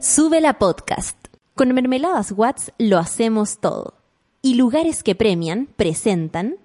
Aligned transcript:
Sube 0.00 0.42
la 0.42 0.58
podcast. 0.58 1.16
Con 1.54 1.72
Mermeladas 1.72 2.30
Watts 2.32 2.70
lo 2.76 2.98
hacemos 2.98 3.60
todo. 3.60 3.94
Y 4.42 4.54
lugares 4.54 5.02
que 5.02 5.14
premian 5.14 5.68
presentan 5.74 6.56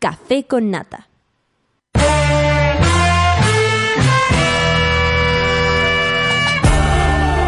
Café 0.00 0.44
con 0.44 0.70
Nata. 0.70 1.08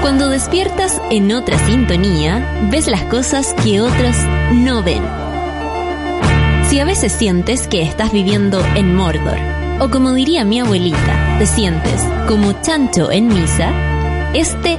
Cuando 0.00 0.28
despiertas 0.28 1.02
en 1.10 1.32
otra 1.32 1.58
sintonía, 1.58 2.68
ves 2.70 2.86
las 2.86 3.02
cosas 3.04 3.52
que 3.64 3.80
otros 3.80 4.16
no 4.52 4.84
ven. 4.84 5.02
Si 6.68 6.78
a 6.78 6.84
veces 6.84 7.12
sientes 7.12 7.66
que 7.66 7.82
estás 7.82 8.12
viviendo 8.12 8.64
en 8.76 8.94
Mordor, 8.94 9.38
o 9.80 9.90
como 9.90 10.12
diría 10.12 10.44
mi 10.44 10.60
abuelita, 10.60 11.38
te 11.38 11.46
sientes 11.46 12.00
como 12.28 12.52
chancho 12.62 13.10
en 13.10 13.26
misa, 13.26 13.72
este 14.34 14.78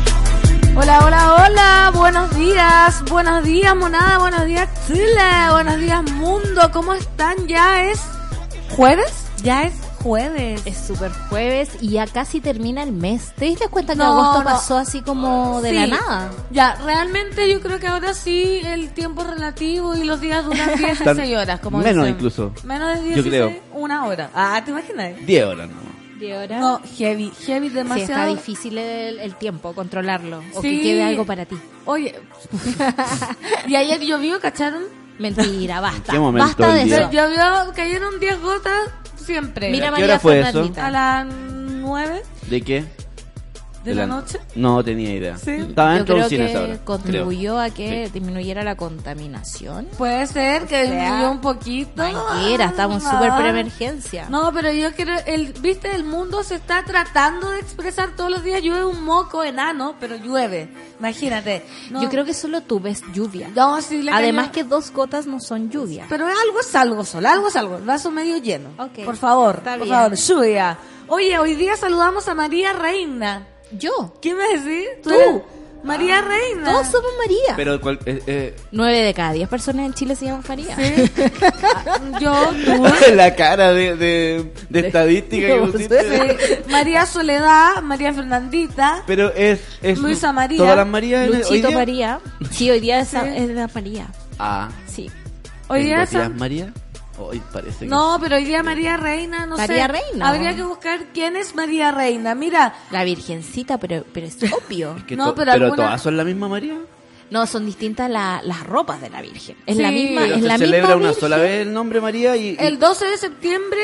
Hola, 0.81 1.05
hola, 1.05 1.35
hola, 1.35 1.91
buenos 1.93 2.35
días, 2.35 3.03
buenos 3.09 3.43
días 3.43 3.75
monada, 3.75 4.17
buenos 4.17 4.45
días 4.45 4.67
Chile, 4.87 5.21
buenos 5.51 5.77
días 5.79 6.01
mundo, 6.13 6.69
¿cómo 6.73 6.93
están? 6.95 7.47
¿Ya 7.47 7.83
es 7.83 8.01
jueves? 8.75 9.27
Ya 9.43 9.63
es 9.63 9.73
jueves. 10.01 10.61
Es 10.65 10.77
súper 10.77 11.11
jueves 11.29 11.69
y 11.81 11.89
ya 11.91 12.07
casi 12.07 12.41
termina 12.41 12.81
el 12.81 12.91
mes. 12.91 13.31
¿Te 13.35 13.45
diste 13.45 13.67
cuenta 13.67 13.93
que 13.93 13.99
No, 13.99 14.05
agosto 14.05 14.39
no. 14.39 14.45
pasó 14.45 14.77
así 14.77 15.01
como 15.01 15.61
de 15.61 15.69
Sí. 15.69 15.75
la 15.75 15.87
nada? 15.87 16.31
Ya, 16.49 16.75
realmente 16.83 17.47
yo 17.51 17.61
creo 17.61 17.79
que 17.79 17.87
ahora 17.87 18.13
sí 18.15 18.61
el 18.65 18.89
tiempo 18.91 19.23
relativo 19.23 19.95
y 19.95 20.03
los 20.03 20.19
días 20.19 20.43
duran 20.45 20.75
16 20.77 21.37
horas, 21.37 21.59
como 21.59 21.77
Menos 21.77 22.05
dicen. 22.05 22.09
incluso. 22.15 22.51
Menos 22.63 22.89
de 22.89 23.09
Yo 23.09 23.21
16, 23.21 23.29
creo. 23.29 23.53
una 23.73 24.05
hora. 24.05 24.31
Ah, 24.33 24.61
¿te 24.65 24.71
imaginas? 24.71 25.11
10 25.25 25.45
horas 25.45 25.69
no. 25.69 25.90
¿De? 26.29 26.59
No, 26.59 26.79
heavy, 26.97 27.31
heavy 27.45 27.69
Sí, 27.69 27.77
está 27.77 27.83
demasiado. 27.83 28.35
difícil 28.35 28.77
el, 28.77 29.19
el 29.19 29.35
tiempo, 29.35 29.73
controlarlo. 29.73 30.41
O 30.53 30.61
Sí. 30.61 30.77
que 30.77 30.81
quede 30.83 31.03
algo 31.03 31.25
para 31.25 31.45
ti. 31.45 31.57
Oye, 31.85 32.15
y 33.67 33.75
ayer 33.75 33.99
llovió, 34.01 34.39
¿cacharon? 34.39 34.83
Mentira, 35.19 35.81
basta. 35.81 36.13
qué 36.13 36.19
momento 36.19 36.47
Basta 36.47 36.73
de 36.73 36.83
eso. 36.83 37.11
Llovió, 37.11 37.73
cayeron 37.75 38.19
10 38.19 38.41
gotas 38.41 38.89
siempre. 39.15 39.69
Mira 39.71 39.87
¿A 39.87 39.89
qué 39.89 39.91
María 39.91 40.05
hora 40.05 40.19
fue 40.19 40.39
eso? 40.39 40.45
Fernandita. 40.51 40.87
a 40.87 40.91
las 40.91 41.25
9 41.27 42.21
¿De 42.49 42.61
qué? 42.61 42.85
De 43.83 43.95
la 43.95 44.05
noche. 44.07 44.39
No 44.55 44.83
tenía 44.83 45.13
idea. 45.13 45.37
Sí. 45.37 45.51
Estaba 45.51 45.97
Yo 45.97 46.05
creo 46.05 46.17
un 46.23 46.29
cine 46.29 46.45
que 46.45 46.51
esa 46.51 46.63
hora. 46.63 46.77
contribuyó 46.83 47.59
a 47.59 47.69
que 47.69 48.05
Sí. 48.07 48.11
disminuyera 48.13 48.63
la 48.63 48.75
contaminación. 48.75 49.87
Puede 49.97 50.27
ser 50.27 50.63
que 50.67 50.85
sea, 50.87 51.01
disminuyó 51.01 51.31
un 51.31 51.41
poquito. 51.41 51.91
Tranquila, 51.95 52.65
estamos 52.65 53.03
Ah. 53.05 53.11
súper 53.11 53.33
preemergencia. 53.35 54.27
No, 54.29 54.51
pero 54.53 54.71
yo 54.71 54.91
creo, 54.93 55.17
el, 55.25 55.53
viste, 55.53 55.95
el 55.95 56.03
mundo 56.03 56.43
se 56.43 56.55
está 56.55 56.83
tratando 56.85 57.49
de 57.51 57.59
expresar 57.59 58.15
todos 58.15 58.29
los 58.29 58.43
días. 58.43 58.61
Llueve 58.61 58.85
un 58.85 59.03
moco 59.03 59.43
enano, 59.43 59.95
pero 59.99 60.15
llueve. 60.15 60.69
Imagínate. 60.99 61.65
No, 61.89 62.01
Yo 62.01 62.09
creo 62.09 62.25
que 62.25 62.33
solo 62.33 62.61
tú 62.61 62.79
ves 62.79 63.01
lluvia. 63.13 63.49
No, 63.55 63.81
sí, 63.81 64.01
le 64.03 64.11
Además 64.11 64.47
cayó- 64.49 64.53
que 64.53 64.63
dos 64.65 64.91
gotas 64.91 65.25
no 65.25 65.39
son 65.39 65.69
lluvia. 65.69 66.05
Pero 66.09 66.25
algo 66.25 66.59
es 66.59 66.75
algo, 66.75 67.03
Sol, 67.05 67.25
algo 67.25 67.47
es 67.47 67.55
algo. 67.55 67.77
El 67.77 67.83
vaso 67.83 68.11
medio 68.11 68.37
lleno. 68.37 68.69
Ok. 68.77 69.03
Por 69.05 69.15
favor, 69.17 69.55
Está 69.57 69.77
por 69.77 69.83
bien. 69.85 69.95
favor, 69.95 70.15
lluvia. 70.15 70.77
Oye, 71.07 71.37
hoy 71.39 71.55
día 71.55 71.75
saludamos 71.75 72.27
a 72.29 72.35
María 72.35 72.71
Reina. 72.73 73.47
Yo. 73.77 74.13
¿Quién 74.21 74.37
me 74.37 74.47
decís? 74.59 74.87
Tú. 75.03 75.43
María 75.83 76.21
Reina. 76.21 76.71
Todos 76.71 76.87
somos 76.87 77.09
María. 77.17 77.55
Pero 77.55 77.81
cual- 77.81 77.97
eh, 78.05 78.21
eh, 78.27 78.55
Nueve 78.71 78.99
de 79.01 79.13
cada 79.15 79.31
diez 79.33 79.49
personas 79.49 79.87
en 79.87 79.93
Chile 79.95 80.15
se 80.15 80.25
llaman 80.25 80.43
María. 80.47 80.75
Sí. 80.75 81.11
Ah, 81.87 81.99
Yo, 82.21 82.51
tú. 82.65 82.85
la 83.15 83.35
cara 83.35 83.73
de, 83.73 83.95
de, 83.95 84.51
de 84.69 84.79
estadística 84.79 85.47
que 85.47 85.55
pusiste. 85.55 85.99
Sí. 86.03 86.55
María 86.69 87.07
Soledad, 87.07 87.81
María 87.81 88.13
Fernandita. 88.13 89.01
Pero 89.07 89.33
es, 89.33 89.59
es 89.81 89.97
Luisa 89.97 90.31
María. 90.31 90.59
¿Todas 90.59 90.77
las 90.77 90.87
Marías 90.87 91.27
hoy 91.27 91.37
Luchito 91.37 91.69
día? 91.69 91.77
María. 91.77 92.19
Sí, 92.51 92.69
hoy 92.69 92.79
día 92.79 92.99
es, 92.99 93.07
Sí. 93.07 93.17
es 93.35 93.47
de 93.47 93.53
la 93.55 93.67
María. 93.73 94.07
Ah. 94.37 94.69
Sí. 94.85 95.09
Hoy 95.67 95.81
día 95.83 95.95
¿en 95.95 96.01
esa- 96.03 96.17
dos 96.19 96.27
días 96.27 96.39
María? 96.39 96.73
Hoy 97.21 97.41
parece 97.51 97.79
que 97.79 97.85
No, 97.85 98.17
pero 98.21 98.35
hoy 98.37 98.45
día 98.45 98.63
María 98.63 98.97
Reina, 98.97 99.45
no 99.45 99.55
sé. 99.55 99.67
María 99.67 99.87
Reina. 99.87 100.29
Habría 100.29 100.55
que 100.55 100.63
buscar 100.63 100.99
quién 101.13 101.35
es 101.35 101.55
María 101.55 101.91
Reina. 101.91 102.33
Mira, 102.35 102.73
La 102.91 103.03
virgencita, 103.03 103.77
pero, 103.77 104.03
pero 104.13 104.27
es 104.27 104.37
obvio. 104.51 104.95
que 105.07 105.15
No, 105.15 105.27
to- 105.29 105.35
pero 105.35 105.51
pero, 105.53 105.65
alguna- 105.65 105.83
todas 105.85 106.01
son 106.01 106.17
la 106.17 106.23
misma 106.23 106.47
María. 106.47 106.77
No, 107.29 107.45
son 107.47 107.65
distintas 107.65 108.09
la- 108.09 108.41
las 108.43 108.65
ropas 108.67 108.99
de 108.99 109.09
la 109.09 109.21
Virgen. 109.21 109.55
Es 109.65 109.77
Sí. 109.77 109.81
la 109.81 109.89
misma, 109.91 110.21
Pero 110.23 110.35
es 110.35 110.41
se 110.41 110.47
la 110.47 110.57
celebra 110.57 110.81
misma 110.89 110.95
una 110.97 111.05
Virgen. 111.07 111.19
sola 111.21 111.37
vez 111.37 111.61
el 111.61 111.73
nombre 111.73 112.01
María 112.01 112.35
y, 112.35 112.49
y- 112.49 112.57
el 112.59 112.77
12 112.77 113.05
de 113.05 113.17
septiembre, 113.17 113.79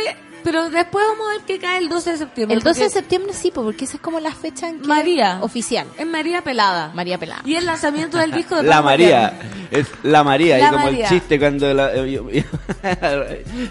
pero 0.49 0.69
después 0.69 1.05
vamos 1.09 1.27
a 1.27 1.31
ver 1.33 1.41
qué 1.45 1.59
cae 1.59 1.79
el 1.79 1.89
12 1.89 2.11
de 2.11 2.17
septiembre. 2.17 2.55
El 2.57 2.63
12 2.63 2.83
de 2.83 2.89
septiembre 2.89 3.33
sí, 3.33 3.51
pues, 3.53 3.65
porque 3.65 3.83
esa 3.83 3.97
es 3.97 4.01
como 4.01 4.21
la 4.21 4.31
fecha 4.31 4.69
en 4.69 4.79
que 4.79 4.87
María. 4.87 5.39
oficial. 5.41 5.87
Es 5.97 6.07
María 6.07 6.41
Pelada. 6.41 6.91
María 6.93 7.17
Pelada. 7.17 7.41
Y 7.43 7.55
el 7.55 7.65
lanzamiento 7.65 8.17
del 8.17 8.31
disco 8.31 8.55
de 8.55 8.63
la 8.63 8.81
María 8.81 9.37
es 9.71 9.87
la 10.03 10.23
María 10.23 10.57
La 10.57 10.67
y 10.67 10.69
como 10.71 10.85
María. 10.85 11.07
el 11.07 11.09
chiste 11.13 11.37
cuando 11.37 11.73
la, 11.73 11.93
eh, 11.93 12.11
yo- 12.11 12.23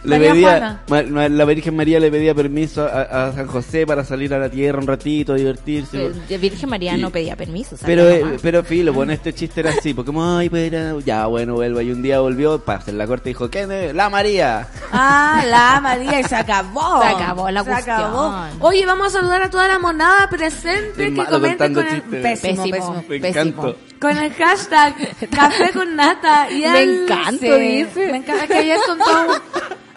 le 0.05 0.19
María 0.19 0.33
pedía 0.33 0.81
ma- 0.89 1.29
la 1.29 1.45
Virgen 1.47 1.75
María 1.77 1.99
le 2.01 2.11
pedía 2.11 2.35
permiso 2.35 2.85
a, 2.85 3.29
a 3.29 3.33
San 3.33 3.47
José 3.47 3.87
para 3.87 4.05
salir 4.05 4.35
a 4.35 4.39
la 4.39 4.51
tierra 4.51 4.79
un 4.79 4.87
ratito 4.87 5.35
divertirse 5.35 6.11
Eh, 6.29 6.39
Virgen 6.39 6.69
María 6.69 6.97
Y- 6.97 7.01
no 7.01 7.11
pedía 7.11 7.37
permiso. 7.37 7.77
pero 7.85 8.05
La 8.05 8.15
eh, 8.17 8.37
pero 8.43 8.63
filo 8.65 8.93
bueno 8.93 9.13
este 9.13 9.33
chiste 9.35 9.61
era 9.61 9.71
así 9.71 9.95
porque 9.95 10.07
como 10.09 10.37
ay 10.37 10.49
pues 10.51 10.71
era- 10.73 10.95
ya 11.05 11.27
bueno 11.27 11.55
vuelvo 11.55 11.81
y 11.81 11.91
un 11.91 12.03
día 12.03 12.21
volvió 12.21 12.59
para 12.59 12.81
hacer 12.81 12.95
la 12.95 13.07
corte 13.07 13.31
y 13.31 13.33
dijo 13.33 13.49
¿quién 13.51 13.71
es? 13.73 13.95
la 13.95 14.09
María 14.11 14.69
Ah, 14.93 15.45
la 15.47 15.81
María 15.81 16.21
y 16.21 16.25
se 16.25 16.37
acabó. 16.37 16.66
Se 17.03 17.07
acabó 17.09 17.51
la 17.51 17.65
Se 17.65 17.71
cuestión. 17.71 17.97
acabó. 17.97 18.35
Oye, 18.61 18.87
vamos 18.87 19.07
a 19.09 19.11
saludar 19.11 19.43
a 19.43 19.51
toda 19.51 19.69
la 19.69 19.79
monada 19.79 20.29
presente 20.29 21.13
que 21.15 21.25
contando 21.25 21.83
con 21.83 21.89
el 21.95 22.03
pésimo, 22.03 22.63
Pésimo. 22.63 22.71
pésimo. 22.71 22.95
me 23.09 23.21
Pésimo. 23.21 23.27
encanto 23.29 23.77
Con 24.01 24.17
el 24.19 24.33
hashtag 24.35 24.95
café 25.31 25.71
con 25.73 25.97
nata. 25.97 26.51
Y 26.51 26.61
Me 26.61 26.83
el- 26.83 27.03
encanto, 27.05 27.55
dice. 27.57 28.09
Me 28.11 28.17
encanta. 28.19 28.45
Es 28.45 28.51
que 28.51 28.57
ayer 28.59 28.79
contó, 28.87 29.05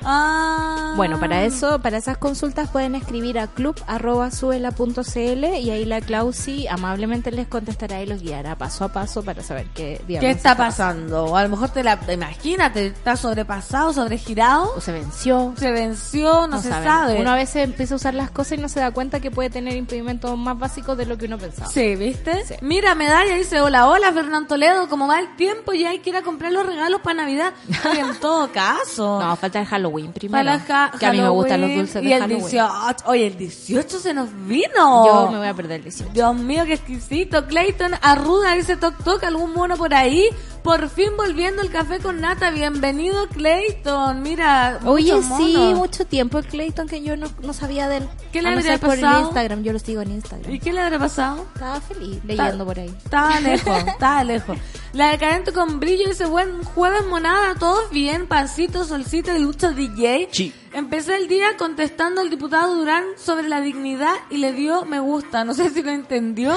Ah. 0.04 0.94
Bueno, 0.96 1.18
para 1.20 1.42
eso, 1.44 1.80
para 1.80 1.98
esas 1.98 2.16
consultas 2.16 2.70
pueden 2.70 2.94
escribir 2.94 3.38
a 3.38 3.48
club.suela.cl 3.48 5.44
y 5.60 5.70
ahí 5.70 5.84
la 5.84 6.00
Clausi 6.00 6.68
amablemente 6.68 7.30
les 7.30 7.46
contestará 7.48 8.02
y 8.02 8.06
los 8.06 8.22
guiará 8.22 8.56
paso 8.56 8.84
a 8.84 8.88
paso 8.88 9.22
para 9.22 9.42
saber 9.42 9.66
qué 9.74 10.00
¿Qué 10.06 10.30
está 10.30 10.56
pasando? 10.56 11.24
O 11.26 11.36
a 11.36 11.42
lo 11.42 11.48
mejor 11.48 11.70
te 11.70 11.82
la, 11.82 11.98
imagínate, 12.12 12.86
está 12.86 13.16
sobrepasado, 13.16 13.92
sobregirado. 13.92 14.74
O 14.76 14.80
se 14.80 14.92
venció. 14.92 15.54
se 15.56 15.70
venció, 15.70 16.46
no, 16.46 16.62
se 16.62 16.68
saben. 16.70 16.88
sabe. 16.88 17.20
Uno 17.20 17.30
a 17.30 17.36
veces 17.36 17.64
empieza 17.64 17.94
a 17.94 17.96
usar 17.96 18.14
las 18.14 18.30
cosas 18.30 18.58
y 18.58 18.62
no 18.62 18.68
se 18.68 18.80
da 18.80 18.90
cuenta 18.90 19.20
que 19.20 19.30
puede 19.30 19.50
tener 19.50 19.76
impedimentos 19.76 20.36
más 20.38 20.58
básicos 20.58 20.96
de 20.96 21.06
lo 21.06 21.18
que 21.18 21.26
uno 21.26 21.38
pensaba. 21.38 21.70
Sí, 21.70 21.96
¿viste? 21.96 22.44
Sí. 22.44 22.54
Mira, 22.60 22.94
medalla 22.94 23.34
dice, 23.34 23.60
hola, 23.60 23.88
hola, 23.88 24.12
Fernán 24.12 24.46
Toledo, 24.46 24.88
como 24.88 25.06
va 25.06 25.18
el 25.18 25.36
tiempo 25.36 25.72
ya 25.72 25.90
hay 25.90 25.98
que 25.98 26.10
ir 26.10 26.16
a 26.16 26.22
comprar 26.22 26.52
los 26.52 26.64
regalos 26.64 27.00
para 27.00 27.22
Navidad. 27.22 27.52
En 27.96 28.18
todo 28.20 28.50
caso. 28.52 29.20
No, 29.20 29.36
falta 29.36 29.60
el 29.60 29.66
Halloween 29.66 29.85
primero. 30.12 30.44
para 30.44 30.90
Que 30.98 31.06
a 31.06 31.12
mí 31.12 31.20
me 31.20 31.28
gustan 31.28 31.60
los 31.60 31.70
Halloween 31.70 31.78
dulces 31.86 32.02
de 32.02 32.08
Y 32.08 32.12
el 32.12 32.20
Halloween. 32.20 32.44
18, 32.44 33.04
oye, 33.06 33.26
el 33.26 33.36
18 33.36 33.98
se 33.98 34.14
nos 34.14 34.28
vino. 34.46 35.06
Yo 35.06 35.30
me 35.30 35.38
voy 35.38 35.48
a 35.48 35.54
perder 35.54 35.76
el 35.78 35.82
18. 35.84 36.12
Dios 36.12 36.36
mío, 36.36 36.64
qué 36.64 36.74
exquisito. 36.74 37.46
Clayton 37.46 37.92
Arruda 38.02 38.54
dice 38.54 38.76
toc 38.76 39.02
toc, 39.02 39.24
algún 39.24 39.52
mono 39.52 39.76
por 39.76 39.94
ahí. 39.94 40.28
Por 40.66 40.88
fin 40.88 41.16
volviendo 41.16 41.62
el 41.62 41.70
café 41.70 42.00
con 42.00 42.20
nata. 42.20 42.50
Bienvenido, 42.50 43.28
Clayton. 43.28 44.20
Mira, 44.20 44.80
Oye, 44.84 45.12
sí, 45.36 45.56
mucho 45.76 46.04
tiempo 46.04 46.38
el 46.38 46.46
Clayton 46.46 46.88
que 46.88 47.04
yo 47.04 47.16
no, 47.16 47.28
no 47.40 47.52
sabía 47.52 47.88
de 47.88 47.98
él. 47.98 48.08
¿Qué 48.32 48.42
le 48.42 48.48
A 48.48 48.50
no 48.50 48.56
habría 48.56 48.72
ser 48.72 48.80
por 48.80 48.94
el 48.96 49.00
pasado? 49.00 49.26
Instagram, 49.26 49.62
yo 49.62 49.72
lo 49.72 49.78
sigo 49.78 50.02
en 50.02 50.10
Instagram. 50.10 50.52
¿Y 50.52 50.58
qué 50.58 50.72
le 50.72 50.80
habrá 50.80 50.98
pasado? 50.98 51.46
Estaba 51.54 51.80
feliz 51.80 52.18
leyendo 52.24 52.66
por 52.66 52.80
ahí. 52.80 52.92
Estaba 53.04 53.38
lejos, 53.42 53.78
estaba 53.86 54.24
lejos. 54.24 54.58
La 54.92 55.10
decadente 55.10 55.52
con 55.52 55.78
brillo 55.78 56.08
dice, 56.08 56.26
buen 56.26 56.64
jueves 56.64 57.06
monada, 57.06 57.54
todos 57.54 57.88
bien, 57.90 58.26
pancito, 58.26 58.84
solcita 58.84 59.38
y 59.38 59.42
lucha 59.42 59.70
DJ. 59.70 60.30
Sí. 60.32 60.52
Empecé 60.76 61.16
el 61.16 61.26
día 61.26 61.56
contestando 61.56 62.20
al 62.20 62.28
diputado 62.28 62.74
Durán 62.74 63.02
sobre 63.16 63.48
la 63.48 63.62
dignidad 63.62 64.12
y 64.28 64.36
le 64.36 64.52
dio 64.52 64.84
me 64.84 65.00
gusta. 65.00 65.42
No 65.42 65.54
sé 65.54 65.70
si 65.70 65.82
lo 65.82 65.90
entendió 65.90 66.52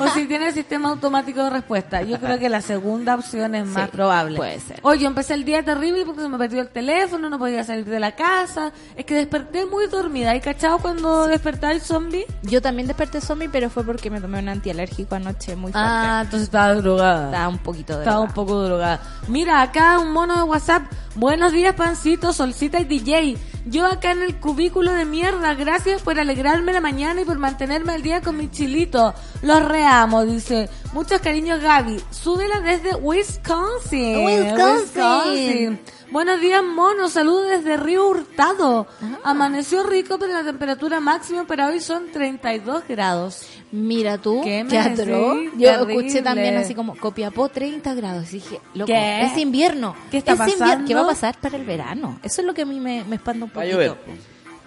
o 0.00 0.08
si 0.14 0.24
tiene 0.24 0.52
sistema 0.52 0.88
automático 0.88 1.44
de 1.44 1.50
respuesta. 1.50 2.00
Yo 2.00 2.18
creo 2.18 2.38
que 2.38 2.48
la 2.48 2.62
segunda 2.62 3.14
opción 3.14 3.54
es 3.54 3.66
más 3.66 3.84
Sí, 3.84 3.90
probable. 3.92 4.38
puede 4.38 4.58
ser. 4.60 4.80
Yo 4.98 5.06
empecé 5.06 5.34
el 5.34 5.44
día 5.44 5.62
terrible 5.62 6.06
porque 6.06 6.22
se 6.22 6.30
me 6.30 6.38
perdió 6.38 6.62
el 6.62 6.70
teléfono, 6.70 7.28
no 7.28 7.38
podía 7.38 7.62
salir 7.62 7.84
de 7.84 8.00
la 8.00 8.12
casa. 8.16 8.72
Es 8.96 9.04
que 9.04 9.14
desperté 9.14 9.66
muy 9.66 9.86
dormida. 9.86 10.34
¿Y 10.34 10.40
cachado 10.40 10.78
cuando 10.78 11.26
despertáis 11.26 11.82
zombie? 11.82 12.24
Yo 12.44 12.62
también 12.62 12.88
desperté 12.88 13.20
zombie, 13.20 13.50
pero 13.50 13.68
fue 13.68 13.84
porque 13.84 14.08
me 14.08 14.18
tomé 14.18 14.38
un 14.38 14.48
antialérgico 14.48 15.14
anoche 15.14 15.56
muy 15.56 15.72
fuerte. 15.72 15.90
Ah, 15.92 16.20
entonces 16.24 16.44
estaba 16.48 16.72
drogada. 16.72 17.26
Estaba 17.26 17.48
un 17.48 17.58
poquito 17.58 17.92
de 17.98 17.98
Estaba 17.98 18.20
un 18.20 18.32
poco 18.32 18.62
drogada. 18.62 19.02
Mira, 19.28 19.60
acá 19.60 19.98
un 19.98 20.10
mono 20.10 20.36
de 20.36 20.42
WhatsApp. 20.44 20.84
Buenos 21.16 21.52
días, 21.52 21.74
pancito, 21.74 22.32
solcita 22.32 22.80
y 22.80 22.84
DJ. 22.84 23.36
Yo 23.66 23.86
acá 23.86 24.12
en 24.12 24.22
el 24.22 24.36
cubículo 24.36 24.92
de 24.92 25.04
mierda. 25.04 25.54
Gracias 25.54 26.02
por 26.02 26.18
alegrarme 26.18 26.72
la 26.72 26.80
mañana 26.80 27.20
y 27.20 27.24
por 27.24 27.38
mantenerme 27.38 27.92
al 27.92 28.02
día 28.02 28.20
con 28.20 28.36
mi 28.36 28.50
chilito. 28.50 29.14
Los 29.42 29.64
reamo, 29.64 30.24
dice. 30.24 30.68
Muchos 30.92 31.20
cariños, 31.20 31.60
Gaby. 31.60 32.00
Súbela 32.10 32.60
desde 32.60 32.94
Wisconsin. 32.96 34.24
Wisconsin. 34.24 35.78
Buenos 36.10 36.40
días, 36.40 36.62
mono. 36.64 37.08
Saludos 37.10 37.48
desde 37.50 37.76
Río 37.76 38.08
Hurtado. 38.08 38.86
Amaneció 39.22 39.82
rico, 39.82 40.18
pero 40.18 40.32
la 40.32 40.42
temperatura 40.42 40.98
máxima 41.00 41.44
para 41.46 41.66
hoy 41.68 41.80
son 41.80 42.10
32 42.10 42.84
grados. 42.88 43.42
Mira 43.70 44.16
tú, 44.16 44.40
¿Qué 44.42 44.64
decís? 44.64 44.72
Yo 44.96 44.96
Terrible. 44.96 45.94
escuché 45.98 46.22
también 46.22 46.56
así 46.56 46.74
como 46.74 46.96
Copiapó 46.96 47.50
30 47.50 47.92
grados. 47.94 48.28
Y 48.30 48.36
dije, 48.36 48.60
loco, 48.72 48.86
¿Qué? 48.86 49.22
es 49.26 49.36
invierno. 49.36 49.94
¿Qué 50.10 50.18
está 50.18 50.32
Es 50.32 50.38
pasando? 50.38 50.86
¿Qué 50.86 50.94
va 50.94 51.02
a 51.02 51.06
pasar 51.08 51.36
para 51.38 51.58
el 51.58 51.66
verano? 51.66 52.18
Eso 52.22 52.40
es 52.40 52.46
lo 52.46 52.54
que 52.54 52.62
a 52.62 52.66
mí 52.66 52.80
me, 52.80 53.04
me 53.04 53.16
espanta 53.16 53.44
un 53.44 53.50
Va 53.50 53.62
a 53.62 53.64
poquito. 53.66 53.98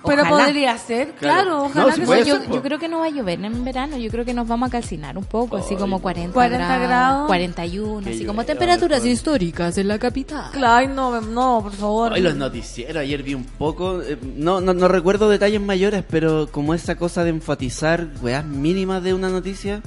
Pero 0.04 0.24
Ojalá. 0.24 0.46
podría 0.46 0.78
ser, 0.80 1.12
claro, 1.14 1.44
Claro. 1.44 1.64
ojalá 1.66 1.86
No, 1.86 1.92
sí 1.94 2.00
que 2.02 2.06
puede 2.08 2.26
yo, 2.26 2.44
yo 2.52 2.62
creo 2.64 2.80
que 2.80 2.88
no 2.88 3.00
va 3.00 3.06
a 3.06 3.10
llover 3.10 3.44
en 3.46 3.64
verano, 3.64 3.98
yo 3.98 4.10
creo 4.10 4.26
que 4.26 4.34
nos 4.34 4.48
vamos 4.48 4.68
a 4.70 4.72
calcinar 4.72 5.16
un 5.18 5.26
poco, 5.26 5.58
así 5.58 5.76
como 5.76 6.02
40, 6.02 6.34
40 6.34 6.58
grados, 6.66 6.88
grados. 6.88 7.28
41, 7.28 8.04
Que 8.08 8.10
así 8.16 8.26
como 8.26 8.44
temperaturas 8.44 9.06
históricas 9.06 9.78
en 9.78 9.88
la 9.88 10.00
capital. 10.00 10.50
Ay, 10.66 10.88
no, 10.88 11.22
no, 11.22 11.62
por 11.62 11.72
favor. 11.74 12.14
Hoy 12.14 12.22
los 12.22 12.36
noticieros, 12.36 12.98
ayer 12.98 13.22
vi 13.22 13.36
un 13.36 13.44
poco, 13.46 14.02
eh, 14.02 14.18
no, 14.36 14.60
no, 14.60 14.74
no 14.74 14.88
recuerdo 14.88 15.30
detalles 15.30 15.62
mayores, 15.62 16.04
pero 16.10 16.48
como 16.52 16.74
esa 16.74 16.96
cosa 16.96 17.24
de 17.24 17.30
enfatizar 17.30 18.08
weas 18.22 18.44
mínimas 18.46 19.04
de 19.04 19.14
una 19.14 19.30
noticia, 19.30 19.82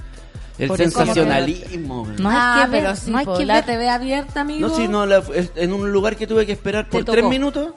el 0.59 0.69
Por 0.69 0.79
sensacionalismo. 0.79 2.07
No 2.19 2.31
hay 2.31 2.37
ah, 2.39 2.63
que 2.67 2.71
ver, 2.71 2.81
pero 2.83 2.97
sí, 2.97 3.11
no 3.11 3.19
hay 3.19 3.25
po, 3.25 3.37
que 3.37 3.45
la 3.45 3.55
ver. 3.55 3.65
TV 3.65 3.89
abierta, 3.89 4.41
amigo. 4.43 4.69
No, 4.69 4.75
si 4.77 4.87
no, 4.89 5.07
la- 5.07 5.23
es- 5.35 5.51
en 5.57 5.73
un 5.73 5.91
lugar 5.91 6.17
que 6.17 6.27
tuve 6.27 6.47
que 6.47 6.53
esperar 6.53 6.89
por 6.89 7.05
tres 7.05 7.25
minutos, 7.25 7.73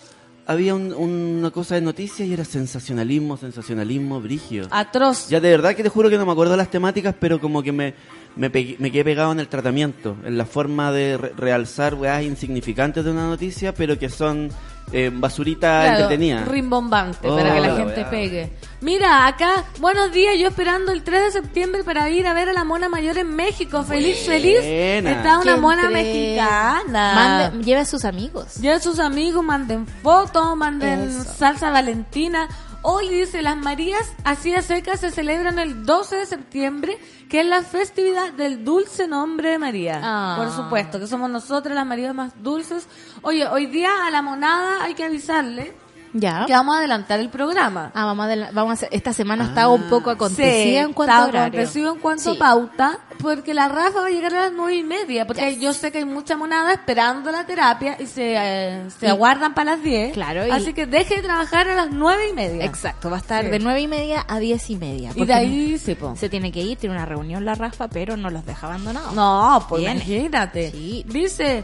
había 0.47 0.73
un- 0.73 0.93
una 0.93 1.51
cosa 1.51 1.75
de 1.75 1.81
noticias 1.81 2.27
y 2.27 2.33
era 2.33 2.45
sensacionalismo, 2.45 3.37
sensacionalismo, 3.37 4.21
brigio. 4.21 4.67
Atroz. 4.71 5.27
Ya 5.29 5.39
de 5.39 5.49
verdad 5.51 5.75
que 5.75 5.83
te 5.83 5.89
juro 5.89 6.09
que 6.09 6.17
no 6.17 6.25
me 6.25 6.31
acuerdo 6.31 6.55
las 6.55 6.71
temáticas, 6.71 7.13
pero 7.19 7.39
como 7.39 7.61
que 7.61 7.71
me, 7.73 7.93
me, 8.37 8.49
pegué- 8.51 8.75
me 8.79 8.91
quedé 8.91 9.03
pegado 9.03 9.31
en 9.31 9.39
el 9.39 9.47
tratamiento, 9.47 10.15
en 10.23 10.37
la 10.37 10.45
forma 10.45 10.91
de 10.91 11.17
re- 11.17 11.33
realzar 11.35 11.95
weas 11.95 12.23
insignificantes 12.23 13.03
de 13.03 13.11
una 13.11 13.27
noticia, 13.27 13.73
pero 13.73 13.97
que 13.99 14.09
son 14.09 14.49
eh, 14.93 15.11
basurita 15.13 15.81
Claro, 15.83 15.95
entretenida. 16.03 16.45
rimbombante 16.45 17.27
Oh, 17.27 17.35
para 17.35 17.53
que 17.55 17.59
la 17.59 17.67
la 17.67 17.75
gente 17.75 18.01
weá. 18.01 18.09
pegue. 18.09 18.51
Mira, 18.79 19.27
acá, 19.27 19.65
buenos 19.79 20.13
días, 20.13 20.35
yo 20.39 20.47
esperando 20.47 20.91
el 20.93 21.03
3 21.03 21.23
de 21.25 21.31
septiembre 21.41 21.83
para 21.83 22.09
ir 22.09 22.25
a 22.27 22.33
ver 22.33 22.47
a 22.47 22.53
la 22.53 22.63
mona 22.63 22.87
mayor 22.87 23.17
en 23.17 23.35
México. 23.35 23.83
Feliz, 23.83 24.19
feliz. 24.25 24.59
Está 24.61 25.39
una 25.39 25.57
mona 25.57 25.87
entre- 25.87 26.03
mexicana. 26.03 27.49
Mande- 27.51 27.63
lleve 27.65 27.81
a 27.81 27.85
sus 27.85 28.05
amigos. 28.05 28.55
Ya 28.61 28.75
a 28.75 28.79
sus 28.79 28.99
amigos 28.99 29.43
manden 29.43 29.85
fotos, 30.03 30.55
manden 30.55 31.09
Eso. 31.09 31.23
salsa 31.23 31.69
valentina. 31.71 32.47
Hoy 32.83 33.09
dice, 33.09 33.41
las 33.41 33.57
Marías 33.57 34.13
así 34.23 34.53
a 34.53 34.61
secas 34.61 34.99
se 34.99 35.11
celebran 35.11 35.59
el 35.59 35.85
12 35.85 36.17
de 36.17 36.25
septiembre, 36.25 36.97
que 37.29 37.41
es 37.41 37.45
la 37.45 37.63
festividad 37.63 38.31
del 38.33 38.63
dulce 38.63 39.07
nombre 39.07 39.49
de 39.49 39.57
María. 39.57 39.99
Ah. 40.03 40.35
Por 40.37 40.51
supuesto, 40.51 40.99
que 40.99 41.07
somos 41.07 41.29
nosotras 41.29 41.75
las 41.75 41.85
Marías 41.85 42.13
más 42.13 42.41
dulces. 42.41 42.87
Oye, 43.23 43.47
hoy 43.47 43.65
día 43.65 44.05
a 44.05 44.11
la 44.11 44.21
monada 44.21 44.83
hay 44.83 44.93
que 44.93 45.03
avisarle 45.03 45.73
Ya. 46.13 46.45
que 46.45 46.53
vamos 46.53 46.75
a 46.75 46.79
adelantar 46.79 47.19
el 47.19 47.29
programa. 47.29 47.91
Ah, 47.93 48.05
vamos 48.05 48.27
a, 48.27 48.51
vamos 48.51 48.69
a 48.71 48.73
hacer, 48.73 48.89
esta 48.91 49.13
semana 49.13 49.45
está 49.45 49.67
un 49.69 49.83
poco 49.89 50.09
acontecida 50.09 50.51
Sí, 50.63 50.75
en 50.77 50.93
cuanto 50.93 51.37
a 51.37 51.47
en 51.47 51.99
cuanto 51.99 52.31
Sí. 52.31 52.35
a 52.35 52.39
pauta, 52.39 52.99
porque 53.19 53.53
la 53.53 53.67
Rafa 53.67 54.01
va 54.01 54.07
a 54.07 54.09
llegar 54.09 54.33
a 54.35 54.41
las 54.43 54.51
nueve 54.53 54.75
y 54.75 54.83
media, 54.83 55.25
porque 55.27 55.57
yo 55.59 55.73
sé 55.73 55.91
que 55.91 55.99
hay 55.99 56.05
mucha 56.05 56.37
monada 56.37 56.73
esperando 56.73 57.31
la 57.31 57.45
terapia 57.45 57.97
y 57.99 58.05
se, 58.05 58.35
eh, 58.37 58.83
se 58.99 59.07
aguardan 59.07 59.53
para 59.53 59.71
las 59.75 59.83
diez. 59.83 60.13
Claro, 60.13 60.45
y- 60.47 60.51
Así 60.51 60.73
que 60.73 60.85
deje 60.85 61.17
de 61.17 61.21
trabajar 61.23 61.67
a 61.69 61.75
las 61.75 61.91
nueve 61.91 62.29
y 62.29 62.33
media. 62.33 62.65
Exacto, 62.65 63.09
va 63.09 63.17
a 63.17 63.19
estar 63.19 63.49
de 63.49 63.59
nueve 63.59 63.81
y 63.81 63.87
media 63.87 64.25
a 64.27 64.39
diez 64.39 64.69
y 64.69 64.75
media. 64.77 65.11
Y 65.15 65.25
de 65.25 65.33
ahí 65.33 65.77
po. 65.99 66.15
se 66.15 66.29
tiene 66.29 66.51
que 66.51 66.61
ir, 66.61 66.77
tiene 66.77 66.95
una 66.95 67.05
reunión 67.05 67.45
la 67.45 67.55
Rafa, 67.55 67.87
pero 67.87 68.17
no 68.17 68.29
los 68.29 68.45
deja 68.45 68.67
abandonados. 68.67 69.13
No, 69.13 69.65
pues 69.69 69.81
Viene. 69.81 69.95
imagínate. 69.95 70.71
Sí. 70.71 71.05
Dice, 71.07 71.63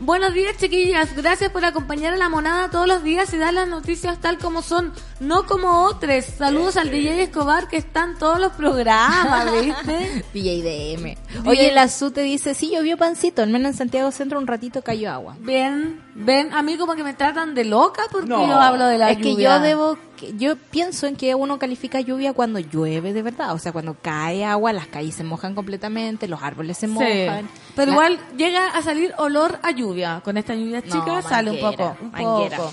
buenos 0.00 0.34
días 0.34 0.56
chiquillas, 0.58 1.14
gracias 1.16 1.50
por 1.50 1.64
acompañar 1.64 2.12
a 2.14 2.16
la 2.16 2.28
monada 2.28 2.68
todos 2.70 2.86
los 2.86 3.02
días 3.02 3.32
y 3.32 3.38
dar 3.38 3.54
las 3.54 3.68
noticias 3.68 4.20
tal 4.20 4.38
como 4.38 4.62
son, 4.62 4.92
no 5.20 5.46
como 5.46 5.84
otros. 5.84 6.24
Saludos 6.24 6.76
al 6.76 6.90
DJ 6.90 7.22
Escobar 7.24 7.68
que 7.68 7.76
está 7.76 8.04
en 8.04 8.18
todos 8.18 8.38
los 8.38 8.52
programas, 8.52 9.50
¿viste? 9.52 10.24
DJDM. 10.34 11.46
Oye, 11.48 11.72
la 11.72 11.88
Su 11.88 12.10
te 12.10 12.22
dice, 12.22 12.54
sí, 12.54 12.70
llovió 12.74 12.96
pancito, 12.96 13.42
al 13.42 13.50
menos 13.50 13.72
en 13.72 13.78
Santiago 13.78 14.10
Centro 14.10 14.38
un 14.38 14.46
ratito 14.46 14.82
cayó 14.82 15.10
agua. 15.10 15.36
Ven, 15.40 16.02
ven, 16.14 16.52
a 16.52 16.62
mí 16.62 16.76
como 16.76 16.94
que 16.94 17.04
me 17.04 17.14
tratan 17.14 17.54
de 17.54 17.64
loca 17.64 18.02
porque 18.10 18.28
No. 18.28 18.46
yo 18.46 18.54
hablo 18.54 18.86
de 18.86 18.98
la 18.98 19.10
es 19.10 19.18
que 19.18 19.30
lluvia. 19.30 19.56
yo 19.58 19.62
debo, 19.62 19.98
que- 20.26 20.34
yo 20.36 20.56
pienso 20.56 21.06
en 21.06 21.16
que 21.16 21.34
uno 21.34 21.58
califica 21.58 22.00
lluvia 22.00 22.32
cuando 22.32 22.58
llueve 22.58 23.12
de 23.12 23.22
verdad, 23.22 23.52
o 23.54 23.58
sea, 23.58 23.72
cuando 23.72 23.96
cae 24.00 24.44
agua, 24.44 24.72
las 24.72 24.86
calles 24.86 25.14
se 25.14 25.24
mojan 25.24 25.54
completamente, 25.54 26.28
los 26.28 26.42
árboles 26.42 26.78
se 26.78 26.86
Sí. 26.86 26.92
mojan. 26.92 27.48
Pero 27.76 27.86
La- 27.86 27.92
igual 27.92 28.18
llega 28.36 28.68
a 28.68 28.82
salir 28.82 29.14
olor 29.18 29.58
a 29.62 29.70
lluvia. 29.70 30.20
Con 30.24 30.36
esta 30.36 30.54
lluvia 30.54 30.82
No, 30.84 30.92
chica 30.92 31.22
sale 31.22 31.50
un 31.50 31.60
poco. 31.60 31.96
Un 32.00 32.10
manguera. 32.10 32.56
poco. 32.56 32.72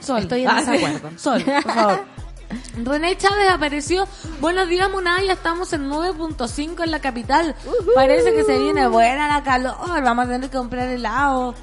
Sol. 0.00 0.22
Estoy 0.22 0.42
en 0.42 0.48
Ah, 0.50 0.60
desacuerdo. 0.64 1.10
Sol, 1.18 1.42
por 1.44 1.62
favor. 1.74 2.04
René 2.84 3.16
Chávez 3.16 3.48
apareció. 3.50 4.06
Buenos 4.40 4.68
días, 4.68 4.90
Monada. 4.90 5.22
Ya 5.22 5.32
estamos 5.32 5.72
en 5.72 5.88
9.5 5.88 6.82
en 6.82 6.90
la 6.90 7.00
capital. 7.00 7.54
Parece 7.94 8.34
que 8.34 8.44
se 8.44 8.58
viene 8.58 8.86
buena 8.88 9.26
la 9.28 9.42
calor. 9.42 9.74
Vamos 10.02 10.24
a 10.26 10.28
tener 10.28 10.50
que 10.50 10.56
comprar 10.58 10.88
helado. 10.88 11.54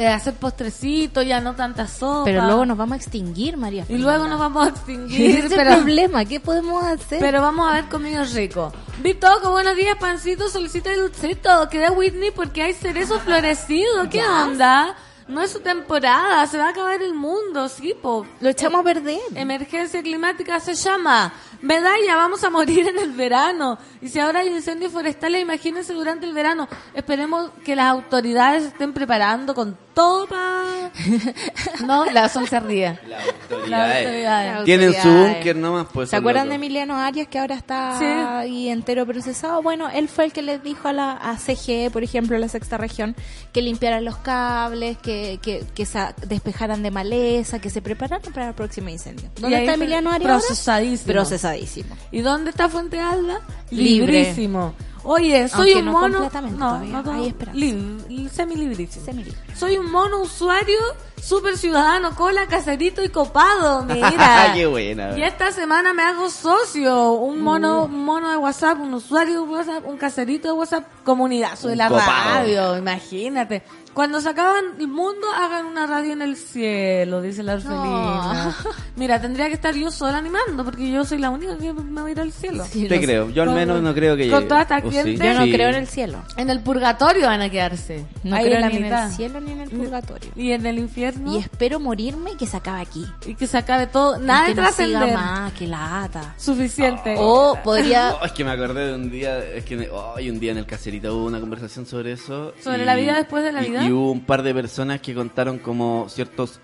Eh, 0.00 0.08
hacer 0.08 0.32
postrecitos, 0.32 1.26
ya 1.26 1.42
no 1.42 1.54
tanta 1.54 1.86
sopa. 1.86 2.24
Pero 2.24 2.46
luego 2.46 2.64
nos 2.64 2.78
vamos 2.78 2.94
a 2.94 2.96
extinguir, 2.96 3.58
María. 3.58 3.84
Y 3.86 3.98
luego 3.98 4.26
nos 4.28 4.38
vamos 4.40 4.66
a 4.66 4.70
extinguir. 4.70 5.40
Es 5.44 5.52
pero, 5.52 5.72
el 5.74 5.76
problema, 5.76 6.24
¿qué 6.24 6.40
podemos 6.40 6.82
hacer? 6.82 7.20
pero 7.20 7.42
vamos 7.42 7.70
a 7.70 7.74
ver 7.74 7.84
comido 7.90 8.24
rico. 8.24 8.72
Vitoco, 9.02 9.50
buenos 9.50 9.76
días, 9.76 9.96
pancito, 10.00 10.48
solicita 10.48 10.90
y 10.90 10.96
dulcito. 10.96 11.68
Queda 11.68 11.90
Whitney 11.92 12.30
porque 12.30 12.62
hay 12.62 12.72
cerezo 12.72 13.20
florecido. 13.20 14.08
¿Qué 14.08 14.22
onda? 14.24 14.96
No 15.30 15.40
es 15.42 15.50
su 15.52 15.60
temporada, 15.60 16.46
se 16.46 16.58
va 16.58 16.66
a 16.66 16.70
acabar 16.70 17.00
el 17.02 17.14
mundo, 17.14 17.68
sí, 17.68 17.94
po. 18.00 18.26
lo 18.40 18.48
echamos 18.48 18.80
a 18.80 18.84
perder. 18.84 19.18
Emergencia 19.34 20.02
climática 20.02 20.58
se 20.60 20.74
llama. 20.74 21.32
Medalla, 21.62 22.16
vamos 22.16 22.42
a 22.42 22.50
morir 22.50 22.88
en 22.88 22.98
el 22.98 23.12
verano. 23.12 23.78
Y 24.00 24.08
si 24.08 24.18
ahora 24.18 24.40
hay 24.40 24.48
incendios 24.48 24.92
forestales, 24.92 25.42
imagínense 25.42 25.92
durante 25.92 26.26
el 26.26 26.32
verano. 26.32 26.68
Esperemos 26.94 27.50
que 27.64 27.76
las 27.76 27.86
autoridades 27.86 28.64
estén 28.64 28.92
preparando 28.92 29.54
con 29.54 29.76
todo 29.94 30.26
pa... 30.26 30.64
No, 31.86 32.04
la 32.06 32.28
Sol 32.28 32.48
se 32.48 32.58
ríe. 32.60 32.98
Las 33.06 33.24
Las 33.68 33.90
autoridades. 33.96 34.06
autoridades. 34.06 34.64
Tienen 34.64 34.94
su 34.94 35.08
búnker 35.08 35.56
nomás, 35.56 35.86
pues. 35.92 36.08
¿Se 36.10 36.16
son 36.16 36.22
acuerdan 36.22 36.48
de. 36.48 36.54
Emiliano 36.56 36.96
Arias 36.96 37.28
que 37.28 37.38
ahora 37.38 37.54
está 37.54 37.96
Sí. 37.98 38.04
ahí 38.04 38.68
entero 38.68 39.06
procesado? 39.06 39.62
Bueno, 39.62 39.88
él 39.92 40.08
fue 40.08 40.24
el 40.24 40.32
que 40.32 40.42
les 40.42 40.62
dijo 40.62 40.88
a 40.88 40.92
la 40.92 41.12
a 41.12 41.36
CGE, 41.36 41.90
por 41.92 42.02
ejemplo, 42.02 42.36
a 42.36 42.38
la 42.40 42.48
sexta 42.48 42.76
región, 42.78 43.14
que 43.52 43.62
limpiaran 43.62 44.04
los 44.04 44.16
cables, 44.18 44.96
que, 44.98 45.19
que, 45.42 45.64
que 45.74 45.86
sa- 45.86 46.14
despejaran 46.26 46.82
de 46.82 46.90
maleza, 46.90 47.58
que 47.60 47.70
se 47.70 47.82
prepararan 47.82 48.32
para 48.32 48.48
el 48.48 48.54
próximo 48.54 48.88
incendio. 48.88 49.30
Y 49.36 49.40
¿Dónde 49.40 49.58
está 49.60 49.74
Emiliano 49.74 50.10
Arias? 50.10 50.30
procesadísimo. 50.44 51.12
Procesadísimo. 51.12 51.96
¿Y 52.12 52.20
dónde 52.20 52.50
está 52.50 52.68
Fuente 52.68 52.98
Alda? 53.00 53.40
Libre. 53.70 54.12
Librísimo. 54.12 54.74
Oye, 55.02 55.48
soy 55.48 55.72
Aunque 55.72 55.78
un 55.78 55.84
no 55.86 55.92
mono. 55.92 56.30
no, 56.58 56.78
no 56.84 57.02
todo- 57.02 57.14
hay 57.14 57.28
esperanza. 57.28 57.58
lib- 57.58 58.28
semi-librísimo. 58.30 59.04
Semilibre. 59.04 59.38
Soy 59.56 59.78
un 59.78 59.90
mono 59.90 60.20
usuario 60.20 60.76
Super 61.22 61.58
ciudadano, 61.58 62.14
cola, 62.16 62.46
caserito 62.46 63.04
y 63.04 63.10
copado, 63.10 63.84
mira. 63.84 64.52
Qué 64.54 64.64
buena. 64.66 65.18
Y 65.18 65.22
esta 65.22 65.52
semana 65.52 65.92
me 65.92 66.02
hago 66.02 66.30
socio, 66.30 67.12
un 67.12 67.42
mono, 67.42 67.82
Uh. 67.82 67.84
un 67.84 68.04
mono 68.06 68.30
de 68.30 68.38
WhatsApp, 68.38 68.80
un 68.80 68.94
usuario 68.94 69.42
de 69.44 69.48
WhatsApp, 69.52 69.86
un 69.86 69.98
caserito 69.98 70.48
de 70.48 70.54
WhatsApp, 70.54 70.86
comunidad, 71.04 71.56
soy 71.58 71.72
Un 71.72 71.78
la 71.78 71.88
copado. 71.90 72.30
radio, 72.36 72.78
imagínate. 72.78 73.62
Cuando 73.94 74.20
se 74.20 74.28
acaban 74.28 74.64
el 74.78 74.86
mundo, 74.88 75.26
hagan 75.36 75.66
una 75.66 75.86
radio 75.86 76.12
en 76.12 76.22
el 76.22 76.36
cielo, 76.36 77.20
dice 77.20 77.42
la 77.42 77.54
Orfelina. 77.54 78.56
Mira, 78.96 79.20
tendría 79.20 79.48
que 79.48 79.54
estar 79.54 79.74
yo 79.74 79.90
sola 79.90 80.18
animando, 80.18 80.64
porque 80.64 80.90
yo 80.90 81.04
soy 81.04 81.18
la 81.18 81.30
única 81.30 81.56
que 81.58 81.72
me 81.72 82.00
va 82.00 82.06
a 82.06 82.10
ir 82.10 82.20
al 82.20 82.32
cielo. 82.32 82.64
Sí, 82.70 82.86
Te 82.86 82.96
no 82.96 83.02
creo. 83.02 83.30
Yo 83.30 83.42
al 83.42 83.48
Con- 83.48 83.56
menos 83.58 83.82
no 83.82 83.92
creo 83.94 84.16
que 84.16 84.28
con 84.30 84.38
llegue. 84.40 84.48
toda 84.48 84.62
esta 84.62 84.80
gente- 84.80 85.16
Yo 85.16 85.34
no 85.34 85.44
Sí. 85.44 85.52
creo 85.52 85.68
en 85.70 85.74
el 85.74 85.88
cielo. 85.88 86.22
En 86.36 86.50
el 86.50 86.60
purgatorio 86.60 87.26
van 87.26 87.40
a 87.42 87.50
quedarse. 87.50 88.06
No 88.22 88.36
ahí 88.36 88.44
creo 88.44 88.56
en 88.56 88.60
la 88.60 88.68
ni 88.68 88.76
en 88.76 88.84
el 88.92 89.10
cielo 89.10 89.40
ni 89.40 89.52
en 89.52 89.60
el 89.62 89.70
purgatorio. 89.70 90.30
Y 90.36 90.52
en 90.52 90.66
el 90.66 90.78
infierno. 90.78 91.32
Y 91.34 91.38
espero 91.38 91.80
morirme 91.80 92.32
y 92.32 92.36
que 92.36 92.46
se 92.46 92.56
acabe 92.56 92.80
aquí. 92.82 93.06
Y 93.26 93.34
que 93.34 93.46
se 93.46 93.58
acabe 93.58 93.86
todo. 93.86 94.18
Nada 94.18 94.44
Y 94.46 94.48
de 94.50 94.54
que 94.54 94.60
no 94.60 94.72
siga 94.72 94.88
trascender. 95.00 95.14
más, 95.16 95.52
que 95.54 95.66
lata. 95.66 96.34
Suficiente. 96.36 97.16
O 97.18 97.58
podría... 97.64 98.14
Oh, 98.20 98.24
es 98.24 98.32
que 98.32 98.44
me 98.44 98.50
acordé 98.52 98.86
de 98.88 98.94
un 98.94 99.10
día, 99.10 99.38
es 99.44 99.64
que 99.64 99.88
oh, 99.90 100.14
hay 100.16 100.30
un 100.30 100.38
día 100.38 100.52
en 100.52 100.58
el 100.58 100.66
caserito 100.66 101.16
hubo 101.16 101.26
una 101.26 101.40
conversación 101.40 101.86
sobre 101.86 102.12
eso. 102.12 102.52
¿Sobre 102.62 102.84
la 102.84 102.94
vida 102.94 103.14
después 103.16 103.42
de 103.42 103.52
la 103.52 103.62
y- 103.62 103.70
Y 103.80 103.90
hubo 103.90 104.12
un 104.12 104.20
par 104.20 104.42
de 104.42 104.54
personas 104.54 105.00
que 105.00 105.14
contaron 105.14 105.58
como 105.58 106.06
ciertos 106.08 106.60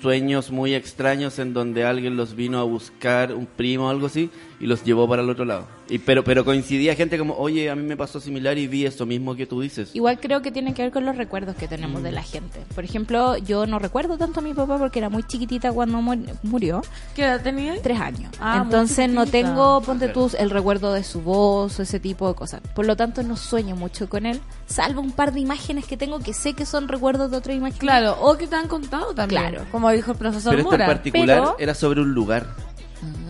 sueños 0.00 0.50
muy 0.50 0.74
extraños 0.74 1.38
en 1.38 1.52
donde 1.52 1.84
alguien 1.84 2.16
los 2.16 2.34
vino 2.34 2.58
a 2.58 2.64
buscar, 2.64 3.34
un 3.34 3.46
primo 3.46 3.86
o 3.86 3.90
algo 3.90 4.06
así, 4.06 4.30
y 4.60 4.66
los 4.66 4.84
llevó 4.84 5.08
para 5.08 5.22
el 5.22 5.30
otro 5.30 5.44
lado. 5.44 5.66
Y 5.88 5.98
pero 5.98 6.22
pero 6.22 6.44
coincidía 6.44 6.94
gente 6.94 7.18
como, 7.18 7.34
oye, 7.34 7.70
a 7.70 7.74
mí 7.74 7.82
me 7.82 7.96
pasó 7.96 8.20
similar 8.20 8.58
y 8.58 8.66
vi 8.68 8.84
eso 8.86 9.06
mismo 9.06 9.34
que 9.34 9.46
tú 9.46 9.60
dices. 9.60 9.90
Igual 9.94 10.20
creo 10.20 10.42
que 10.42 10.52
tiene 10.52 10.74
que 10.74 10.82
ver 10.82 10.92
con 10.92 11.04
los 11.06 11.16
recuerdos 11.16 11.56
que 11.56 11.66
tenemos 11.66 12.02
de 12.02 12.12
la 12.12 12.22
gente. 12.22 12.60
Por 12.74 12.84
ejemplo, 12.84 13.36
yo 13.38 13.66
no 13.66 13.78
recuerdo 13.78 14.18
tanto 14.18 14.40
a 14.40 14.42
mi 14.42 14.54
papá 14.54 14.78
porque 14.78 14.98
era 14.98 15.08
muy 15.08 15.22
chiquitita 15.24 15.72
cuando 15.72 16.00
mu- 16.00 16.22
murió. 16.42 16.82
¿Qué 17.16 17.22
edad 17.24 17.40
tenía? 17.42 17.80
Tres 17.82 17.98
años. 18.00 18.32
Ah, 18.40 18.60
Entonces 18.62 19.08
no 19.10 19.26
tengo, 19.26 19.80
ponte 19.80 20.08
tú, 20.08 20.30
el 20.38 20.50
recuerdo 20.50 20.92
de 20.92 21.02
su 21.02 21.22
voz 21.22 21.78
o 21.78 21.82
ese 21.82 21.98
tipo 21.98 22.28
de 22.28 22.34
cosas. 22.34 22.60
Por 22.74 22.86
lo 22.86 22.96
tanto, 22.96 23.22
no 23.22 23.36
sueño 23.36 23.74
mucho 23.76 24.08
con 24.08 24.26
él, 24.26 24.40
salvo 24.66 25.00
un 25.00 25.12
par 25.12 25.32
de 25.32 25.40
imágenes 25.40 25.86
que 25.86 25.96
tengo 25.96 26.20
que 26.20 26.34
sé 26.34 26.52
que 26.52 26.66
son 26.66 26.86
recuerdos 26.86 27.30
de 27.30 27.38
otra 27.38 27.54
imagen. 27.54 27.78
Claro, 27.78 28.16
o 28.20 28.36
que 28.36 28.46
te 28.46 28.56
han 28.56 28.68
contado 28.68 29.14
también. 29.14 29.40
Claro. 29.42 29.64
Como 29.72 29.90
dijo 29.90 30.12
el 30.12 30.18
profesor 30.18 30.52
Pero 30.54 30.62
esto 30.70 30.74
en 30.82 30.86
particular 30.86 31.38
Pero- 31.40 31.56
era 31.58 31.74
sobre 31.74 32.00
un 32.02 32.12
lugar. 32.12 32.46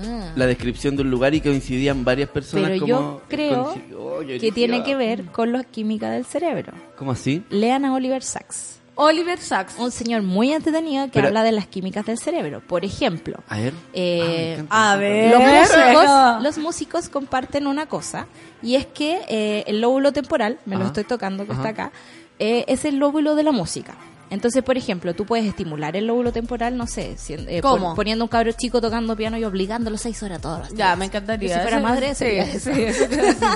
Ah. 0.05 0.33
La 0.37 0.47
descripción 0.47 0.97
de 0.97 1.03
un 1.03 1.11
lugar 1.11 1.35
y 1.35 1.41
coincidían 1.41 2.05
varias 2.05 2.29
personas 2.29 2.71
Pero 2.71 2.81
como... 2.81 2.89
yo 2.89 3.23
creo 3.29 3.75
Oh, 3.99 4.23
yo 4.23 4.39
que 4.41 4.53
tiene 4.53 4.83
que 4.83 4.97
ver 4.97 5.25
con 5.27 5.53
la 5.53 5.65
química 5.65 6.11
del 6.11 6.25
cerebro. 6.25 6.73
¿Cómo 6.97 7.12
así? 7.12 7.43
Lean 7.50 7.85
a 7.85 7.95
Oliver 7.95 8.23
Sacks. 8.23 8.77
Oliver 8.97 9.39
Sacks. 9.39 9.77
Un 9.79 9.91
señor 9.91 10.23
muy 10.23 10.53
entretenido 10.53 11.07
que 11.07 11.12
Pero- 11.12 11.29
habla 11.29 11.43
de 11.43 11.53
las 11.53 11.67
químicas 11.67 12.05
del 12.05 12.19
cerebro. 12.19 12.61
Por 12.67 12.85
ejemplo, 12.85 13.39
A 13.49 13.59
ver. 13.59 13.73
Eh, 13.95 14.62
Ah, 14.69 14.93
a 14.93 14.97
ver. 14.97 15.31
los 15.31 15.41
músicos, 15.43 16.05
no. 16.07 16.41
los 16.41 16.59
músicos 16.59 17.09
comparten 17.09 17.67
una 17.67 17.87
cosa 17.87 18.27
y 18.62 18.75
es 18.75 18.85
que 18.87 19.21
eh, 19.29 19.65
el 19.67 19.81
lóbulo 19.81 20.12
temporal, 20.12 20.59
me 20.67 20.77
lo 20.77 20.85
estoy 20.87 21.05
tocando 21.05 21.47
que 21.47 21.53
Ajá. 21.53 21.61
está 21.61 21.69
acá, 21.71 21.93
eh, 22.39 22.65
es 22.69 22.85
el 22.85 22.97
lóbulo 22.97 23.37
de 23.37 23.43
la 23.45 23.53
música. 23.53 23.95
Entonces, 24.31 24.63
por 24.63 24.77
ejemplo, 24.77 25.13
tú 25.15 25.27
puedes 25.27 25.45
estimular 25.47 25.97
el 25.97 26.07
lóbulo 26.07 26.33
temporal, 26.33 26.77
no 26.77 26.87
sé, 26.87 27.17
si- 27.19 27.35
eh, 27.35 27.61
¿Cómo? 27.61 27.87
pon- 27.89 27.97
poniendo 27.97 28.25
un 28.25 28.29
cabro 28.29 28.53
chico 28.53 28.81
tocando 28.81 29.17
piano 29.17 29.37
y 29.37 29.45
obligándolo 29.45 29.99
seis 29.99 30.23
horas 30.23 30.41
todos 30.41 30.59
los 30.61 30.69
días. 30.69 30.79
Ya, 30.79 30.97
me 30.97 31.07
encantaría. 31.07 31.49
Yo 31.49 31.55
si 31.57 31.61
fuera 31.61 31.77
Ese- 31.79 31.83
madre, 31.87 32.09
sí, 32.11 32.15
sería 32.15 32.45
sí, 32.47 32.57
eso. 32.57 32.71
eso. 32.71 33.47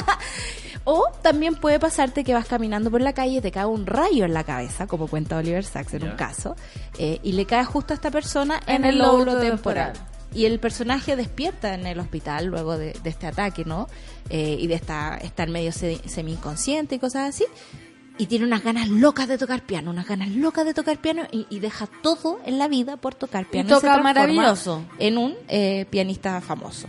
O 0.86 1.04
también 1.22 1.54
puede 1.54 1.78
pasarte 1.80 2.24
que 2.24 2.34
vas 2.34 2.46
caminando 2.46 2.90
por 2.90 3.00
la 3.00 3.14
calle 3.14 3.38
y 3.38 3.40
te 3.40 3.50
cae 3.50 3.64
un 3.64 3.86
rayo 3.86 4.26
en 4.26 4.34
la 4.34 4.44
cabeza, 4.44 4.86
como 4.86 5.06
cuenta 5.08 5.38
Oliver 5.38 5.64
Sacks 5.64 5.94
en 5.94 6.02
un 6.04 6.10
caso, 6.16 6.56
eh, 6.98 7.20
y 7.22 7.32
le 7.32 7.46
cae 7.46 7.64
justo 7.64 7.94
a 7.94 7.96
esta 7.96 8.10
persona 8.10 8.60
en, 8.66 8.76
En 8.76 8.84
el 8.84 8.90
el 8.94 8.98
lóbulo 8.98 9.24
lóbulo 9.32 9.40
temporal. 9.40 9.92
temporal. 9.94 10.14
Y 10.34 10.44
el 10.44 10.58
personaje 10.60 11.16
despierta 11.16 11.72
en 11.72 11.86
el 11.86 11.98
hospital 12.00 12.46
luego 12.46 12.76
de, 12.76 12.92
de 13.02 13.08
este 13.08 13.26
ataque, 13.26 13.64
¿no? 13.64 13.88
Eh, 14.28 14.56
y 14.60 14.66
de 14.66 14.74
esta, 14.74 15.16
estar 15.16 15.48
medio 15.48 15.72
se- 15.72 16.00
semi-inconsciente 16.06 16.96
y 16.96 16.98
cosas 16.98 17.30
así. 17.34 17.44
Y 18.16 18.26
tiene 18.26 18.44
unas 18.44 18.62
ganas 18.62 18.88
locas 18.88 19.26
de 19.26 19.38
tocar 19.38 19.62
piano, 19.62 19.90
unas 19.90 20.06
ganas 20.06 20.28
locas 20.28 20.64
de 20.64 20.72
tocar 20.72 20.98
piano 20.98 21.22
y, 21.32 21.46
y 21.50 21.58
deja 21.58 21.86
todo 22.02 22.38
en 22.46 22.58
la 22.60 22.68
vida 22.68 22.96
por 22.96 23.14
tocar 23.16 23.44
piano. 23.46 23.68
toca 23.68 23.80
se 23.80 23.86
transforma 23.86 24.14
maravilloso. 24.14 24.82
En 25.00 25.18
un 25.18 25.34
eh, 25.48 25.86
pianista 25.90 26.40
famoso. 26.40 26.86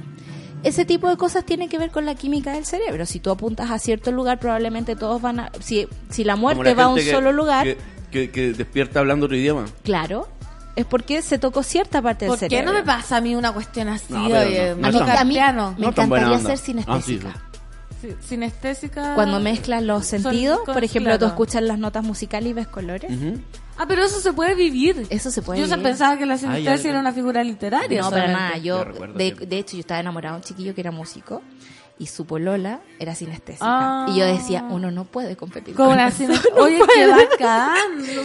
Ese 0.61 0.85
tipo 0.85 1.09
de 1.09 1.17
cosas 1.17 1.43
tienen 1.45 1.67
que 1.69 1.77
ver 1.79 1.89
con 1.91 2.05
la 2.05 2.13
química 2.15 2.53
del 2.53 2.65
cerebro. 2.65 3.05
Si 3.07 3.19
tú 3.19 3.31
apuntas 3.31 3.71
a 3.71 3.79
cierto 3.79 4.11
lugar, 4.11 4.39
probablemente 4.39 4.95
todos 4.95 5.21
van 5.21 5.39
a... 5.39 5.51
Si, 5.61 5.87
si 6.09 6.23
la 6.23 6.35
muerte 6.35 6.63
la 6.63 6.73
va 6.73 6.83
a 6.83 6.87
un 6.89 6.95
que- 6.95 7.11
solo 7.11 7.31
lugar, 7.31 7.63
Que, 7.65 7.77
que- 8.11 8.29
que 8.31 8.53
despierta 8.53 8.99
hablando 8.99 9.25
otro 9.25 9.35
idioma. 9.37 9.65
claro, 9.83 10.27
es 10.75 10.85
porque 10.85 11.21
se 11.21 11.37
tocó 11.39 11.63
cierta 11.63 12.01
parte 12.01 12.27
¿Por 12.27 12.37
del 12.37 12.49
qué 12.49 12.55
cerebro. 12.57 12.73
no 12.73 12.79
me 12.79 12.85
pasa 12.85 13.17
a 13.17 13.21
mí 13.21 13.33
una 13.35 13.51
cuestión 13.53 13.87
así? 13.89 14.11
No, 14.13 14.25
oye, 14.25 14.35
no, 14.35 14.41
no 14.41 14.41
A 14.41 14.49
es 14.49 14.75
mí, 14.75 14.81
tan- 14.81 14.93
tocar 14.93 15.17
a 15.17 15.23
mí 15.23 15.33
piano. 15.35 15.75
me 15.77 15.87
encantaría 15.87 16.39
ser 16.39 16.51
Ah, 16.51 16.57
sí, 16.57 16.63
sinestésica. 16.65 17.44
Sí, 18.19 18.27
Sinestésica. 18.27 19.15
Cuando 19.15 19.39
mezclas 19.39 19.83
los 19.83 20.05
sentidos, 20.05 20.59
por 20.65 20.83
ejemplo, 20.83 21.13
tú 21.13 21.19
claro. 21.19 21.27
escuchas 21.33 21.61
las 21.63 21.79
notas 21.79 22.03
musicales 22.03 22.49
y 22.49 22.53
ves 22.53 22.67
colores. 22.67 23.11
Ujú. 23.11 23.39
Ah, 23.77 23.85
pero 23.87 24.03
eso 24.03 24.19
se 24.21 24.31
puede 24.31 24.55
vivir. 24.55 25.05
Eso 25.09 25.31
se 25.31 25.41
puede 25.41 25.59
Yo 25.59 25.65
vivir. 25.67 25.83
pensaba 25.83 26.17
que 26.17 26.25
la 26.25 26.37
sinestesia 26.37 26.75
ya. 26.77 26.89
era 26.91 26.99
una 26.99 27.11
figura 27.11 27.43
literaria. 27.43 28.01
No, 28.01 28.09
para 28.09 28.27
nada. 28.31 28.57
Yo, 28.57 28.85
Yo 28.93 29.07
de, 29.13 29.33
que- 29.33 29.45
de 29.45 29.57
hecho, 29.59 29.73
yo 29.75 29.81
estaba 29.81 29.99
enamorada 29.99 30.35
de 30.35 30.41
un 30.41 30.43
chiquillo 30.43 30.73
que 30.73 30.81
era 30.81 30.91
músico 30.91 31.41
y 31.97 32.07
su 32.07 32.25
polola 32.25 32.81
era 32.99 33.15
sinestésica. 33.15 33.65
Ah. 33.65 34.05
Y 34.09 34.17
yo 34.19 34.25
decía, 34.25 34.65
uno 34.69 34.91
no 34.91 35.05
puede 35.05 35.35
competir 35.37 35.75
Con 35.75 35.85
con 35.85 35.93
una 35.95 36.07
eso. 36.09 36.23
Oye, 36.57 36.79
qué 36.93 37.07
bacán. 37.07 37.75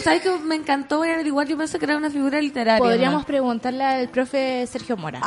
¿Sabes 0.03 0.21
que 0.21 0.31
me 0.39 0.55
encantó? 0.55 0.97
Voy 0.97 1.09
a 1.09 1.13
averiguar. 1.13 1.47
Yo 1.47 1.57
pensé 1.57 1.79
que 1.79 1.85
era 1.85 1.95
una 1.97 2.09
figura 2.09 2.41
literaria. 2.41 2.79
Podríamos 2.83 3.21
¿no? 3.21 3.27
preguntarle 3.27 3.83
al 3.83 4.09
profe 4.09 4.67
Sergio 4.67 4.97
Mora 4.97 5.21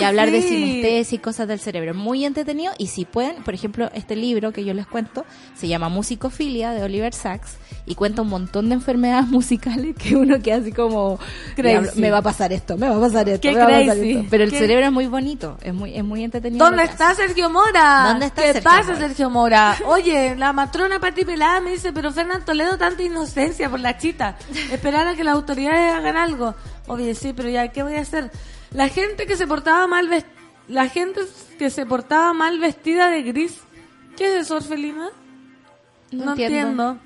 y 0.00 0.02
hablar 0.02 0.30
de 0.30 0.40
sinestesia 0.42 1.16
y 1.16 1.18
cosas 1.18 1.46
del 1.46 1.60
cerebro. 1.60 1.94
Muy 1.94 2.24
entretenido. 2.24 2.72
Y 2.78 2.86
si 2.88 3.04
pueden, 3.04 3.42
por 3.44 3.52
ejemplo, 3.54 3.90
este 3.94 4.16
libro 4.16 4.52
que 4.52 4.64
yo 4.64 4.72
les 4.74 4.86
cuento 4.86 5.24
se 5.54 5.68
llama 5.68 5.88
Musicofilia 5.90 6.70
de 6.72 6.82
Oliver 6.84 7.12
Sacks 7.12 7.56
y 7.86 7.94
cuenta 7.96 8.22
un 8.22 8.28
montón 8.28 8.70
de 8.70 8.76
enfermedades 8.76 9.26
musicales 9.28 9.94
que 9.96 10.16
uno 10.16 10.40
queda 10.40 10.56
así 10.56 10.72
como 10.72 11.18
Crazy. 11.54 11.62
"Diablo, 11.68 11.90
me 11.96 12.10
va 12.10 12.18
a 12.18 12.22
pasar 12.22 12.50
esto, 12.54 12.78
me 12.78 12.88
va 12.88 12.96
a 12.96 13.00
pasar 13.00 13.28
esto, 13.28 13.42
Qué 13.42 13.52
me 13.52 13.58
va 13.58 13.64
a 13.66 13.68
pasar 13.68 13.96
crazy. 13.98 14.10
esto". 14.12 14.26
Pero 14.30 14.44
el 14.44 14.50
Qué- 14.50 14.58
cerebro 14.58 14.86
es 14.86 14.92
muy 14.92 15.06
bonito, 15.06 15.58
es 15.62 15.74
muy, 15.74 15.94
es 15.94 16.02
muy 16.02 16.24
entretenido. 16.24 16.64
¿Dónde 16.64 16.84
está. 16.84 17.14
Sergio 17.14 17.50
Mora? 17.50 17.73
¿Dónde 18.08 18.26
está 18.26 18.42
¿Qué 18.42 18.52
Sergio 18.54 18.62
pasa, 18.70 18.92
Mora? 18.92 18.98
Sergio 18.98 19.30
Mora? 19.30 19.76
Oye, 19.86 20.36
la 20.36 20.52
matrona 20.52 20.98
Pati 21.00 21.24
Pelada 21.24 21.60
me 21.60 21.70
dice, 21.72 21.92
pero 21.92 22.12
Fernán 22.12 22.44
Toledo, 22.44 22.76
tanta 22.78 23.02
inocencia 23.02 23.68
por 23.70 23.80
la 23.80 23.96
chita. 23.98 24.36
Esperar 24.70 25.06
a 25.08 25.14
que 25.14 25.24
las 25.24 25.34
autoridades 25.34 25.94
hagan 25.94 26.16
algo. 26.16 26.54
Oye, 26.86 27.14
sí, 27.14 27.32
pero 27.32 27.48
ya, 27.48 27.68
¿qué 27.68 27.82
voy 27.82 27.96
a 27.96 28.00
hacer? 28.02 28.30
La 28.72 28.88
gente 28.88 29.26
que 29.26 29.36
se 29.36 29.46
portaba 29.46 29.86
mal 29.86 30.08
vestida, 30.08 30.32
la 30.68 30.88
gente 30.88 31.20
que 31.58 31.70
se 31.70 31.84
portaba 31.86 32.32
mal 32.32 32.58
vestida 32.58 33.08
de 33.10 33.22
gris. 33.22 33.58
¿Qué 34.16 34.36
es 34.36 34.42
eso, 34.46 34.56
Orfelina? 34.56 35.10
No 36.12 36.24
No, 36.26 36.30
entiendo. 36.32 36.58
entiendo. 36.90 36.98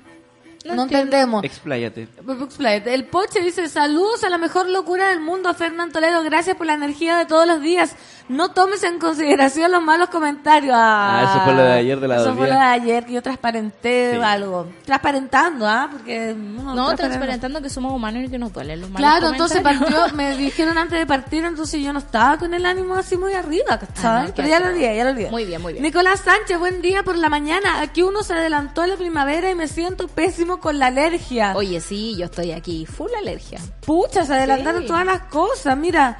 No 0.65 0.75
No, 0.75 0.83
entiendo. 0.83 0.83
entendemos. 1.05 1.43
Expláyate. 1.43 2.93
El 2.93 3.05
Poche 3.05 3.41
dice, 3.41 3.67
saludos 3.69 4.23
a 4.25 4.29
la 4.29 4.37
mejor 4.37 4.67
locura 4.69 5.07
del 5.09 5.21
mundo, 5.21 5.53
Fernán 5.53 5.91
Toledo, 5.91 6.21
gracias 6.23 6.55
por 6.57 6.67
la 6.67 6.73
energía 6.73 7.17
de 7.17 7.25
todos 7.25 7.47
los 7.47 7.61
días. 7.61 7.95
No 8.29 8.49
tomes 8.51 8.83
en 8.83 8.99
consideración 8.99 9.71
los 9.71 9.81
malos 9.81 10.09
comentarios. 10.09 10.73
Ah, 10.77 11.31
eso 11.31 11.43
fue 11.45 11.53
lo 11.55 11.61
de 11.63 11.73
ayer 11.73 11.99
de 11.99 12.07
la 12.07 12.15
Eso 12.17 12.35
fue 12.35 12.47
lo 12.47 12.53
de 12.53 12.59
ayer, 12.61 13.05
que 13.05 13.13
yo 13.13 13.21
transparenté 13.23 14.13
Sí. 14.15 14.21
algo. 14.23 14.67
Transparentando, 14.85 15.67
¿ah? 15.67 15.89
Porque 15.91 16.35
No, 16.35 16.63
transparenta. 16.63 16.95
transparentando 16.95 17.61
que 17.61 17.69
somos 17.69 17.91
humanos 17.91 18.23
y 18.25 18.29
que 18.29 18.37
nos 18.37 18.53
duelen 18.53 18.81
los 18.81 18.89
malos 18.91 19.01
Claro, 19.09 19.29
entonces 19.31 19.57
comentarios. 19.61 19.93
partió, 20.03 20.15
me 20.15 20.37
dijeron 20.37 20.77
antes 20.77 20.99
de 20.99 21.05
partir, 21.07 21.43
entonces 21.43 21.81
yo 21.81 21.91
no 21.91 21.99
estaba 21.99 22.37
con 22.37 22.53
el 22.53 22.65
ánimo 22.65 22.95
así 22.95 23.17
muy 23.17 23.33
arriba, 23.33 23.79
¿cachai? 23.79 24.05
Ah, 24.05 24.23
no, 24.27 24.33
Pero 24.35 24.45
qué 24.45 24.49
ya 24.49 24.59
lo 24.59 24.67
olvidé, 24.67 24.95
ya 24.95 25.03
lo 25.05 25.09
olvidé. 25.09 25.31
Muy 25.31 25.45
bien, 25.45 25.61
muy 25.61 25.73
bien. 25.73 25.83
Nicolás 25.83 26.19
Sánchez, 26.19 26.59
buen 26.59 26.81
día 26.83 27.01
por 27.03 27.17
la 27.17 27.29
mañana. 27.29 27.81
Aquí 27.81 28.03
uno 28.03 28.21
se 28.21 28.33
adelantó 28.33 28.83
a 28.83 28.87
la 28.87 28.95
primavera 28.95 29.49
y 29.49 29.55
me 29.55 29.67
siento 29.67 30.07
pésimo 30.07 30.59
con 30.59 30.77
la 30.77 30.87
alergia. 30.87 31.53
Oye, 31.55 31.81
sí, 31.81 32.15
yo 32.17 32.25
estoy 32.25 32.51
aquí 32.51 32.85
full 32.85 33.09
alergia. 33.19 33.59
Pucha, 33.85 34.23
se 34.23 34.33
adelantaron 34.35 34.81
Sí. 34.83 34.87
todas 34.87 35.05
las 35.05 35.21
cosas. 35.21 35.75
Mira, 35.75 36.19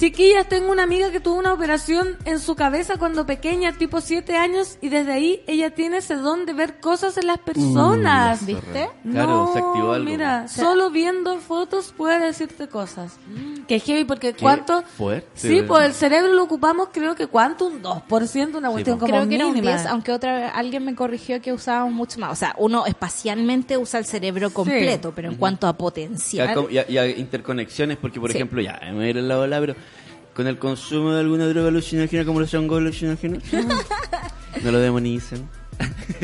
chiquillas, 0.00 0.48
tengo 0.48 0.72
una 0.72 0.82
amiga 0.84 1.10
que 1.12 1.20
tuvo 1.20 1.38
una 1.38 1.52
operación 1.52 2.16
en 2.24 2.40
su 2.40 2.56
cabeza 2.56 2.96
cuando 2.96 3.26
pequeña, 3.26 3.72
tipo 3.76 4.00
7 4.00 4.34
años, 4.36 4.78
y 4.80 4.88
desde 4.88 5.12
ahí 5.12 5.42
ella 5.46 5.74
tiene 5.74 5.98
ese 5.98 6.14
don 6.16 6.46
de 6.46 6.54
ver 6.54 6.80
cosas 6.80 7.16
en 7.18 7.26
las 7.26 7.38
personas. 7.38 8.40
Mm, 8.42 8.46
¿Viste? 8.46 8.90
Claro, 9.10 9.28
no, 9.30 9.52
se 9.52 9.58
activó 9.58 9.92
algo. 9.92 10.10
mira, 10.10 10.48
sea- 10.48 10.64
solo 10.64 10.90
viendo 10.90 11.38
fotos 11.38 11.92
puede 11.96 12.18
decirte 12.18 12.66
cosas. 12.68 13.18
Que 13.68 13.78
heavy, 13.78 14.04
porque 14.04 14.32
Qué 14.32 14.40
cuánto... 14.42 14.82
fuerte. 14.82 15.28
Sí, 15.34 15.62
pues 15.68 15.84
el 15.84 15.92
cerebro 15.92 16.32
lo 16.32 16.42
ocupamos 16.44 16.88
creo 16.92 17.14
que 17.14 17.26
cuánto, 17.26 17.66
un 17.66 17.82
2%, 17.82 18.56
una 18.56 18.70
cuestión 18.70 18.98
pues. 18.98 19.10
como 19.10 19.20
Creo 19.20 19.28
que 19.28 19.34
era 19.36 19.46
un 19.46 19.52
mínima. 19.52 19.72
10, 19.76 19.86
aunque 19.86 20.12
otra 20.12 20.34
vez 20.40 20.50
alguien 20.54 20.84
me 20.84 20.94
corrigió 20.94 21.40
que 21.42 21.52
usábamos 21.52 21.92
mucho 21.92 22.18
más. 22.18 22.32
O 22.32 22.36
sea, 22.36 22.54
uno 22.58 22.86
espacialmente 22.86 23.76
usa 23.76 24.00
el 24.00 24.06
cerebro 24.06 24.50
completo, 24.50 25.12
pero 25.14 25.28
en 25.28 25.36
cuanto 25.36 25.66
a 25.68 25.74
potencial. 25.74 26.68
ya- 26.70 26.86
ya 26.88 27.06
interconexiones, 27.06 27.98
porque 27.98 28.18
por 28.18 28.30
Sí. 28.32 28.38
ejemplo, 28.38 28.62
ya, 28.62 28.80
me 28.86 28.94
voy 28.94 29.04
a 29.04 29.08
ir 29.10 29.18
al 29.18 29.28
lado 29.28 29.42
del 29.42 29.50
lado, 29.50 29.62
pero 29.66 29.76
con 30.34 30.46
el 30.46 30.58
consumo 30.58 31.12
de 31.12 31.20
alguna 31.20 31.46
droga 31.46 31.68
alucinógena 31.68 32.24
como 32.24 32.40
los 32.40 32.52
hongos 32.54 32.78
alucinógenos, 32.78 33.42
no 34.62 34.70
lo 34.70 34.78
demonicen. 34.78 35.48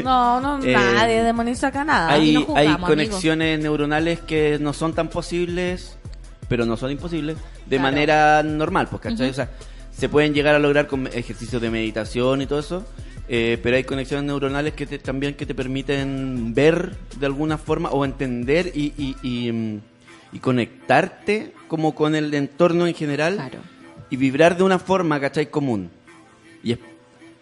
No, 0.05 0.41
no, 0.41 0.59
Eh, 0.65 0.73
nadie 0.73 1.23
demoniza 1.23 1.69
acá 1.69 1.85
nada. 1.85 2.11
hay, 2.13 2.35
no 2.35 2.41
hay 2.55 2.67
juzgamos, 2.67 2.91
conexiones 2.91 3.59
neuronales 3.61 4.21
que 4.21 4.59
no 4.61 4.73
son 4.73 4.93
tan 4.95 5.09
posibles 5.09 5.97
pero 6.49 6.65
no 6.65 6.77
son 6.77 6.93
imposibles, 6.93 7.37
de 7.67 7.77
Claro. 7.77 7.83
manera 7.83 8.43
normal, 8.45 8.87
pues, 8.89 9.03
¿cachai? 9.03 9.31
O 9.31 9.35
sea, 9.35 9.51
se 9.91 10.09
pueden 10.09 10.33
llegar 10.33 10.55
a 10.55 10.61
lograr 10.61 10.87
con 10.87 11.09
ejercicios 11.09 11.61
de 11.61 11.71
meditación 11.71 12.41
y 12.41 12.47
todo 12.47 12.61
eso, 12.61 12.87
eh, 13.29 13.59
pero 13.65 13.75
hay 13.77 13.83
conexiones 13.83 14.27
neuronales 14.27 14.73
que 14.75 14.87
te, 14.87 15.01
también 15.01 15.35
que 15.35 15.45
te 15.45 15.57
permiten 15.57 16.55
ver 16.55 16.95
de 17.19 17.27
alguna 17.27 17.59
forma 17.59 17.89
o 17.91 18.05
entender 18.05 18.71
y, 18.77 18.93
y, 18.97 19.17
y, 19.25 19.51
mm, 19.51 19.81
y 20.35 20.39
conectarte 20.39 21.53
como 21.67 21.97
con 21.97 22.15
el 22.15 22.33
entorno 22.33 22.87
en 22.87 22.95
general 22.95 23.35
Claro. 23.35 23.59
Y 24.11 24.17
vibrar 24.17 24.57
de 24.57 24.63
una 24.63 24.79
forma, 24.79 25.21
¿cachai? 25.21 25.51
Común. 25.51 25.91
Y 26.63 26.73
es- 26.73 26.79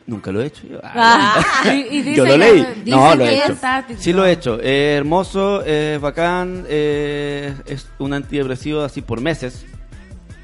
nunca 0.06 0.30
lo 0.32 0.42
he 0.42 0.46
hecho. 0.46 0.66
yo. 0.66 0.78
Ah, 0.82 1.42
y- 1.66 1.96
y 1.98 2.02
dice 2.02 2.14
Yo 2.16 2.24
lo 2.24 2.32
que- 2.32 2.38
leí. 2.38 2.66
dice 2.84 2.90
No, 2.96 3.14
lo 3.14 3.24
que 3.24 3.30
he 3.30 3.36
hecho. 3.38 3.56
Sí 3.98 4.12
lo 4.12 4.26
he 4.26 4.32
hecho. 4.32 4.60
Hermoso, 4.60 5.62
es 5.64 6.00
bacán, 6.00 6.64
eh, 6.68 7.54
es 7.66 7.88
un 7.98 8.12
antidepresivo 8.12 8.82
así 8.82 9.00
por 9.02 9.20
meses. 9.20 9.64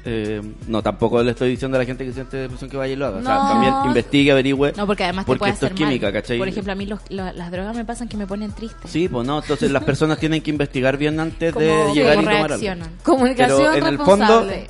Eh, 0.03 0.41
no, 0.67 0.81
tampoco 0.81 1.21
le 1.21 1.29
estoy 1.29 1.49
diciendo 1.51 1.77
a 1.77 1.79
la 1.79 1.85
gente 1.85 2.03
que 2.03 2.11
siente 2.11 2.35
depresión 2.37 2.71
que 2.71 2.75
vaya 2.77 2.91
y 2.93 2.95
lo 2.95 3.05
haga. 3.05 3.17
O 3.19 3.21
sea, 3.21 3.37
también 3.37 3.71
investigue, 3.85 4.31
averigüe. 4.31 4.73
No, 4.75 4.87
porque 4.87 5.03
además 5.03 5.25
te 5.25 5.27
porque 5.27 5.37
puede 5.39 5.51
esto 5.51 5.67
hacer 5.67 5.75
es 5.75 5.77
química, 5.77 6.07
mal. 6.07 6.13
¿cachai? 6.13 6.39
Por 6.39 6.47
ejemplo, 6.47 6.73
a 6.73 6.75
mí 6.75 6.85
los- 6.87 7.01
lo- 7.09 7.31
las 7.31 7.51
drogas 7.51 7.75
me 7.75 7.85
pasan 7.85 8.07
que 8.07 8.17
me 8.17 8.25
ponen 8.25 8.51
triste. 8.51 8.87
Sí, 8.87 9.07
pues 9.07 9.27
no, 9.27 9.37
entonces 9.41 9.69
las 9.69 9.83
personas 9.91 10.17
tienen 10.17 10.41
que 10.41 10.49
investigar 10.49 10.97
bien 10.97 11.19
antes 11.19 11.53
de 11.53 11.91
llegar 11.93 12.15
y 12.15 12.25
tomar 12.25 12.51
algo. 12.53 12.85
Comunicación 13.03 13.59
Pero 13.73 13.85
en 13.85 13.93
el 13.93 13.97
fondo, 13.99 14.25
responsable. 14.25 14.67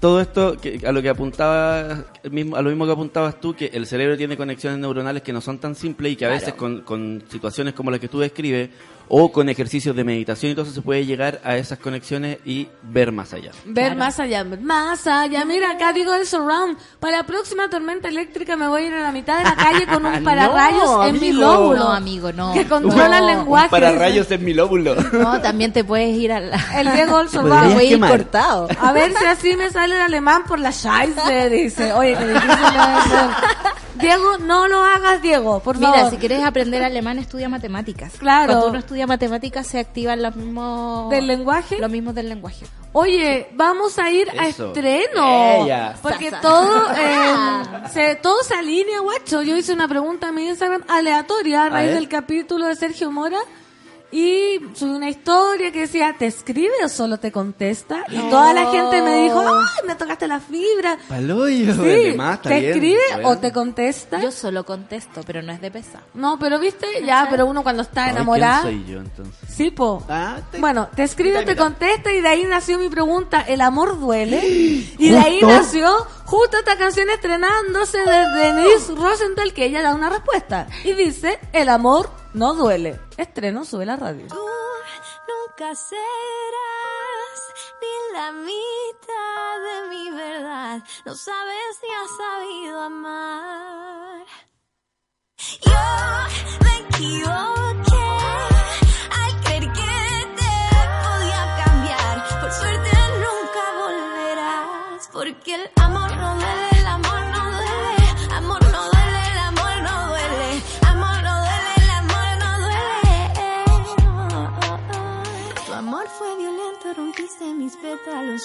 Todo 0.00 0.20
esto, 0.20 0.56
que, 0.56 0.80
a 0.86 0.92
lo 0.92 1.02
que 1.02 1.10
apuntaba, 1.10 2.04
mismo, 2.30 2.56
a 2.56 2.62
lo 2.62 2.70
mismo 2.70 2.86
que 2.86 2.92
apuntabas 2.92 3.38
tú, 3.40 3.54
que 3.54 3.66
el 3.66 3.86
cerebro 3.86 4.16
tiene 4.16 4.36
conexiones 4.36 4.78
neuronales 4.78 5.22
que 5.22 5.32
no 5.32 5.40
son 5.42 5.58
tan 5.58 5.74
simples 5.74 6.12
y 6.12 6.16
que 6.16 6.24
a 6.24 6.28
Claro. 6.28 6.40
veces 6.40 6.54
con, 6.54 6.80
con 6.80 7.22
situaciones 7.30 7.74
como 7.74 7.90
las 7.90 8.00
que 8.00 8.08
tú 8.08 8.18
describes 8.18 8.70
o 9.12 9.32
con 9.32 9.48
ejercicios 9.48 9.96
de 9.96 10.04
meditación, 10.04 10.50
entonces 10.50 10.72
se 10.72 10.82
puede 10.82 11.04
llegar 11.04 11.40
a 11.42 11.56
esas 11.56 11.78
conexiones 11.80 12.38
y 12.44 12.68
ver 12.82 13.10
más 13.10 13.32
allá. 13.34 13.50
Ver 13.64 13.86
Claro. 13.86 13.98
más 13.98 14.20
allá, 14.20 14.44
más 14.44 15.04
allá. 15.08 15.44
Mira, 15.44 15.72
acá 15.72 15.92
digo 15.92 16.14
el 16.14 16.24
surround. 16.26 16.78
Para 17.00 17.16
la 17.18 17.22
próxima 17.24 17.68
tormenta 17.68 18.06
eléctrica 18.08 18.56
me 18.56 18.68
voy 18.68 18.82
a 18.82 18.86
ir 18.86 18.94
a 18.94 19.00
la 19.00 19.10
mitad 19.10 19.38
de 19.38 19.44
la 19.44 19.56
calle 19.56 19.86
con 19.88 20.06
un 20.06 20.12
No, 20.20 20.24
pararrayos 20.24 21.06
en 21.08 21.20
mi 21.20 21.32
lóbulo. 21.32 21.78
No, 21.78 21.90
amigo, 21.92 22.32
no. 22.32 22.54
Que 22.54 22.66
controla 22.66 23.18
el 23.18 23.26
No. 23.26 23.30
lenguaje. 23.38 23.68
Para 23.68 23.90
rayos 23.92 24.30
en 24.30 24.44
mi 24.44 24.54
lóbulo. 24.54 24.94
No, 25.12 25.40
también 25.40 25.72
te 25.72 25.82
puedes 25.82 26.16
ir 26.16 26.32
a 26.32 26.38
la... 26.40 26.56
El 26.80 26.92
Diego 26.92 27.18
el 27.20 27.26
Podrías 27.26 27.32
surround. 27.32 27.74
Voy 27.74 27.86
a 27.86 27.90
ir 27.90 28.00
cortado. 28.00 28.68
A 28.80 28.92
ver 28.92 29.12
si 29.16 29.24
así 29.24 29.56
me 29.56 29.70
sale 29.70 29.96
el 29.96 30.02
alemán 30.02 30.44
por 30.46 30.60
la 30.60 30.70
Scheisse, 30.70 31.50
dice. 31.50 31.92
Oye, 31.94 32.16
qué 32.16 32.26
difícil 32.28 32.50
es. 32.54 33.89
Diego, 34.00 34.38
no 34.38 34.68
lo 34.68 34.84
hagas, 34.84 35.22
Diego, 35.22 35.60
por 35.60 35.76
Mira, 35.76 35.92
favor. 35.92 36.10
si 36.10 36.16
quieres 36.16 36.42
aprender 36.42 36.82
alemán, 36.82 37.18
estudia 37.18 37.48
matemáticas. 37.48 38.12
Claro. 38.18 38.52
Cuando 38.52 38.68
uno 38.68 38.78
estudia 38.78 39.06
matemáticas, 39.06 39.66
se 39.66 39.78
activan 39.78 40.22
los 40.22 40.36
mismos... 40.36 41.10
¿Del 41.10 41.26
lenguaje? 41.26 41.78
Los 41.78 41.90
mismos 41.90 42.14
del 42.14 42.28
lenguaje. 42.28 42.66
Oye, 42.92 43.48
vamos 43.52 43.98
a 43.98 44.10
ir 44.10 44.28
a 44.36 44.48
estreno. 44.48 45.64
Ella. 45.64 45.94
Porque 46.02 46.32
todo, 46.42 46.90
eh, 46.92 47.62
se, 47.92 48.16
todo 48.16 48.42
se 48.42 48.54
alinea, 48.54 49.00
guacho. 49.00 49.42
Yo 49.42 49.56
hice 49.56 49.72
una 49.72 49.86
pregunta 49.86 50.28
en 50.30 50.34
mi 50.34 50.46
Instagram 50.48 50.82
aleatoria 50.88 51.64
a 51.64 51.68
raíz 51.68 51.92
del 51.94 52.08
capítulo 52.08 52.66
de 52.66 52.74
Sergio 52.74 53.10
Mora. 53.12 53.38
Y 54.12 54.58
subí 54.74 54.90
una 54.90 55.08
historia 55.08 55.70
que 55.70 55.80
decía, 55.80 56.16
¿te 56.18 56.26
escribe 56.26 56.72
o 56.84 56.88
solo 56.88 57.18
te 57.18 57.30
contesta? 57.30 58.04
Y 58.10 58.18
toda 58.28 58.52
la 58.52 58.66
gente 58.72 59.00
me 59.02 59.22
dijo, 59.22 59.40
¡ay, 59.40 59.86
me 59.86 59.94
tocaste 59.94 60.26
la 60.26 60.40
fibra! 60.40 60.98
Paloyo, 61.08 61.74
Sí, 61.74 61.80
además, 61.80 62.42
¿te 62.42 62.48
bien, 62.58 62.64
escribe 62.72 63.00
o 63.24 63.38
te 63.38 63.52
contesta? 63.52 64.20
Yo 64.20 64.32
solo 64.32 64.64
contesto, 64.64 65.20
pero 65.24 65.42
no 65.42 65.52
es 65.52 65.60
de 65.60 65.70
pesa. 65.70 66.00
No, 66.14 66.38
pero 66.40 66.58
viste, 66.58 66.86
ya, 67.06 67.28
pero 67.30 67.46
uno 67.46 67.62
cuando 67.62 67.82
está 67.82 68.04
Ay, 68.06 68.10
enamorado... 68.10 68.68
¿Quién 68.68 68.84
soy 68.84 68.92
yo 68.92 69.00
entonces? 69.00 69.34
Sí, 69.48 69.70
po. 69.70 70.02
Ah, 70.08 70.38
te- 70.50 70.58
Bueno, 70.58 70.88
te 70.94 71.04
escribe, 71.04 71.38
Mira, 71.40 71.44
te 71.52 71.56
contesta 71.56 72.12
y 72.12 72.20
de 72.20 72.28
ahí 72.28 72.44
nació 72.48 72.78
mi 72.78 72.88
pregunta, 72.88 73.42
¿el 73.42 73.60
amor 73.60 74.00
duele? 74.00 74.40
Y 74.98 75.08
de 75.10 75.18
ahí 75.18 75.40
nació 75.42 75.88
justo 76.30 76.58
esta 76.58 76.78
canción 76.78 77.10
estrenándose 77.10 77.98
de 77.98 78.28
Denise 78.28 78.94
Rosenthal 78.94 79.52
que 79.52 79.64
ella 79.64 79.82
da 79.82 79.94
una 79.96 80.08
respuesta. 80.08 80.68
Y 80.84 80.92
dice, 80.92 81.40
el 81.52 81.68
amor 81.68 82.08
no 82.34 82.54
duele. 82.54 83.00
Estreno, 83.16 83.64
sube 83.64 83.84
la 83.84 83.96
radio. 83.96 84.28
Tú 84.28 84.36
nunca 84.36 85.74
serás 85.74 85.98
ni 87.82 88.16
la 88.16 88.32
mitad 88.32 89.60
de 89.66 89.88
mi 89.88 90.10
verdad. 90.12 90.82
No 91.04 91.16
sabes 91.16 91.80
ni 91.82 91.88
has 91.94 92.10
sabido 92.16 92.80
amar. 92.80 94.26
Yo 95.66 95.82
me 96.64 96.78
equivoqué 96.88 98.49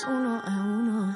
uno 0.07 0.41
a 0.43 0.49
uno. 0.49 1.15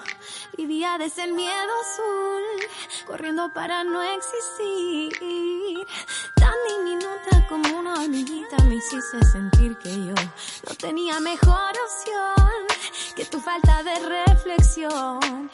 Vivía 0.55 0.97
desde 0.99 1.23
el 1.23 1.33
miedo 1.33 1.71
azul, 1.81 3.05
corriendo 3.07 3.51
para 3.53 3.83
no 3.83 4.01
existir. 4.03 5.87
Tan 6.35 6.53
diminuta 6.67 7.47
como 7.47 7.79
una 7.79 7.93
hormiguita 7.93 8.57
me 8.65 8.75
hiciste 8.75 9.25
sentir 9.31 9.77
que 9.79 9.89
yo 9.89 10.13
no 10.13 10.75
tenía 10.77 11.19
mejor 11.19 11.71
opción 11.85 12.67
que 13.15 13.25
tu 13.25 13.39
falta 13.39 13.83
de 13.83 13.95
reflexión. 14.27 15.49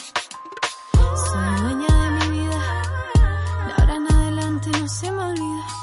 Soy 1.31 1.61
dueña 1.61 1.87
de 1.87 2.11
mi 2.11 2.39
vida, 2.39 2.81
de 3.67 3.73
ahora 3.77 3.95
en 3.95 4.13
adelante 4.13 4.69
no 4.79 4.87
se 4.87 5.11
me 5.11 5.23
olvida. 5.23 5.74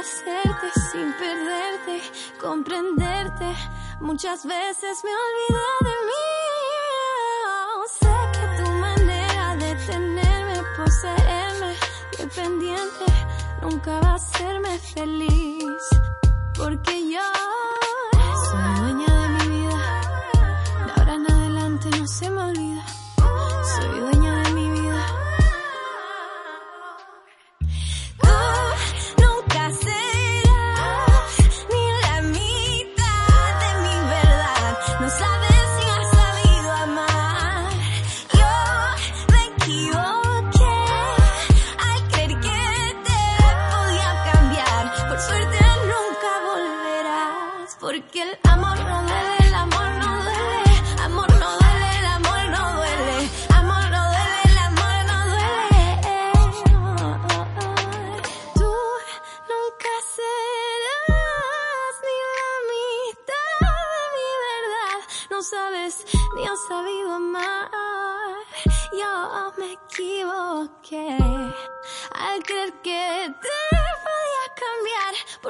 Complacerte 0.00 0.80
sin 0.90 1.12
perderte, 1.12 2.00
comprenderte. 2.40 3.54
Muchas 4.00 4.46
veces 4.46 5.02
me 5.04 5.10
olvidé 5.10 5.68
de 5.80 5.96
mí. 6.08 6.26
Sé 8.00 8.14
que 8.32 8.62
tu 8.62 8.70
manera 8.70 9.56
de 9.56 9.74
tenerme, 9.86 10.62
poseerme, 10.76 11.74
dependiente, 12.18 13.04
nunca 13.60 14.00
va 14.00 14.12
a 14.12 14.14
hacerme 14.14 14.78
feliz. 14.78 15.82
Porque 16.56 17.10
yo 17.10 17.20
soy 18.50 18.80
dueña 18.80 19.14
de 19.22 19.28
mi 19.28 19.60
vida. 19.60 20.00
De 20.86 20.92
ahora 20.96 21.14
en 21.14 21.30
adelante 21.30 21.90
no 21.98 22.06
se 22.06 22.30
me 22.30 22.42
olvida. 22.42 22.89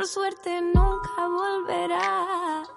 Por 0.00 0.08
suerte 0.08 0.62
nunca 0.62 1.28
volverás. 1.28 2.70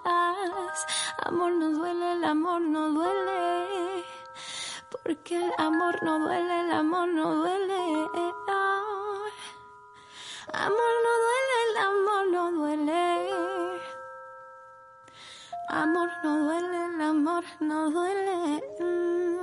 Amor 1.24 1.52
no 1.52 1.70
duele, 1.70 2.12
el 2.12 2.24
amor 2.24 2.60
no 2.60 2.90
duele. 2.90 4.04
Porque 4.90 5.36
el 5.36 5.50
amor 5.56 6.02
no 6.02 6.18
duele, 6.18 6.60
el 6.60 6.70
amor 6.70 7.08
no 7.08 7.34
duele. 7.36 7.80
Amor 10.52 10.94
no 11.04 11.12
duele, 11.24 11.56
el 11.70 11.76
amor 11.88 12.26
no 12.30 12.52
duele. 12.52 13.80
Amor 15.70 16.10
no 16.22 16.38
duele, 16.44 16.84
el 16.84 17.00
amor 17.00 17.44
no 17.60 17.90
duele. 17.90 19.33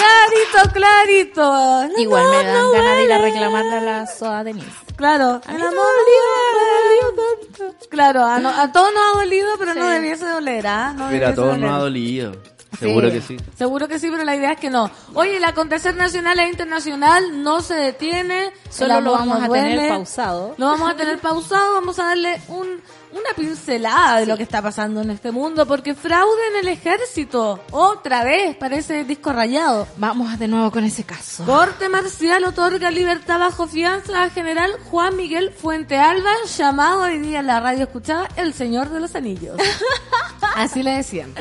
Clarito, 0.00 0.72
clarito. 0.72 1.82
El 1.82 2.00
Igual 2.00 2.24
me 2.30 2.36
dan 2.44 2.54
no 2.54 2.70
ganas 2.72 2.96
de 2.96 3.04
ir 3.04 3.12
a 3.12 3.18
reclamarle 3.18 3.76
a 3.76 3.80
la 3.80 4.06
soda 4.06 4.44
Denise. 4.44 4.66
Claro, 4.96 5.40
el 5.48 5.54
mí 5.56 5.62
amor 5.62 5.72
no 5.72 5.82
me 5.82 7.00
no 7.00 7.12
duele 7.16 7.46
tanto. 7.68 7.88
Claro, 7.88 8.24
a, 8.24 8.38
no- 8.38 8.48
a 8.50 8.70
todos 8.72 8.90
nos 8.92 9.02
ha 9.16 9.18
dolido, 9.20 9.48
pero 9.58 9.74
no 9.74 9.88
debiese 9.88 10.26
doler, 10.26 10.66
¿ah? 10.66 10.92
No 10.96 11.08
Mira, 11.08 11.30
a 11.30 11.34
todos 11.34 11.48
doler. 11.54 11.60
nos 11.62 11.72
ha 11.72 11.78
dolido. 11.78 12.36
Seguro 12.78 13.10
que 13.10 13.20
sí. 13.20 13.36
Seguro 13.58 13.88
que 13.88 13.98
sí, 13.98 14.08
pero 14.10 14.24
la 14.24 14.34
idea 14.36 14.52
es 14.52 14.60
que 14.60 14.70
no. 14.70 14.90
Oye, 15.14 15.36
el 15.36 15.44
acontecer 15.44 15.94
nacional 15.96 16.38
e 16.38 16.48
internacional 16.48 17.42
no 17.42 17.60
se 17.60 17.74
detiene. 17.74 18.52
Solo 18.70 18.98
el 18.98 19.04
lo 19.04 19.12
vamos 19.12 19.42
a 19.42 19.48
tener 19.48 19.88
pausado. 19.90 20.54
Lo 20.56 20.66
vamos 20.66 20.90
a 20.90 20.96
tener 20.96 21.18
pausado, 21.18 21.74
vamos 21.74 21.98
a 21.98 22.04
darle 22.04 22.40
un, 22.48 22.80
una 23.12 23.34
pincelada 23.36 24.20
de 24.20 24.26
lo 24.26 24.36
que 24.36 24.42
está 24.42 24.62
pasando 24.62 25.00
en 25.02 25.10
este 25.10 25.30
mundo, 25.30 25.66
porque 25.66 25.94
fraude 25.94 26.48
en 26.50 26.56
el 26.56 26.68
ejército, 26.68 27.60
otra 27.70 28.24
vez, 28.24 28.56
parece 28.56 29.04
disco 29.04 29.32
rayado. 29.32 29.86
Vamos 29.96 30.38
de 30.38 30.48
nuevo 30.48 30.70
con 30.70 30.84
ese 30.84 31.04
caso. 31.04 31.44
Corte 31.44 31.88
marcial 31.88 32.44
otorga 32.44 32.90
libertad 32.90 33.38
bajo 33.38 33.66
fianza 33.66 34.24
a 34.24 34.30
general 34.30 34.72
Juan 34.90 35.16
Miguel 35.16 35.52
Fuente 35.52 35.96
Alba, 35.96 36.32
llamado 36.56 37.02
hoy 37.02 37.18
día 37.18 37.40
en 37.40 37.46
la 37.46 37.60
radio 37.60 37.84
escuchada 37.84 38.28
el 38.36 38.54
Señor 38.54 38.90
de 38.90 39.00
los 39.00 39.14
Anillos. 39.14 39.56
Así 40.56 40.82
le 40.82 40.92
decían. 40.92 41.32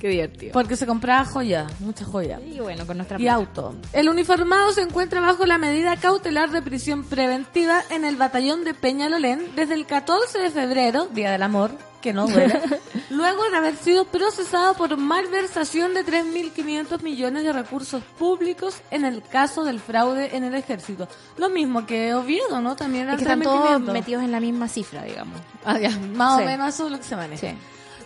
Qué 0.00 0.08
divertido. 0.08 0.52
Porque 0.52 0.76
se 0.76 0.86
compraba 0.86 1.24
joya, 1.24 1.66
mucha 1.80 2.04
joya. 2.04 2.40
Y 2.40 2.58
bueno, 2.60 2.86
con 2.86 2.96
nuestra 2.96 3.20
Y 3.20 3.28
auto. 3.28 3.74
El 3.92 4.08
uniformado 4.08 4.72
se 4.72 4.82
encuentra 4.82 5.20
bajo 5.20 5.44
la 5.44 5.58
medida 5.58 5.96
cautelar 5.96 6.50
de 6.50 6.62
prisión 6.62 7.04
preventiva 7.04 7.82
en 7.90 8.04
el 8.04 8.16
batallón 8.16 8.64
de 8.64 8.72
Peñalolén 8.72 9.54
desde 9.54 9.74
el 9.74 9.86
14 9.86 10.38
de 10.38 10.50
febrero, 10.50 11.08
Día 11.12 11.30
del 11.32 11.42
Amor, 11.42 11.70
que 12.00 12.12
no 12.12 12.26
duele, 12.26 12.60
luego 13.10 13.48
de 13.50 13.56
haber 13.56 13.76
sido 13.76 14.04
procesado 14.06 14.74
por 14.74 14.96
malversación 14.96 15.92
de 15.94 16.04
3.500 16.04 17.02
millones 17.02 17.44
de 17.44 17.52
recursos 17.52 18.02
públicos 18.18 18.76
en 18.90 19.04
el 19.04 19.22
caso 19.22 19.64
del 19.64 19.80
fraude 19.80 20.34
en 20.36 20.44
el 20.44 20.54
ejército. 20.54 21.08
Lo 21.36 21.50
mismo 21.50 21.84
que 21.86 22.14
Oviedo, 22.14 22.60
¿no? 22.60 22.76
También 22.76 23.08
Es 23.10 23.16
que 23.16 23.22
están 23.22 23.42
todos 23.42 23.68
3.500. 23.80 23.92
metidos 23.92 24.24
en 24.24 24.32
la 24.32 24.40
misma 24.40 24.68
cifra, 24.68 25.02
digamos. 25.02 25.40
Ah, 25.64 25.78
ya, 25.78 25.90
más 26.14 26.36
Sí. 26.38 26.42
o 26.42 26.46
menos 26.46 26.74
eso 26.74 26.86
es 26.86 26.92
lo 26.92 26.98
que 26.98 27.04
se 27.04 27.16
maneja. 27.16 27.48
Sí. 27.50 27.54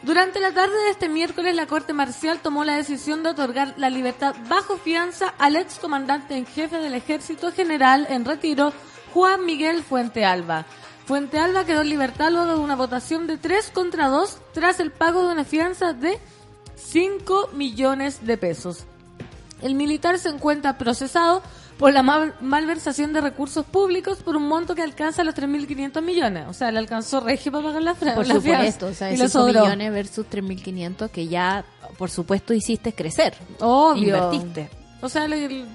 Durante 0.02 0.38
la 0.40 0.52
tarde 0.52 0.76
de 0.84 0.90
este 0.90 1.08
miércoles, 1.08 1.54
la 1.54 1.66
Corte 1.66 1.92
Marcial 1.94 2.38
tomó 2.40 2.64
la 2.64 2.76
decisión 2.76 3.22
de 3.22 3.30
otorgar 3.30 3.72
la 3.78 3.88
libertad 3.88 4.34
bajo 4.50 4.76
fianza 4.76 5.32
al 5.38 5.56
ex 5.56 5.78
comandante 5.78 6.36
en 6.36 6.44
jefe 6.46 6.76
del 6.78 6.92
Ejército 6.94 7.52
General 7.52 8.06
en 8.10 8.24
retiro, 8.26 8.72
Juan 9.14 9.46
Miguel 9.46 9.82
Fuente 9.82 10.24
Alba. 10.26 10.66
Fuente 11.06 11.38
Alba 11.38 11.64
quedó 11.64 11.82
en 11.82 11.90
libertad 11.90 12.30
luego 12.30 12.54
de 12.54 12.60
una 12.60 12.76
votación 12.76 13.26
de 13.26 13.36
3 13.36 13.70
contra 13.74 14.08
2 14.08 14.38
tras 14.54 14.80
el 14.80 14.90
pago 14.90 15.26
de 15.26 15.32
una 15.32 15.44
fianza 15.44 15.92
de 15.92 16.18
5 16.76 17.50
millones 17.52 18.26
de 18.26 18.36
pesos. 18.38 18.84
El 19.62 19.74
militar 19.74 20.18
se 20.18 20.30
encuentra 20.30 20.78
procesado 20.78 21.42
por 21.78 21.92
la 21.92 22.02
mal- 22.02 22.34
malversación 22.40 23.12
de 23.12 23.20
recursos 23.20 23.64
públicos 23.66 24.18
por 24.22 24.36
un 24.36 24.46
monto 24.48 24.74
que 24.74 24.82
alcanza 24.82 25.24
los 25.24 25.34
3.500 25.34 26.02
millones. 26.02 26.46
O 26.48 26.52
sea, 26.52 26.70
le 26.70 26.78
alcanzó 26.78 27.20
regio 27.20 27.52
para 27.52 27.64
pagar 27.64 27.82
la, 27.82 27.94
Por 27.94 28.26
la 28.26 28.40
fianza. 28.40 28.40
supuesto, 28.40 28.86
o 28.86 28.94
sea, 28.94 29.08
y 29.12 29.16
le 29.16 29.28
5 29.28 29.30
sobró. 29.30 29.62
millones 29.62 29.92
versus 29.92 30.26
3.500 30.30 31.10
que 31.10 31.26
ya, 31.28 31.64
por 31.98 32.10
supuesto, 32.10 32.54
hiciste 32.54 32.94
crecer. 32.94 33.34
Obvio. 33.60 34.16
Invertiste. 34.16 34.70
O 35.02 35.08
sea, 35.08 35.26
le- 35.28 35.44
el- 35.46 35.66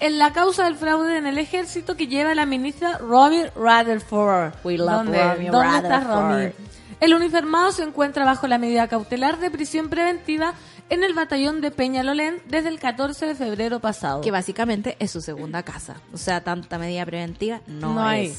en 0.00 0.18
la 0.18 0.32
causa 0.32 0.64
del 0.64 0.76
fraude 0.76 1.16
en 1.16 1.26
el 1.26 1.38
ejército 1.38 1.96
que 1.96 2.06
lleva 2.06 2.34
la 2.34 2.46
ministra 2.46 2.98
Robbie 2.98 3.50
Rutherford. 3.54 4.54
We 4.64 4.78
love 4.78 5.04
¿Dónde, 5.04 5.22
Robbie 5.22 5.50
¿dónde 5.50 5.76
está. 5.76 6.00
Robbie? 6.00 6.52
El 7.00 7.14
uniformado 7.14 7.70
se 7.72 7.84
encuentra 7.84 8.24
bajo 8.24 8.46
la 8.48 8.58
medida 8.58 8.88
cautelar 8.88 9.38
de 9.38 9.50
prisión 9.50 9.88
preventiva 9.88 10.54
en 10.90 11.04
el 11.04 11.14
batallón 11.14 11.60
de 11.60 11.70
Peñalolén 11.70 12.42
desde 12.46 12.68
el 12.68 12.80
14 12.80 13.26
de 13.26 13.34
febrero 13.34 13.78
pasado. 13.80 14.20
Que 14.20 14.30
básicamente 14.30 14.96
es 14.98 15.10
su 15.10 15.20
segunda 15.20 15.62
casa. 15.62 16.00
O 16.12 16.16
sea, 16.16 16.42
tanta 16.42 16.78
medida 16.78 17.04
preventiva 17.06 17.60
no, 17.66 17.94
No 17.94 18.02
hay. 18.02 18.34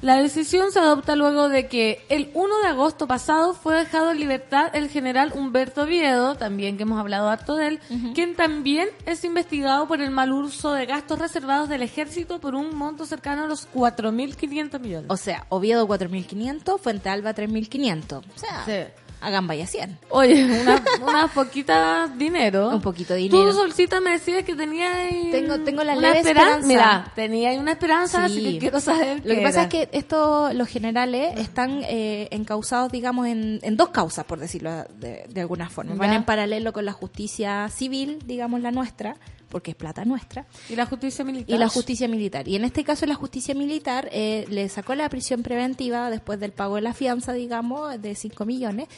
La 0.00 0.16
decisión 0.16 0.70
se 0.70 0.78
adopta 0.78 1.16
luego 1.16 1.48
de 1.48 1.66
que 1.66 2.04
el 2.08 2.30
1 2.34 2.58
de 2.62 2.68
agosto 2.68 3.06
pasado 3.08 3.54
fue 3.54 3.76
dejado 3.76 4.12
en 4.12 4.20
libertad 4.20 4.70
el 4.74 4.88
general 4.88 5.32
Humberto 5.34 5.86
Viedo, 5.86 6.36
también 6.36 6.76
que 6.76 6.84
hemos 6.84 7.00
hablado 7.00 7.28
harto 7.28 7.56
de 7.56 7.66
él, 7.66 7.80
quien 8.14 8.36
también 8.36 8.88
es 9.06 9.24
investigado 9.24 9.88
por 9.88 10.00
el 10.00 10.10
mal 10.10 10.32
uso 10.32 10.72
de 10.72 10.86
gastos 10.86 11.18
reservados 11.18 11.68
del 11.68 11.82
ejército 11.82 12.38
por 12.40 12.54
un 12.54 12.76
monto 12.76 13.06
cercano 13.06 13.44
a 13.44 13.46
los 13.48 13.68
4.500 13.72 14.78
millones. 14.80 15.06
O 15.10 15.16
sea, 15.16 15.46
Oviedo 15.48 15.86
4.500, 15.88 16.78
Fuente 16.78 17.08
Alba 17.08 17.34
3.500. 17.34 18.18
O 18.18 18.38
sea, 18.38 18.64
Sí. 18.64 18.92
Hagan 19.20 19.46
vaya 19.46 19.66
100. 19.66 19.98
Oye, 20.10 20.44
una, 20.62 20.82
una 21.02 21.28
poquita 21.28 22.08
dinero. 22.08 22.68
Un 22.70 22.80
poquito 22.80 23.14
de 23.14 23.20
dinero. 23.20 23.50
Tú, 23.50 23.52
Solcita, 23.56 24.00
me 24.00 24.10
decías 24.12 24.44
que 24.44 24.54
tenía 24.54 24.90
Tengo- 25.30 25.60
tengo 25.60 25.82
la 25.84 25.92
una 25.94 26.00
leve 26.08 26.18
esperanza. 26.20 26.66
Mira, 26.66 27.12
tenía 27.14 27.52
una 27.60 27.72
esperanza, 27.72 28.24
así 28.24 28.36
Sí. 28.36 28.52
que 28.54 28.58
quiero 28.58 28.80
saber 28.80 29.20
Lo 29.24 29.34
que 29.34 29.40
pasa 29.42 29.60
era. 29.60 29.62
es 29.62 29.68
que 29.68 29.88
esto, 29.92 30.52
los 30.52 30.68
generales 30.68 31.38
están 31.38 31.82
eh, 31.84 32.28
encausados, 32.30 32.92
digamos, 32.92 33.26
en, 33.26 33.58
en 33.62 33.76
dos 33.76 33.88
causas, 33.90 34.24
por 34.24 34.38
decirlo 34.38 34.84
de, 34.98 35.24
de 35.28 35.40
alguna 35.40 35.68
forma. 35.68 35.94
Van 35.94 36.10
Ya. 36.10 36.16
en 36.16 36.24
paralelo 36.24 36.72
con 36.72 36.84
la 36.84 36.92
justicia 36.92 37.68
civil, 37.70 38.18
digamos, 38.26 38.60
la 38.60 38.70
nuestra, 38.70 39.16
porque 39.48 39.70
es 39.72 39.76
plata 39.76 40.04
nuestra, 40.04 40.46
¿Y 40.68 40.76
la 40.76 40.86
justicia 40.86 41.24
militar? 41.24 41.54
y 41.54 41.58
la 41.58 41.68
justicia 41.68 42.08
militar. 42.08 42.48
Y 42.48 42.56
en 42.56 42.64
este 42.64 42.84
caso 42.84 43.06
la 43.06 43.14
justicia 43.14 43.54
militar 43.54 44.08
eh, 44.12 44.44
le 44.48 44.68
sacó 44.68 44.94
la 44.94 45.08
prisión 45.08 45.42
preventiva 45.42 46.10
después 46.10 46.38
del 46.40 46.52
pago 46.52 46.76
de 46.76 46.82
la 46.82 46.94
fianza, 46.94 47.32
digamos, 47.32 48.00
de 48.00 48.14
5 48.14 48.44
millones. 48.44 48.88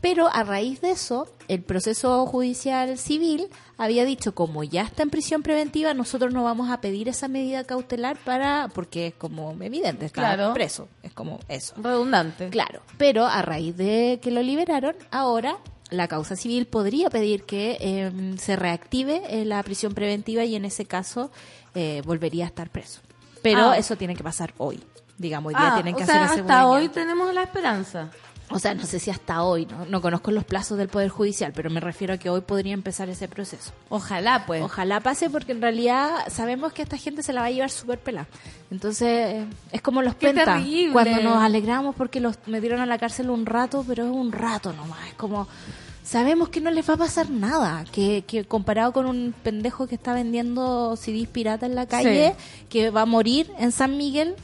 Pero 0.00 0.28
a 0.30 0.44
raíz 0.44 0.82
de 0.82 0.90
eso, 0.90 1.26
el 1.48 1.62
proceso 1.62 2.26
judicial 2.26 2.98
civil 2.98 3.48
había 3.78 4.04
dicho, 4.04 4.34
como 4.34 4.62
ya 4.62 4.82
está 4.82 5.02
en 5.02 5.10
prisión 5.10 5.42
preventiva, 5.42 5.94
nosotros 5.94 6.34
no 6.34 6.44
vamos 6.44 6.70
a 6.70 6.80
pedir 6.82 7.08
esa 7.08 7.28
medida 7.28 7.64
cautelar 7.64 8.16
para, 8.18 8.68
porque 8.74 9.08
es 9.08 9.14
como 9.14 9.52
evidente, 9.60 10.04
está 10.06 10.20
Claro. 10.20 10.52
preso, 10.52 10.88
es 11.02 11.12
como 11.14 11.40
eso. 11.48 11.74
Redundante. 11.82 12.50
Claro, 12.50 12.82
pero 12.98 13.24
a 13.26 13.40
raíz 13.42 13.76
de 13.76 14.18
que 14.22 14.30
lo 14.30 14.42
liberaron, 14.42 14.94
ahora 15.10 15.56
la 15.90 16.08
causa 16.08 16.36
civil 16.36 16.66
podría 16.66 17.10
pedir 17.10 17.44
que 17.44 17.76
eh, 17.80 18.34
se 18.38 18.56
reactive 18.56 19.22
eh, 19.28 19.44
la 19.44 19.62
prisión 19.62 19.94
preventiva 19.94 20.44
y 20.44 20.56
en 20.56 20.64
ese 20.64 20.84
caso 20.84 21.30
eh, 21.74 22.02
volvería 22.04 22.44
a 22.44 22.48
estar 22.48 22.70
preso. 22.70 23.00
Pero 23.42 23.70
Ah. 23.70 23.78
eso 23.78 23.96
tiene 23.96 24.16
que 24.16 24.24
pasar 24.24 24.52
hoy. 24.58 24.82
Digamos, 25.18 25.52
hoy 25.54 25.58
día 25.60 25.68
Ah, 25.72 25.74
tienen 25.76 25.94
que 25.94 26.02
o 26.02 26.06
sea, 26.06 26.24
hacer 26.24 26.32
ese 26.32 26.40
hasta 26.42 26.66
hoy 26.66 26.88
tenemos 26.88 27.32
la 27.32 27.42
esperanza. 27.44 28.10
O 28.50 28.58
sea, 28.60 28.74
no 28.74 28.84
sé 28.86 29.00
si 29.00 29.10
hasta 29.10 29.42
hoy, 29.42 29.66
¿no? 29.66 29.86
no 29.86 30.00
conozco 30.00 30.30
los 30.30 30.44
plazos 30.44 30.78
del 30.78 30.88
Poder 30.88 31.08
Judicial, 31.08 31.52
pero 31.54 31.68
me 31.68 31.80
refiero 31.80 32.14
a 32.14 32.16
que 32.16 32.30
hoy 32.30 32.42
podría 32.42 32.74
empezar 32.74 33.08
ese 33.08 33.26
proceso. 33.26 33.72
Ojalá, 33.88 34.44
pues. 34.46 34.62
Ojalá 34.62 35.00
pase 35.00 35.30
porque 35.30 35.52
en 35.52 35.60
realidad 35.60 36.10
sabemos 36.28 36.72
que 36.72 36.82
esta 36.82 36.96
gente 36.96 37.22
se 37.24 37.32
la 37.32 37.40
va 37.40 37.48
a 37.48 37.50
llevar 37.50 37.70
súper 37.70 37.98
pelada. 37.98 38.28
Entonces, 38.70 39.44
es 39.72 39.82
como 39.82 40.00
los 40.02 40.14
Qué 40.14 40.28
pentas. 40.28 40.58
terrible. 40.58 40.92
Cuando 40.92 41.22
nos 41.22 41.42
alegramos 41.42 41.96
porque 41.96 42.20
los 42.20 42.36
metieron 42.46 42.80
a 42.80 42.86
la 42.86 42.98
cárcel 42.98 43.30
un 43.30 43.46
rato, 43.46 43.84
pero 43.86 44.04
es 44.04 44.10
un 44.10 44.30
rato 44.30 44.72
nomás. 44.72 45.08
Es 45.08 45.14
como, 45.14 45.48
sabemos 46.04 46.48
que 46.48 46.60
no 46.60 46.70
les 46.70 46.88
va 46.88 46.94
a 46.94 46.98
pasar 46.98 47.30
nada. 47.30 47.84
Que, 47.90 48.22
que 48.26 48.44
comparado 48.44 48.92
con 48.92 49.06
un 49.06 49.34
pendejo 49.42 49.88
que 49.88 49.96
está 49.96 50.14
vendiendo 50.14 50.94
CDs 50.96 51.26
pirata 51.28 51.66
en 51.66 51.74
la 51.74 51.86
calle, 51.86 52.34
que 52.68 52.90
va 52.90 53.02
a 53.02 53.06
morir 53.06 53.50
en 53.58 53.72
San 53.72 53.96
Miguel. 53.96 54.36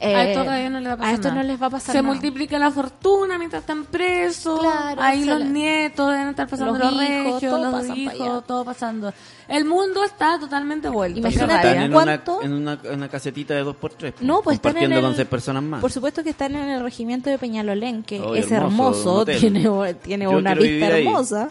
Eh, 0.00 0.14
a 0.14 0.24
esto 0.28 0.44
todavía 0.44 0.70
no 0.70 0.80
le 0.80 0.86
va 0.88 0.94
a 0.94 0.96
pasar 0.96 1.10
a 1.10 1.14
esto 1.14 1.28
nada. 1.28 1.42
no 1.42 1.48
les 1.48 1.62
va 1.62 1.66
a 1.66 1.70
pasar 1.70 1.92
Se 1.92 2.02
nada. 2.02 2.14
multiplica 2.14 2.58
la 2.58 2.70
fortuna 2.70 3.36
mientras 3.38 3.60
están 3.62 3.84
presos. 3.84 4.60
Claro, 4.60 5.02
Ahí 5.02 5.20
se 5.20 5.26
los 5.26 5.38
la- 5.40 5.44
nietos 5.46 6.10
deben 6.10 6.28
estar 6.28 6.48
pasando 6.48 6.72
Los 6.78 6.92
los, 6.92 7.02
hijos, 7.02 7.24
regios, 7.34 7.40
todo 7.40 7.70
los 7.70 7.96
hijos, 7.96 8.46
todo 8.46 8.64
pasando. 8.64 9.12
El 9.48 9.64
mundo 9.64 10.04
está 10.04 10.38
totalmente 10.38 10.88
vuelto. 10.88 11.18
Imagínate. 11.20 11.54
Están 11.68 11.82
en 11.84 11.92
¿Cuánto? 11.92 12.42
en 12.42 12.52
una, 12.52 12.78
en 12.84 12.94
una 12.94 13.08
casetita 13.08 13.54
de 13.54 13.64
2x3. 13.64 14.14
No, 14.20 14.42
pues 14.42 14.56
están 14.56 14.76
en 14.76 14.92
el- 14.92 15.00
con 15.02 15.14
seis 15.16 15.26
personas 15.26 15.62
más. 15.62 15.80
Por 15.80 15.90
supuesto 15.90 16.22
que 16.22 16.30
están 16.30 16.54
en 16.54 16.68
el 16.68 16.82
regimiento 16.82 17.30
de 17.30 17.38
Peñalolén, 17.38 18.02
que 18.02 18.20
Oh, 18.20 18.34
es 18.34 18.50
hermoso, 18.52 19.22
hermoso, 19.22 19.24
tiene, 19.24 19.94
tiene 19.94 20.24
Yo 20.24 20.30
una 20.32 20.54
vista 20.54 20.88
hermosa. 20.98 21.48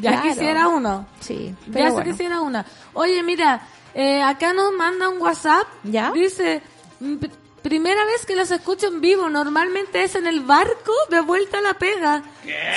Ya 0.00 0.10
Claro. 0.12 0.28
quisiera 0.28 0.68
uno. 0.68 1.06
Sí, 1.20 1.54
Ya 1.66 1.72
pero 1.72 1.86
se 1.86 1.92
bueno. 1.92 2.10
quisiera 2.10 2.40
una. 2.42 2.66
Oye, 2.92 3.22
mira, 3.22 3.62
eh, 3.94 4.22
acá 4.22 4.52
nos 4.52 4.72
manda 4.74 5.08
un 5.08 5.20
WhatsApp. 5.20 5.66
¿Ya? 5.84 6.12
Dice, 6.12 6.60
"Mm, 7.00 7.16
Primera 7.62 8.04
vez 8.04 8.24
que 8.24 8.36
los 8.36 8.50
escucho 8.50 8.86
en 8.86 9.00
vivo, 9.00 9.28
normalmente 9.28 10.02
es 10.02 10.14
en 10.14 10.26
el 10.26 10.40
barco 10.40 10.92
de 11.10 11.20
vuelta 11.20 11.58
a 11.58 11.60
la 11.60 11.74
pega. 11.74 12.22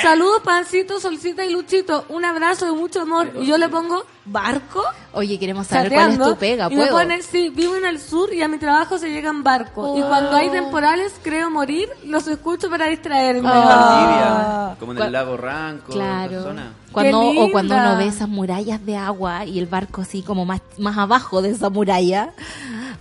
Saludos, 0.02 0.42
Pancito, 0.44 1.00
Solcita 1.00 1.46
y 1.46 1.52
Luchito. 1.54 2.06
Un 2.10 2.26
abrazo 2.26 2.66
de 2.66 2.72
mucho 2.72 3.02
amor. 3.02 3.32
Y 3.40 3.46
yo 3.46 3.58
le 3.58 3.70
pongo, 3.70 4.06
¿barco? 4.26 4.84
Oye, 5.14 5.38
queremos 5.40 5.68
saber 5.68 5.92
cuál 5.92 6.00
es 6.00 6.06
Chateando. 6.18 6.34
tu 6.34 6.40
pega, 6.40 6.68
y 6.68 6.76
me 6.76 6.82
¿puedo? 6.84 6.92
pone, 6.98 7.22
sí, 7.22 7.50
vivo 7.50 7.76
en 7.76 7.86
el 7.86 8.00
sur 8.00 8.34
y 8.34 8.42
a 8.42 8.48
mi 8.48 8.58
trabajo 8.58 8.98
se 8.98 9.10
llega 9.10 9.30
en 9.30 9.44
barco. 9.44 9.98
Y 9.98 10.02
cuando 10.02 10.36
hay 10.38 10.50
temporales, 10.50 11.14
creo 11.24 11.50
morir, 11.50 11.90
los 12.06 12.28
escucho 12.28 12.70
para 12.70 12.86
distraerme. 12.88 13.50
Oh. 13.50 13.54
Valdivia, 13.54 14.76
como 14.80 14.92
en 14.94 14.98
Cua- 15.00 15.06
el 15.08 15.12
lago 15.12 15.38
Ranco, 15.38 15.90
esa 15.92 15.94
Claro. 16.00 16.44
zona. 16.44 16.74
Cuando, 16.92 17.20
o 17.22 17.52
cuando 17.52 17.76
uno 17.76 17.98
ve 17.98 18.08
esas 18.08 18.28
murallas 18.28 18.86
de 18.86 18.98
agua 18.98 19.46
y 19.46 19.60
el 19.60 19.66
barco 19.66 20.02
así 20.02 20.22
como 20.24 20.46
más, 20.46 20.62
más 20.78 20.98
abajo 20.98 21.42
de 21.42 21.50
esa 21.52 21.70
muralla. 21.70 22.34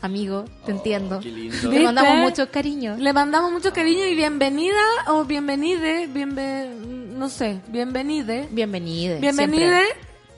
Amigo, 0.03 0.45
te 0.65 0.71
entiendo. 0.71 1.17
Oh, 1.17 1.21
qué 1.21 1.31
lindo. 1.31 1.57
Te 1.61 1.69
¿Viste? 1.69 1.85
mandamos 1.85 2.17
muchos 2.19 2.49
cariños. 2.49 2.99
Le 2.99 3.13
mandamos 3.13 3.53
mucho 3.53 3.73
cariño 3.73 4.05
y 4.07 4.15
bienvenida 4.15 4.81
o 5.09 5.25
bienvenide, 5.25 6.07
bienve, 6.07 6.71
no 7.17 7.29
sé, 7.29 7.61
bienvenide. 7.69 8.49
Bienvenida. 8.51 9.17
Bienvenide 9.17 9.83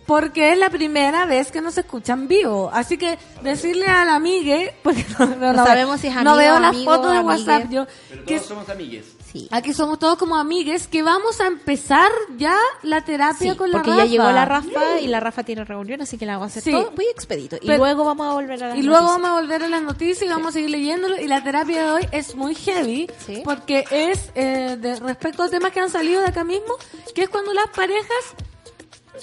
porque 0.06 0.52
es 0.52 0.58
la 0.58 0.68
primera 0.70 1.26
vez 1.26 1.50
que 1.52 1.60
nos 1.60 1.78
escuchan 1.78 2.28
vivo. 2.28 2.70
Así 2.72 2.98
que 2.98 3.18
decirle 3.42 3.86
a 3.86 4.04
la 4.04 4.16
amigue, 4.16 4.74
porque 4.82 5.04
no, 5.18 5.26
no- 5.26 5.52
No 5.52 5.64
sabemos 5.64 6.00
si 6.00 6.08
es 6.08 6.14
no 6.14 6.20
amigo, 6.20 6.36
veo 6.36 6.58
las 6.60 6.70
amigo, 6.74 6.92
fotos 6.94 7.12
de 7.12 7.18
amigue. 7.18 7.44
WhatsApp 7.44 7.70
yo. 7.70 7.86
Pero 8.08 8.24
que 8.24 8.34
todos 8.36 8.48
somos 8.48 8.68
amigues. 8.68 9.06
Sí. 9.32 9.48
aquí 9.50 9.72
somos 9.72 9.98
todos 9.98 10.18
como 10.18 10.36
amigues 10.36 10.86
que 10.88 11.02
vamos 11.02 11.40
a 11.40 11.46
empezar 11.46 12.10
ya 12.36 12.54
la 12.82 13.02
terapia 13.02 13.52
Sí, 13.52 13.56
con 13.56 13.70
la 13.70 13.78
porque 13.78 13.88
Rafa. 13.92 14.04
ya 14.04 14.10
llegó 14.10 14.30
la 14.30 14.44
Rafa 14.44 15.00
y 15.00 15.06
la 15.06 15.20
Rafa 15.20 15.42
tiene 15.42 15.64
reunión, 15.64 16.02
así 16.02 16.18
que 16.18 16.26
la 16.26 16.34
vamos 16.36 16.48
a 16.54 16.58
hacer 16.58 16.62
Sí. 16.64 16.70
todo 16.70 16.90
muy 16.94 17.06
expedito. 17.06 17.56
Y 17.56 17.60
Pero- 17.68 17.78
luego 17.78 18.04
vamos 18.04 18.26
a 18.26 18.34
volver 18.34 18.62
a 18.62 18.68
las 18.68 18.76
Y 18.76 18.82
luego 18.82 19.00
noticias. 19.00 19.22
vamos 19.22 19.30
a 19.38 19.40
volver 19.40 19.62
a 19.64 19.68
las 19.68 19.80
noticias 19.82 20.22
y 20.22 20.28
vamos 20.28 20.48
a 20.48 20.52
seguir 20.52 20.68
leyéndolo. 20.68 21.18
Y 21.18 21.28
la 21.28 21.42
terapia 21.42 21.82
de 21.82 21.90
hoy 21.92 22.08
es 22.12 22.34
muy 22.36 22.54
heavy 22.54 23.10
Sí. 23.24 23.40
porque 23.42 23.84
es 23.90 24.30
eh, 24.34 24.76
de 24.78 24.96
respecto 24.96 25.44
a 25.44 25.48
temas 25.48 25.72
que 25.72 25.80
han 25.80 25.88
salido 25.88 26.20
de 26.20 26.26
acá 26.26 26.44
mismo, 26.44 26.74
que 27.14 27.22
es 27.22 27.30
cuando 27.30 27.54
las 27.54 27.68
parejas 27.68 28.34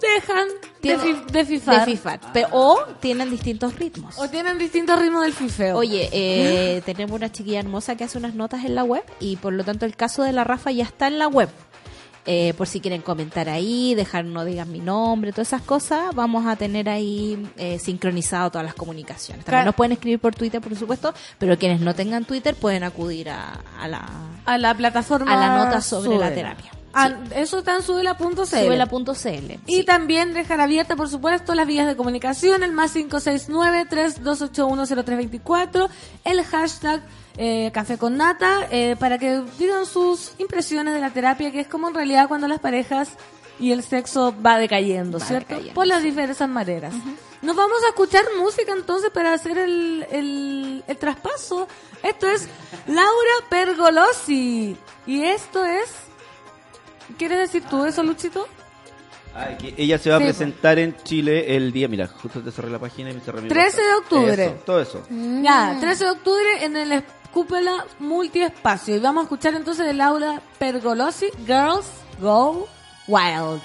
dejan 0.07 0.47
de, 0.47 0.79
Tienen- 0.81 0.99
fi- 1.27 1.31
de 1.33 1.45
fifar. 1.45 1.79
de 1.85 1.91
fifar. 1.91 2.19
Pe- 2.33 2.45
o 2.51 2.79
tienen 2.99 3.29
distintos 3.29 3.75
ritmos. 3.77 4.17
O 4.17 4.29
tienen 4.29 4.57
distintos 4.57 4.99
ritmos 4.99 5.23
del 5.23 5.33
fifeo. 5.33 5.77
Oye, 5.77 6.09
eh, 6.11 6.81
tenemos 6.85 7.15
una 7.15 7.31
chiquilla 7.31 7.59
hermosa 7.59 7.95
que 7.95 8.03
hace 8.03 8.17
unas 8.17 8.33
notas 8.35 8.63
en 8.65 8.75
la 8.75 8.83
web 8.83 9.03
y 9.19 9.35
por 9.37 9.53
lo 9.53 9.63
tanto 9.63 9.85
el 9.85 9.95
caso 9.95 10.23
de 10.23 10.31
la 10.33 10.43
Rafa 10.43 10.71
ya 10.71 10.83
está 10.83 11.07
en 11.07 11.19
la 11.19 11.27
web. 11.27 11.49
Eh, 12.25 12.53
por 12.57 12.67
si 12.67 12.79
quieren 12.79 13.01
comentar 13.01 13.49
ahí, 13.49 13.95
dejar 13.95 14.23
no 14.25 14.45
digan 14.45 14.71
mi 14.71 14.79
nombre, 14.81 15.31
todas 15.31 15.47
esas 15.47 15.61
cosas, 15.63 16.13
vamos 16.13 16.45
a 16.45 16.55
tener 16.57 16.87
ahí 16.87 17.43
eh, 17.57 17.79
sincronizado 17.79 18.51
todas 18.51 18.65
las 18.65 18.75
comunicaciones. 18.75 19.45
También 19.45 19.61
Claro. 19.61 19.65
nos 19.69 19.75
pueden 19.75 19.93
escribir 19.93 20.19
por 20.19 20.35
Twitter, 20.35 20.61
por 20.61 20.75
supuesto, 20.75 21.13
pero 21.39 21.57
quienes 21.57 21.79
no 21.81 21.95
tengan 21.95 22.25
Twitter 22.25 22.53
pueden 22.55 22.83
acudir 22.83 23.29
a, 23.31 23.61
a 23.79 23.87
la 23.87 24.07
a 24.45 24.57
la 24.59 24.75
plataforma. 24.75 25.31
a 25.33 25.37
la 25.37 25.65
nota 25.65 25.81
sobre 25.81 26.17
la 26.19 26.31
terapia. 26.31 26.71
Ah, 26.93 27.11
Eso 27.35 27.59
está 27.59 27.75
en 27.75 27.83
subela.cl. 27.83 28.45
subela.cl. 28.45 29.53
Y 29.67 29.83
también 29.83 30.33
dejar 30.33 30.59
abierta, 30.61 30.95
por 30.95 31.09
supuesto, 31.09 31.53
las 31.55 31.67
vías 31.67 31.87
de 31.87 31.95
comunicación, 31.95 32.63
el 32.63 32.71
más 32.71 32.95
569-3281-0324, 32.95 35.89
el 36.25 36.43
hashtag 36.43 37.01
eh, 37.37 37.71
Café 37.73 37.97
con 37.97 38.17
Nata, 38.17 38.67
eh, 38.71 38.95
para 38.99 39.17
que 39.17 39.41
digan 39.57 39.85
sus 39.85 40.33
impresiones 40.39 40.93
de 40.93 40.99
la 40.99 41.11
terapia, 41.11 41.51
que 41.51 41.61
es 41.61 41.67
como 41.67 41.87
en 41.87 41.93
realidad 41.95 42.27
cuando 42.27 42.47
las 42.47 42.59
parejas 42.59 43.09
y 43.59 43.71
el 43.71 43.83
sexo 43.83 44.33
va 44.45 44.57
decayendo, 44.57 45.19
Va 45.19 45.25
¿cierto? 45.25 45.49
decayendo, 45.49 45.75
Por 45.75 45.87
las 45.87 46.03
diversas 46.03 46.49
maneras. 46.49 46.93
Nos 47.41 47.55
vamos 47.55 47.77
a 47.85 47.89
escuchar 47.89 48.23
música 48.41 48.73
entonces 48.73 49.09
para 49.11 49.33
hacer 49.33 49.57
el, 49.57 50.05
el, 50.11 50.83
el 50.87 50.97
traspaso. 50.97 51.67
Esto 52.03 52.27
es 52.27 52.47
Laura 52.87 53.47
Pergolosi. 53.49 54.75
Y 55.07 55.23
esto 55.23 55.63
es... 55.65 55.89
¿Quieres 57.17 57.39
decir 57.39 57.63
tú 57.69 57.85
eso, 57.85 58.03
Luchito? 58.03 58.47
Ah, 59.35 59.49
que 59.57 59.73
ella 59.77 59.97
se 59.97 60.09
va 60.09 60.15
a 60.15 60.19
Sí, 60.19 60.25
presentar 60.25 60.79
en 60.79 60.95
Chile 61.03 61.55
el 61.55 61.71
día, 61.71 61.87
mira, 61.87 62.07
justo 62.07 62.41
te 62.41 62.51
cerré 62.51 62.69
la 62.69 62.79
página 62.79 63.11
y 63.11 63.13
me 63.13 63.21
cerré 63.21 63.41
mi 63.41 63.47
13 63.49 63.81
de 63.81 63.93
octubre. 63.93 64.45
Eso, 64.45 64.53
todo 64.65 64.81
eso. 64.81 65.03
Ya, 65.09 65.77
13 65.79 66.03
de 66.05 66.11
octubre 66.11 66.65
en 66.65 66.75
el 66.75 67.03
Cúpula 67.31 67.85
Multiespacio. 67.99 68.95
Y 68.95 68.99
vamos 68.99 69.21
a 69.21 69.23
escuchar 69.25 69.53
entonces 69.53 69.85
de 69.85 69.93
Laura 69.93 70.41
Pergolosi, 70.57 71.27
Girls 71.45 71.85
Go 72.19 72.67
Wild. 73.07 73.61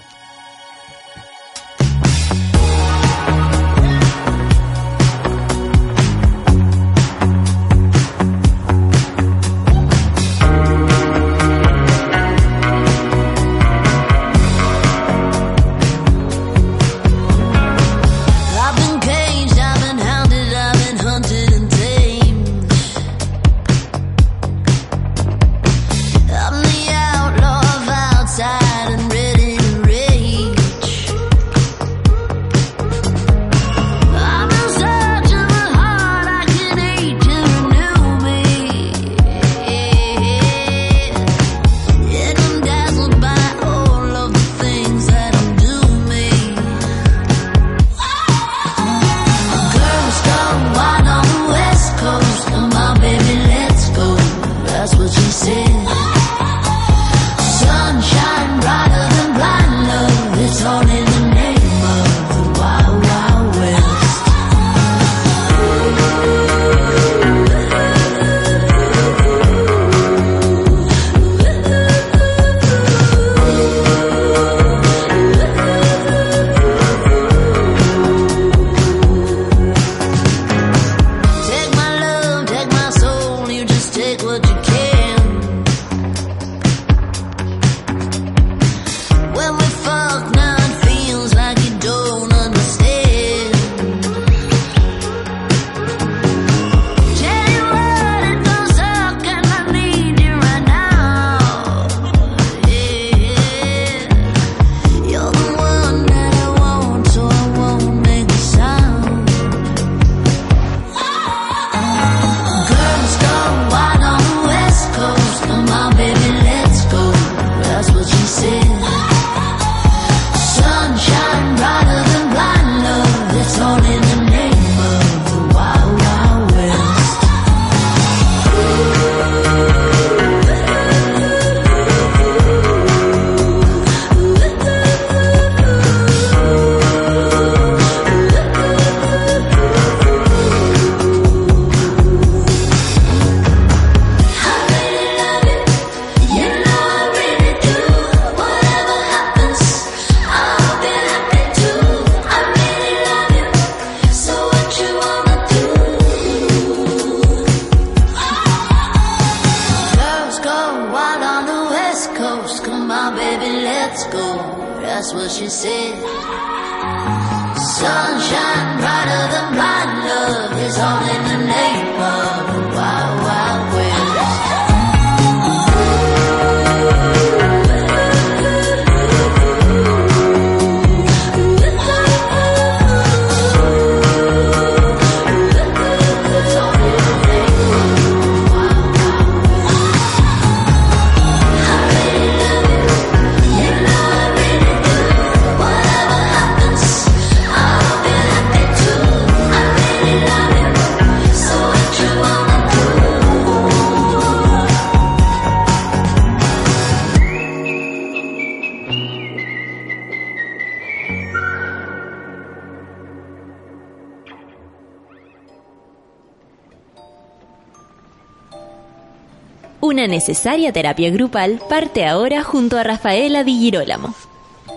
Una 220.04 220.16
necesaria 220.16 220.70
terapia 220.70 221.10
grupal 221.10 221.62
parte 221.66 222.04
ahora 222.04 222.42
junto 222.42 222.76
a 222.76 222.82
Rafaela 222.82 223.42
Di 223.42 223.58
Girolamo. 223.58 224.12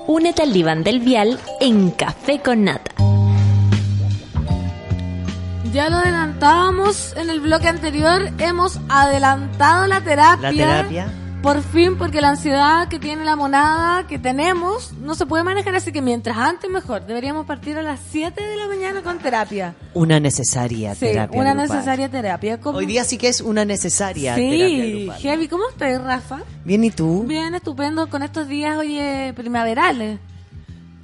Únete 0.07 0.41
al 0.41 0.53
diván 0.53 0.83
del 0.83 1.01
vial 1.01 1.37
en 1.59 1.91
Café 1.91 2.39
con 2.39 2.63
Nata. 2.63 2.91
Ya 5.73 5.89
lo 5.89 5.97
adelantábamos 5.97 7.13
en 7.17 7.29
el 7.29 7.41
bloque 7.41 7.67
anterior, 7.67 8.31
hemos 8.37 8.79
adelantado 8.87 9.85
la 9.87 9.99
terapia. 9.99 10.49
La 10.49 10.57
terapia. 10.57 11.26
Por 11.41 11.61
fin, 11.61 11.97
porque 11.97 12.19
la 12.19 12.29
ansiedad 12.29 12.89
que 12.89 12.99
tiene 12.99 13.23
la 13.23 13.35
monada, 13.37 14.05
que 14.07 14.19
tenemos, 14.19 14.91
no 14.93 15.15
se 15.15 15.25
puede 15.25 15.43
manejar, 15.43 15.75
así 15.75 15.91
que 15.93 16.01
mientras 16.01 16.35
antes 16.37 16.69
mejor. 16.69 17.05
Deberíamos 17.05 17.45
partir 17.45 17.77
a 17.77 17.81
las 17.83 17.99
7 18.11 18.43
de 18.45 18.55
la 18.57 18.67
mañana 18.67 19.01
con 19.01 19.19
terapia. 19.19 19.73
Una 19.93 20.19
necesaria 20.19 20.93
Sí, 20.95 21.01
terapia 21.01 21.39
una 21.39 21.53
grupal. 21.53 21.69
necesaria 21.77 22.09
terapia. 22.09 22.59
¿Cómo- 22.59 22.79
Hoy 22.79 22.85
día 22.85 23.03
sí 23.05 23.17
que 23.17 23.29
es 23.29 23.39
una 23.39 23.63
necesaria 23.63 24.35
terapia 24.35 24.67
Sí, 24.67 25.09
heavy. 25.21 25.47
¿Cómo 25.47 25.63
estás, 25.69 26.01
Rafa? 26.03 26.39
Bien, 26.65 26.83
¿y 26.83 26.91
tú? 26.91 27.23
Bien, 27.25 27.53
estupendo 27.55 28.09
con 28.09 28.23
estos 28.23 28.47
días, 28.49 28.77
oye, 28.77 29.31
primaverales. 29.35 30.19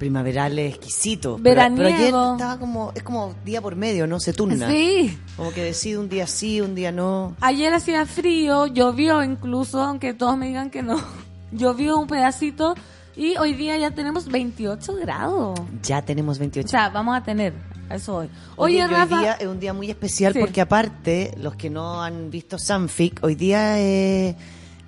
Primaveral 0.04 0.58
es 0.58 0.74
exquisito. 0.74 1.40
Pero, 1.42 1.54
pero 1.54 1.62
ayer 1.62 1.78
Veraniego. 1.78 2.32
estaba 2.34 2.58
como, 2.58 2.92
es 2.94 3.02
como 3.02 3.34
día 3.42 3.62
por 3.62 3.74
medio, 3.74 4.06
¿no? 4.06 4.20
Se 4.20 4.34
turna. 4.34 4.68
Sí. 4.68 5.18
Como 5.34 5.50
que 5.50 5.62
decide 5.64 5.96
un 5.96 6.10
día 6.10 6.26
sí, 6.26 6.60
un 6.60 6.74
día 6.74 6.92
no. 6.92 7.34
Ayer 7.40 7.72
hacía 7.72 8.04
frío, 8.04 8.66
llovió 8.66 9.22
incluso, 9.22 9.80
aunque 9.82 10.12
todos 10.12 10.36
me 10.36 10.48
digan 10.48 10.68
que 10.68 10.82
no. 10.82 11.00
Llovió 11.52 11.96
un 11.96 12.06
pedacito 12.06 12.74
y 13.16 13.38
hoy 13.38 13.54
día 13.54 13.78
ya 13.78 13.92
tenemos 13.92 14.26
28 14.28 14.94
grados. 14.96 15.58
Ya 15.82 16.02
tenemos 16.02 16.38
28. 16.38 16.66
O 16.66 16.68
sea, 16.68 16.90
vamos 16.90 17.16
a 17.16 17.22
tener, 17.22 17.54
eso 17.90 18.16
hoy. 18.16 18.28
Oye, 18.56 18.84
Oye, 18.84 18.86
Rafa, 18.94 19.14
hoy 19.16 19.22
día 19.22 19.32
es 19.40 19.46
un 19.46 19.58
día 19.58 19.72
muy 19.72 19.88
especial 19.88 20.34
Sí. 20.34 20.38
porque 20.40 20.60
aparte, 20.60 21.32
los 21.38 21.56
que 21.56 21.70
no 21.70 22.02
han 22.02 22.28
visto 22.30 22.58
Sanfic, 22.58 23.20
hoy 23.22 23.36
día 23.36 23.78
es 23.78 24.36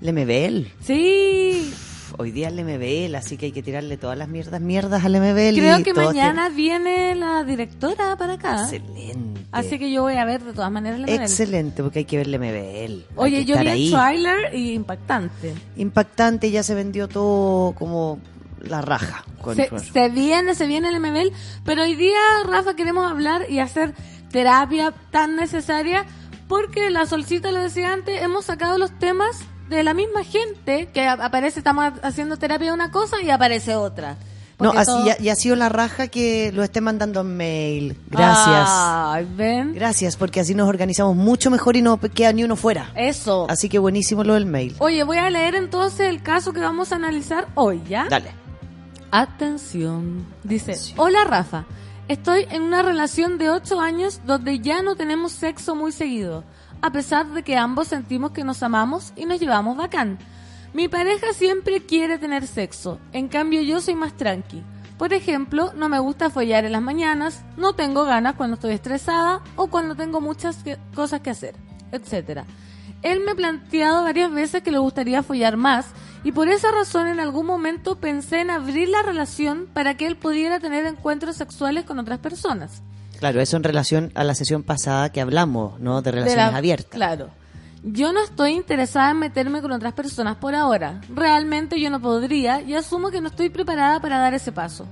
Lemebel. 0.03 0.71
sí, 0.83 1.73
Hoy 2.19 2.31
día 2.31 2.49
es 2.49 2.55
Lemebel, 2.55 3.15
así 3.15 3.37
que 3.37 3.47
hay 3.47 3.53
que 3.53 3.63
tirarle 3.63 3.97
todas 3.99 4.17
las 4.17 4.29
mierdas, 4.29 4.61
mierdas 4.61 5.05
a 5.05 5.09
Lemebel. 5.11 5.55
creo 5.57 5.83
que 5.83 5.93
todos 5.93 6.07
mañana 6.15 6.49
viene 6.49 7.15
la 7.15 7.45
directora 7.45 8.17
para 8.17 8.35
acá. 8.35 8.63
Excelente. 8.63 9.43
Así 9.53 9.79
que 9.79 9.91
yo 9.93 10.03
voy 10.03 10.15
a 10.15 10.25
ver 10.25 10.43
de 10.43 10.53
todas 10.55 10.71
maneras 10.71 10.99
la 11.01 11.07
novela. 11.07 11.25
Excelente, 11.25 11.83
porque 11.83 12.01
hay 12.01 12.05
que 12.07 12.17
ver 12.17 12.27
Lemebel. 12.27 13.05
hay 13.11 13.17
Oye, 13.17 13.45
yo 13.45 13.59
vi 13.59 13.69
ahí. 13.69 13.87
el 13.89 13.93
trailer 13.93 14.55
y 14.55 14.73
impactante. 14.73 15.55
Impactante, 15.77 16.51
ya 16.51 16.63
se 16.63 16.75
vendió 16.75 17.07
todo 17.09 17.73
como 17.75 18.19
la 18.63 18.81
raja. 18.81 19.25
con- 19.43 19.55
Se, 19.57 19.69
con- 19.69 19.81
se 19.81 20.09
viene, 20.09 20.55
se 20.55 20.67
viene 20.67 20.89
el 20.89 20.97
MBL, 21.01 21.33
pero 21.65 21.83
hoy 21.83 21.95
día, 21.97 22.19
Rafa, 22.47 22.75
queremos 22.75 23.09
hablar 23.11 23.43
y 23.51 23.59
hacer 23.59 23.95
terapia 24.33 24.93
tan 25.11 25.37
necesaria 25.37 26.05
porque 26.49 26.91
la 26.91 27.07
Solcita 27.07 27.53
lo 27.53 27.61
decía 27.61 27.93
antes, 27.93 28.23
hemos 28.23 28.47
sacado 28.47 28.79
los 28.79 28.91
temas 28.99 29.39
de 29.69 29.83
la 29.83 29.95
misma 29.95 30.25
gente 30.25 30.89
que 30.93 31.07
aparece, 31.07 31.59
estamos 31.61 31.93
haciendo 32.03 32.37
terapia 32.37 32.69
de 32.69 32.73
una 32.75 32.91
cosa 32.91 33.21
y 33.23 33.31
aparece 33.31 33.75
otra. 33.77 34.17
No, 34.59 34.71
así 34.71 34.87
todo- 34.91 35.05
ya 35.21 35.33
ha 35.33 35.37
sido 35.37 35.55
la 35.55 35.69
raja 35.69 36.09
que 36.09 36.51
lo 36.53 36.63
esté 36.63 36.81
mandando 36.81 37.21
en 37.21 37.37
mail. 37.37 37.99
Gracias. 38.09 38.69
Ay, 38.71 39.27
ven. 39.37 39.75
Gracias, 39.75 40.17
porque 40.17 40.41
así 40.41 40.55
nos 40.55 40.67
organizamos 40.67 41.15
mucho 41.15 41.51
mejor 41.51 41.77
y 41.77 41.83
no 41.83 42.01
queda 42.01 42.33
ni 42.33 42.43
uno 42.43 42.57
fuera. 42.57 42.91
Eso. 42.97 43.47
Así 43.51 43.69
que 43.69 43.79
buenísimo 43.79 44.25
lo 44.25 44.33
del 44.33 44.47
mail. 44.47 44.75
Oye, 44.79 45.03
voy 45.05 45.19
a 45.19 45.29
leer 45.29 45.55
entonces 45.57 46.09
el 46.09 46.23
caso 46.23 46.55
que 46.55 46.61
vamos 46.61 46.91
a 46.93 46.97
analizar 46.97 47.49
hoy, 47.55 47.83
¿ya? 47.87 48.07
Dale. 48.09 48.31
Atención. 49.11 50.27
Dice, 50.43 50.77
hola 50.97 51.25
Rafa, 51.25 51.65
estoy 52.09 52.47
en 52.51 52.63
una 52.63 52.83
relación 52.83 53.39
de 53.39 53.51
8 53.51 53.81
años 53.81 54.21
donde 54.27 54.59
ya 54.61 54.83
no 54.83 54.97
tenemos 54.97 55.33
sexo 55.33 55.75
muy 55.75 55.93
seguido, 55.93 56.45
a 56.83 56.91
pesar 56.91 57.27
de 57.29 57.43
que 57.43 57.57
ambos 57.57 57.89
sentimos 57.89 58.33
que 58.33 58.45
nos 58.45 58.63
amamos 58.63 59.13
y 59.17 59.25
nos 59.25 59.41
llevamos 59.41 59.77
bacán. 59.77 60.19
Mi 60.73 60.89
pareja 60.89 61.33
siempre 61.33 61.85
quiere 61.85 62.19
tener 62.19 62.47
sexo, 62.47 62.99
en 63.13 63.29
cambio 63.29 63.63
yo 63.63 63.81
soy 63.81 63.95
más 63.95 64.17
tranqui. 64.17 64.63
Por 64.99 65.13
ejemplo, 65.13 65.73
no 65.75 65.89
me 65.89 65.99
gusta 65.99 66.31
follar 66.31 66.65
en 66.65 66.73
las 66.73 66.83
mañanas, 66.83 67.45
no 67.57 67.75
tengo 67.75 68.05
ganas 68.05 68.35
cuando 68.35 68.55
estoy 68.55 68.73
estresada 68.73 69.43
o 69.57 69.69
cuando 69.69 69.95
tengo 69.95 70.21
muchas 70.21 70.59
cosas 70.95 71.21
que 71.21 71.31
hacer, 71.31 71.55
etcétera. 71.93 72.45
Él 73.03 73.21
me 73.21 73.33
ha 73.33 73.35
planteado 73.35 74.05
varias 74.05 74.33
veces 74.33 74.63
que 74.63 74.71
le 74.71 74.79
gustaría 74.79 75.23
follar 75.23 75.57
más 75.57 75.87
y 76.25 76.33
por 76.33 76.49
esa 76.49 76.73
razón 76.73 77.07
en 77.07 77.21
algún 77.21 77.47
momento 77.47 78.01
pensé 78.01 78.41
en 78.41 78.51
abrir 78.51 78.89
la 78.89 79.03
relación 79.03 79.69
para 79.73 79.97
que 79.97 80.07
él 80.07 80.17
pudiera 80.17 80.61
tener 80.61 80.87
encuentros 80.87 81.37
sexuales 81.37 81.85
con 81.85 81.99
otras 81.99 82.19
personas. 82.19 82.83
Claro, 83.19 83.41
eso 83.41 83.57
en 83.57 83.63
relación 83.65 84.13
a 84.15 84.25
la 84.25 84.35
sesión 84.35 84.63
pasada 84.63 85.11
que 85.11 85.21
hablamos, 85.21 85.79
¿no? 85.81 86.03
De 86.03 86.11
De 86.11 86.19
relaciones 86.19 86.53
la- 86.53 86.57
abiertas. 86.59 86.91
Claro. 86.91 87.31
Yo 87.83 88.13
no 88.13 88.23
estoy 88.23 88.53
interesada 88.53 89.11
en 89.13 89.19
meterme 89.19 89.63
con 89.63 89.71
otras 89.73 89.93
personas 89.93 90.37
por 90.37 90.55
ahora. 90.55 91.01
Realmente 91.15 91.81
yo 91.81 91.89
no 91.91 92.01
podría 92.01 92.61
y 92.61 92.75
asumo 92.75 93.11
que 93.11 93.21
no 93.21 93.29
estoy 93.29 93.49
preparada 93.49 94.01
para 94.01 94.19
dar 94.19 94.35
ese 94.35 94.51
paso. 94.53 94.87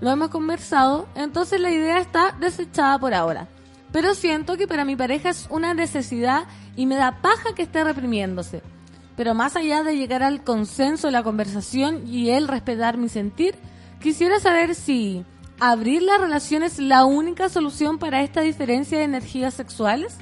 Lo 0.00 0.10
hemos 0.10 0.28
conversado, 0.28 1.06
entonces 1.14 1.60
la 1.60 1.70
idea 1.70 1.98
está 2.00 2.34
desechada 2.38 2.98
por 2.98 3.14
ahora. 3.14 3.48
Pero 3.92 4.14
siento 4.14 4.56
que 4.56 4.66
para 4.66 4.84
mi 4.84 4.96
pareja 4.96 5.30
es 5.30 5.46
una 5.50 5.72
necesidad 5.72 6.44
y 6.76 6.84
me 6.86 6.96
da 6.96 7.22
paja 7.22 7.54
que 7.54 7.62
esté 7.62 7.82
reprimiéndose. 7.84 8.60
Pero 9.16 9.32
más 9.34 9.54
allá 9.56 9.82
de 9.84 9.96
llegar 9.96 10.22
al 10.24 10.42
consenso 10.42 11.10
la 11.10 11.22
conversación 11.22 12.06
y 12.06 12.30
él 12.30 12.48
respetar 12.48 12.98
mi 12.98 13.08
sentir, 13.08 13.54
quisiera 14.02 14.40
saber 14.40 14.74
si 14.74 15.24
abrir 15.60 16.02
la 16.02 16.18
relación 16.18 16.62
es 16.62 16.78
la 16.78 17.04
única 17.04 17.48
solución 17.48 17.98
para 17.98 18.22
esta 18.22 18.40
diferencia 18.40 18.98
de 18.98 19.04
energías 19.04 19.54
sexuales. 19.54 20.16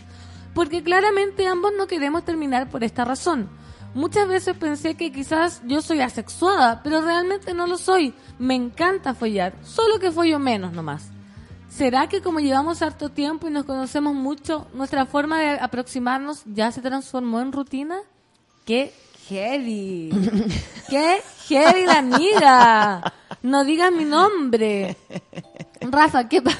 Porque 0.54 0.82
claramente 0.82 1.46
ambos 1.46 1.72
no 1.76 1.86
queremos 1.86 2.24
terminar 2.24 2.68
por 2.68 2.84
esta 2.84 3.04
razón. 3.04 3.48
Muchas 3.94 4.26
veces 4.26 4.56
pensé 4.56 4.94
que 4.94 5.12
quizás 5.12 5.62
yo 5.66 5.82
soy 5.82 6.00
asexuada, 6.00 6.82
pero 6.82 7.02
realmente 7.02 7.52
no 7.52 7.66
lo 7.66 7.76
soy. 7.76 8.14
Me 8.38 8.54
encanta 8.54 9.14
follar, 9.14 9.54
solo 9.62 9.98
que 9.98 10.10
follo 10.10 10.38
menos 10.38 10.72
nomás. 10.72 11.10
¿Será 11.68 12.06
que 12.06 12.20
como 12.20 12.40
llevamos 12.40 12.82
harto 12.82 13.08
tiempo 13.08 13.48
y 13.48 13.50
nos 13.50 13.64
conocemos 13.64 14.14
mucho, 14.14 14.66
nuestra 14.74 15.06
forma 15.06 15.40
de 15.40 15.50
aproximarnos 15.58 16.42
ya 16.46 16.70
se 16.70 16.82
transformó 16.82 17.40
en 17.40 17.52
rutina? 17.52 17.96
¡Qué 18.66 18.92
heavy! 19.28 20.10
¡Qué 20.90 21.22
heavy 21.48 21.86
la 21.86 21.98
amiga! 21.98 23.14
No 23.42 23.64
digas 23.64 23.90
mi 23.92 24.04
nombre. 24.04 24.96
Rafa, 25.80 26.28
¿qué 26.28 26.40
pa- 26.42 26.56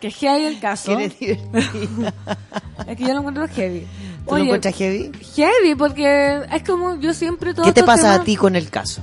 ¡Qué 0.00 0.10
heavy 0.12 0.44
el 0.44 0.60
caso! 0.60 0.96
Es 0.98 1.14
que 1.14 3.04
yo 3.04 3.12
lo 3.14 3.18
encuentro 3.18 3.48
heavy. 3.48 3.86
¿Tú 4.28 4.36
lo 4.36 4.44
encuentras 4.44 4.74
heavy? 4.76 5.10
heavy, 5.34 5.74
porque 5.76 6.40
es 6.52 6.62
como 6.62 6.96
yo 6.96 7.12
siempre 7.14 7.54
todo 7.54 7.64
¿Qué 7.64 7.72
te 7.72 7.82
pasa 7.82 8.14
a 8.14 8.22
ti 8.22 8.36
con 8.36 8.54
el 8.56 8.70
caso? 8.70 9.00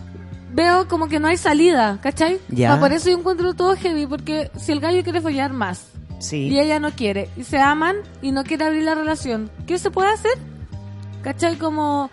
Veo 0.54 0.88
como 0.88 1.08
que 1.10 1.20
no 1.20 1.28
hay 1.28 1.36
salida, 1.38 2.00
¿cachai? 2.02 2.40
Ya. 2.48 2.70
O 2.70 2.74
sea, 2.74 2.80
por 2.80 2.94
eso 2.94 3.10
yo 3.10 3.18
encuentro 3.18 3.54
todo 3.54 3.76
heavy, 3.76 4.08
porque 4.08 4.52
si 4.58 4.72
el 4.72 4.80
gallo 4.80 5.04
quiere 5.04 5.20
follar 5.22 5.52
más 5.52 5.88
Sí. 6.20 6.48
y 6.48 6.60
ella 6.60 6.80
no 6.80 6.92
quiere, 6.92 7.30
y 7.36 7.44
se 7.44 7.58
aman 7.60 7.98
y 8.22 8.32
no 8.32 8.44
quiere 8.46 8.64
abrir 8.66 8.84
la 8.84 8.96
relación, 8.96 9.50
¿qué 9.68 9.78
se 9.78 9.92
puede 9.92 10.10
hacer? 10.14 10.38
¿Cachai? 11.24 11.58
Como, 11.58 12.10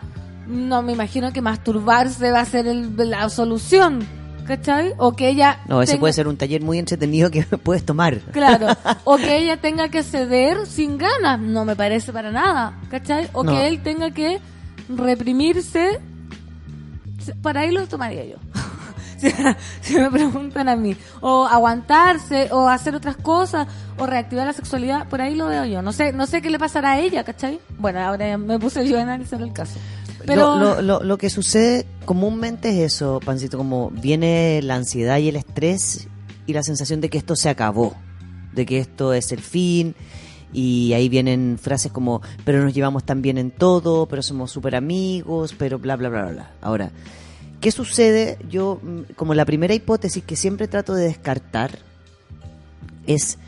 no 0.48 0.82
me 0.82 0.92
imagino 0.92 1.32
que 1.32 1.40
masturbarse 1.40 2.32
va 2.32 2.40
a 2.40 2.44
ser 2.44 2.66
el- 2.66 2.96
la 2.96 3.28
solución, 3.28 4.05
¿cachai? 4.47 4.93
O 4.99 5.12
que 5.14 5.28
ella... 5.28 5.61
No, 5.68 5.82
ese 5.82 5.93
tenga- 5.95 6.01
puede 6.01 6.12
ser 6.12 6.28
un 6.28 6.36
taller 6.36 6.62
muy 6.62 6.78
entretenido 6.78 7.30
que 7.30 7.43
puedes 7.64 7.84
tomar. 7.84 8.18
Claro, 8.32 8.66
o 9.05 9.16
que 9.16 9.36
ella 9.38 9.57
tenga 9.59 9.88
que 9.88 10.03
ceder 10.03 10.66
sin 10.66 10.99
ganas, 10.99 11.40
no 11.40 11.64
me 11.64 11.76
parece 11.76 12.12
para 12.12 12.30
nada, 12.30 12.78
¿cachai? 12.90 13.28
O 13.32 13.45
No. 13.45 13.53
que 13.53 13.66
él 13.68 13.82
tenga 13.82 14.11
que 14.11 14.40
reprimirse, 14.88 16.01
para 17.43 17.61
ahí 17.61 17.70
lo 17.70 17.86
tomaría 17.86 18.24
yo. 18.24 18.36
si, 19.80 19.97
me 19.97 20.11
preguntan 20.11 20.68
a 20.68 20.74
mí. 20.74 20.97
O 21.20 21.45
aguantarse, 21.47 22.49
o 22.51 22.68
hacer 22.68 22.95
otras 22.97 23.16
cosas, 23.16 23.68
o 23.97 24.07
reactivar 24.07 24.47
la 24.47 24.53
sexualidad, 24.53 25.07
por 25.09 25.20
ahí 25.20 25.36
lo 25.36 25.47
veo 25.47 25.64
yo. 25.64 25.80
No 25.82 25.93
sé, 25.93 26.12
no 26.12 26.26
sé 26.26 26.43
qué 26.43 26.51
le 26.51 26.59
pasará 26.59 26.93
a 26.93 26.99
ella, 26.99 27.22
¿cachai? 27.22 27.61
Bueno, 27.78 28.01
ahora 28.01 28.36
me 28.36 28.59
puse 28.59 28.86
yo 28.88 28.99
a 28.99 29.03
analizar 29.03 29.40
el 29.40 29.53
caso. 29.53 29.78
Lo, 30.27 30.35
lo- 30.59 30.83
lo- 30.83 31.03
lo 31.03 31.18
que 31.18 31.31
sucede 31.31 31.87
comúnmente 32.05 32.68
es 32.70 32.95
eso, 32.95 33.20
Pancito, 33.25 33.59
como 33.59 33.91
viene 33.91 34.61
la 34.62 34.77
ansiedad 34.77 35.18
y 35.18 35.29
el 35.29 35.37
estrés 35.37 36.09
y 36.47 36.53
la 36.53 36.62
sensación 36.62 37.01
de 37.01 37.09
que 37.11 37.18
esto 37.18 37.37
se 37.37 37.49
acabó, 37.49 37.95
de 38.53 38.66
que 38.66 38.79
esto 38.79 39.12
es 39.12 39.33
el 39.33 39.41
fin. 39.41 39.95
Y 40.53 40.93
ahí 40.93 41.09
vienen 41.09 41.59
frases 41.61 41.91
como, 41.93 42.20
pero 42.45 42.62
nos 42.62 42.75
llevamos 42.75 43.05
tan 43.05 43.23
bien 43.23 43.39
en 43.39 43.51
todo, 43.51 44.07
pero 44.07 44.23
somos 44.23 44.51
súper 44.51 44.77
amigos, 44.77 45.55
pero 45.59 45.79
bla, 45.79 45.97
bla, 45.97 46.09
bla, 46.11 46.23
bla, 46.25 46.33
bla. 46.33 46.51
Ahora, 46.61 46.91
¿qué 47.61 47.70
sucede? 47.73 48.37
Yo, 48.51 48.79
mm, 48.83 49.14
como 49.16 49.33
la 49.35 49.47
primera 49.47 49.73
hipótesis 49.73 50.23
que 50.23 50.37
siempre 50.37 50.68
trato 50.68 50.95
de 50.95 51.05
descartar 51.05 51.79
es 53.07 53.39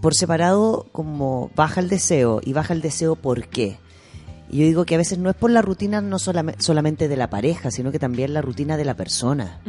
por 0.00 0.14
separado 0.14 0.86
como 0.92 1.50
baja 1.56 1.80
el 1.80 1.88
deseo 1.88 2.40
y 2.44 2.52
baja 2.52 2.72
el 2.72 2.82
deseo 2.82 3.16
¿por 3.16 3.48
qué? 3.48 3.78
Y 4.52 4.58
yo 4.58 4.66
digo 4.66 4.84
que 4.84 4.94
a 4.94 4.98
veces 4.98 5.18
no 5.18 5.30
es 5.30 5.34
por 5.34 5.50
la 5.50 5.62
rutina 5.62 6.00
no 6.02 6.18
solame- 6.18 6.54
solamente 6.58 7.08
de 7.08 7.16
la 7.16 7.30
pareja, 7.30 7.70
sino 7.70 7.90
que 7.90 7.98
también 7.98 8.34
la 8.34 8.42
rutina 8.42 8.76
de 8.76 8.84
la 8.84 8.94
persona. 8.94 9.60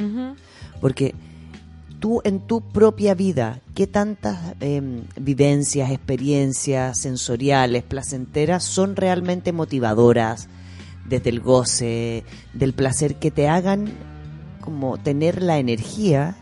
Porque 0.81 1.15
tú 1.99 2.19
en 2.25 2.41
tu 2.41 2.59
propia 2.59 3.13
vida, 3.15 3.61
¿qué 3.75 3.87
tantas 3.87 4.55
em, 4.59 5.03
vivencias, 5.17 5.89
experiencias 5.89 6.99
sensoriales, 6.99 7.83
placenteras 7.83 8.65
son 8.65 8.97
realmente 8.97 9.53
motivadoras 9.53 10.49
desde 11.07 11.29
el 11.29 11.39
goce, 11.39 12.25
del 12.53 12.73
placer 12.73 13.15
que 13.15 13.31
te 13.31 13.47
hagan 13.47 13.89
como 14.59 14.97
tener 14.97 15.41
la 15.41 15.59
energía 15.59 16.35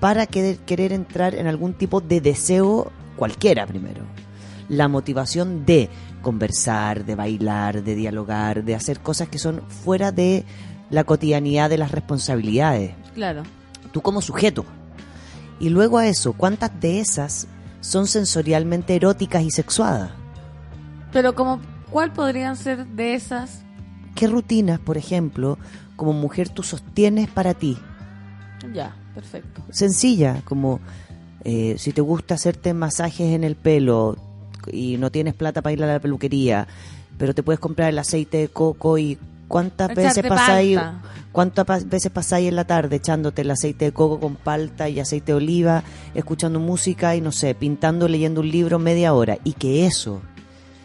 para 0.00 0.26
querer, 0.26 0.58
querer 0.58 0.92
entrar 0.92 1.34
en 1.36 1.46
algún 1.46 1.74
tipo 1.74 2.00
de 2.00 2.20
deseo 2.20 2.90
cualquiera 3.16 3.66
primero? 3.66 4.02
La 4.68 4.88
motivación 4.88 5.64
de 5.64 5.88
conversar, 6.26 7.04
de 7.04 7.14
bailar, 7.14 7.84
de 7.84 7.94
dialogar, 7.94 8.64
de 8.64 8.74
hacer 8.74 8.98
cosas 8.98 9.28
que 9.28 9.38
son 9.38 9.62
fuera 9.84 10.10
de 10.10 10.44
la 10.90 11.04
cotidianidad 11.04 11.70
de 11.70 11.78
las 11.78 11.92
responsabilidades 11.92 12.94
claro. 13.14 13.44
tú 13.92 14.02
como 14.02 14.20
sujeto. 14.20 14.64
Y 15.60 15.68
luego 15.68 15.98
a 15.98 16.08
eso, 16.08 16.32
¿cuántas 16.32 16.80
de 16.80 16.98
esas 16.98 17.46
son 17.80 18.08
sensorialmente 18.08 18.96
eróticas 18.96 19.44
y 19.44 19.52
sexuadas? 19.52 20.10
Pero 21.12 21.36
como, 21.36 21.60
¿cuál 21.92 22.12
podrían 22.12 22.56
ser 22.56 22.88
de 22.88 23.14
esas? 23.14 23.62
¿Qué 24.16 24.26
rutinas, 24.26 24.80
por 24.80 24.98
ejemplo, 24.98 25.58
como 25.94 26.12
mujer 26.12 26.48
tú 26.48 26.64
sostienes 26.64 27.30
para 27.30 27.54
ti? 27.54 27.78
Ya, 28.74 28.96
perfecto. 29.14 29.62
Sencilla, 29.70 30.42
como 30.44 30.80
eh, 31.44 31.76
si 31.78 31.92
te 31.92 32.00
gusta 32.00 32.34
hacerte 32.34 32.74
masajes 32.74 33.32
en 33.32 33.44
el 33.44 33.54
pelo 33.54 34.16
y 34.72 34.96
no 34.96 35.10
tienes 35.10 35.34
plata 35.34 35.62
para 35.62 35.72
ir 35.72 35.82
a 35.82 35.86
la 35.86 36.00
peluquería, 36.00 36.66
pero 37.18 37.34
te 37.34 37.42
puedes 37.42 37.60
comprar 37.60 37.90
el 37.90 37.98
aceite 37.98 38.38
de 38.38 38.48
coco 38.48 38.98
y 38.98 39.18
cuántas 39.48 39.90
Echarte 39.90 40.22
veces 40.22 40.26
pasáis 40.28 40.78
cuántas 41.32 41.88
veces 41.88 42.10
pasáis 42.10 42.48
en 42.48 42.56
la 42.56 42.64
tarde 42.64 42.96
echándote 42.96 43.42
el 43.42 43.50
aceite 43.50 43.84
de 43.84 43.92
coco 43.92 44.18
con 44.18 44.36
palta 44.36 44.88
y 44.88 45.00
aceite 45.00 45.32
de 45.32 45.36
oliva, 45.36 45.82
escuchando 46.14 46.58
música 46.60 47.14
y 47.14 47.20
no 47.20 47.30
sé, 47.30 47.54
pintando, 47.54 48.08
leyendo 48.08 48.40
un 48.40 48.50
libro 48.50 48.78
media 48.78 49.12
hora 49.12 49.36
y 49.44 49.52
que 49.52 49.84
eso 49.84 50.22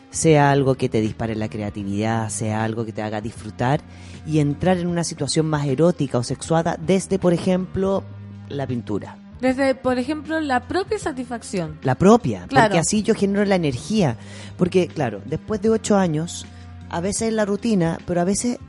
sea 0.10 0.52
algo 0.52 0.76
que 0.76 0.90
te 0.90 1.00
dispare 1.00 1.36
la 1.36 1.48
creatividad, 1.48 2.28
sea 2.28 2.66
algo 2.66 2.84
que 2.84 2.92
te 2.92 3.02
haga 3.02 3.22
disfrutar 3.22 3.80
y 4.28 4.40
entrar 4.40 4.78
en 4.78 4.88
una 4.88 5.06
situación 5.06 5.46
más 5.46 5.66
erótica 5.66 6.18
o 6.18 6.24
sexuada 6.24 6.78
desde, 6.86 7.18
por 7.18 7.32
ejemplo, 7.32 8.04
la 8.50 8.68
pintura. 8.68 9.21
Desde, 9.42 9.74
por 9.76 9.98
ejemplo, 9.98 10.40
la 10.40 10.68
propia 10.68 11.00
satisfacción. 11.00 11.78
La 11.82 11.96
propia, 11.96 12.46
Claro. 12.48 12.68
porque 12.68 12.80
así 12.80 13.02
yo 13.04 13.16
genero 13.16 13.44
la 13.46 13.56
energía. 13.56 14.18
Porque, 14.58 14.88
claro, 14.88 15.22
después 15.26 15.62
de 15.62 15.70
ocho 15.72 15.98
años, 15.98 16.46
a 16.90 17.02
veces 17.02 17.30
es 17.30 17.34
la 17.34 17.46
rutina, 17.46 17.98
pero 18.06 18.22
a 18.22 18.24
veces 18.24 18.60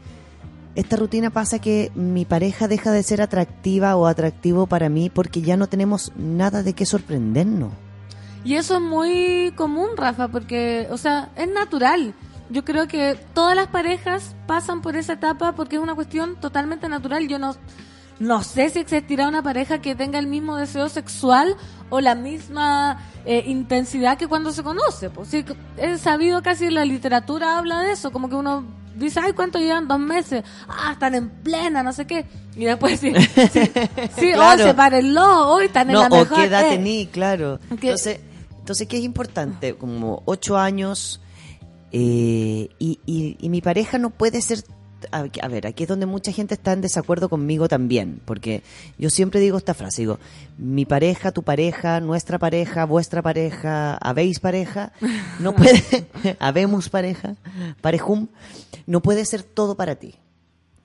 esta 0.74 0.96
rutina 0.96 1.28
pasa 1.28 1.58
que 1.58 1.92
mi 1.94 2.24
pareja 2.24 2.68
deja 2.68 2.90
de 2.92 3.02
ser 3.02 3.20
atractiva 3.20 3.94
o 3.96 4.06
atractivo 4.06 4.66
para 4.66 4.88
mí 4.88 5.10
porque 5.10 5.42
ya 5.42 5.58
no 5.58 5.66
tenemos 5.66 6.10
nada 6.16 6.62
de 6.62 6.72
qué 6.72 6.86
sorprendernos. 6.86 7.72
Y 8.44 8.54
eso 8.54 8.76
es 8.76 8.80
muy 8.80 9.52
común, 9.54 9.90
Rafa, 9.96 10.28
porque, 10.28 10.88
o 10.90 10.96
sea, 10.96 11.30
es 11.36 11.48
natural. 11.48 12.14
Yo 12.48 12.64
creo 12.64 12.88
que 12.88 13.16
todas 13.34 13.54
las 13.54 13.68
parejas 13.68 14.34
pasan 14.46 14.80
por 14.82 14.96
esa 14.96 15.12
etapa 15.12 15.52
porque 15.52 15.76
es 15.76 15.82
una 15.82 15.94
cuestión 15.94 16.36
totalmente 16.40 16.88
natural. 16.88 17.28
Yo 17.28 17.38
no, 17.38 17.54
no 18.20 18.42
sé 18.42 18.70
si 18.70 18.78
existirá 18.80 19.26
una 19.28 19.42
pareja 19.42 19.80
que 19.80 19.94
tenga 19.94 20.18
el 20.18 20.26
mismo 20.26 20.56
deseo 20.56 20.88
sexual 20.88 21.56
o 21.90 22.00
la 22.00 22.14
misma 22.14 23.02
eh, 23.24 23.42
intensidad 23.46 24.16
que 24.16 24.28
cuando 24.28 24.52
se 24.52 24.62
conoce. 24.62 25.10
Pues 25.10 25.28
sí, 25.28 25.44
es 25.76 26.00
sabido 26.00 26.42
casi 26.42 26.70
la 26.70 26.84
literatura 26.84 27.58
habla 27.58 27.80
de 27.82 27.92
eso, 27.92 28.12
como 28.12 28.28
que 28.28 28.34
uno 28.36 28.64
dice, 28.96 29.20
ay, 29.22 29.32
¿cuánto 29.32 29.58
llevan? 29.58 29.88
Dos 29.88 29.98
meses. 29.98 30.44
Ah, 30.68 30.90
están 30.92 31.14
en 31.14 31.30
plena, 31.30 31.82
no 31.82 31.92
sé 31.92 32.06
qué. 32.06 32.26
Y 32.54 32.64
después 32.66 33.00
sí, 33.00 33.12
sí, 33.14 33.60
sí 34.18 34.32
Claro. 34.32 34.62
oh, 34.62 34.66
sepárenlo, 34.68 35.48
hoy 35.48 35.64
están 35.66 35.88
en 35.88 35.94
No, 35.94 36.02
la 36.02 36.06
o 36.08 36.10
mejor. 36.20 36.36
qué 36.38 36.44
edad 36.44 36.66
eh. 36.66 36.76
tení, 36.76 37.06
claro. 37.06 37.58
Entonces, 37.70 38.20
entonces, 38.58 38.86
¿qué 38.86 38.98
es 38.98 39.04
importante? 39.04 39.74
Como 39.74 40.22
ocho 40.26 40.56
años 40.58 41.20
eh, 41.90 42.68
y, 42.78 43.00
y- 43.06 43.36
y 43.40 43.48
mi 43.48 43.60
pareja 43.60 43.98
no 43.98 44.10
puede 44.10 44.40
ser... 44.42 44.62
A, 45.10 45.48
ver, 45.48 45.66
aquí 45.66 45.82
es 45.84 45.88
donde 45.88 46.06
mucha 46.06 46.32
gente 46.32 46.54
está 46.54 46.72
en 46.72 46.80
desacuerdo 46.80 47.28
conmigo 47.28 47.68
también, 47.68 48.20
porque 48.24 48.62
yo 48.98 49.10
siempre 49.10 49.40
digo 49.40 49.58
esta 49.58 49.74
frase, 49.74 50.02
digo, 50.02 50.18
mi 50.58 50.84
pareja, 50.84 51.32
tu 51.32 51.42
pareja, 51.42 52.00
nuestra 52.00 52.38
pareja, 52.38 52.84
vuestra 52.84 53.22
pareja, 53.22 53.96
habéis 53.96 54.40
pareja, 54.40 54.92
no 55.40 55.54
puede, 55.56 55.82
habemos 56.38 56.88
pareja, 56.88 57.36
parejum, 57.80 58.28
no 58.86 59.00
puede 59.02 59.24
ser 59.24 59.42
todo 59.42 59.76
para 59.76 59.96
ti. 59.96 60.14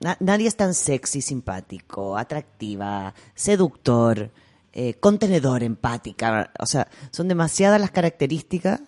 Na- 0.00 0.16
nadie 0.20 0.46
es 0.48 0.56
tan 0.56 0.74
sexy, 0.74 1.22
simpático, 1.22 2.16
atractiva, 2.16 3.14
seductor, 3.34 4.30
eh, 4.72 4.94
contenedor, 4.94 5.62
empática. 5.62 6.52
O 6.60 6.66
sea, 6.66 6.88
son 7.10 7.26
demasiadas 7.26 7.80
las 7.80 7.90
características 7.90 8.80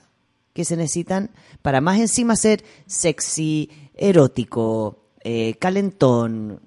que 0.53 0.65
se 0.65 0.77
necesitan 0.77 1.31
para 1.63 1.81
más 1.81 1.99
encima 1.99 2.37
ser 2.37 2.65
sexy, 2.87 3.71
erótico, 3.95 5.00
eh, 5.23 5.55
calentón, 5.59 6.61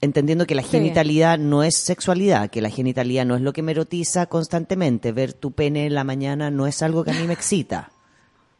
entendiendo 0.00 0.46
que 0.46 0.54
la 0.54 0.62
genitalidad 0.62 1.38
no 1.38 1.62
es 1.62 1.76
sexualidad, 1.76 2.50
que 2.50 2.60
la 2.60 2.70
genitalidad 2.70 3.24
no 3.26 3.34
es 3.36 3.42
lo 3.42 3.52
que 3.52 3.62
me 3.62 3.72
erotiza 3.72 4.26
constantemente. 4.26 5.12
Ver 5.12 5.32
tu 5.32 5.52
pene 5.52 5.86
en 5.86 5.94
la 5.94 6.04
mañana 6.04 6.50
no 6.50 6.66
es 6.66 6.82
algo 6.82 7.04
que 7.04 7.10
a 7.10 7.14
mí 7.14 7.26
me 7.26 7.32
excita. 7.34 7.90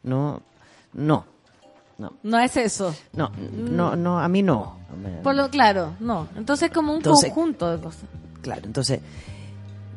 No, 0.03 0.41
no, 0.93 1.25
no. 1.97 2.13
No 2.23 2.39
es 2.39 2.57
eso. 2.57 2.95
No, 3.13 3.31
no, 3.53 3.95
no, 3.95 4.19
a 4.19 4.27
mí 4.27 4.41
no. 4.43 4.77
Por 5.23 5.35
lo 5.35 5.49
claro, 5.49 5.93
no. 5.99 6.27
Entonces 6.35 6.71
como 6.71 6.91
un 6.91 6.97
Entonces- 6.97 7.31
conjunto 7.31 7.71
de 7.75 7.81
cosas. 7.83 8.03
Claro, 8.41 8.61
entonces, 8.65 9.01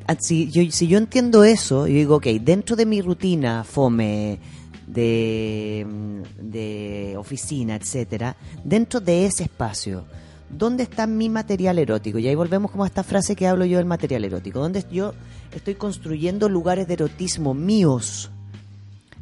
ah, 0.06 0.16
si 0.18 0.50
yo, 0.50 0.62
si 0.72 0.88
yo 0.88 0.98
entiendo 0.98 1.44
eso, 1.44 1.86
yo 1.86 1.94
digo, 1.94 2.16
ok, 2.16 2.26
dentro 2.40 2.74
de 2.74 2.86
mi 2.86 3.00
rutina 3.02 3.62
fome 3.64 4.38
de, 4.92 5.86
mm, 5.88 6.50
de 6.50 7.14
oficina, 7.16 7.76
etcétera, 7.76 8.36
dentro 8.64 9.00
de 9.00 9.26
ese 9.26 9.44
espacio, 9.44 10.04
¿dónde 10.50 10.82
está 10.82 11.06
mi 11.06 11.28
material 11.28 11.78
erótico? 11.78 12.18
Y 12.18 12.28
ahí 12.28 12.34
volvemos 12.34 12.70
como 12.70 12.84
a 12.84 12.86
esta 12.86 13.02
frase 13.02 13.36
que 13.36 13.46
hablo 13.46 13.64
yo 13.64 13.78
del 13.78 13.86
material 13.86 14.24
erótico, 14.24 14.58
donde 14.58 14.84
yo 14.90 15.14
estoy 15.54 15.74
construyendo 15.74 16.48
lugares 16.48 16.88
de 16.88 16.94
erotismo 16.94 17.54
míos, 17.54 18.30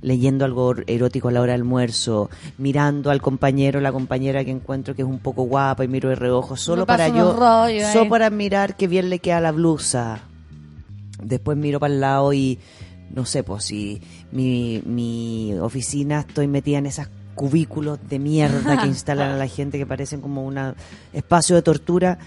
leyendo 0.00 0.44
algo 0.44 0.74
erótico 0.86 1.28
a 1.28 1.32
la 1.32 1.40
hora 1.40 1.52
del 1.52 1.62
almuerzo, 1.62 2.30
mirando 2.56 3.10
al 3.10 3.20
compañero 3.20 3.80
la 3.80 3.92
compañera 3.92 4.44
que 4.44 4.50
encuentro 4.50 4.94
que 4.94 5.02
es 5.02 5.08
un 5.08 5.18
poco 5.18 5.42
guapa 5.42 5.84
y 5.84 5.88
miro 5.88 6.08
de 6.08 6.14
reojo, 6.14 6.56
solo 6.56 6.86
para 6.86 7.08
yo, 7.08 7.36
solo 7.92 8.08
para 8.08 8.30
mirar 8.30 8.76
qué 8.76 8.86
bien 8.86 9.10
le 9.10 9.18
queda 9.18 9.40
la 9.40 9.52
blusa. 9.52 10.20
Después 11.22 11.58
miro 11.58 11.80
para 11.80 11.92
el 11.92 12.00
lado 12.00 12.32
y 12.32 12.60
no 13.14 13.24
sé, 13.26 13.42
pues 13.42 13.64
si 13.64 14.00
mi, 14.32 14.82
mi 14.84 15.54
oficina 15.60 16.20
estoy 16.20 16.46
metida 16.48 16.78
en 16.78 16.86
esas 16.86 17.08
cubículos 17.34 17.98
de 18.08 18.18
mierda 18.18 18.80
que 18.80 18.86
instalan 18.88 19.30
a 19.32 19.36
la 19.36 19.46
gente 19.48 19.78
que 19.78 19.86
parecen 19.86 20.20
como 20.20 20.44
un 20.44 20.58
espacio 21.12 21.56
de 21.56 21.62
tortura. 21.62 22.18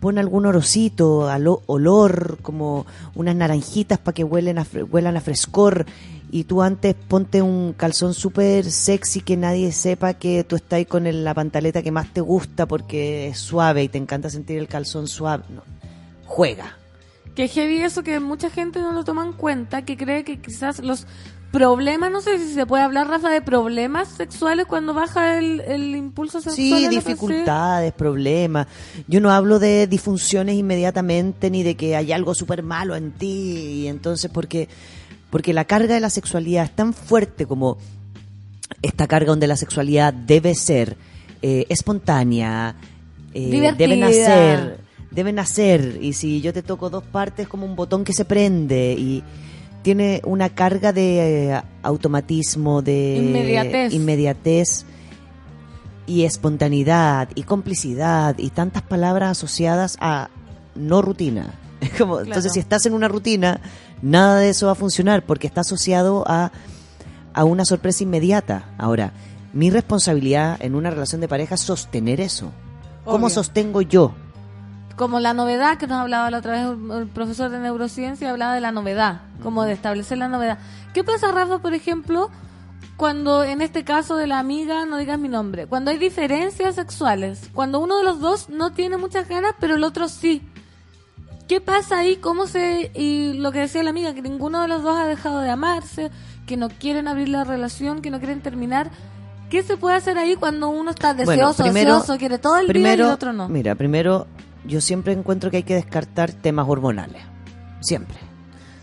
Pon 0.00 0.18
algún 0.18 0.44
orocito, 0.44 1.28
alo- 1.30 1.62
olor, 1.66 2.38
como 2.42 2.84
unas 3.14 3.34
naranjitas 3.34 3.98
para 3.98 4.14
que 4.14 4.24
huelen 4.24 4.58
a, 4.58 4.66
huelan 4.90 5.16
a 5.16 5.20
frescor. 5.22 5.86
Y 6.30 6.44
tú 6.44 6.60
antes 6.60 6.94
ponte 6.94 7.40
un 7.40 7.72
calzón 7.72 8.12
súper 8.12 8.70
sexy 8.70 9.20
que 9.20 9.36
nadie 9.36 9.72
sepa 9.72 10.14
que 10.14 10.44
tú 10.44 10.56
estás 10.56 10.78
ahí 10.78 10.84
con 10.84 11.06
el- 11.06 11.24
la 11.24 11.32
pantaleta 11.32 11.82
que 11.82 11.92
más 11.92 12.12
te 12.12 12.20
gusta 12.20 12.66
porque 12.66 13.28
es 13.28 13.38
suave 13.38 13.84
y 13.84 13.88
te 13.88 13.96
encanta 13.98 14.28
sentir 14.28 14.58
el 14.58 14.68
calzón 14.68 15.06
suave. 15.08 15.44
No. 15.48 15.62
Juega. 16.26 16.76
Que 17.36 17.48
heavy 17.48 17.82
eso 17.82 18.02
que 18.02 18.18
mucha 18.18 18.50
gente 18.50 18.80
no 18.80 18.92
lo 18.92 19.04
toma 19.04 19.24
en 19.24 19.32
cuenta, 19.32 19.82
que 19.82 19.96
cree 19.96 20.24
que 20.24 20.40
quizás 20.40 20.80
los 20.80 21.06
problemas, 21.52 22.10
no 22.10 22.20
sé 22.20 22.38
si 22.38 22.52
se 22.52 22.66
puede 22.66 22.82
hablar, 22.82 23.08
Rafa, 23.08 23.30
de 23.30 23.40
problemas 23.40 24.08
sexuales 24.08 24.66
cuando 24.66 24.94
baja 24.94 25.38
el, 25.38 25.60
el 25.60 25.94
impulso 25.94 26.40
sexual. 26.40 26.56
Sí, 26.56 26.88
dificultades, 26.88 27.92
problemas. 27.92 28.66
Yo 29.06 29.20
no 29.20 29.30
hablo 29.30 29.58
de 29.58 29.86
disfunciones 29.86 30.56
inmediatamente 30.56 31.50
ni 31.50 31.62
de 31.62 31.74
que 31.76 31.94
hay 31.94 32.12
algo 32.12 32.34
súper 32.34 32.62
malo 32.62 32.96
en 32.96 33.12
ti. 33.12 33.82
Y 33.82 33.86
entonces, 33.88 34.30
porque, 34.32 34.68
porque 35.30 35.52
la 35.52 35.64
carga 35.64 35.94
de 35.94 36.00
la 36.00 36.10
sexualidad 36.10 36.64
es 36.64 36.74
tan 36.74 36.92
fuerte 36.92 37.46
como 37.46 37.78
esta 38.82 39.06
carga 39.06 39.28
donde 39.30 39.46
la 39.46 39.56
sexualidad 39.56 40.12
debe 40.12 40.54
ser 40.54 40.96
eh, 41.42 41.66
espontánea, 41.68 42.74
eh, 43.32 43.74
debe 43.76 43.96
nacer, 43.96 44.80
debe 45.16 45.32
nacer. 45.32 45.98
Y 46.00 46.12
si 46.12 46.40
yo 46.40 46.52
te 46.52 46.62
toco 46.62 46.90
dos 46.90 47.02
partes, 47.02 47.48
como 47.48 47.66
un 47.66 47.74
botón 47.74 48.04
que 48.04 48.12
se 48.12 48.24
prende 48.24 48.94
y 48.96 49.24
tiene 49.82 50.20
una 50.24 50.50
carga 50.50 50.92
de 50.92 51.52
eh, 51.52 51.62
automatismo, 51.82 52.82
de 52.82 53.16
Inmediatez. 53.16 53.92
inmediatez 53.92 54.84
y 56.06 56.24
espontaneidad 56.24 57.30
y 57.34 57.42
complicidad 57.44 58.36
y 58.38 58.50
tantas 58.50 58.82
palabras 58.82 59.30
asociadas 59.30 59.96
a 60.00 60.28
no 60.74 61.02
rutina. 61.02 61.54
Como, 61.98 62.20
Entonces, 62.20 62.52
si 62.52 62.60
estás 62.60 62.84
en 62.86 62.92
una 62.92 63.08
rutina, 63.08 63.60
nada 64.02 64.38
de 64.40 64.50
eso 64.50 64.66
va 64.66 64.72
a 64.72 64.76
funcionar 64.76 65.24
porque 65.24 65.46
está 65.46 65.62
asociado 65.62 66.24
a, 66.26 66.52
a 67.32 67.44
una 67.44 67.64
sorpresa 67.64 68.02
inmediata. 68.02 68.74
Ahora, 68.76 69.12
mi 69.54 69.70
responsabilidad 69.70 70.58
en 70.60 70.74
una 70.74 70.90
relación 70.90 71.22
de 71.22 71.28
pareja 71.28 71.54
es 71.54 71.62
sostener 71.62 72.20
eso. 72.20 72.52
¿Cómo 73.04 73.30
sostengo 73.30 73.80
yo? 73.80 74.14
Como 74.96 75.20
la 75.20 75.34
novedad 75.34 75.78
que 75.78 75.86
nos 75.86 75.98
hablaba 75.98 76.30
la 76.30 76.38
otra 76.38 76.52
vez 76.52 77.00
el- 77.00 77.06
profesor 77.08 77.50
de 77.50 77.58
neurociencia 77.58 78.30
hablaba 78.30 78.54
de 78.54 78.60
la 78.60 78.72
novedad, 78.72 79.20
como 79.42 79.64
de 79.64 79.72
establecer 79.72 80.18
la 80.18 80.28
novedad. 80.28 80.58
¿Qué 80.94 81.04
pasa, 81.04 81.30
Rafa, 81.32 81.58
por 81.58 81.74
ejemplo, 81.74 82.30
cuando 82.96 83.44
en 83.44 83.60
este 83.60 83.84
caso 83.84 84.16
de 84.16 84.26
la 84.26 84.38
amiga, 84.38 84.86
no 84.86 84.96
digas 84.96 85.18
mi 85.18 85.28
nombre, 85.28 85.66
cuando 85.66 85.90
hay 85.90 85.98
diferencias 85.98 86.76
sexuales, 86.76 87.50
cuando 87.52 87.78
uno 87.78 87.98
de 87.98 88.04
los 88.04 88.20
dos 88.20 88.48
no 88.48 88.72
tiene 88.72 88.96
muchas 88.96 89.28
ganas, 89.28 89.52
pero 89.60 89.76
el 89.76 89.84
otro 89.84 90.08
sí? 90.08 90.42
¿Qué 91.46 91.60
pasa 91.60 91.98
ahí? 91.98 92.16
¿Cómo 92.16 92.46
se...? 92.46 92.90
Y 92.94 93.34
lo 93.34 93.52
que 93.52 93.60
decía 93.60 93.82
la 93.82 93.90
amiga, 93.90 94.14
que 94.14 94.22
ninguno 94.22 94.62
de 94.62 94.68
los 94.68 94.82
dos 94.82 94.96
ha 94.98 95.04
dejado 95.06 95.40
de 95.40 95.50
amarse, 95.50 96.10
que 96.46 96.56
no 96.56 96.68
quieren 96.70 97.06
abrir 97.06 97.28
la 97.28 97.44
relación, 97.44 98.02
que 98.02 98.10
no 98.10 98.18
quieren 98.18 98.40
terminar. 98.40 98.90
¿Qué 99.50 99.62
se 99.62 99.76
puede 99.76 99.94
hacer 99.94 100.18
ahí 100.18 100.34
cuando 100.34 100.68
uno 100.70 100.90
está 100.90 101.14
deseoso, 101.14 101.62
ansioso, 101.98 102.18
quiere 102.18 102.38
todo 102.38 102.56
el 102.58 102.66
día 102.66 102.72
y 102.72 103.08
el 103.08 103.12
otro 103.14 103.32
no? 103.32 103.48
Mira, 103.48 103.76
primero, 103.76 104.26
yo 104.66 104.80
siempre 104.80 105.12
encuentro 105.12 105.50
que 105.50 105.58
hay 105.58 105.62
que 105.62 105.74
descartar 105.74 106.32
temas 106.32 106.66
hormonales. 106.68 107.22
Siempre. 107.80 108.18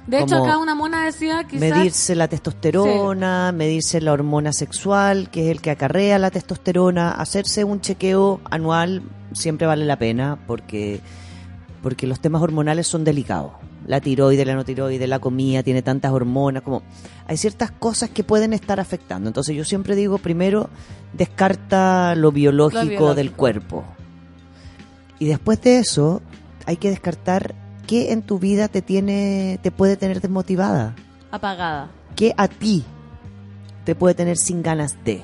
De 0.08 0.20
hecho, 0.20 0.44
acá 0.44 0.58
una 0.58 0.76
mona 0.76 1.06
decía 1.06 1.46
quizás... 1.46 1.62
Medirse 1.62 2.16
la 2.16 2.28
testosterona, 2.28 3.54
medirse 3.54 4.02
la 4.02 4.12
hormona 4.12 4.52
sexual, 4.52 5.30
que 5.30 5.46
es 5.46 5.52
el 5.52 5.62
que 5.62 5.72
acarrea 5.72 6.20
la 6.20 6.30
testosterona, 6.30 7.12
hacerse 7.12 7.64
un 7.64 7.80
chequeo 7.80 8.42
anual 8.50 9.04
siempre 9.32 9.66
vale 9.66 9.86
la 9.86 9.98
pena 9.98 10.38
porque, 10.46 11.00
porque 11.82 12.06
los 12.06 12.20
temas 12.20 12.42
hormonales 12.42 12.88
son 12.88 13.04
delicados. 13.04 13.54
La 13.88 14.00
tiroide, 14.00 14.46
la 14.46 14.56
no 14.56 14.64
tiroide, 14.64 15.08
la 15.08 15.20
comida, 15.20 15.64
tiene 15.64 15.82
tantas 15.82 16.12
hormonas, 16.12 16.64
como 16.64 16.84
hay 17.28 17.36
ciertas 17.36 17.72
cosas 17.72 18.10
que 18.10 18.24
pueden 18.24 18.54
estar 18.54 18.80
afectando. 18.80 19.30
Entonces 19.30 19.56
yo 19.56 19.66
siempre 19.66 19.96
digo, 19.96 20.18
primero, 20.18 20.70
descarta 21.14 22.16
lo 22.16 22.32
biológico, 22.32 22.82
biológico. 22.82 23.16
del 23.16 23.32
cuerpo. 23.32 23.84
Y 25.24 25.28
después 25.28 25.62
de 25.62 25.80
eso, 25.80 26.22
hay 26.66 26.76
que 26.76 26.90
descartar 26.90 27.56
qué 27.88 28.12
en 28.12 28.24
tu 28.24 28.40
vida 28.40 28.68
te 28.68 28.82
tiene, 28.82 29.58
te 29.64 29.72
puede 29.72 29.96
tener 29.96 30.20
desmotivada. 30.20 30.96
Apagada. 31.32 31.92
¿Qué 32.18 32.34
a 32.36 32.50
ti 32.50 32.84
te 33.86 33.96
puede 33.96 34.16
tener 34.16 34.36
sin 34.36 34.62
ganas 34.62 34.98
de? 35.06 35.24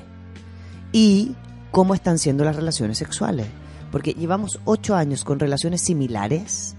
Y 0.90 1.34
cómo 1.70 1.92
están 1.92 2.18
siendo 2.18 2.44
las 2.44 2.56
relaciones 2.56 2.96
sexuales. 2.96 3.46
Porque 3.92 4.14
llevamos 4.14 4.58
ocho 4.64 4.96
años 4.96 5.22
con 5.22 5.38
relaciones 5.38 5.82
similares. 5.82 6.76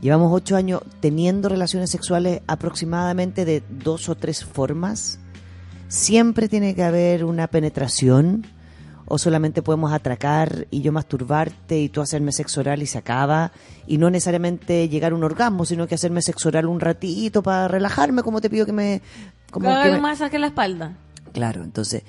Llevamos 0.00 0.32
ocho 0.32 0.54
años 0.54 0.80
teniendo 1.00 1.48
relaciones 1.48 1.90
sexuales 1.90 2.40
aproximadamente 2.46 3.44
de 3.44 3.64
dos 3.68 4.08
o 4.08 4.14
tres 4.14 4.44
formas. 4.44 5.18
Siempre 5.88 6.48
tiene 6.48 6.76
que 6.76 6.84
haber 6.84 7.24
una 7.24 7.48
penetración. 7.48 8.46
O 9.12 9.18
solamente 9.18 9.60
podemos 9.60 9.92
atracar 9.92 10.68
y 10.70 10.82
yo 10.82 10.92
masturbarte 10.92 11.80
y 11.80 11.88
tú 11.88 12.00
hacerme 12.00 12.30
sexo 12.30 12.60
oral 12.60 12.80
y 12.80 12.86
se 12.86 12.96
acaba. 12.98 13.50
Y 13.88 13.98
no 13.98 14.08
necesariamente 14.08 14.88
llegar 14.88 15.10
a 15.10 15.16
un 15.16 15.24
orgasmo, 15.24 15.66
sino 15.66 15.88
que 15.88 15.96
hacerme 15.96 16.22
sexo 16.22 16.48
oral 16.48 16.66
un 16.66 16.78
ratito 16.78 17.42
para 17.42 17.66
relajarme, 17.66 18.22
como 18.22 18.40
te 18.40 18.48
pido 18.48 18.66
que 18.66 18.72
me... 18.72 19.02
Como 19.50 19.66
Como 19.68 19.82
que 19.82 19.90
me- 19.90 19.96
un 19.96 20.02
masaje 20.02 20.36
en 20.36 20.42
la 20.42 20.46
espalda. 20.46 20.92
Claro, 21.32 21.64
entonces 21.64 22.04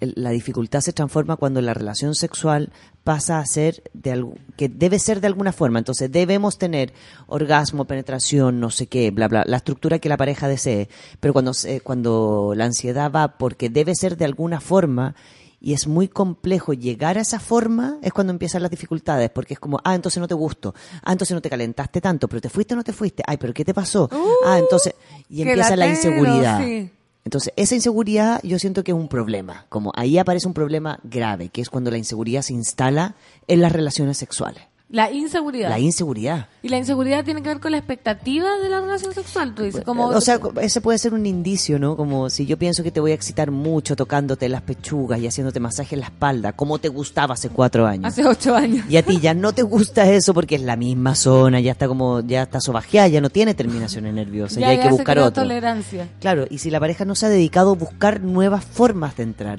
la 0.00 0.28
dificultad 0.30 0.80
se 0.80 0.92
transforma 0.92 1.36
cuando 1.36 1.60
la 1.62 1.72
relación 1.74 2.14
sexual 2.14 2.70
pasa 3.02 3.38
a 3.38 3.46
ser 3.46 3.82
de 3.94 4.12
algo 4.12 4.34
que 4.56 4.68
debe 4.68 4.98
ser 4.98 5.20
de 5.22 5.26
alguna 5.26 5.52
forma. 5.52 5.78
Entonces 5.78 6.10
debemos 6.12 6.58
tener 6.58 6.92
orgasmo, 7.26 7.84
penetración, 7.86 8.60
no 8.60 8.70
sé 8.70 8.86
qué, 8.88 9.10
bla 9.10 9.28
bla, 9.28 9.44
la 9.46 9.56
estructura 9.58 9.98
que 9.98 10.08
la 10.08 10.16
pareja 10.16 10.48
desee. 10.48 10.88
Pero 11.20 11.32
cuando 11.32 11.54
se- 11.54 11.80
cuando 11.80 12.52
la 12.56 12.64
ansiedad 12.66 13.10
va 13.10 13.38
porque 13.38 13.68
debe 13.70 13.94
ser 13.94 14.16
de 14.16 14.24
alguna 14.26 14.60
forma 14.60 15.14
y 15.60 15.72
es 15.72 15.86
muy 15.86 16.08
complejo 16.08 16.72
llegar 16.72 17.18
a 17.18 17.22
esa 17.22 17.40
forma, 17.40 17.96
es 18.02 18.12
cuando 18.12 18.32
empiezan 18.32 18.62
las 18.62 18.70
dificultades, 18.70 19.30
porque 19.30 19.54
es 19.54 19.60
como, 19.60 19.80
ah, 19.84 19.94
entonces 19.94 20.20
no 20.20 20.28
te 20.28 20.34
gusto, 20.34 20.74
ah, 21.02 21.12
entonces 21.12 21.34
no 21.34 21.40
te 21.40 21.50
calentaste 21.50 22.00
tanto, 22.00 22.28
pero 22.28 22.40
te 22.40 22.48
fuiste 22.48 22.74
o 22.74 22.76
no 22.76 22.84
te 22.84 22.92
fuiste, 22.92 23.22
ay, 23.26 23.36
pero 23.36 23.52
¿qué 23.54 23.64
te 23.64 23.74
pasó? 23.74 24.08
ah, 24.44 24.58
entonces, 24.58 24.94
y 25.28 25.42
Uh, 25.42 25.48
empieza 25.48 25.76
la 25.76 25.88
inseguridad. 25.88 26.62
sí. 26.62 26.90
Entonces, 27.24 27.52
esa 27.56 27.74
inseguridad 27.74 28.40
yo 28.44 28.56
siento 28.60 28.84
que 28.84 28.92
es 28.92 28.96
un 28.96 29.08
problema. 29.08 29.66
Como 29.68 29.90
ahí 29.96 30.16
aparece 30.16 30.46
un 30.46 30.54
problema 30.54 31.00
grave, 31.02 31.48
que 31.48 31.60
es 31.60 31.68
cuando 31.70 31.90
la 31.90 31.98
inseguridad 31.98 32.42
se 32.42 32.52
instala 32.52 33.16
en 33.48 33.60
las 33.60 33.72
relaciones 33.72 34.16
sexuales. 34.16 34.62
La 34.88 35.10
inseguridad. 35.10 35.68
La 35.68 35.80
inseguridad. 35.80 36.46
y 36.62 36.68
la 36.68 36.78
inseguridad 36.78 37.24
tiene 37.24 37.42
que 37.42 37.48
ver 37.48 37.58
con 37.58 37.72
la 37.72 37.78
expectativa 37.78 38.56
de 38.58 38.68
la 38.68 38.80
relación 38.80 39.12
sexual, 39.12 39.52
tú 39.52 39.64
dices. 39.64 39.82
Como, 39.84 40.06
o 40.06 40.20
sea, 40.20 40.38
ese 40.60 40.80
puede 40.80 40.98
ser 40.98 41.12
un 41.12 41.26
indicio, 41.26 41.80
¿no? 41.80 41.96
Como 41.96 42.30
si 42.30 42.46
yo 42.46 42.56
pienso 42.56 42.84
que 42.84 42.92
te 42.92 43.00
voy 43.00 43.10
a 43.10 43.14
excitar 43.14 43.50
mucho 43.50 43.96
tocándote 43.96 44.48
las 44.48 44.62
pechugas 44.62 45.18
y 45.20 45.26
haciéndote 45.26 45.58
masaje 45.58 45.96
en 45.96 46.02
la 46.02 46.06
espalda, 46.06 46.52
como 46.52 46.78
te 46.78 46.88
gustaba 46.88 47.34
hace 47.34 47.48
cuatro 47.48 47.84
años. 47.84 48.04
hace 48.04 48.24
ocho 48.24 48.54
años. 48.54 48.86
Y 48.88 48.96
a 48.96 49.02
ti 49.02 49.18
ya 49.18 49.34
no 49.34 49.52
te 49.52 49.62
gusta 49.62 50.08
eso 50.08 50.32
porque 50.32 50.54
es 50.54 50.62
la 50.62 50.76
misma 50.76 51.16
zona, 51.16 51.58
ya 51.58 51.72
está 51.72 51.88
como, 51.88 52.20
ya 52.20 52.42
está 52.42 52.60
sobajeada, 52.60 53.08
ya 53.08 53.20
no 53.20 53.30
tiene 53.30 53.54
terminaciones 53.54 54.14
nerviosas, 54.14 54.58
ya, 54.60 54.68
hay 54.68 54.78
que 54.78 54.90
buscar 54.90 55.18
otro. 55.18 55.42
tolerancia. 55.42 56.08
Claro, 56.20 56.46
y 56.48 56.58
si 56.58 56.70
la 56.70 56.78
pareja 56.78 57.04
no 57.04 57.16
se 57.16 57.26
ha 57.26 57.28
dedicado 57.28 57.72
a 57.72 57.74
buscar 57.74 58.20
nuevas 58.20 58.64
formas 58.64 59.16
de 59.16 59.24
entrar, 59.24 59.58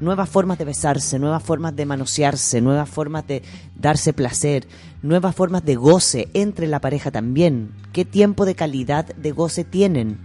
nuevas 0.00 0.28
formas 0.28 0.58
de 0.58 0.64
besarse, 0.64 1.18
nuevas 1.18 1.42
formas 1.42 1.74
de 1.76 1.86
manosearse, 1.86 2.60
nuevas 2.60 2.88
formas 2.88 3.26
de 3.26 3.42
darse 3.74 4.12
placer, 4.12 4.66
nuevas 5.02 5.34
formas 5.34 5.64
de 5.64 5.74
goce 5.76 6.28
entre 6.34 6.66
la 6.66 6.80
pareja 6.80 7.10
también. 7.10 7.72
¿Qué 7.92 8.04
tiempo 8.04 8.44
de 8.44 8.54
calidad 8.54 9.06
de 9.06 9.32
goce 9.32 9.64
tienen? 9.64 10.18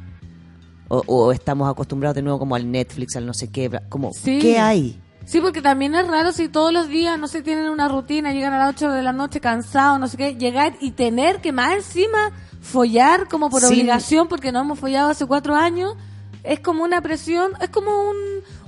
O, 0.88 1.04
o 1.08 1.32
estamos 1.32 1.70
acostumbrados 1.70 2.16
de 2.16 2.22
nuevo 2.22 2.40
como 2.40 2.56
al 2.56 2.70
Netflix, 2.70 3.16
al 3.16 3.26
no 3.26 3.34
sé 3.34 3.50
qué, 3.50 3.70
como, 3.90 4.12
Sí. 4.14 4.40
¿qué 4.40 4.60
hay? 4.60 5.00
Sí, 5.24 5.40
porque 5.40 5.62
también 5.62 5.96
es 5.96 6.08
raro 6.08 6.32
si 6.34 6.50
todos 6.50 6.74
los 6.74 6.90
días, 6.90 7.18
no 7.18 7.28
sé, 7.28 7.42
tienen 7.42 7.70
una 7.70 7.88
rutina, 7.88 8.34
llegan 8.34 8.54
a 8.54 8.58
las 8.58 8.70
8 8.76 8.90
de 8.92 9.04
la 9.04 9.14
noche 9.14 9.40
cansados, 9.40 10.00
no 10.00 10.08
sé 10.08 10.18
qué, 10.18 10.36
llegar 10.36 10.74
y 10.82 10.92
tener 10.92 11.40
que 11.42 11.52
más 11.52 11.74
encima 11.76 12.32
follar 12.60 13.28
como 13.30 13.50
por 13.50 13.64
obligación, 13.64 14.28
porque 14.28 14.52
no 14.52 14.60
hemos 14.62 14.80
follado 14.80 15.10
hace 15.12 15.26
cuatro 15.26 15.56
años, 15.56 15.96
es 16.44 16.60
como 16.60 16.84
una 16.84 17.02
presión, 17.02 17.52
es 17.62 17.70
como 17.70 18.10
un, 18.10 18.16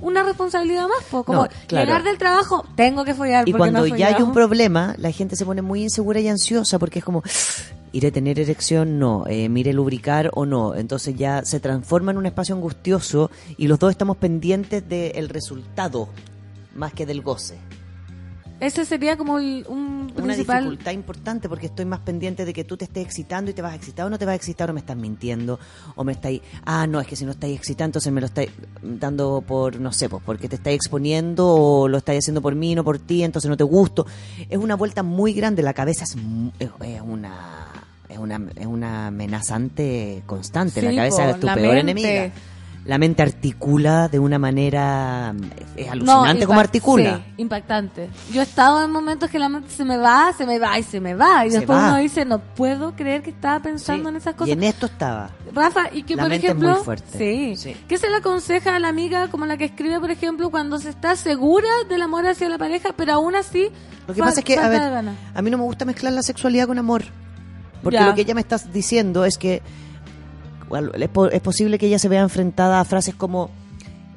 una 0.00 0.22
responsabilidad 0.22 0.86
más, 0.88 1.04
po, 1.10 1.24
como 1.24 1.44
No, 1.44 1.48
claro. 1.66 1.86
llegar 1.86 2.02
del 2.04 2.18
trabajo, 2.18 2.64
tengo 2.76 3.04
que 3.04 3.14
follar. 3.14 3.48
Y 3.48 3.52
porque 3.52 3.70
cuando 3.70 3.86
ya 3.86 4.08
hay 4.08 4.22
un 4.22 4.32
problema, 4.32 4.94
la 4.98 5.10
gente 5.10 5.36
se 5.36 5.44
pone 5.44 5.62
muy 5.62 5.82
insegura 5.82 6.20
y 6.20 6.28
ansiosa 6.28 6.78
porque 6.78 7.00
es 7.00 7.04
como, 7.04 7.22
¿iré 7.92 8.08
a 8.08 8.12
tener 8.12 8.38
erección? 8.38 8.98
No. 8.98 9.24
Eh, 9.26 9.48
¿Mire 9.48 9.72
lubricar 9.72 10.30
o 10.34 10.46
no? 10.46 10.74
Entonces 10.74 11.16
ya 11.16 11.44
se 11.44 11.60
transforma 11.60 12.12
en 12.12 12.18
un 12.18 12.26
espacio 12.26 12.54
angustioso 12.54 13.30
y 13.56 13.66
los 13.66 13.78
dos 13.78 13.90
estamos 13.90 14.16
pendientes 14.16 14.88
del 14.88 15.28
resultado 15.28 16.08
más 16.74 16.92
que 16.92 17.06
del 17.06 17.22
goce. 17.22 17.56
Ese 18.60 18.84
sería 18.84 19.16
como 19.16 19.38
el- 19.38 19.66
un 19.68 20.12
Una 20.16 20.24
principal... 20.24 20.64
dificultad 20.64 20.92
importante 20.92 21.48
porque 21.48 21.66
estoy 21.66 21.84
más 21.84 22.00
pendiente 22.00 22.44
de 22.44 22.52
que 22.52 22.64
tú 22.64 22.76
te 22.76 22.84
estés 22.84 23.04
excitando 23.04 23.50
y 23.50 23.54
te 23.54 23.60
vas 23.62 23.72
a 23.72 23.76
excitar 23.76 24.06
o 24.06 24.10
no 24.10 24.18
te 24.18 24.24
vas 24.24 24.32
a 24.32 24.36
excitar 24.36 24.70
o 24.70 24.72
me 24.72 24.80
estás 24.80 24.96
mintiendo 24.96 25.58
o 25.96 26.04
me 26.04 26.12
estáis, 26.12 26.40
ah, 26.64 26.86
no, 26.86 27.00
es 27.00 27.06
que 27.06 27.16
si 27.16 27.24
no 27.24 27.32
estáis 27.32 27.56
excitando 27.58 27.88
entonces 27.88 28.12
me 28.12 28.20
lo 28.20 28.26
estáis 28.26 28.50
dando 28.80 29.42
por, 29.46 29.78
no 29.80 29.92
sé, 29.92 30.08
pues 30.08 30.22
porque 30.24 30.48
te 30.48 30.56
estáis 30.56 30.76
exponiendo 30.76 31.46
o 31.48 31.88
lo 31.88 31.98
estáis 31.98 32.20
haciendo 32.20 32.40
por 32.40 32.54
mí, 32.54 32.74
no 32.74 32.84
por 32.84 32.98
ti, 32.98 33.22
entonces 33.24 33.48
no 33.48 33.56
te 33.56 33.64
gusto. 33.64 34.06
Es 34.48 34.56
una 34.58 34.76
vuelta 34.76 35.02
muy 35.02 35.32
grande, 35.34 35.62
la 35.62 35.74
cabeza 35.74 36.04
es, 36.04 36.16
es, 36.58 36.70
es 36.80 37.00
una... 37.02 37.66
Es 38.06 38.18
una, 38.18 38.40
es 38.54 38.66
una 38.66 39.06
amenazante 39.08 40.22
constante, 40.26 40.80
Sí, 40.80 40.86
la 40.86 40.94
cabeza 40.94 41.24
po, 41.24 41.30
es 41.30 41.40
tu 41.40 41.46
la 41.46 41.54
peor 41.54 41.74
mente. 41.74 41.80
enemiga. 41.80 42.34
La 42.84 42.98
mente 42.98 43.22
articula 43.22 44.08
de 44.08 44.18
una 44.18 44.38
manera 44.38 45.34
es 45.74 45.88
alucinante 45.90 46.40
No, 46.42 46.46
como 46.46 46.60
articula. 46.60 47.16
sí, 47.16 47.34
impactante. 47.38 48.10
Yo 48.30 48.40
he 48.40 48.44
estado 48.44 48.84
en 48.84 48.90
momentos 48.90 49.30
que 49.30 49.38
la 49.38 49.48
mente 49.48 49.70
se 49.70 49.84
me 49.86 49.96
va, 49.96 50.32
se 50.36 50.44
me 50.44 50.58
va 50.58 50.78
y 50.78 50.82
se 50.82 51.00
me 51.00 51.14
va. 51.14 51.46
Y 51.46 51.50
Se 51.50 51.58
después 51.60 51.78
va. 51.78 51.88
uno 51.88 51.96
dice, 51.96 52.24
no 52.26 52.40
puedo 52.40 52.94
creer 52.94 53.22
que 53.22 53.30
estaba 53.30 53.60
pensando 53.60 54.04
Sí, 54.04 54.08
en 54.10 54.16
esas 54.16 54.34
Y 54.34 54.36
cosas. 54.36 54.52
en 54.52 54.62
esto 54.64 54.86
estaba. 54.86 55.30
Rafa, 55.54 55.84
y 55.92 56.02
que 56.02 56.14
La 56.14 56.24
por 56.24 56.30
mente 56.30 56.46
es 56.46 56.50
ejemplo, 56.50 56.74
muy 56.74 56.84
fuerte. 56.84 57.18
Sí, 57.18 57.56
Sí. 57.56 57.76
¿qué 57.88 57.96
se 57.96 58.10
le 58.10 58.16
aconseja 58.16 58.76
a 58.76 58.78
la 58.78 58.88
amiga 58.88 59.28
como 59.28 59.46
la 59.46 59.56
que 59.56 59.64
escribe, 59.64 59.98
por 59.98 60.10
ejemplo, 60.10 60.50
cuando 60.50 60.78
se 60.78 60.90
está 60.90 61.16
segura 61.16 61.68
del 61.88 62.02
amor 62.02 62.26
hacia 62.26 62.48
la 62.50 62.58
pareja, 62.58 62.90
pero 62.96 63.14
aún 63.14 63.34
así 63.34 63.70
Lo 64.06 64.12
que 64.12 64.20
pasa 64.20 64.40
es 64.40 64.44
que, 64.44 64.58
a 64.58 64.68
ver, 64.68 64.82
a 64.82 65.42
mí 65.42 65.50
no 65.50 65.56
me 65.56 65.64
gusta 65.64 65.86
mezclar 65.86 66.12
la 66.12 66.22
sexualidad 66.22 66.66
con 66.66 66.78
amor. 66.78 67.04
Porque 67.82 67.98
Ya. 67.98 68.06
lo 68.06 68.14
que 68.14 68.20
ella 68.22 68.34
me 68.34 68.40
está 68.42 68.58
diciendo 68.58 69.24
es 69.24 69.36
que 69.38 69.62
es, 70.94 71.08
po- 71.08 71.26
es 71.28 71.40
posible 71.40 71.78
que 71.78 71.86
ella 71.86 71.98
se 71.98 72.08
vea 72.08 72.22
enfrentada 72.22 72.80
a 72.80 72.84
frases 72.84 73.14
como, 73.14 73.50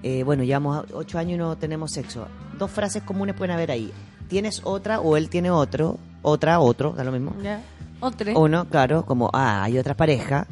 eh, 0.04 0.24
bueno, 0.24 0.44
llevamos 0.44 0.86
ocho 0.94 1.18
años 1.20 1.36
y 1.36 1.38
no 1.38 1.58
tenemos 1.58 1.92
sexo. 1.92 2.28
Dos 2.58 2.72
frases 2.72 3.04
comunes 3.04 3.36
pueden 3.36 3.54
haber 3.54 3.72
ahí. 3.72 3.92
Tienes 4.28 4.62
otra 4.64 5.00
o 5.00 5.16
él 5.18 5.30
tiene 5.30 5.52
otro, 5.52 5.98
otra, 6.22 6.60
otro, 6.60 6.94
da 6.94 7.04
lo 7.04 7.12
mismo. 7.12 7.34
Ya. 7.42 7.62
O 8.00 8.12
tres. 8.12 8.36
Uno, 8.38 8.66
claro, 8.70 9.06
como, 9.06 9.30
ah, 9.34 9.64
hay 9.64 9.78
otra 9.80 9.96
pareja. 9.96 10.48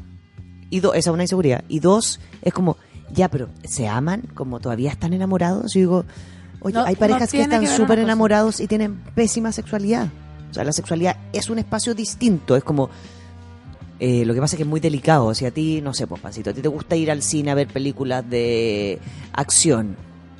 Y 0.69 0.79
dos, 0.79 0.95
esa 0.95 1.09
es 1.09 1.13
una 1.13 1.23
inseguridad. 1.23 1.63
Y 1.67 1.79
dos, 1.79 2.19
es 2.41 2.53
como, 2.53 2.77
ya, 3.11 3.29
pero 3.29 3.49
¿se 3.63 3.87
aman? 3.87 4.21
Como 4.33 4.59
todavía 4.59 4.89
están 4.91 5.13
enamorados. 5.13 5.73
Yo 5.73 5.79
digo, 5.79 6.05
oye, 6.61 6.73
No, 6.73 6.85
hay 6.85 6.93
no 6.95 6.99
parejas 6.99 7.31
que 7.31 7.41
están 7.41 7.65
súper 7.67 7.99
enamorados 7.99 8.59
y 8.59 8.67
tienen 8.67 8.95
pésima 9.13 9.51
sexualidad. 9.51 10.07
O 10.49 10.53
sea, 10.53 10.63
la 10.63 10.71
sexualidad 10.71 11.17
es 11.33 11.49
un 11.49 11.59
espacio 11.59 11.93
distinto. 11.93 12.55
Es 12.55 12.63
como, 12.63 12.89
eh, 13.99 14.25
lo 14.25 14.33
que 14.33 14.41
pasa 14.41 14.55
es 14.55 14.57
que 14.57 14.63
es 14.63 14.69
muy 14.69 14.79
delicado. 14.79 15.33
Si 15.33 15.45
a 15.45 15.51
ti, 15.51 15.81
no 15.81 15.93
sé, 15.93 16.07
pues, 16.07 16.21
Pancito, 16.21 16.49
a 16.49 16.53
ti 16.53 16.61
te 16.61 16.67
gusta 16.67 16.95
ir 16.95 17.11
al 17.11 17.21
cine 17.21 17.51
a 17.51 17.55
ver 17.55 17.67
películas 17.67 18.27
de 18.29 18.99
acción. 19.33 19.95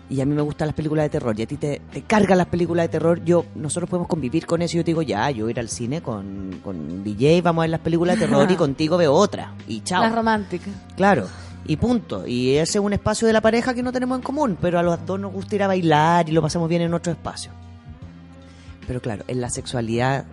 Y 0.07 0.21
a 0.21 0.25
mí 0.25 0.35
me 0.35 0.41
gustan 0.41 0.67
las 0.67 0.75
películas 0.75 1.05
de 1.05 1.09
terror. 1.09 1.39
Y 1.39 1.43
a 1.43 1.47
ti 1.47 1.57
te, 1.57 1.81
te 1.91 2.03
cargan 2.03 2.37
las 2.37 2.47
películas 2.47 2.83
de 2.85 2.89
terror. 2.89 3.23
Yo, 3.23 3.45
nosotros 3.55 3.89
podemos 3.89 4.07
convivir 4.07 4.45
con 4.45 4.61
eso. 4.61 4.75
Y 4.75 4.79
yo 4.79 4.83
te 4.83 4.91
digo, 4.91 5.01
ya, 5.01 5.31
yo 5.31 5.49
ir 5.49 5.59
al 5.59 5.69
cine 5.69 6.01
con, 6.01 6.59
con 6.63 7.03
DJ, 7.03 7.41
vamos 7.41 7.61
a 7.61 7.63
ver 7.63 7.69
las 7.71 7.79
películas 7.79 8.19
de 8.19 8.27
terror 8.27 8.51
y 8.51 8.55
contigo 8.57 8.97
veo 8.97 9.13
otra. 9.13 9.53
Y 9.67 9.81
chao. 9.81 10.03
Las 10.03 10.13
románticas. 10.13 10.73
Claro, 10.95 11.27
y 11.65 11.77
punto. 11.77 12.27
Y 12.27 12.51
ese 12.57 12.77
es 12.77 12.83
un 12.83 12.93
espacio 12.93 13.25
de 13.25 13.33
la 13.33 13.41
pareja 13.41 13.73
que 13.73 13.81
no 13.81 13.91
tenemos 13.91 14.17
en 14.17 14.21
común, 14.21 14.57
pero 14.61 14.77
a 14.77 14.83
los 14.83 15.03
dos 15.05 15.19
nos 15.19 15.33
gusta 15.33 15.55
ir 15.55 15.63
a 15.63 15.67
bailar 15.67 16.29
y 16.29 16.33
lo 16.33 16.41
pasamos 16.41 16.69
bien 16.69 16.83
en 16.83 16.93
otro 16.93 17.11
espacio. 17.11 17.51
Pero 18.85 19.01
claro, 19.01 19.23
en 19.27 19.41
la 19.41 19.49
sexualidad, 19.49 20.25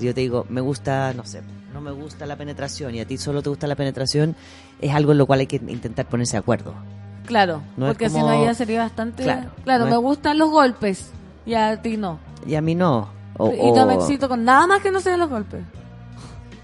yo 0.00 0.14
te 0.14 0.20
digo, 0.20 0.46
me 0.48 0.60
gusta, 0.60 1.12
no 1.14 1.24
sé, 1.24 1.42
no 1.76 1.82
me 1.82 1.90
gusta 1.90 2.24
la 2.24 2.36
penetración 2.36 2.94
y 2.94 3.00
a 3.00 3.06
ti 3.06 3.18
solo 3.18 3.42
te 3.42 3.50
gusta 3.50 3.66
la 3.66 3.74
penetración, 3.76 4.34
es 4.80 4.94
algo 4.94 5.12
en 5.12 5.18
lo 5.18 5.26
cual 5.26 5.40
hay 5.40 5.46
que 5.46 5.56
intentar 5.56 6.06
ponerse 6.06 6.32
de 6.32 6.38
acuerdo. 6.38 6.74
Claro, 7.26 7.60
No 7.76 7.86
es 7.86 7.92
porque 7.92 8.08
si 8.08 8.14
como- 8.18 8.30
no 8.30 8.44
ya 8.44 8.54
sería 8.54 8.80
bastante... 8.80 9.24
Claro, 9.24 9.50
Claro, 9.64 9.84
no 9.84 9.90
me 9.90 9.96
es- 9.96 10.02
gustan 10.02 10.38
los 10.38 10.48
golpes 10.50 11.10
y 11.44 11.52
a 11.54 11.82
ti 11.82 11.96
no. 11.98 12.18
Y 12.46 12.54
a 12.54 12.62
mí 12.62 12.74
no. 12.74 13.08
O, 13.36 13.52
y 13.52 13.72
no 13.72 13.84
me 13.84 13.94
excito 13.94 14.26
con 14.28 14.44
nada 14.44 14.66
más 14.66 14.80
que 14.80 14.90
no 14.90 15.00
sean 15.00 15.20
los 15.20 15.28
golpes. 15.28 15.62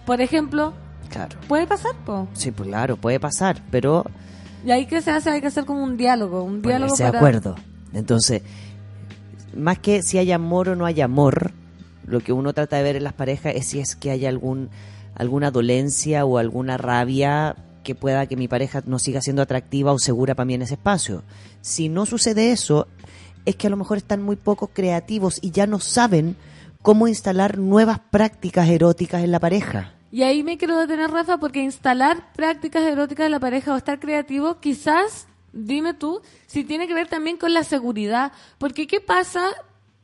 Por 0.06 0.20
ejemplo, 0.22 0.72
Claro. 1.10 1.36
puede 1.46 1.66
pasar, 1.66 1.92
po. 2.06 2.26
Sí, 2.32 2.50
pues 2.52 2.68
claro, 2.70 2.96
puede 2.96 3.20
pasar, 3.20 3.60
pero 3.70 4.06
Y 4.64 4.70
ahí 4.70 4.86
que 4.86 5.02
se 5.02 5.10
hace, 5.10 5.28
hay 5.30 5.40
que 5.42 5.48
hacer 5.48 5.66
como 5.66 5.82
un 5.84 5.96
diálogo, 5.98 6.42
un 6.42 6.62
diálogo 6.62 6.94
ponerse 6.94 7.02
de 7.12 7.18
acuerdo. 7.18 7.56
Entonces, 7.92 8.42
más 9.54 9.78
que 9.78 10.02
si 10.02 10.16
hay 10.18 10.32
amor 10.32 10.70
o 10.70 10.76
no 10.76 10.86
hay 10.86 11.00
amor, 11.02 11.50
lo 12.06 12.20
que 12.20 12.32
uno 12.32 12.52
trata 12.52 12.76
de 12.76 12.82
ver 12.82 12.96
en 12.96 13.04
las 13.04 13.12
parejas 13.12 13.54
es 13.54 13.66
si 13.66 13.78
es 13.80 13.94
que 13.96 14.10
hay 14.10 14.24
algún 14.26 14.70
alguna 15.14 15.50
dolencia 15.50 16.24
o 16.24 16.38
alguna 16.38 16.76
rabia 16.76 17.56
que 17.82 17.94
pueda 17.94 18.26
que 18.26 18.36
mi 18.36 18.48
pareja 18.48 18.82
no 18.86 18.98
siga 18.98 19.20
siendo 19.20 19.42
atractiva 19.42 19.92
o 19.92 19.98
segura 19.98 20.34
para 20.34 20.44
mí 20.44 20.54
en 20.54 20.62
ese 20.62 20.74
espacio. 20.74 21.22
Si 21.60 21.88
no 21.88 22.06
sucede 22.06 22.52
eso, 22.52 22.86
es 23.44 23.56
que 23.56 23.66
a 23.66 23.70
lo 23.70 23.76
mejor 23.76 23.98
están 23.98 24.22
muy 24.22 24.36
poco 24.36 24.68
creativos 24.68 25.38
y 25.42 25.50
ya 25.50 25.66
no 25.66 25.80
saben 25.80 26.36
cómo 26.80 27.08
instalar 27.08 27.58
nuevas 27.58 28.00
prácticas 28.10 28.68
eróticas 28.68 29.22
en 29.22 29.32
la 29.32 29.40
pareja. 29.40 29.94
Y 30.10 30.24
ahí 30.24 30.42
me 30.42 30.58
quiero 30.58 30.76
detener, 30.76 31.10
Rafa, 31.10 31.38
porque 31.38 31.62
instalar 31.62 32.32
prácticas 32.34 32.82
eróticas 32.82 33.24
de 33.24 33.30
la 33.30 33.40
pareja 33.40 33.72
o 33.72 33.76
estar 33.76 33.98
creativo, 33.98 34.60
quizás, 34.60 35.26
dime 35.52 35.94
tú, 35.94 36.20
si 36.46 36.64
tiene 36.64 36.86
que 36.86 36.94
ver 36.94 37.08
también 37.08 37.38
con 37.38 37.54
la 37.54 37.64
seguridad. 37.64 38.32
Porque 38.58 38.86
¿qué 38.86 39.00
pasa 39.00 39.48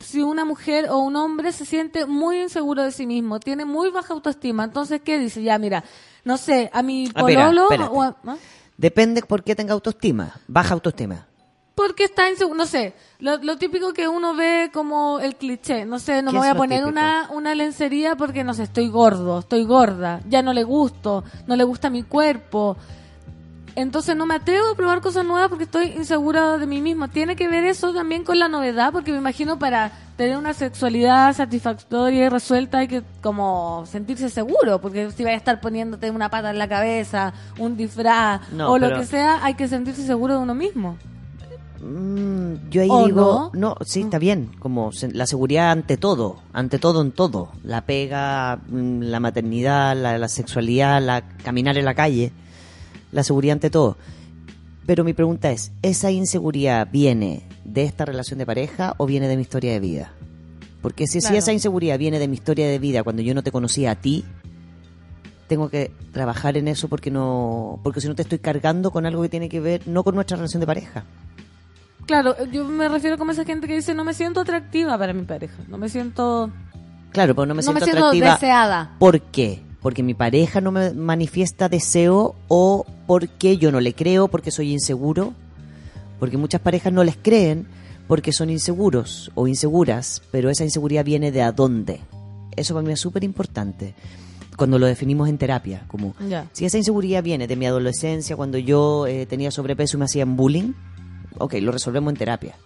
si 0.01 0.23
una 0.23 0.45
mujer 0.45 0.89
o 0.91 0.99
un 0.99 1.17
hombre 1.17 1.53
se 1.53 1.65
siente 1.65 2.07
muy 2.07 2.41
inseguro 2.43 2.83
de 2.83 2.93
sí 2.93 3.07
mismo, 3.07 3.41
tiene 3.41 3.65
muy 3.65 3.91
baja 3.91 4.15
autoestima? 4.15 4.65
Entonces, 4.65 5.01
¿qué 5.05 5.19
dice? 5.19 5.43
Ya, 5.43 5.59
mira, 5.59 5.85
no 6.25 6.37
sé, 6.37 6.71
a 6.73 6.83
mi 6.83 7.09
Ah, 7.15 7.21
pololo... 7.21 7.69
o 7.91 8.03
a- 8.03 8.17
¿ah? 8.27 8.37
Depende 8.77 9.23
por 9.23 9.43
qué 9.43 9.57
tenga 9.57 9.73
autoestima, 9.75 10.35
baja 10.47 10.75
autoestima. 10.75 11.27
Porque 11.75 12.05
está 12.05 12.29
inseguro, 12.29 12.57
no 12.57 12.67
sé, 12.67 12.93
lo, 13.21 13.37
lo 13.39 13.57
típico 13.57 13.93
que 13.93 14.09
uno 14.09 14.35
ve 14.35 14.71
como 14.73 15.21
el 15.21 15.37
cliché, 15.37 15.85
no 15.85 15.99
sé, 16.01 16.23
no 16.23 16.31
¿Qué 16.31 16.35
me 16.35 16.41
voy 16.41 16.49
a 16.49 16.55
poner 16.57 16.79
típico? 16.81 16.91
una, 16.91 17.29
una 17.33 17.55
lencería 17.55 18.17
porque, 18.17 18.43
no 18.45 18.53
sé, 18.55 18.65
estoy 18.65 18.89
gordo, 18.89 19.41
estoy 19.41 19.65
gorda, 19.65 20.21
ya 20.29 20.43
no 20.43 20.53
le 20.53 20.65
gusto, 20.65 21.23
no 21.47 21.55
le 21.57 21.63
gusta 21.65 21.89
mi 21.91 22.03
cuerpo. 22.03 22.77
Entonces 23.81 24.16
no 24.16 24.26
me 24.26 24.35
atrevo 24.35 24.70
a 24.72 24.74
probar 24.74 25.01
cosas 25.01 25.24
nuevas 25.24 25.49
porque 25.49 25.62
estoy 25.62 25.93
insegura 25.97 26.59
de 26.59 26.66
mí 26.66 26.81
misma. 26.83 27.07
Tiene 27.07 27.37
que 27.37 27.47
ver 27.47 27.64
eso 27.64 27.95
también 27.95 28.24
con 28.24 28.37
la 28.41 28.49
novedad, 28.49 28.91
porque 28.93 29.12
me 29.12 29.18
imagino 29.18 29.57
para 29.61 29.93
tener 30.16 30.37
una 30.37 30.53
sexualidad 30.53 31.33
satisfactoria 31.37 32.26
y 32.26 32.29
resuelta 32.29 32.79
hay 32.79 32.89
que 32.89 33.05
como 33.22 33.85
sentirse 33.87 34.31
seguro, 34.31 34.81
porque 34.81 35.12
si 35.12 35.22
vas 35.22 35.35
a 35.35 35.37
estar 35.37 35.61
poniéndote 35.61 36.11
una 36.11 36.29
pata 36.29 36.51
en 36.51 36.59
la 36.59 36.66
cabeza, 36.68 37.33
un 37.61 37.76
disfraz 37.76 38.41
No, 38.51 38.72
o 38.72 38.79
lo 38.79 38.93
que 38.93 39.07
sea, 39.07 39.45
hay 39.45 39.55
que 39.55 39.68
sentirse 39.68 40.05
seguro 40.05 40.35
de 40.35 40.41
uno 40.41 40.57
mismo. 40.57 40.97
Mm, 41.81 42.70
yo 42.70 42.83
ahí 42.83 42.89
¿O 42.91 43.07
digo, 43.07 43.51
no? 43.55 43.76
sí, 43.85 44.01
está 44.01 44.18
bien, 44.18 44.51
como 44.59 44.91
se- 44.91 45.12
la 45.12 45.26
seguridad 45.29 45.70
ante 45.70 45.97
todo, 45.97 46.39
ante 46.53 46.81
todo 46.81 47.01
en 47.01 47.12
todo, 47.12 47.51
la 47.62 47.83
pega, 47.83 48.59
mm, 48.68 49.03
la 49.03 49.20
maternidad, 49.20 49.97
la, 49.97 50.18
la 50.18 50.29
sexualidad, 50.29 51.01
la 51.01 51.22
caminar 51.45 51.79
en 51.79 51.85
la 51.85 51.95
calle, 51.95 52.33
la 53.13 53.23
seguridad 53.23 53.55
ante 53.55 53.71
todo. 53.71 53.97
Pero 54.87 55.05
mi 55.05 55.13
pregunta 55.13 55.51
es, 55.51 55.73
¿esa 55.83 56.11
inseguridad 56.11 56.89
viene 56.91 57.43
de 57.65 57.85
esta 57.85 58.05
relación 58.05 58.39
de 58.39 58.47
pareja 58.47 58.95
o 58.97 59.07
viene 59.07 59.29
de 59.29 59.37
mi 59.37 59.43
historia 59.43 59.73
de 59.73 59.81
vida? 59.81 60.13
Porque 60.81 61.07
si, 61.07 61.21
si 61.21 61.37
esa 61.37 61.53
inseguridad 61.53 61.99
viene 61.99 62.19
de 62.19 62.29
mi 62.29 62.35
historia 62.35 62.67
de 62.69 62.79
vida 62.79 63.03
cuando 63.03 63.21
yo 63.21 63.35
no 63.35 63.43
te 63.43 63.51
conocía 63.53 63.91
a 63.91 63.95
ti, 63.97 64.25
tengo 65.49 65.69
que 65.69 65.91
trabajar 66.13 66.57
en 66.57 66.69
eso 66.69 66.89
porque 66.89 67.11
no 67.11 67.81
porque 67.83 68.01
si 68.01 68.09
no 68.09 68.15
te 68.15 68.23
estoy 68.23 68.39
cargando 68.39 68.91
con 68.91 69.07
algo 69.07 69.23
que 69.23 69.29
tiene 69.29 69.49
que 69.49 69.61
ver 69.61 69.87
no 69.89 70.05
con 70.05 70.15
nuestra 70.15 70.37
relación 70.37 70.61
de 70.61 70.67
pareja. 70.67 71.05
Claro, 72.07 72.35
yo 72.47 72.65
me 72.65 72.89
refiero 72.89 73.19
como 73.19 73.33
esa 73.33 73.45
gente 73.45 73.67
que 73.67 73.75
dice 73.75 73.95
no 73.95 74.05
me 74.05 74.15
siento 74.15 74.41
atractiva 74.41 74.97
para 74.97 75.13
mi 75.13 75.23
pareja, 75.25 75.57
no 75.69 75.77
me 75.79 75.89
siento 75.89 76.51
Claro, 77.11 77.35
pero 77.35 77.47
no 77.47 77.55
me 77.55 77.63
no 77.63 77.73
me 77.73 77.81
siento 77.81 77.85
siento 77.85 78.07
atractiva. 78.07 78.35
deseada. 78.35 78.97
¿Por 78.99 79.21
qué? 79.21 79.63
Porque 79.89 80.03
mi 80.03 80.12
pareja 80.12 80.61
no 80.61 80.70
me 80.70 80.93
manifiesta 80.93 81.70
deseo 81.70 82.34
o 82.49 82.84
porque 83.07 83.57
yo 83.57 83.72
no 83.72 83.80
le 83.80 83.95
creo, 83.95 84.28
porque 84.28 84.51
soy 84.51 84.70
inseguro. 84.70 85.32
Porque 86.20 86.36
muchas 86.36 86.61
parejas 86.61 86.93
no 86.93 87.05
les 87.05 87.16
creen 87.16 87.66
porque 88.07 88.30
son 88.34 88.51
inseguros 88.51 89.30
o 89.34 89.49
inseguras, 89.49 90.20
pero 90.30 90.51
esa 90.51 90.62
inseguridad 90.62 91.07
viene 91.07 91.32
de 91.32 91.41
a 91.41 91.53
dónde. 91.53 92.01
Eso 92.55 92.74
para 92.74 92.86
mí 92.86 92.93
es 92.93 93.01
súper 93.01 93.24
importante 93.24 93.95
cuando 94.59 94.78
lo 94.78 94.84
definimos 94.84 95.26
en 95.30 95.39
terapia, 95.39 95.84
como 95.89 96.14
si 96.53 96.66
esa 96.66 96.76
inseguridad 96.76 97.22
viene 97.22 97.47
de 97.47 97.57
mi 97.57 97.64
adolescencia, 97.64 98.36
cuando 98.36 98.59
yo 98.59 99.07
eh, 99.07 99.24
tenía 99.24 99.51
sobrepeso 99.51 99.97
y 99.97 100.01
me 100.01 100.05
hacían 100.05 100.36
bullying, 100.36 100.74
ok, 101.39 101.55
lo 101.62 101.72
resolvemos 101.72 102.12
en 102.12 102.18
terapia. 102.18 102.57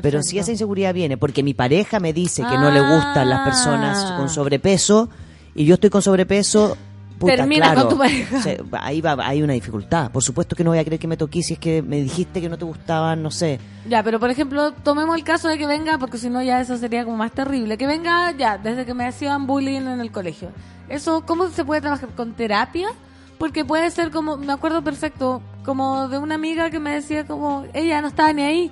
Pero 0.00 0.22
si 0.22 0.38
esa 0.38 0.52
inseguridad 0.52 0.94
viene 0.94 1.16
porque 1.16 1.42
mi 1.42 1.54
pareja 1.54 1.98
me 1.98 2.12
dice 2.12 2.42
que 2.48 2.56
no 2.56 2.70
le 2.70 2.82
gustan 2.82 3.28
las 3.28 3.40
personas 3.40 3.98
Ah. 3.98 4.16
con 4.16 4.28
sobrepeso 4.28 5.08
y 5.54 5.64
yo 5.64 5.74
estoy 5.74 5.90
con 5.90 6.02
sobrepeso, 6.02 6.76
puta, 7.18 7.36
Termina 7.36 7.72
claro, 7.72 7.80
con 7.82 7.90
tu 7.90 7.98
pareja. 7.98 8.38
o 8.38 8.42
sea, 8.42 8.56
ahí 8.80 9.00
va, 9.00 9.16
hay 9.18 9.42
una 9.42 9.52
dificultad. 9.52 10.10
Por 10.10 10.22
supuesto 10.22 10.54
que 10.54 10.64
no 10.64 10.70
voy 10.70 10.78
a 10.78 10.84
creer 10.84 11.00
que 11.00 11.08
me 11.08 11.16
toqué 11.16 11.42
si 11.42 11.54
es 11.54 11.58
que 11.58 11.82
me 11.82 12.00
dijiste 12.00 12.40
que 12.40 12.48
no 12.48 12.56
te 12.56 12.64
gustaban, 12.64 13.22
no 13.22 13.30
sé. 13.30 13.58
Ya, 13.88 14.02
pero 14.02 14.20
por 14.20 14.30
ejemplo, 14.30 14.72
tomemos 14.72 15.16
el 15.16 15.24
caso 15.24 15.48
de 15.48 15.58
que 15.58 15.66
venga, 15.66 15.98
porque 15.98 16.18
si 16.18 16.30
no 16.30 16.42
ya 16.42 16.60
eso 16.60 16.76
sería 16.76 17.04
como 17.04 17.16
más 17.16 17.32
terrible, 17.32 17.76
que 17.76 17.86
venga 17.86 18.30
ya, 18.32 18.58
desde 18.58 18.86
que 18.86 18.94
me 18.94 19.06
hacían 19.06 19.46
bullying 19.46 19.82
en 19.82 20.00
el 20.00 20.12
colegio. 20.12 20.50
Eso, 20.88 21.24
¿cómo 21.26 21.48
se 21.48 21.64
puede 21.64 21.80
trabajar? 21.80 22.08
¿Con 22.10 22.34
terapia? 22.34 22.88
Porque 23.38 23.64
puede 23.64 23.90
ser 23.90 24.10
como, 24.10 24.36
me 24.36 24.52
acuerdo 24.52 24.82
perfecto, 24.82 25.42
como 25.64 26.08
de 26.08 26.18
una 26.18 26.34
amiga 26.34 26.70
que 26.70 26.80
me 26.80 26.92
decía 26.92 27.26
como, 27.26 27.64
ella 27.74 28.00
no 28.00 28.08
estaba 28.08 28.32
ni 28.32 28.42
ahí. 28.42 28.70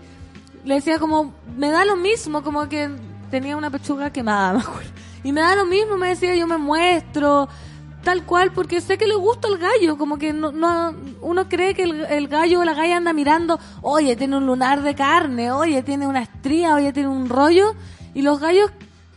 Le 0.65 0.77
decía 0.77 0.99
como, 0.99 1.33
me 1.57 1.71
da 1.71 1.85
lo 1.85 1.97
mismo, 1.97 2.43
como 2.43 2.69
que 2.69 2.91
tenía 3.31 3.57
una 3.57 3.71
pechuga 3.71 4.11
quemada, 4.11 4.53
me 4.55 4.61
acuerdo. 4.61 4.91
Y 5.27 5.33
me 5.33 5.41
da 5.41 5.57
lo 5.57 5.67
mismo, 5.67 5.97
me 5.97 6.07
decía, 6.07 6.37
yo 6.37 6.47
me 6.47 6.57
muestro, 6.57 7.49
tal 8.05 8.25
cual, 8.25 8.53
porque 8.53 8.81
sé 8.81 8.97
que 8.97 9.09
le 9.09 9.17
gusta 9.17 9.49
el 9.49 9.59
gallo, 9.59 9.99
como 9.99 10.19
que 10.19 10.33
no, 10.33 10.53
no 10.53 10.95
uno 11.21 11.49
cree 11.49 11.75
que 11.75 11.83
el, 11.83 12.29
gallo 12.29 12.61
o 12.61 12.65
la 12.65 12.75
galla 12.75 12.97
anda 12.97 13.13
mirando, 13.13 13.59
oye, 13.83 14.15
tiene 14.15 14.37
un 14.37 14.47
lunar 14.47 14.83
de 14.83 14.95
carne, 14.95 15.51
oye, 15.51 15.83
tiene 15.83 16.07
una 16.07 16.23
estría, 16.23 16.77
oye, 16.77 16.93
tiene 16.93 17.09
un 17.09 17.29
rollo, 17.29 17.75
y 18.15 18.23
los 18.23 18.39
gallos 18.39 18.71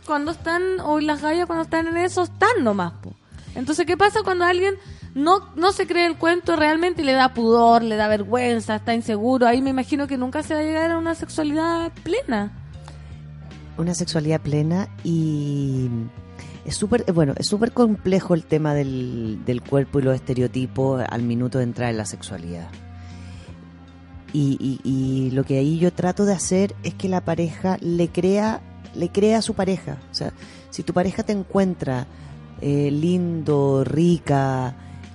cuando 0.04 0.32
están, 0.32 0.80
o 0.82 0.98
las 0.98 1.22
gallas 1.22 1.46
cuando 1.46 1.62
están 1.62 1.86
en 1.86 1.96
eso, 1.96 2.24
están 2.24 2.64
nomás. 2.64 2.92
po. 2.94 3.14
Entonces, 3.54 3.86
¿qué 3.86 3.96
pasa 3.96 4.24
cuando 4.24 4.44
alguien 4.44 4.74
no, 5.14 5.48
no 5.54 5.70
se 5.70 5.86
cree 5.86 6.06
el 6.06 6.16
cuento 6.16 6.56
realmente 6.56 7.02
y 7.02 7.04
le 7.04 7.12
da 7.12 7.34
pudor, 7.34 7.84
le 7.84 7.94
da 7.94 8.08
vergüenza, 8.08 8.74
está 8.74 8.94
inseguro. 8.94 9.46
Ahí 9.46 9.62
me 9.62 9.70
imagino 9.70 10.08
que 10.08 10.18
nunca 10.18 10.42
se 10.42 10.54
va 10.54 10.60
a 10.60 10.64
llegar 10.64 10.90
a 10.90 10.98
una 10.98 11.14
sexualidad 11.14 11.92
plena. 12.02 12.59
Una 13.78 13.94
sexualidad 13.94 14.40
plena 14.40 14.88
y 15.04 15.88
es 16.64 16.74
súper 16.76 17.04
eh, 17.06 17.12
bueno 17.12 17.32
es 17.36 17.46
súper 17.46 17.72
complejo 17.72 18.34
el 18.34 18.44
tema 18.44 18.74
del, 18.74 19.40
del 19.46 19.62
cuerpo 19.62 19.98
y 19.98 20.02
los 20.02 20.14
estereotipos 20.14 21.02
al 21.08 21.22
minuto 21.22 21.58
de 21.58 21.64
entrar 21.64 21.90
en 21.90 21.96
la 21.96 22.04
sexualidad. 22.06 22.68
Y, 24.32 24.56
y- 24.60 24.80
y 24.88 25.30
lo 25.32 25.42
que 25.44 25.58
ahí 25.58 25.78
yo 25.78 25.92
trato 25.92 26.24
de 26.24 26.32
hacer 26.34 26.74
es 26.84 26.94
que 26.94 27.08
la 27.08 27.20
pareja 27.24 27.76
le 27.80 28.08
crea 28.08 28.60
le 28.94 29.08
crea 29.08 29.38
a 29.38 29.42
su 29.42 29.54
pareja. 29.54 29.98
O 30.10 30.14
sea 30.14 30.32
si 30.70 30.82
tu 30.82 30.92
pareja 30.92 31.22
te 31.22 31.32
encuentra 31.32 32.06
eh, 32.60 32.90
lindo 32.92 33.82
rica 33.84 34.74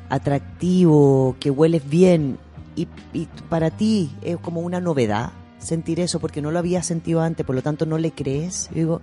atractivo 0.10 1.36
que 1.39 1.49
hueles 1.51 1.88
bien 1.88 2.38
y, 2.76 2.88
y 3.14 3.28
para 3.49 3.70
ti 3.72 4.12
es 4.22 4.38
como 4.38 4.62
una 4.62 4.82
novedad 4.82 5.32
sentir 5.66 5.99
eso 5.99 6.20
porque 6.20 6.41
no 6.41 6.51
lo 6.51 6.59
habías 6.59 6.86
sentido 6.86 7.22
antes, 7.22 7.45
por 7.45 7.55
lo 7.55 7.61
tanto 7.61 7.86
no 7.86 7.97
le 7.97 8.11
crees. 8.11 8.70
Yo 8.70 8.76
digo, 8.76 9.01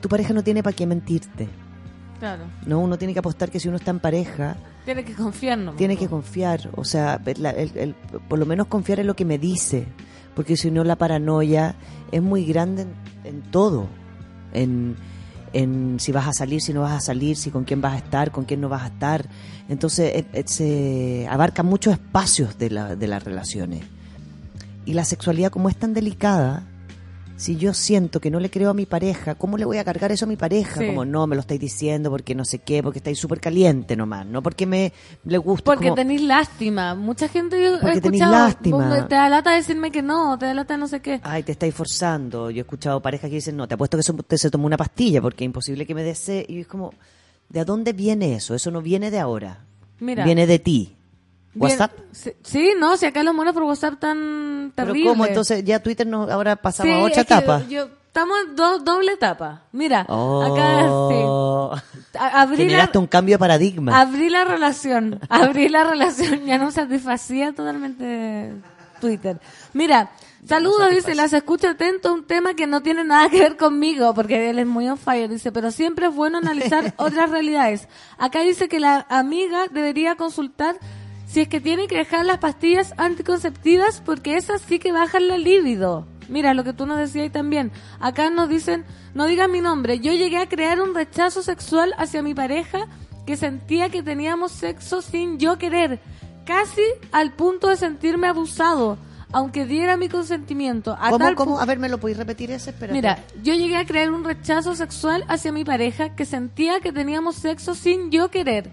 tu 0.00 0.08
pareja 0.08 0.32
no 0.34 0.42
tiene 0.44 0.62
para 0.62 0.74
qué 0.76 0.86
mentirte. 0.86 1.48
Claro. 2.18 2.44
No, 2.66 2.78
uno 2.78 2.98
tiene 2.98 3.12
que 3.12 3.18
apostar 3.18 3.50
que 3.50 3.58
si 3.58 3.66
uno 3.68 3.76
está 3.78 3.90
en 3.90 3.98
pareja, 4.00 4.56
Tiene 4.84 5.04
que 5.04 5.12
confiar, 5.14 5.58
¿no? 5.58 5.72
tiene 5.72 5.96
que 5.96 6.06
confiar. 6.08 6.70
O 6.76 6.84
sea, 6.84 7.20
la- 7.38 7.50
el- 7.50 7.76
el- 7.76 7.94
por 8.28 8.38
lo 8.38 8.46
menos 8.46 8.68
confiar 8.68 9.00
en 9.00 9.06
lo 9.08 9.14
que 9.16 9.24
me 9.24 9.38
dice. 9.38 9.86
Porque 10.36 10.56
si 10.56 10.70
no, 10.70 10.84
la 10.84 10.96
paranoia 10.96 11.74
es 12.12 12.22
muy 12.22 12.44
grande 12.44 12.82
en, 12.82 12.94
en 13.24 13.42
todo. 13.50 13.86
En, 14.54 14.96
en 15.52 15.96
si 15.98 16.12
vas 16.12 16.26
a 16.28 16.32
salir, 16.32 16.62
si 16.62 16.72
no 16.72 16.82
vas 16.82 16.92
a 16.92 17.00
salir, 17.00 17.36
si 17.36 17.50
con 17.50 17.64
quién 17.64 17.80
vas 17.80 17.94
a 17.94 17.98
estar, 17.98 18.30
con 18.30 18.44
quién 18.44 18.60
no 18.60 18.68
vas 18.68 18.82
a 18.82 18.86
estar. 18.86 19.28
Entonces, 19.68 20.12
eh, 20.14 20.26
eh, 20.32 20.44
se 20.46 21.26
abarca 21.28 21.62
muchos 21.62 21.92
espacios 21.94 22.56
de, 22.56 22.70
la- 22.70 22.96
de 22.96 23.06
las 23.08 23.22
relaciones. 23.24 23.82
Y 24.84 24.94
la 24.94 25.04
sexualidad, 25.04 25.50
como 25.50 25.68
es 25.68 25.76
tan 25.76 25.94
delicada, 25.94 26.66
si 27.36 27.56
yo 27.56 27.72
siento 27.74 28.20
que 28.20 28.30
no 28.30 28.38
le 28.40 28.50
creo 28.50 28.70
a 28.70 28.74
mi 28.74 28.84
pareja, 28.86 29.34
¿cómo 29.36 29.56
le 29.58 29.64
voy 29.64 29.78
a 29.78 29.84
cargar 29.84 30.12
eso 30.12 30.26
a 30.26 30.28
mi 30.28 30.36
pareja? 30.36 30.80
Sí. 30.80 30.86
Como 30.86 31.04
no, 31.04 31.26
me 31.26 31.34
lo 31.36 31.40
estáis 31.40 31.60
diciendo 31.60 32.10
porque 32.10 32.34
no 32.34 32.44
sé 32.44 32.58
qué, 32.60 32.82
porque 32.82 32.98
estáis 32.98 33.18
súper 33.18 33.40
caliente 33.40 33.96
nomás, 33.96 34.26
no 34.26 34.42
porque 34.42 34.66
me 34.66 34.92
le 35.24 35.38
gusta. 35.38 35.64
Porque 35.64 35.84
como- 35.86 35.94
tenéis 35.96 36.22
lástima. 36.22 36.94
Mucha 36.94 37.28
gente 37.28 37.60
yo 37.60 37.76
he 37.76 37.80
Porque 37.80 38.00
tenéis 38.00 38.22
escuchado, 38.22 38.46
lástima. 38.46 38.88
vos 38.88 39.08
te 39.08 39.14
da 39.14 39.28
lata 39.28 39.52
decirme 39.52 39.90
que 39.90 40.02
no, 40.02 40.36
te 40.38 40.46
da 40.46 40.54
lata 40.54 40.76
no 40.76 40.86
sé 40.88 41.00
qué. 41.00 41.20
Ay, 41.24 41.42
te 41.42 41.52
estáis 41.52 41.74
forzando. 41.74 42.50
Yo 42.50 42.58
he 42.58 42.60
escuchado 42.60 43.00
parejas 43.00 43.28
que 43.30 43.36
dicen, 43.36 43.56
no, 43.56 43.66
te 43.66 43.74
apuesto 43.74 43.96
que 43.96 44.00
eso- 44.02 44.14
usted 44.16 44.36
se 44.36 44.50
tomó 44.50 44.66
una 44.66 44.76
pastilla 44.76 45.20
porque 45.22 45.44
es 45.44 45.46
imposible 45.46 45.86
que 45.86 45.94
me 45.94 46.02
desee. 46.02 46.44
Y 46.48 46.60
es 46.60 46.66
como, 46.66 46.92
¿de 47.48 47.64
dónde 47.64 47.92
viene 47.92 48.34
eso? 48.34 48.54
Eso 48.54 48.70
no 48.70 48.82
viene 48.82 49.10
de 49.10 49.18
ahora. 49.20 49.64
Mira. 50.00 50.24
Viene 50.24 50.46
de 50.46 50.58
ti. 50.58 50.96
¿WhatsApp? 51.54 51.92
Sí, 52.12 52.32
sí, 52.42 52.72
no, 52.78 52.96
si 52.96 53.06
acá 53.06 53.22
los 53.22 53.34
monos 53.34 53.52
por 53.54 53.62
WhatsApp 53.64 53.98
tan 53.98 54.72
Pero 54.74 54.88
terrible. 54.88 55.10
¿cómo? 55.10 55.26
Entonces 55.26 55.64
ya 55.64 55.82
Twitter 55.82 56.06
no, 56.06 56.22
ahora 56.30 56.56
pasamos 56.56 56.92
Sí, 56.94 56.98
a 57.00 57.04
otra 57.04 57.20
es 57.22 57.26
que 57.26 57.34
etapa. 57.34 57.62
yo- 57.68 57.88
estamos 58.06 58.36
en 58.46 58.56
do- 58.56 58.78
doble 58.78 59.12
etapa. 59.12 59.62
Mira, 59.72 60.06
Oh. 60.08 60.42
acá 60.42 61.80
sí. 62.10 62.18
A- 62.18 62.42
Abrí 62.42 62.56
la, 62.58 62.62
Generaste 62.64 62.98
un 62.98 63.06
cambio 63.06 63.34
de 63.34 63.38
paradigma. 63.38 64.00
abrí 64.00 64.28
la 64.30 64.44
relación. 64.44 65.18
Abrí 65.28 65.68
la 65.68 65.84
relación. 65.84 66.44
Ya 66.46 66.58
no 66.58 66.70
satisfacía 66.70 67.52
totalmente 67.52 68.52
Twitter. 69.00 69.38
Mira, 69.72 70.10
saludos, 70.46 70.90
dice, 70.90 71.14
las 71.14 71.32
escucho 71.32 71.68
atento 71.68 72.10
a 72.10 72.12
un 72.12 72.24
tema 72.26 72.54
que 72.54 72.66
no 72.66 72.82
tiene 72.82 73.02
nada 73.04 73.28
que 73.30 73.40
ver 73.40 73.56
conmigo, 73.56 74.14
porque 74.14 74.50
él 74.50 74.58
es 74.58 74.66
muy 74.66 74.88
on 74.88 74.98
fire, 74.98 75.28
dice, 75.28 75.50
pero 75.52 75.70
siempre 75.70 76.06
es 76.06 76.14
bueno 76.14 76.38
analizar 76.38 76.94
otras 76.98 77.30
realidades. 77.30 77.88
Acá 78.18 78.40
dice 78.40 78.68
que 78.68 78.78
la 78.80 79.06
amiga 79.08 79.66
debería 79.70 80.14
consultar 80.16 80.76
si 81.32 81.40
es 81.40 81.48
que 81.48 81.62
tiene 81.62 81.86
que 81.86 81.96
dejar 81.96 82.26
las 82.26 82.38
pastillas 82.38 82.92
anticonceptivas, 82.98 84.02
porque 84.04 84.36
esas 84.36 84.60
sí 84.60 84.78
que 84.78 84.92
bajan 84.92 85.28
la 85.28 85.38
libido. 85.38 86.06
Mira, 86.28 86.52
lo 86.52 86.62
que 86.62 86.74
tú 86.74 86.84
nos 86.84 86.98
decías 86.98 87.32
también. 87.32 87.72
Acá 88.00 88.28
nos 88.28 88.50
dicen, 88.50 88.84
no 89.14 89.24
digan 89.24 89.50
mi 89.50 89.62
nombre, 89.62 89.98
yo 89.98 90.12
llegué 90.12 90.36
a 90.36 90.46
crear 90.46 90.82
un 90.82 90.94
rechazo 90.94 91.42
sexual 91.42 91.94
hacia 91.96 92.22
mi 92.22 92.34
pareja 92.34 92.86
que 93.24 93.38
sentía 93.38 93.88
que 93.88 94.02
teníamos 94.02 94.52
sexo 94.52 95.00
sin 95.00 95.38
yo 95.38 95.56
querer, 95.56 96.00
casi 96.44 96.82
al 97.12 97.32
punto 97.32 97.68
de 97.68 97.76
sentirme 97.76 98.26
abusado, 98.26 98.98
aunque 99.32 99.64
diera 99.64 99.96
mi 99.96 100.10
consentimiento. 100.10 100.98
A 101.00 101.08
¿Cómo, 101.08 101.18
tal 101.18 101.34
cómo? 101.34 101.60
A 101.60 101.64
ver, 101.64 101.78
¿me 101.78 101.88
lo 101.88 101.96
podéis 101.96 102.18
repetir 102.18 102.50
ese? 102.50 102.70
Espérate. 102.70 102.92
Mira, 102.92 103.24
yo 103.42 103.54
llegué 103.54 103.78
a 103.78 103.86
crear 103.86 104.10
un 104.10 104.22
rechazo 104.22 104.74
sexual 104.74 105.24
hacia 105.28 105.50
mi 105.50 105.64
pareja 105.64 106.14
que 106.14 106.26
sentía 106.26 106.80
que 106.80 106.92
teníamos 106.92 107.36
sexo 107.36 107.74
sin 107.74 108.10
yo 108.10 108.30
querer. 108.30 108.70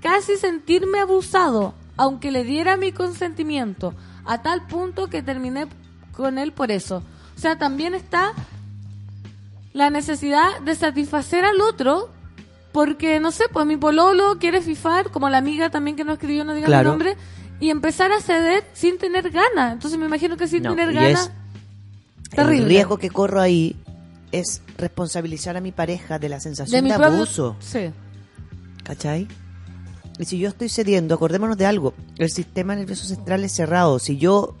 Casi 0.00 0.36
sentirme 0.38 1.00
abusado, 1.00 1.74
aunque 1.98 2.30
le 2.30 2.44
diera 2.44 2.76
mi 2.78 2.92
consentimiento, 2.92 3.92
a 4.24 4.40
tal 4.40 4.66
punto 4.66 5.08
que 5.08 5.22
terminé 5.22 5.66
con 6.12 6.38
él 6.38 6.52
por 6.52 6.70
eso. 6.70 7.02
O 7.36 7.40
sea, 7.40 7.58
también 7.58 7.94
está 7.94 8.32
la 9.72 9.90
necesidad 9.90 10.60
de 10.64 10.74
satisfacer 10.74 11.44
al 11.44 11.60
otro, 11.60 12.10
porque 12.72 13.20
no 13.20 13.30
sé, 13.30 13.44
pues 13.52 13.66
mi 13.66 13.76
pololo 13.76 14.38
quiere 14.38 14.60
fifar, 14.62 15.10
como 15.10 15.28
la 15.28 15.38
amiga 15.38 15.70
también 15.70 15.96
que 15.96 16.04
no 16.04 16.12
escribió, 16.14 16.44
no 16.44 16.54
diga 16.54 16.66
Claro. 16.66 16.90
mi 16.90 16.90
nombre, 16.98 17.16
y 17.60 17.70
empezar 17.70 18.12
a 18.12 18.20
ceder 18.20 18.64
sin 18.72 18.98
tener 18.98 19.30
ganas. 19.30 19.72
Entonces 19.72 19.98
me 19.98 20.06
imagino 20.06 20.36
que 20.36 20.48
sin 20.48 20.62
No, 20.62 20.70
tener 20.70 20.92
ganas... 20.92 21.30
terrible. 22.30 22.62
El 22.64 22.68
riesgo 22.68 22.98
que 22.98 23.10
corro 23.10 23.40
ahí 23.40 23.76
es 24.32 24.62
responsabilizar 24.76 25.56
a 25.56 25.60
mi 25.60 25.72
pareja 25.72 26.18
de 26.18 26.28
la 26.28 26.40
sensación 26.40 26.84
de, 26.84 26.94
propio- 26.94 27.06
abuso. 27.16 27.56
Sí. 27.60 27.90
¿Cachai? 28.84 29.26
Y 30.18 30.24
si 30.24 30.38
yo 30.38 30.48
estoy 30.48 30.68
cediendo, 30.68 31.14
acordémonos 31.14 31.56
de 31.56 31.66
algo, 31.66 31.94
el 32.18 32.30
sistema 32.30 32.74
nervioso 32.74 33.04
central 33.06 33.44
es 33.44 33.52
cerrado. 33.52 33.98
Si 33.98 34.16
yo 34.18 34.56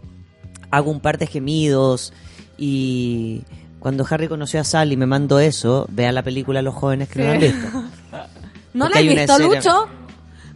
hago 0.70 0.90
un 0.90 1.00
par 1.00 1.18
de 1.18 1.26
gemidos 1.26 2.12
y 2.56 3.42
cuando 3.80 4.06
Harry 4.08 4.28
conoció 4.28 4.60
a 4.60 4.64
Sally 4.64 4.96
me 4.96 5.06
mando 5.06 5.38
eso, 5.40 5.86
vean 5.90 6.14
la 6.14 6.22
película 6.22 6.62
Los 6.62 6.74
jóvenes 6.74 7.08
que 7.08 7.18
no 7.20 7.24
la 7.26 7.32
han 7.32 7.40
visto. 7.40 7.66
¿No 8.74 8.84
Porque 8.86 9.04
la 9.04 9.10
has 9.10 9.16
visto, 9.16 9.32
escena- 9.36 9.54
Lucho? 9.56 9.88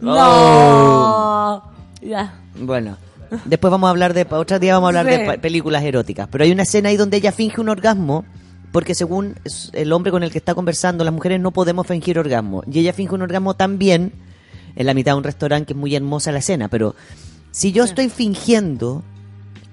Oh. 0.05 1.63
No. 2.01 2.07
Ya. 2.07 2.39
Bueno, 2.59 2.97
después 3.45 3.71
vamos 3.71 3.87
a 3.87 3.91
hablar 3.91 4.13
de, 4.13 4.27
otro 4.29 4.59
día 4.59 4.73
vamos 4.75 4.93
a 4.95 4.99
hablar 4.99 5.13
Sí. 5.13 5.21
de 5.31 5.37
películas 5.39 5.83
eróticas, 5.83 6.27
pero 6.31 6.43
hay 6.43 6.51
una 6.51 6.63
escena 6.63 6.89
ahí 6.89 6.97
donde 6.97 7.17
ella 7.17 7.31
finge 7.31 7.59
un 7.61 7.69
orgasmo, 7.69 8.25
porque 8.71 8.95
según 8.95 9.35
el 9.73 9.91
hombre 9.93 10.11
con 10.11 10.23
el 10.23 10.31
que 10.31 10.37
está 10.37 10.53
conversando, 10.55 11.03
las 11.03 11.13
mujeres 11.13 11.39
no 11.39 11.51
podemos 11.51 11.87
fingir 11.87 12.19
orgasmo, 12.19 12.63
y 12.69 12.79
ella 12.79 12.93
finge 12.93 13.15
un 13.15 13.21
orgasmo 13.21 13.53
también 13.55 14.11
en 14.75 14.85
la 14.85 14.93
mitad 14.93 15.13
de 15.13 15.17
un 15.17 15.23
restaurante, 15.23 15.67
que 15.67 15.73
es 15.73 15.79
muy 15.79 15.95
hermosa 15.95 16.31
la 16.31 16.39
escena, 16.39 16.67
pero 16.67 16.95
si 17.51 17.71
yo 17.71 17.83
estoy 17.83 18.09
fingiendo, 18.09 19.03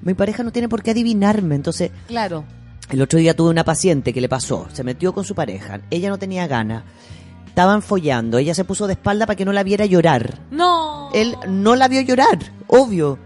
mi 0.03 0.15
pareja 0.15 0.43
no 0.43 0.53
tiene 0.53 0.69
por 0.69 0.83
qué 0.83 0.91
adivinarme, 0.93 1.55
entonces 1.55 1.91
Claro. 2.09 2.45
el 2.91 3.01
otro 3.03 3.19
día 3.19 3.35
tuve 3.35 3.51
una 3.51 3.65
paciente 3.65 4.13
que 4.13 4.21
le 4.21 4.29
pasó, 4.29 4.67
se 4.73 4.85
metió 4.85 5.13
con 5.15 5.25
su 5.25 5.35
pareja, 5.35 5.81
ella 5.91 6.09
no 6.11 6.19
tenía 6.19 6.47
ganas, 6.47 6.85
estaban 7.47 7.83
follando, 7.83 8.39
ella 8.39 8.55
se 8.55 8.65
puso 8.65 8.87
de 8.87 8.93
espalda 8.95 9.27
para 9.27 9.37
que 9.37 9.45
no 9.45 9.53
la 9.53 9.63
viera 9.63 9.85
llorar. 9.87 10.39
No. 10.51 11.11
Él 11.15 11.35
no 11.49 11.75
la 11.77 11.89
vio 11.89 12.01
llorar, 12.03 12.39
obvio. 12.69 13.19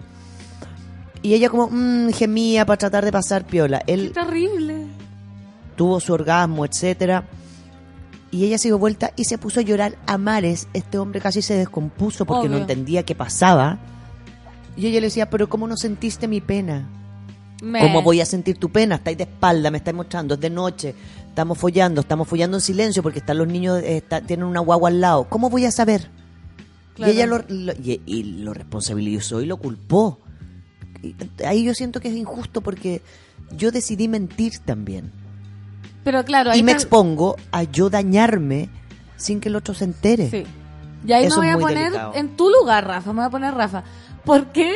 Y 1.22 1.34
ella 1.34 1.48
como 1.48 1.68
mm, 1.70 2.10
gemía 2.12 2.64
para 2.66 2.76
tratar 2.78 3.04
de 3.04 3.12
pasar 3.12 3.46
piola. 3.46 3.80
Qué 3.86 4.10
terrible. 4.10 4.86
tuvo 5.76 5.98
su 6.00 6.12
orgasmo, 6.12 6.64
etcétera. 6.64 7.24
Y 8.34 8.44
ella 8.44 8.58
se 8.58 8.68
dio 8.68 8.78
vuelta 8.78 9.12
y 9.16 9.24
se 9.24 9.38
puso 9.38 9.60
a 9.60 9.62
llorar 9.62 9.96
a 10.06 10.18
mares. 10.18 10.66
Este 10.72 10.98
hombre 10.98 11.20
casi 11.20 11.40
se 11.40 11.54
descompuso 11.54 12.24
porque 12.24 12.48
no 12.48 12.56
entendía 12.62 13.04
qué 13.04 13.14
pasaba. 13.14 13.78
Y 14.76 14.86
ella 14.86 15.00
le 15.00 15.06
decía, 15.06 15.30
pero 15.30 15.48
¿cómo 15.48 15.68
no 15.68 15.76
sentiste 15.76 16.26
mi 16.26 16.40
pena? 16.40 16.88
Me- 17.62 17.78
¿Cómo 17.80 18.02
voy 18.02 18.20
a 18.20 18.26
sentir 18.26 18.58
tu 18.58 18.70
pena? 18.70 18.96
Estáis 18.96 19.16
de 19.18 19.22
espalda, 19.24 19.70
me 19.70 19.78
estáis 19.78 19.94
mostrando, 19.96 20.34
es 20.34 20.40
de 20.40 20.50
noche, 20.50 20.94
estamos 21.28 21.56
follando, 21.58 22.00
estamos 22.00 22.26
follando 22.26 22.56
en 22.56 22.60
silencio 22.60 23.02
porque 23.04 23.20
están 23.20 23.38
los 23.38 23.46
niños, 23.46 23.78
eh, 23.80 23.98
está- 23.98 24.20
tienen 24.20 24.46
una 24.46 24.58
guagua 24.60 24.88
al 24.88 25.00
lado. 25.00 25.28
¿Cómo 25.28 25.48
voy 25.48 25.64
a 25.66 25.70
saber? 25.70 26.10
Claro. 26.96 27.12
Y 27.12 27.14
ella 27.14 27.26
lo, 27.26 27.38
lo- 27.48 27.72
y, 27.74 28.00
y 28.04 28.22
lo 28.24 28.52
responsabilizó 28.52 29.40
y 29.42 29.46
lo 29.46 29.58
culpó. 29.58 30.18
Y 31.02 31.14
ahí 31.44 31.62
yo 31.64 31.72
siento 31.74 32.00
que 32.00 32.08
es 32.08 32.14
injusto 32.16 32.60
porque 32.62 33.00
yo 33.56 33.70
decidí 33.70 34.08
mentir 34.08 34.58
también. 34.58 35.12
Pero 36.04 36.24
claro, 36.24 36.50
ahí 36.52 36.60
Y 36.60 36.62
me 36.62 36.72
expongo 36.72 37.36
a 37.50 37.62
yo 37.64 37.90
dañarme 37.90 38.68
sin 39.16 39.40
que 39.40 39.48
el 39.48 39.56
otro 39.56 39.74
se 39.74 39.84
entere. 39.84 40.30
Sí. 40.30 40.44
Y 41.06 41.12
ahí 41.12 41.24
Eso 41.26 41.40
me 41.40 41.46
voy 41.54 41.54
a 41.56 41.58
poner 41.66 41.84
delicado. 41.84 42.12
en 42.14 42.36
tu 42.36 42.48
lugar, 42.50 42.86
Rafa. 42.86 43.12
Me 43.12 43.20
voy 43.20 43.26
a 43.26 43.30
poner 43.30 43.54
Rafa. 43.54 43.82
¿Por 44.24 44.46
qué? 44.52 44.72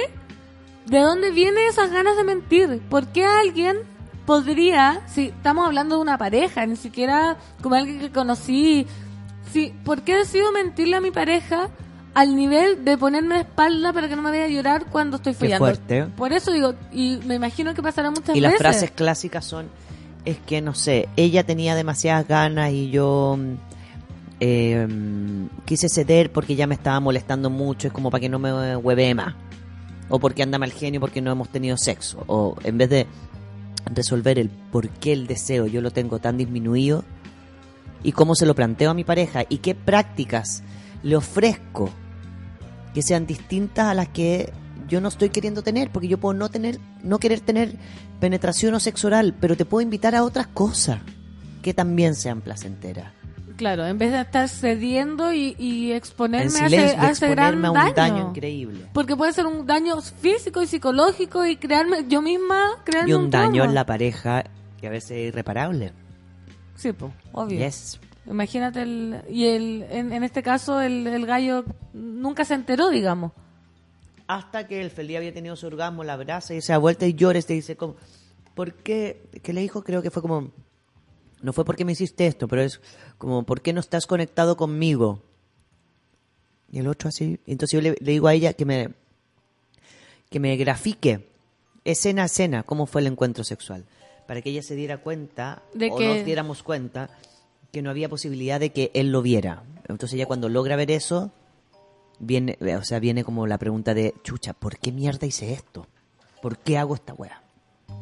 ¿De 0.86 1.00
dónde 1.00 1.30
vienen 1.30 1.66
esas 1.68 1.90
ganas 1.90 2.16
de 2.16 2.24
mentir? 2.24 2.80
¿Por 2.88 3.06
qué 3.08 3.24
alguien 3.24 3.76
podría, 4.26 5.00
si 5.06 5.26
estamos 5.28 5.66
hablando 5.66 5.96
de 5.96 6.02
una 6.02 6.18
pareja, 6.18 6.66
ni 6.66 6.76
siquiera 6.76 7.36
como 7.62 7.74
alguien 7.76 7.98
que 7.98 8.10
conocí, 8.10 8.86
si, 9.52 9.70
¿por 9.84 10.02
qué 10.02 10.16
decido 10.16 10.52
mentirle 10.52 10.96
a 10.96 11.00
mi 11.00 11.10
pareja 11.10 11.70
al 12.14 12.36
nivel 12.36 12.84
de 12.84 12.98
ponerme 12.98 13.36
de 13.36 13.40
espalda 13.42 13.92
para 13.92 14.08
que 14.08 14.16
no 14.16 14.22
me 14.22 14.30
vaya 14.30 14.44
a 14.44 14.48
llorar 14.48 14.86
cuando 14.90 15.16
estoy 15.16 15.32
Qué 15.32 15.38
follando? 15.38 15.64
fuerte. 15.64 16.04
Por 16.16 16.32
eso 16.34 16.52
digo, 16.52 16.74
y 16.92 17.20
me 17.26 17.36
imagino 17.36 17.72
que 17.74 17.82
pasará 17.82 18.10
muchas 18.10 18.36
Y 18.36 18.40
veces. 18.40 18.52
las 18.52 18.58
frases 18.58 18.90
clásicas 18.90 19.44
son, 19.46 19.68
es 20.28 20.38
que 20.40 20.60
no 20.60 20.74
sé, 20.74 21.08
ella 21.16 21.44
tenía 21.44 21.74
demasiadas 21.74 22.28
ganas 22.28 22.72
y 22.72 22.90
yo 22.90 23.36
mm, 23.38 23.54
eh, 24.40 24.86
quise 25.64 25.88
ceder 25.88 26.30
porque 26.30 26.54
ya 26.54 26.66
me 26.66 26.74
estaba 26.74 27.00
molestando 27.00 27.48
mucho, 27.48 27.88
es 27.88 27.94
como 27.94 28.10
para 28.10 28.20
que 28.20 28.28
no 28.28 28.38
me 28.38 28.76
hueve 28.76 29.14
más. 29.14 29.34
O 30.10 30.18
porque 30.18 30.42
anda 30.42 30.58
mal 30.58 30.72
genio, 30.72 31.00
porque 31.00 31.20
no 31.20 31.30
hemos 31.30 31.48
tenido 31.48 31.76
sexo. 31.76 32.24
O 32.26 32.56
en 32.64 32.78
vez 32.78 32.90
de 32.90 33.06
resolver 33.94 34.38
el 34.38 34.50
por 34.50 34.88
qué 34.88 35.12
el 35.12 35.26
deseo 35.26 35.66
yo 35.66 35.80
lo 35.80 35.90
tengo 35.90 36.18
tan 36.18 36.36
disminuido 36.36 37.04
y 38.02 38.12
cómo 38.12 38.34
se 38.34 38.44
lo 38.44 38.54
planteo 38.54 38.90
a 38.90 38.94
mi 38.94 39.04
pareja 39.04 39.44
y 39.48 39.58
qué 39.58 39.74
prácticas 39.74 40.62
le 41.02 41.16
ofrezco 41.16 41.90
que 42.92 43.02
sean 43.02 43.26
distintas 43.26 43.86
a 43.86 43.94
las 43.94 44.08
que 44.08 44.52
yo 44.88 45.00
no 45.00 45.08
estoy 45.08 45.30
queriendo 45.30 45.62
tener, 45.62 45.90
porque 45.90 46.08
yo 46.08 46.18
puedo 46.18 46.34
no 46.34 46.48
tener, 46.48 46.78
no 47.02 47.18
querer 47.18 47.40
tener 47.40 47.76
penetración 48.20 48.74
o 48.74 48.80
sexo 48.80 49.06
oral, 49.08 49.34
pero 49.38 49.56
te 49.56 49.64
puedo 49.64 49.82
invitar 49.82 50.14
a 50.14 50.24
otras 50.24 50.46
cosas 50.46 51.00
que 51.62 51.74
también 51.74 52.14
sean 52.14 52.40
placenteras. 52.40 53.12
Claro, 53.56 53.86
en 53.86 53.98
vez 53.98 54.12
de 54.12 54.20
estar 54.20 54.48
cediendo 54.48 55.32
y, 55.32 55.90
exponerme 55.92 56.60
a 56.60 56.68
silencio, 56.68 57.00
a 57.00 57.10
ese 57.10 57.28
gran 57.28 57.54
exponerme 57.54 57.66
a 57.66 57.70
un 57.70 57.94
daño. 57.94 58.14
daño 58.14 58.28
increíble. 58.30 58.86
Porque 58.92 59.16
puede 59.16 59.32
ser 59.32 59.46
un 59.46 59.66
daño 59.66 60.00
físico 60.00 60.62
y 60.62 60.68
psicológico 60.68 61.44
y 61.44 61.56
crearme, 61.56 62.04
yo 62.08 62.22
misma 62.22 62.76
crearme 62.84 63.10
Y 63.10 63.14
un 63.14 63.30
daño 63.30 63.64
en 63.64 63.74
la 63.74 63.84
pareja 63.84 64.44
que 64.80 64.86
a 64.86 64.90
veces 64.90 65.10
es 65.10 65.28
irreparable. 65.28 65.92
Sí, 66.76 66.92
pues, 66.92 67.12
obvio. 67.32 67.58
Yes. 67.58 67.98
Imagínate, 68.26 68.82
el, 68.82 69.22
y 69.28 69.46
el, 69.46 69.86
en, 69.90 70.12
en 70.12 70.22
este 70.22 70.42
caso 70.44 70.80
el, 70.80 71.08
el 71.08 71.26
gallo 71.26 71.64
nunca 71.92 72.44
se 72.44 72.54
enteró, 72.54 72.90
digamos. 72.90 73.32
Hasta 74.28 74.68
que 74.68 74.80
el 74.80 74.90
Feliz 74.90 75.16
había 75.16 75.32
tenido 75.34 75.56
su 75.56 75.66
orgasmo, 75.66 76.04
la 76.04 76.12
abraza 76.12 76.54
y 76.54 76.60
se 76.60 76.72
da 76.72 76.78
vuelta 76.78 77.06
y 77.06 77.14
llora 77.14 77.38
y 77.38 77.42
te 77.42 77.54
dice 77.54 77.76
como, 77.76 77.96
¿por 78.54 78.74
qué? 78.74 79.22
¿Qué 79.42 79.52
le 79.52 79.62
dijo? 79.62 79.82
Creo 79.82 80.02
que 80.02 80.10
fue 80.10 80.22
como, 80.22 80.52
no 81.42 81.52
fue 81.52 81.64
porque 81.64 81.84
me 81.84 81.92
hiciste 81.92 82.26
esto, 82.26 82.46
pero 82.46 82.62
es 82.62 82.80
como, 83.16 83.42
¿por 83.44 83.60
qué 83.62 83.72
no 83.72 83.80
estás 83.80 84.06
conectado 84.06 84.56
conmigo? 84.56 85.22
Y 86.70 86.78
el 86.78 86.86
otro 86.88 87.08
así, 87.08 87.40
entonces 87.46 87.72
yo 87.74 87.80
le, 87.80 87.96
le 88.00 88.12
digo 88.12 88.28
a 88.28 88.34
ella 88.34 88.52
que 88.52 88.66
me, 88.66 88.90
que 90.30 90.38
me 90.40 90.54
grafique 90.56 91.26
escena 91.84 92.24
a 92.24 92.26
escena 92.26 92.62
cómo 92.64 92.84
fue 92.84 93.00
el 93.00 93.06
encuentro 93.06 93.42
sexual, 93.44 93.86
para 94.26 94.42
que 94.42 94.50
ella 94.50 94.62
se 94.62 94.74
diera 94.74 94.98
cuenta, 94.98 95.62
De 95.72 95.88
o 95.90 95.96
que- 95.96 96.06
nos 96.06 96.24
diéramos 96.26 96.62
cuenta, 96.62 97.08
que 97.72 97.80
no 97.80 97.88
había 97.88 98.10
posibilidad 98.10 98.60
de 98.60 98.70
que 98.72 98.90
él 98.92 99.10
lo 99.10 99.22
viera. 99.22 99.62
Entonces 99.88 100.14
ella 100.16 100.26
cuando 100.26 100.50
logra 100.50 100.76
ver 100.76 100.90
eso, 100.90 101.32
viene, 102.18 102.58
o 102.78 102.84
sea, 102.84 102.98
viene 102.98 103.24
como 103.24 103.46
la 103.46 103.58
pregunta 103.58 103.94
de, 103.94 104.14
chucha, 104.22 104.52
¿por 104.52 104.78
qué 104.78 104.92
mierda 104.92 105.26
hice 105.26 105.52
esto? 105.52 105.86
¿Por 106.42 106.58
qué 106.58 106.78
hago 106.78 106.94
esta 106.94 107.14
wea? 107.14 107.42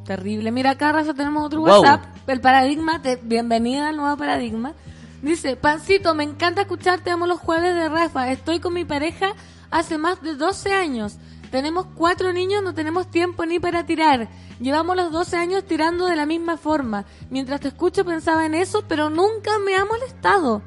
Terrible. 0.05 0.51
Mira, 0.53 0.71
acá, 0.71 0.93
Rafa, 0.93 1.15
tenemos 1.15 1.45
otro 1.47 1.61
Wow. 1.61 1.69
WhatsApp. 1.81 2.05
El 2.29 2.41
paradigma, 2.41 3.03
te- 3.03 3.17
bienvenida 3.23 3.89
al 3.89 3.97
nuevo 3.97 4.17
paradigma. 4.17 4.75
Dice, 5.23 5.57
Pancito, 5.57 6.15
me 6.15 6.25
encanta 6.25 6.61
escucharte, 6.63 7.11
amo 7.11 7.27
los 7.27 7.41
jueves 7.41 7.75
de 7.75 7.89
Rafa. 7.89 8.31
Estoy 8.31 8.61
con 8.61 8.75
mi 8.75 8.85
pareja 8.85 9.33
hace 9.71 9.99
más 9.99 10.23
de 10.23 10.35
12 10.35 10.73
años. 10.73 11.17
Tenemos 11.51 11.87
cuatro 11.95 12.33
niños, 12.33 12.63
no 12.63 12.75
tenemos 12.75 13.11
tiempo 13.11 13.47
ni 13.47 13.59
para 13.59 13.87
tirar. 13.87 14.29
Llevamos 14.61 14.97
los 14.97 15.11
12 15.13 15.37
años 15.37 15.65
tirando 15.65 16.07
de 16.07 16.17
la 16.17 16.27
misma 16.27 16.57
forma. 16.57 17.05
Mientras 17.31 17.61
te 17.61 17.69
escucho 17.69 18.05
pensaba 18.05 18.45
en 18.47 18.55
eso, 18.55 18.85
pero 18.87 19.11
nunca 19.11 19.59
me 19.65 19.75
ha 19.77 19.85
molestado. 19.85 20.63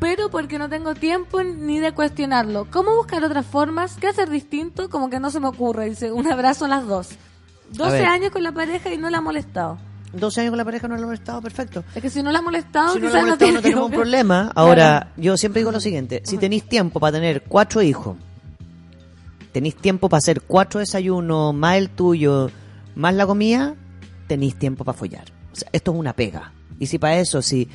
Pero 0.00 0.30
porque 0.30 0.58
no 0.58 0.68
tengo 0.68 0.94
tiempo 0.94 1.42
ni 1.42 1.78
de 1.78 1.92
cuestionarlo. 1.92 2.66
¿Cómo 2.70 2.96
buscar 2.96 3.22
otras 3.22 3.46
formas? 3.46 3.96
¿Qué 4.00 4.08
hacer 4.08 4.30
distinto? 4.30 4.88
Como 4.88 5.10
que 5.10 5.20
no 5.20 5.30
se 5.30 5.40
me 5.40 5.48
ocurre. 5.48 5.90
Dice, 5.90 6.10
un 6.10 6.30
abrazo 6.30 6.64
a 6.64 6.68
las 6.68 6.86
dos. 6.86 7.10
12 7.72 7.92
ver. 7.92 8.06
años 8.06 8.30
con 8.30 8.42
la 8.42 8.52
pareja 8.52 8.92
y 8.92 8.98
no 8.98 9.10
la 9.10 9.18
ha 9.18 9.20
molestado. 9.20 9.78
12 10.12 10.40
años 10.40 10.50
con 10.50 10.58
la 10.58 10.64
pareja 10.64 10.88
no 10.88 10.96
lo 10.96 11.02
hemos 11.02 11.14
estado 11.14 11.40
perfecto. 11.40 11.84
Es 11.94 12.02
que 12.02 12.10
si 12.10 12.22
no 12.22 12.32
la 12.32 12.40
ha 12.40 12.42
molestado, 12.42 12.94
Si 12.94 13.00
no, 13.00 13.06
quizás 13.06 13.22
lo 13.22 13.28
hemos 13.28 13.38
no, 13.38 13.46
molestado, 13.46 13.52
no 13.52 13.62
tenemos 13.62 13.84
un 13.86 13.92
problema. 13.96 14.52
Ahora, 14.54 15.12
yo 15.16 15.36
siempre 15.36 15.60
digo 15.60 15.70
lo 15.70 15.80
siguiente, 15.80 16.22
si 16.24 16.38
tenéis 16.38 16.64
tiempo 16.64 16.98
para 16.98 17.12
tener 17.12 17.42
cuatro 17.42 17.80
hijos, 17.82 18.16
tenéis 19.52 19.76
tiempo 19.76 20.08
para 20.08 20.18
hacer 20.18 20.40
cuatro 20.40 20.80
desayunos, 20.80 21.54
más 21.54 21.76
el 21.76 21.90
tuyo, 21.90 22.50
más 22.96 23.14
la 23.14 23.26
comida, 23.26 23.74
tenéis 24.26 24.56
tiempo 24.56 24.84
para 24.84 24.98
follar. 24.98 25.24
O 25.52 25.56
sea, 25.56 25.68
esto 25.72 25.92
es 25.92 25.98
una 25.98 26.14
pega. 26.14 26.52
Y 26.78 26.86
si 26.86 26.98
para 26.98 27.18
eso, 27.18 27.40
si, 27.42 27.68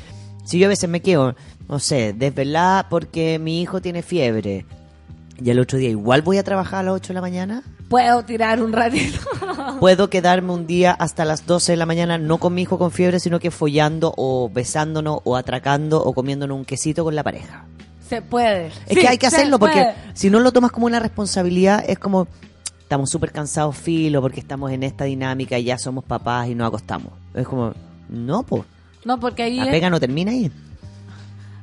si 0.44 0.60
yo 0.60 0.66
a 0.66 0.70
veces 0.70 0.90
me 0.90 1.02
quedo, 1.02 1.36
no 1.68 1.80
sé, 1.80 2.14
desvelada 2.14 2.90
porque 2.90 3.40
mi 3.40 3.62
hijo 3.62 3.82
tiene 3.82 4.02
fiebre, 4.02 4.66
y 5.44 5.50
el 5.50 5.60
otro 5.60 5.78
día 5.78 5.90
igual 5.90 6.22
voy 6.22 6.38
a 6.38 6.44
trabajar 6.44 6.80
a 6.80 6.84
las 6.84 6.94
8 6.96 7.10
de 7.10 7.14
la 7.16 7.22
mañana, 7.22 7.64
Puedo 7.90 8.26
tirar 8.26 8.64
un 8.64 8.74
ratito. 8.74 9.20
puedo 9.80 10.10
quedarme 10.10 10.52
un 10.54 10.66
día 10.66 10.92
hasta 10.92 11.24
las 11.24 11.46
12 11.46 11.74
de 11.74 11.78
la 11.78 11.86
mañana, 11.86 12.18
no 12.18 12.40
con 12.40 12.54
mi 12.56 12.64
hijo 12.64 12.80
con 12.80 12.90
fiebre, 12.92 13.20
sino 13.20 13.40
que 13.40 13.52
follando 13.52 14.12
o 14.18 14.50
besándonos 14.52 15.20
o 15.24 15.36
atracando 15.36 16.04
o 16.04 16.14
comiéndonos 16.14 16.58
un 16.58 16.66
quesito 16.66 17.04
con 17.04 17.14
la 17.14 17.22
pareja. 17.22 17.66
se 18.10 18.24
puede. 18.24 18.68
Es 18.68 18.74
Sí, 18.90 18.96
que 18.96 19.08
hay 19.08 19.20
que 19.20 19.28
hacerlo 19.28 19.60
porque 19.60 19.82
puede. 19.82 19.94
si 20.16 20.32
no 20.32 20.40
lo 20.40 20.52
tomas 20.52 20.72
como 20.72 20.88
una 20.88 21.00
responsabilidad, 21.00 21.84
es 21.88 22.00
como 22.00 22.28
estamos 22.80 23.10
súper 23.12 23.32
cansados, 23.32 23.78
filo, 23.78 24.20
porque 24.20 24.40
estamos 24.40 24.72
en 24.72 24.82
esta 24.82 25.04
dinámica 25.06 25.60
y 25.60 25.66
ya 25.66 25.78
somos 25.78 26.04
papás 26.06 26.48
y 26.48 26.56
nos 26.56 26.68
acostamos. 26.70 27.14
Es 27.36 27.48
como, 27.48 27.74
no, 28.10 28.42
pues, 28.44 28.64
No, 29.06 29.20
porque 29.20 29.44
ahí, 29.44 29.58
la 29.58 29.66
es- 29.66 29.72
pega 29.72 29.92
no 29.92 30.00
termina 30.00 30.32
ahí. 30.32 30.52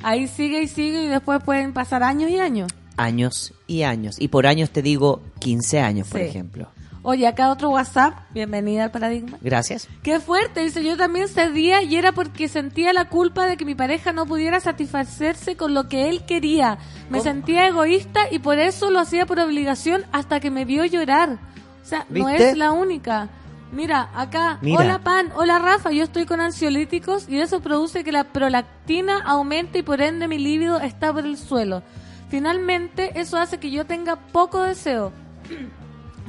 Ahí 0.03 0.29
sigue 0.29 0.63
y 0.63 0.69
sigue 0.69 1.05
y 1.05 1.07
después 1.09 1.43
pueden 1.45 1.73
pasar 1.73 2.03
años 2.03 2.31
y 2.31 2.39
años. 2.39 2.71
Años 2.97 3.55
y 3.67 3.83
años. 3.83 4.17
Y 4.21 4.29
por 4.29 4.47
años 4.47 4.71
te 4.71 4.83
digo 4.83 5.23
15 5.41 5.81
años, 5.81 6.09
por 6.09 6.21
Sí. 6.21 6.27
ejemplo. 6.27 6.69
Oye, 7.05 7.27
acá 7.27 7.51
otro 7.51 7.71
WhatsApp. 7.71 8.15
Bienvenida 8.33 8.85
al 8.85 8.93
paradigma. 8.93 9.37
Gracias. 9.41 9.89
Qué 10.05 10.21
fuerte, 10.21 10.63
dice, 10.63 10.85
yo 10.85 10.97
también 10.97 11.27
cedía 11.27 11.83
y 11.83 11.97
era 11.97 12.13
porque 12.13 12.47
sentía 12.47 12.93
la 12.93 13.09
culpa 13.09 13.47
de 13.47 13.57
que 13.57 13.65
mi 13.65 13.75
pareja 13.75 14.13
no 14.13 14.25
pudiera 14.25 14.61
satisfacerse 14.61 15.57
con 15.57 15.75
lo 15.75 15.89
que 15.89 16.09
él 16.09 16.25
quería. 16.27 16.79
Me 17.11 17.21
sentía 17.21 17.67
egoísta 17.67 18.21
y 18.31 18.39
por 18.39 18.61
eso 18.61 18.91
lo 18.91 19.01
hacía 19.01 19.27
por 19.27 19.41
obligación 19.41 20.05
hasta 20.13 20.39
que 20.39 20.53
me 20.53 20.65
vio 20.65 20.85
llorar. 20.85 21.39
O 21.83 21.85
sea, 21.85 22.07
no 22.09 22.29
es 22.29 22.57
la 22.57 22.71
única. 22.71 23.29
Mira, 23.73 24.11
acá, 24.15 24.59
Mira. 24.61 24.81
hola 24.81 24.99
Pan, 24.99 25.33
hola 25.35 25.59
Rafa, 25.59 25.91
yo 25.93 26.05
estoy 26.05 26.27
con 26.27 26.43
ansiolíticos 26.43 27.27
y 27.27 27.41
eso 27.41 27.61
produce 27.61 28.05
que 28.05 28.13
la 28.13 28.25
prolactina 28.25 29.23
aumente 29.25 29.79
y 29.79 29.83
por 29.83 30.03
ende 30.03 30.29
mi 30.29 30.39
líbido 30.39 30.79
está 30.79 31.11
por 31.11 31.25
el 31.25 31.39
suelo. 31.39 31.83
Finalmente, 32.29 33.19
eso 33.19 33.39
hace 33.39 33.59
que 33.59 33.71
yo 33.71 33.87
tenga 33.87 34.17
poco 34.17 34.63
deseo. 34.63 35.11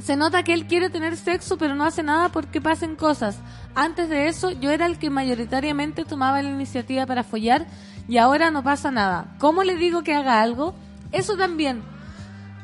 Se 0.02 0.16
nota 0.16 0.42
que 0.42 0.54
él 0.54 0.66
quiere 0.66 0.88
tener 0.88 1.18
sexo, 1.18 1.58
pero 1.58 1.74
no 1.74 1.84
hace 1.84 2.02
nada 2.02 2.30
porque 2.30 2.62
pasen 2.62 2.96
cosas. 2.96 3.38
Antes 3.74 4.08
de 4.08 4.28
eso, 4.28 4.50
yo 4.50 4.70
era 4.70 4.86
el 4.86 4.98
que 4.98 5.10
mayoritariamente 5.10 6.06
tomaba 6.06 6.40
la 6.40 6.48
iniciativa 6.48 7.04
para 7.04 7.24
follar 7.24 7.66
y 8.08 8.16
ahora 8.16 8.50
no 8.50 8.62
pasa 8.62 8.90
nada. 8.90 9.36
¿Cómo 9.38 9.64
le 9.64 9.76
digo 9.76 10.02
que 10.02 10.14
haga 10.14 10.40
algo? 10.40 10.74
Eso 11.12 11.36
también. 11.36 11.82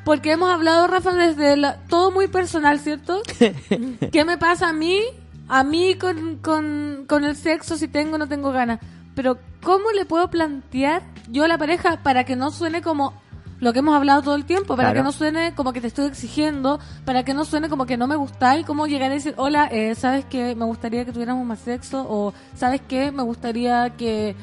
Porque 0.05 0.33
hemos 0.33 0.51
hablado, 0.51 0.87
Rafa, 0.87 1.13
desde 1.13 1.57
la- 1.57 1.77
todo 1.89 2.11
muy 2.11 2.29
personal, 2.29 2.81
¿cierto? 2.81 3.21
¿Qué 4.13 4.25
me 4.25 4.39
pasa 4.39 4.69
a 4.71 4.73
mí? 4.73 5.01
A 5.49 5.65
mí 5.65 5.95
con, 5.97 6.37
con, 6.39 7.05
con 7.09 7.25
el 7.25 7.37
sexo, 7.37 7.77
si 7.77 7.89
tengo 7.89 8.15
o 8.15 8.19
no 8.19 8.29
tengo 8.29 8.53
ganas. 8.53 8.79
Pero, 9.15 9.39
¿cómo 9.63 9.91
le 9.91 10.05
puedo 10.05 10.31
plantear 10.31 11.03
yo 11.29 11.45
a 11.45 11.49
la 11.49 11.59
pareja 11.59 11.99
para 12.03 12.25
que 12.25 12.37
no 12.37 12.51
suene 12.51 12.81
como 12.83 13.13
lo 13.59 13.73
que 13.73 13.81
hemos 13.81 13.95
hablado 13.95 14.23
todo 14.23 14.37
el 14.37 14.45
tiempo? 14.47 14.77
Para 14.77 14.91
Claro. 14.91 15.01
que 15.01 15.05
no 15.05 15.13
suene 15.13 15.55
como 15.55 15.73
que 15.73 15.81
te 15.81 15.89
estoy 15.89 16.07
exigiendo, 16.07 16.79
para 17.05 17.25
que 17.25 17.35
no 17.35 17.45
suene 17.45 17.69
como 17.69 17.85
que 17.85 17.97
no 17.97 18.07
me 18.07 18.17
gusta 18.17 18.57
y 18.57 18.65
cómo 18.65 18.87
llegar 18.87 19.11
a 19.11 19.15
decir, 19.15 19.35
hola, 19.37 19.67
eh, 19.71 19.95
¿sabes 19.97 20.25
que 20.25 20.55
me 20.55 20.65
gustaría 20.65 21.05
que 21.05 21.13
tuviéramos 21.13 21.45
más 21.45 21.59
sexo? 21.59 22.07
O 22.09 22.33
¿sabes 22.55 22.81
qué? 22.89 23.11
Me 23.13 23.23
gustaría 23.25 23.91
que 23.97 24.35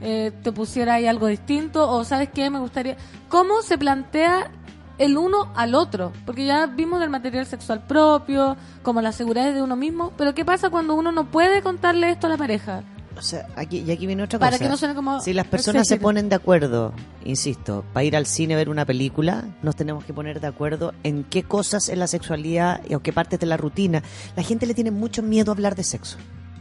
eh, 0.00 0.32
te 0.42 0.52
pusiera 0.52 0.94
ahí 0.94 1.06
algo 1.06 1.26
distinto 1.26 1.88
o 1.88 2.02
sabes 2.04 2.30
qué 2.30 2.50
me 2.50 2.58
gustaría 2.58 2.96
cómo 3.28 3.62
se 3.62 3.78
plantea 3.78 4.50
el 4.98 5.16
uno 5.18 5.52
al 5.54 5.74
otro 5.74 6.12
porque 6.24 6.46
ya 6.46 6.66
vimos 6.66 7.00
del 7.00 7.10
material 7.10 7.46
sexual 7.46 7.82
propio 7.86 8.56
como 8.82 9.00
la 9.02 9.12
seguridad 9.12 9.52
de 9.52 9.62
uno 9.62 9.76
mismo 9.76 10.12
pero 10.16 10.34
qué 10.34 10.44
pasa 10.44 10.70
cuando 10.70 10.94
uno 10.94 11.12
no 11.12 11.30
puede 11.30 11.62
contarle 11.62 12.10
esto 12.10 12.26
a 12.26 12.30
la 12.30 12.36
pareja 12.36 12.82
O 13.16 13.22
sea, 13.22 13.46
aquí, 13.56 13.78
y 13.86 13.90
aquí 13.90 14.06
viene 14.06 14.22
otra 14.22 14.38
Para 14.38 14.52
cosa. 14.52 14.64
que 14.64 14.70
no 14.70 14.76
suene 14.76 14.94
como 14.94 15.20
si 15.20 15.32
las 15.32 15.46
personas 15.46 15.86
se 15.88 15.96
ponen 15.98 16.28
de 16.28 16.36
acuerdo, 16.36 16.92
insisto, 17.24 17.84
para 17.92 18.04
ir 18.04 18.14
al 18.16 18.26
cine 18.26 18.54
a 18.54 18.56
ver 18.58 18.68
una 18.68 18.84
película, 18.84 19.44
nos 19.62 19.74
tenemos 19.76 20.04
que 20.04 20.12
poner 20.12 20.40
de 20.40 20.46
acuerdo 20.46 20.92
en 21.02 21.24
qué 21.24 21.42
cosas 21.42 21.88
en 21.88 21.98
la 21.98 22.06
sexualidad 22.06 22.80
o 22.94 23.00
qué 23.00 23.12
partes 23.14 23.38
de 23.40 23.46
la 23.46 23.56
rutina. 23.56 24.02
La 24.36 24.42
gente 24.42 24.66
le 24.66 24.74
tiene 24.74 24.90
mucho 24.90 25.22
miedo 25.22 25.50
a 25.50 25.54
hablar 25.54 25.74
de 25.76 25.82
sexo, 25.84 26.18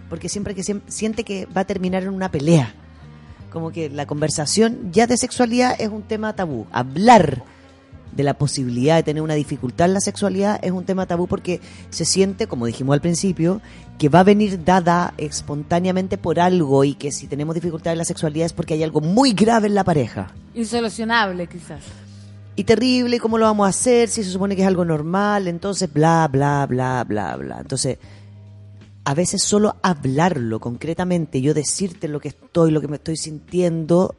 porque 0.10 0.30
siempre 0.30 0.56
que 0.56 0.64
siente 0.64 1.24
que 1.26 1.46
va 1.48 1.62
a 1.62 1.66
terminar 1.66 2.04
en 2.04 2.10
una 2.10 2.32
pelea. 2.32 2.74
Como 3.52 3.72
que 3.72 3.90
la 3.90 4.06
conversación 4.06 4.92
ya 4.92 5.08
de 5.08 5.18
sexualidad 5.18 5.76
es 5.80 5.90
un 5.90 6.04
tema 6.04 6.34
tabú. 6.36 6.68
Hablar 6.72 7.44
de 8.16 8.24
la 8.24 8.36
posibilidad 8.36 8.96
de 8.96 9.04
tener 9.04 9.22
una 9.22 9.34
dificultad 9.34 9.88
en 9.88 9.94
la 9.94 10.02
sexualidad 10.02 10.60
es 10.64 10.72
un 10.72 10.86
tema 10.86 11.06
tabú 11.06 11.28
porque 11.28 11.62
se 11.90 12.06
siente, 12.06 12.48
como 12.48 12.66
dijimos 12.66 12.94
al 12.94 13.02
principio, 13.02 13.62
que 13.98 14.10
va 14.10 14.22
a 14.22 14.24
venir 14.24 14.64
dada 14.64 15.14
espontáneamente 15.18 16.18
por 16.18 16.40
algo 16.40 16.84
y 16.84 16.96
que 16.96 17.12
si 17.12 17.28
tenemos 17.28 17.56
dificultad 17.56 17.94
en 17.94 18.00
la 18.00 18.06
sexualidad 18.06 18.46
es 18.46 18.54
porque 18.54 18.74
hay 18.74 18.84
algo 18.84 19.02
muy 19.02 19.34
grave 19.34 19.68
en 19.68 19.76
la 19.76 19.84
pareja. 19.84 20.32
insolucionable 20.54 21.48
quizás 21.48 21.82
Y 22.56 22.64
terrible, 22.64 23.20
¿cómo 23.20 23.38
lo 23.38 23.46
vamos 23.46 23.68
a 23.68 23.70
hacer? 23.70 24.10
Si 24.10 24.24
se 24.24 24.32
supone 24.32 24.56
que 24.56 24.62
es 24.62 24.68
algo 24.68 24.86
normal, 24.86 25.48
entonces 25.48 25.92
bla, 25.92 26.28
bla, 26.32 26.66
bla, 26.68 27.04
bla, 27.04 27.36
bla. 27.36 27.58
Entonces, 27.60 27.98
a 29.04 29.14
veces 29.14 29.44
solo 29.44 29.76
hablarlo 29.84 30.60
concretamente, 30.60 31.42
yo 31.42 31.54
decirte 31.54 32.08
lo 32.08 32.20
que 32.20 32.30
estoy, 32.30 32.72
lo 32.72 32.82
que 32.82 32.88
me 32.88 32.96
estoy 32.96 33.18
sintiendo, 33.18 34.16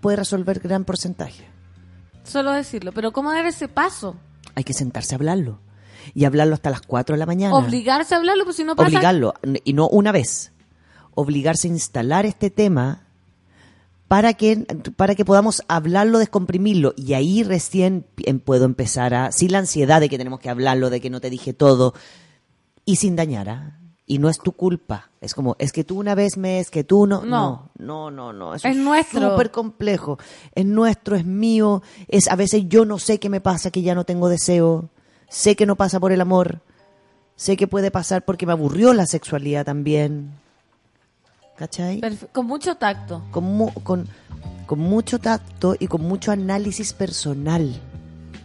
puede 0.00 0.18
resolver 0.18 0.60
gran 0.60 0.84
porcentaje. 0.84 1.57
Solo 2.28 2.52
decirlo. 2.52 2.92
Pero 2.92 3.12
¿cómo 3.12 3.32
dar 3.32 3.46
ese 3.46 3.68
paso? 3.68 4.16
Hay 4.54 4.64
que 4.64 4.72
sentarse 4.72 5.14
a 5.14 5.16
hablarlo. 5.16 5.60
Y 6.14 6.24
hablarlo 6.24 6.54
hasta 6.54 6.70
las 6.70 6.80
4 6.82 7.14
de 7.14 7.18
la 7.18 7.26
mañana. 7.26 7.54
Obligarse 7.54 8.14
a 8.14 8.18
hablarlo, 8.18 8.44
pues 8.44 8.56
si 8.56 8.64
no 8.64 8.76
pasa... 8.76 8.88
Obligarlo, 8.88 9.34
y 9.64 9.72
no 9.72 9.88
una 9.88 10.12
vez. 10.12 10.52
Obligarse 11.14 11.68
a 11.68 11.70
instalar 11.70 12.24
este 12.24 12.50
tema 12.50 13.02
para 14.08 14.32
que, 14.32 14.66
para 14.96 15.14
que 15.14 15.24
podamos 15.24 15.62
hablarlo, 15.68 16.18
descomprimirlo. 16.18 16.94
Y 16.96 17.12
ahí 17.12 17.42
recién 17.42 18.06
em- 18.24 18.40
puedo 18.40 18.64
empezar 18.64 19.12
a, 19.14 19.32
sin 19.32 19.52
la 19.52 19.58
ansiedad 19.58 20.00
de 20.00 20.08
que 20.08 20.16
tenemos 20.16 20.40
que 20.40 20.48
hablarlo, 20.48 20.88
de 20.88 21.00
que 21.00 21.10
no 21.10 21.20
te 21.20 21.28
dije 21.30 21.52
todo, 21.52 21.94
y 22.86 22.96
sin 22.96 23.16
dañar. 23.16 23.48
¿ah? 23.50 23.78
Y 24.10 24.18
no 24.18 24.30
es 24.30 24.38
tu 24.38 24.52
culpa. 24.52 25.10
Es 25.20 25.34
como, 25.34 25.54
es 25.58 25.70
que 25.70 25.84
tú 25.84 25.98
una 26.00 26.14
vez 26.14 26.38
me, 26.38 26.60
es 26.60 26.70
que 26.70 26.82
tú 26.82 27.06
no. 27.06 27.22
No. 27.26 27.68
No, 27.78 28.10
no, 28.10 28.32
no. 28.32 28.32
no. 28.32 28.54
Es 28.54 28.64
nuestro. 28.76 29.32
súper 29.32 29.50
complejo. 29.50 30.18
Es 30.54 30.64
nuestro, 30.64 31.14
es 31.14 31.26
mío. 31.26 31.82
Es, 32.08 32.26
a 32.28 32.34
veces 32.34 32.64
yo 32.68 32.86
no 32.86 32.98
sé 32.98 33.18
qué 33.20 33.28
me 33.28 33.40
pasa, 33.42 33.70
que 33.70 33.82
ya 33.82 33.94
no 33.94 34.04
tengo 34.04 34.28
deseo. 34.30 34.88
Sé 35.28 35.56
que 35.56 35.66
no 35.66 35.76
pasa 35.76 36.00
por 36.00 36.10
el 36.10 36.22
amor. 36.22 36.60
Sé 37.36 37.56
que 37.58 37.68
puede 37.68 37.90
pasar 37.90 38.24
porque 38.24 38.46
me 38.46 38.52
aburrió 38.52 38.94
la 38.94 39.04
sexualidad 39.06 39.66
también. 39.66 40.30
¿Cachai? 41.56 42.00
Perfe- 42.00 42.28
Con 42.32 42.46
mucho 42.46 42.76
tacto. 42.76 43.22
Con, 43.30 43.44
mu- 43.44 43.72
con, 43.82 44.06
con 44.66 44.78
mucho 44.78 45.18
tacto 45.18 45.74
y 45.78 45.86
con 45.86 46.02
mucho 46.02 46.32
análisis 46.32 46.92
personal. 46.94 47.78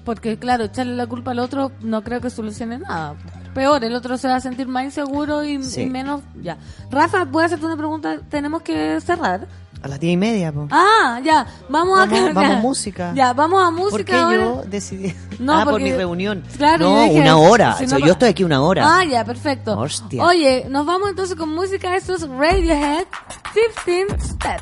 Porque, 0.03 0.37
claro, 0.37 0.65
echarle 0.65 0.95
la 0.95 1.07
culpa 1.07 1.31
al 1.31 1.39
otro 1.39 1.71
no 1.81 2.03
creo 2.03 2.19
que 2.19 2.29
solucione 2.29 2.79
nada. 2.79 3.15
Peor, 3.53 3.83
el 3.83 3.93
otro 3.95 4.17
se 4.17 4.27
va 4.27 4.35
a 4.35 4.41
sentir 4.41 4.67
más 4.67 4.83
inseguro 4.85 5.43
y, 5.43 5.63
Sí. 5.63 5.81
y 5.81 5.85
menos... 5.87 6.21
Ya. 6.41 6.57
Rafa, 6.89 7.25
voy 7.25 7.43
a 7.43 7.45
hacerte 7.45 7.65
una 7.65 7.77
pregunta. 7.77 8.17
Tenemos 8.29 8.61
que 8.61 8.99
cerrar. 9.01 9.47
A 9.81 9.87
las 9.89 9.99
diez 9.99 10.13
y 10.13 10.17
media, 10.17 10.51
po. 10.53 10.67
Ah, 10.71 11.19
ya. 11.23 11.45
Vamos, 11.69 11.99
a... 11.99 12.05
Vamos- 12.05 12.19
ya. 12.27 12.33
vamos 12.33 12.51
a 12.51 12.59
música. 12.61 13.11
Ya, 13.15 13.33
vamos 13.33 13.61
a 13.61 13.69
música 13.69 13.91
¿Por 13.97 14.05
qué 14.05 14.15
ahora. 14.15 14.37
yo 14.37 14.63
decidí? 14.65 15.13
No, 15.39 15.53
ah, 15.59 15.65
por 15.65 15.81
mi 15.81 15.91
reunión. 15.91 16.41
Claro, 16.57 16.89
no, 16.89 17.03
dije, 17.03 17.19
una 17.19 17.37
hora. 17.37 17.75
si 17.77 17.83
O 17.83 17.87
sea, 17.89 17.99
no- 17.99 18.05
yo 18.05 18.13
estoy 18.13 18.29
aquí 18.29 18.43
una 18.45 18.61
hora. 18.61 18.85
Ah, 18.99 19.03
ya, 19.03 19.25
perfecto. 19.25 19.77
Hostia. 19.77 20.23
Oye, 20.25 20.65
nos 20.69 20.85
vamos 20.85 21.09
entonces 21.09 21.35
con 21.35 21.49
música. 21.49 21.95
Esto 21.97 22.15
es 22.15 22.27
Radiohead 22.27 23.05
15 23.53 24.07
Step. 24.21 24.61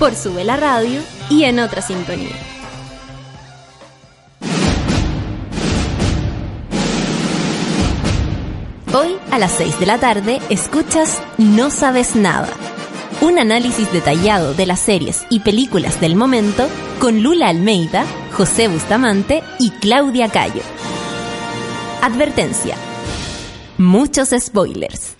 por 0.00 0.16
Sube 0.16 0.44
la 0.44 0.56
Radio 0.56 1.02
y 1.28 1.44
en 1.44 1.58
otra 1.58 1.82
sintonía. 1.82 2.34
Hoy 8.94 9.18
a 9.30 9.38
las 9.38 9.52
6 9.52 9.78
de 9.78 9.84
la 9.86 9.98
tarde 9.98 10.40
escuchas 10.48 11.20
No 11.36 11.70
Sabes 11.70 12.16
Nada. 12.16 12.48
Un 13.20 13.38
análisis 13.38 13.92
detallado 13.92 14.54
de 14.54 14.64
las 14.64 14.80
series 14.80 15.26
y 15.28 15.40
películas 15.40 16.00
del 16.00 16.16
momento 16.16 16.66
con 16.98 17.22
Lula 17.22 17.48
Almeida, 17.48 18.06
José 18.32 18.68
Bustamante 18.68 19.42
y 19.58 19.70
Claudia 19.70 20.30
Cayo. 20.30 20.62
Advertencia. 22.00 22.74
Muchos 23.76 24.30
spoilers. 24.30 25.19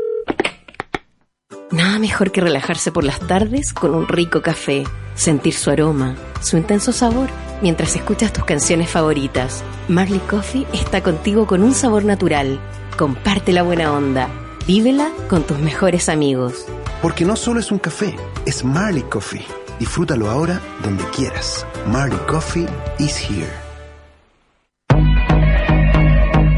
Nada 1.71 1.99
mejor 1.99 2.31
que 2.31 2.41
relajarse 2.41 2.91
por 2.91 3.05
las 3.05 3.19
tardes 3.19 3.71
con 3.71 3.95
un 3.95 4.05
rico 4.05 4.41
café, 4.41 4.83
sentir 5.15 5.53
su 5.53 5.69
aroma, 5.69 6.15
su 6.41 6.57
intenso 6.57 6.91
sabor, 6.91 7.29
mientras 7.61 7.95
escuchas 7.95 8.33
tus 8.33 8.43
canciones 8.43 8.89
favoritas. 8.89 9.63
Marley 9.87 10.19
Coffee 10.19 10.67
está 10.73 11.01
contigo 11.01 11.47
con 11.47 11.63
un 11.63 11.73
sabor 11.73 12.03
natural. 12.03 12.59
Comparte 12.97 13.53
la 13.53 13.63
buena 13.63 13.93
onda. 13.93 14.27
Vívela 14.67 15.11
con 15.29 15.43
tus 15.43 15.59
mejores 15.59 16.09
amigos. 16.09 16.65
Porque 17.01 17.23
no 17.23 17.37
solo 17.37 17.61
es 17.61 17.71
un 17.71 17.79
café, 17.79 18.17
es 18.45 18.65
Marley 18.65 19.03
Coffee. 19.03 19.45
Disfrútalo 19.79 20.29
ahora 20.29 20.59
donde 20.83 21.05
quieras. 21.15 21.65
Marley 21.87 22.19
Coffee 22.27 22.67
is 22.99 23.17
here. 23.17 23.49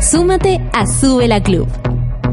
Súmate 0.01 0.59
a 0.73 0.87
Sube 0.87 1.27
la 1.27 1.41
Club. 1.41 1.92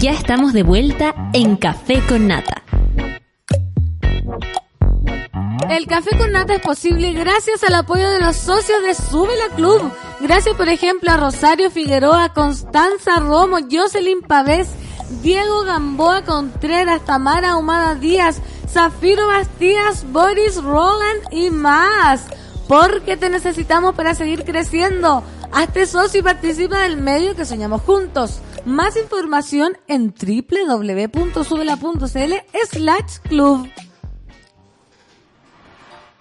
Ya 0.00 0.12
estamos 0.12 0.54
de 0.54 0.62
vuelta 0.62 1.14
en 1.34 1.56
Café 1.56 2.02
con 2.08 2.26
Nata. 2.26 2.62
El 5.68 5.86
café 5.86 6.16
con 6.16 6.32
nata 6.32 6.54
es 6.54 6.62
posible 6.62 7.12
gracias 7.12 7.62
al 7.64 7.74
apoyo 7.74 8.08
de 8.08 8.18
los 8.18 8.34
socios 8.36 8.82
de 8.82 8.94
Sube 8.94 9.36
la 9.36 9.54
Club. 9.54 9.92
Gracias, 10.22 10.56
por 10.56 10.70
ejemplo, 10.70 11.10
a 11.10 11.18
Rosario 11.18 11.70
Figueroa, 11.70 12.32
Constanza 12.32 13.16
Romo, 13.16 13.58
Jocelyn 13.70 14.22
Pavés, 14.22 14.68
Diego 15.22 15.64
Gamboa 15.64 16.24
Contreras, 16.24 17.04
Tamara 17.04 17.58
Humada 17.58 17.94
Díaz, 17.94 18.40
Zafiro 18.70 19.26
Bastías, 19.26 20.10
Boris 20.10 20.62
Roland 20.62 21.24
y 21.30 21.50
más. 21.50 22.24
Porque 22.66 23.18
te 23.18 23.28
necesitamos 23.28 23.94
para 23.94 24.14
seguir 24.14 24.44
creciendo. 24.44 25.22
Hazte 25.52 25.84
socio 25.84 26.20
y 26.20 26.22
participa 26.22 26.78
del 26.78 26.96
medio 26.96 27.36
que 27.36 27.44
soñamos 27.44 27.82
juntos. 27.82 28.40
Más 28.64 28.96
información 28.96 29.72
en 29.88 30.14
www.subela.cl 30.14 32.32
slash 32.70 33.18
club. 33.28 33.68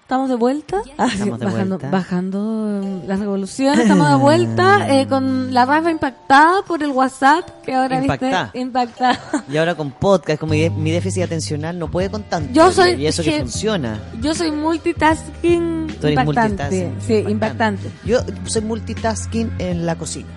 ¿Estamos 0.02 0.30
de 0.30 0.36
vuelta? 0.36 0.82
Ah, 0.98 1.08
Estamos 1.14 1.40
de 1.40 1.46
bajando, 1.46 1.78
vuelta. 1.78 1.96
bajando 1.96 2.82
las 3.06 3.20
revoluciones. 3.20 3.82
Estamos 3.82 4.10
de 4.10 4.16
vuelta 4.16 4.90
eh, 4.90 5.08
con 5.08 5.54
la 5.54 5.66
Rafa 5.66 5.92
impactada 5.92 6.64
por 6.64 6.82
el 6.82 6.90
WhatsApp. 6.90 7.48
Que 7.64 7.76
ahora 7.76 8.02
Impactada. 8.02 8.44
viste 8.46 8.60
impactada. 8.60 9.20
Y 9.48 9.58
ahora 9.58 9.76
con 9.76 9.92
podcast, 9.92 10.40
como 10.40 10.54
mi, 10.54 10.92
déficit 10.92 11.22
atencional 11.24 11.78
no 11.78 11.92
puede 11.92 12.10
con 12.10 12.24
tanto. 12.24 12.52
Yo 12.54 12.72
soy- 12.72 12.94
Y 12.94 13.06
eso 13.06 13.22
que 13.22 13.34
que- 13.34 13.40
funciona. 13.42 14.00
Yo 14.20 14.34
soy 14.34 14.50
multitasking 14.52 15.88
Tú 16.02 16.08
eres 16.08 16.20
impactante. 16.20 16.66
multitasking. 16.66 16.96
Sí, 17.06 17.24
impactante. 17.32 17.92
Yo 18.04 18.18
soy 18.46 18.62
multitasking 18.64 19.52
en 19.60 19.86
la 19.86 19.96
cocina. 19.96 20.28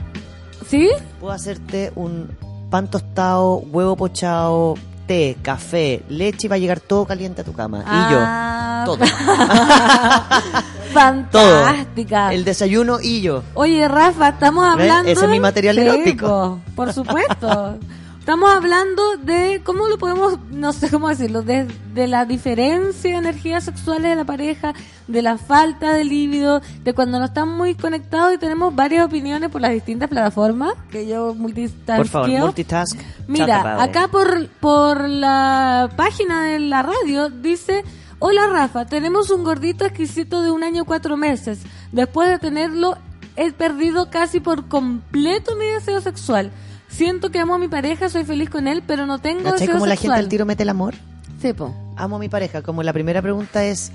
¿Sí? 0.73 0.89
Puedo 1.21 1.35
hacerte 1.35 1.93
un 1.97 2.31
pan 2.71 2.89
tostado, 2.89 3.57
huevo 3.57 3.95
pochado, 3.95 4.75
té, 5.07 5.37
café, 5.43 6.03
leche 6.09 6.47
y 6.47 6.49
va 6.49 6.57
a 6.57 6.59
llegar 6.59 6.81
todo 6.81 7.05
caliente 7.05 7.43
a 7.43 7.45
tu 7.45 7.53
cama. 7.53 7.85
Ah. 7.87 8.87
Y 8.87 8.87
yo. 8.87 8.97
Todo. 8.97 9.05
Fantástica. 10.95 12.29
Todo. 12.29 12.31
El 12.31 12.45
desayuno 12.47 13.01
y 13.03 13.21
yo. 13.21 13.43
Oye, 13.53 13.87
Rafa, 13.87 14.31
estamos 14.31 14.65
¿Ves? 14.65 14.73
hablando... 14.73 15.11
Ese 15.11 15.27
es 15.27 15.31
mi 15.31 15.41
material 15.41 15.77
erótico. 15.77 16.27
po, 16.27 16.61
por 16.75 16.95
supuesto. 16.95 17.77
Estamos 18.23 18.55
hablando 18.55 19.17
de 19.17 19.63
cómo 19.65 19.89
lo 19.89 19.99
podemos, 19.99 20.39
no 20.53 20.73
sé 20.73 20.89
cómo 20.89 21.09
decirlo, 21.09 21.43
de, 21.43 21.67
de 21.93 22.07
la 22.07 22.25
diferencia 22.25 23.11
de 23.11 23.17
energías 23.17 23.65
sexuales 23.65 24.11
de 24.11 24.15
la 24.15 24.25
pareja, 24.25 24.75
de 25.09 25.23
la 25.23 25.39
falta 25.39 25.93
de 25.93 26.05
líbido, 26.05 26.63
de 26.85 26.95
cuando 26.95 27.19
no 27.19 27.25
están 27.25 27.49
muy 27.49 27.75
conectados 27.75 28.33
y 28.33 28.39
tenemos 28.39 28.77
varias 28.77 29.05
opiniones 29.05 29.51
por 29.51 29.61
las 29.61 29.73
distintas 29.73 30.09
plataformas, 30.09 30.75
que 30.93 31.09
yo 31.09 31.35
multitaskeo. 31.35 31.97
Por 31.97 32.07
favor, 32.07 32.31
multitask. 32.31 32.97
Mira, 33.27 33.83
acá 33.83 34.07
por, 34.07 34.47
por 34.61 35.09
la 35.09 35.91
página 35.97 36.45
de 36.45 36.61
la 36.61 36.85
radio 36.85 37.29
dice, 37.29 37.83
hola 38.21 38.47
Rafa, 38.47 38.87
tenemos 38.87 39.31
un 39.31 39.43
gordito 39.43 39.85
exquisito 39.85 40.43
de 40.43 40.53
un 40.53 40.63
año 40.63 40.85
cuatro 40.85 41.17
meses. 41.17 41.59
Después 41.91 42.31
de 42.31 42.39
tenerlo, 42.39 42.97
he 43.35 43.51
perdido 43.51 44.11
casi 44.11 44.39
por 44.39 44.69
completo 44.69 45.57
mi 45.57 45.67
deseo 45.67 46.01
sexual. 46.01 46.53
Siento 46.93 47.31
que 47.31 47.39
amo 47.39 47.55
a 47.55 47.59
mi 47.59 47.69
pareja, 47.69 48.09
soy 48.09 48.25
feliz 48.25 48.51
con 48.51 48.69
él, 48.69 48.83
pero 48.87 49.07
no 49.07 49.19
tengo 49.19 49.43
¿Cachai 49.45 49.61
deseo 49.61 49.75
cómo 49.75 49.87
la 49.87 49.97
gente 49.97 50.19
al 50.19 50.29
tiro 50.29 50.45
mete 50.47 50.63
el 50.63 50.69
amor? 50.69 50.95
Sí, 51.41 51.53
po. 51.55 51.75
Amo 51.97 52.17
a 52.17 52.19
mi 52.19 52.29
pareja. 52.29 52.63
Como 52.63 52.83
la 52.83 52.93
primera 52.93 53.23
pregunta 53.23 53.65
es, 53.65 53.91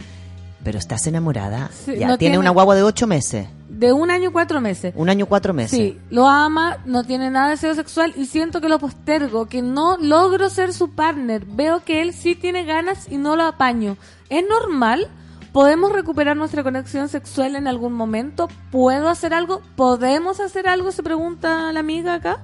¿pero 0.64 0.80
estás 0.80 1.06
enamorada? 1.08 1.70
Sí, 1.72 1.92
ya, 1.98 2.08
no 2.08 2.18
tiene, 2.18 2.32
tiene- 2.34 2.40
una 2.40 2.50
guagua 2.50 2.76
de 2.76 2.84
ocho 2.84 3.06
meses. 3.08 3.48
De 3.70 3.94
un 3.94 4.10
año 4.10 4.32
cuatro 4.32 4.60
meses. 4.60 4.94
Un 4.98 5.10
año 5.10 5.28
cuatro 5.28 5.54
meses. 5.54 5.78
Sí, 5.78 6.00
lo 6.10 6.28
ama, 6.28 6.78
no 6.86 7.04
tiene 7.04 7.30
nada 7.30 7.46
de 7.48 7.52
deseo 7.52 7.76
sexual 7.76 8.14
y 8.18 8.26
siento 8.26 8.60
que 8.62 8.70
lo 8.70 8.80
postergo, 8.80 9.46
que 9.46 9.62
no 9.62 9.98
logro 9.98 10.50
ser 10.50 10.74
su 10.74 10.90
partner. 10.96 11.46
Veo 11.46 11.84
que 11.86 12.02
él 12.02 12.14
sí 12.14 12.34
tiene 12.34 12.66
ganas 12.66 13.08
y 13.12 13.18
no 13.18 13.36
lo 13.36 13.44
apaño. 13.44 13.96
¿Es 14.30 14.44
normal? 14.50 15.08
¿Podemos 15.54 15.92
recuperar 15.92 16.36
nuestra 16.36 16.64
conexión 16.64 17.08
sexual 17.10 17.56
en 17.56 17.68
algún 17.68 17.94
momento? 17.94 18.48
¿Puedo 18.72 19.10
hacer 19.10 19.34
algo? 19.34 19.62
¿Podemos 19.76 20.40
hacer 20.40 20.68
algo? 20.68 20.92
Se 20.92 21.04
pregunta 21.04 21.72
la 21.72 21.80
amiga 21.80 22.16
acá. 22.16 22.40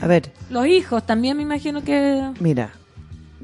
A 0.00 0.06
ver, 0.06 0.32
Los 0.50 0.66
hijos 0.66 1.04
también 1.04 1.36
me 1.36 1.42
imagino 1.42 1.82
que... 1.82 2.32
mira, 2.40 2.72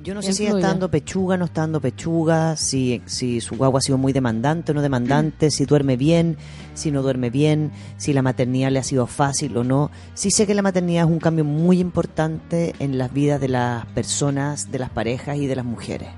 yo 0.02 0.14
no 0.14 0.23
sé 0.23 0.32
si 0.32 0.47
está 0.47 0.68
dando 0.68 0.89
pechuga, 0.89 1.36
no 1.36 1.47
está 1.47 1.62
dando 1.62 1.81
pechuga, 1.81 2.55
si, 2.55 3.02
si 3.06 3.40
su 3.40 3.56
guagua 3.56 3.78
ha 3.78 3.82
sido 3.82 3.98
muy 3.98 4.12
demandante 4.12 4.70
o 4.70 4.74
no 4.74 4.81
demandante, 4.82 5.51
si 5.51 5.64
duerme 5.64 5.97
bien, 5.97 6.36
si 6.74 6.93
no 6.93 7.02
duerme 7.02 7.28
bien, 7.28 7.73
si 7.97 8.12
la 8.12 8.23
maternidad 8.23 8.70
le 8.70 8.78
ha 8.78 8.85
sido 8.85 9.09
fácil 9.09 9.56
o 9.56 9.64
no. 9.64 9.90
Sí 10.14 10.31
sé 10.31 10.47
que 10.47 10.55
la 10.55 10.62
maternidad 10.62 11.06
es 11.06 11.10
un 11.10 11.18
cambio 11.18 11.44
muy 11.44 11.81
importante 11.81 12.74
en 12.78 12.98
las 12.98 13.12
vidas 13.12 13.40
de 13.40 13.48
las 13.48 13.85
personas, 13.86 14.70
de 14.70 14.78
las 14.78 14.90
parejas 14.90 15.39
y 15.39 15.48
de 15.48 15.56
las 15.56 15.64
mujeres. 15.64 16.10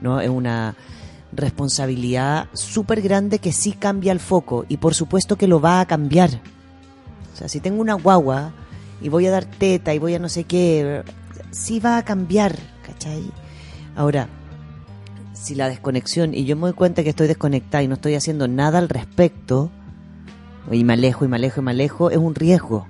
¿no? 0.00 0.20
Es 0.20 0.30
una 0.30 0.74
responsabilidad 1.32 2.48
súper 2.52 3.02
grande 3.02 3.40
que 3.40 3.52
sí 3.52 3.72
cambia 3.72 4.12
el 4.12 4.20
foco 4.20 4.64
y 4.68 4.78
por 4.78 4.94
supuesto 4.94 5.36
que 5.36 5.48
lo 5.48 5.60
va 5.60 5.80
a 5.80 5.86
cambiar. 5.86 6.30
O 7.34 7.36
sea, 7.36 7.48
si 7.48 7.60
tengo 7.60 7.80
una 7.80 7.94
guagua 7.94 8.52
y 9.00 9.08
voy 9.08 9.26
a 9.26 9.30
dar 9.30 9.44
teta 9.44 9.94
y 9.94 9.98
voy 9.98 10.14
a 10.14 10.18
no 10.18 10.28
sé 10.28 10.44
qué, 10.44 11.02
sí 11.50 11.80
va 11.80 11.98
a 11.98 12.04
cambiar, 12.04 12.56
¿cachai? 12.84 13.30
Ahora, 13.94 14.28
si 15.32 15.54
la 15.54 15.68
desconexión, 15.68 16.34
y 16.34 16.44
yo 16.44 16.56
me 16.56 16.62
doy 16.62 16.72
cuenta 16.72 17.02
que 17.02 17.10
estoy 17.10 17.26
desconectada 17.28 17.82
y 17.82 17.88
no 17.88 17.94
estoy 17.94 18.14
haciendo 18.14 18.48
nada 18.48 18.78
al 18.78 18.88
respecto, 18.88 19.70
y 20.70 20.82
me 20.84 20.94
alejo 20.94 21.24
y 21.24 21.28
me 21.28 21.36
alejo 21.36 21.60
y 21.60 21.64
me 21.64 21.70
alejo, 21.70 22.10
es 22.10 22.18
un 22.18 22.34
riesgo. 22.34 22.86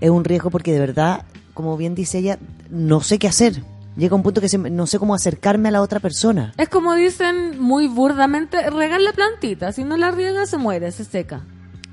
Es 0.00 0.10
un 0.10 0.24
riesgo 0.24 0.50
porque 0.50 0.72
de 0.72 0.80
verdad, 0.80 1.24
como 1.54 1.76
bien 1.76 1.94
dice 1.94 2.18
ella, 2.18 2.38
no 2.70 3.00
sé 3.00 3.18
qué 3.18 3.28
hacer. 3.28 3.62
Llega 3.96 4.14
un 4.14 4.22
punto 4.22 4.40
que 4.40 4.48
se 4.48 4.56
no 4.56 4.86
sé 4.86 4.98
cómo 4.98 5.14
acercarme 5.14 5.68
a 5.68 5.72
la 5.72 5.82
otra 5.82 5.98
persona. 6.00 6.54
Es 6.56 6.68
como 6.68 6.94
dicen 6.94 7.60
muy 7.60 7.88
burdamente, 7.88 8.70
regar 8.70 9.00
la 9.00 9.12
plantita. 9.12 9.72
Si 9.72 9.82
no 9.84 9.96
la 9.96 10.10
riega, 10.12 10.46
se 10.46 10.56
muere, 10.56 10.92
se 10.92 11.04
seca. 11.04 11.42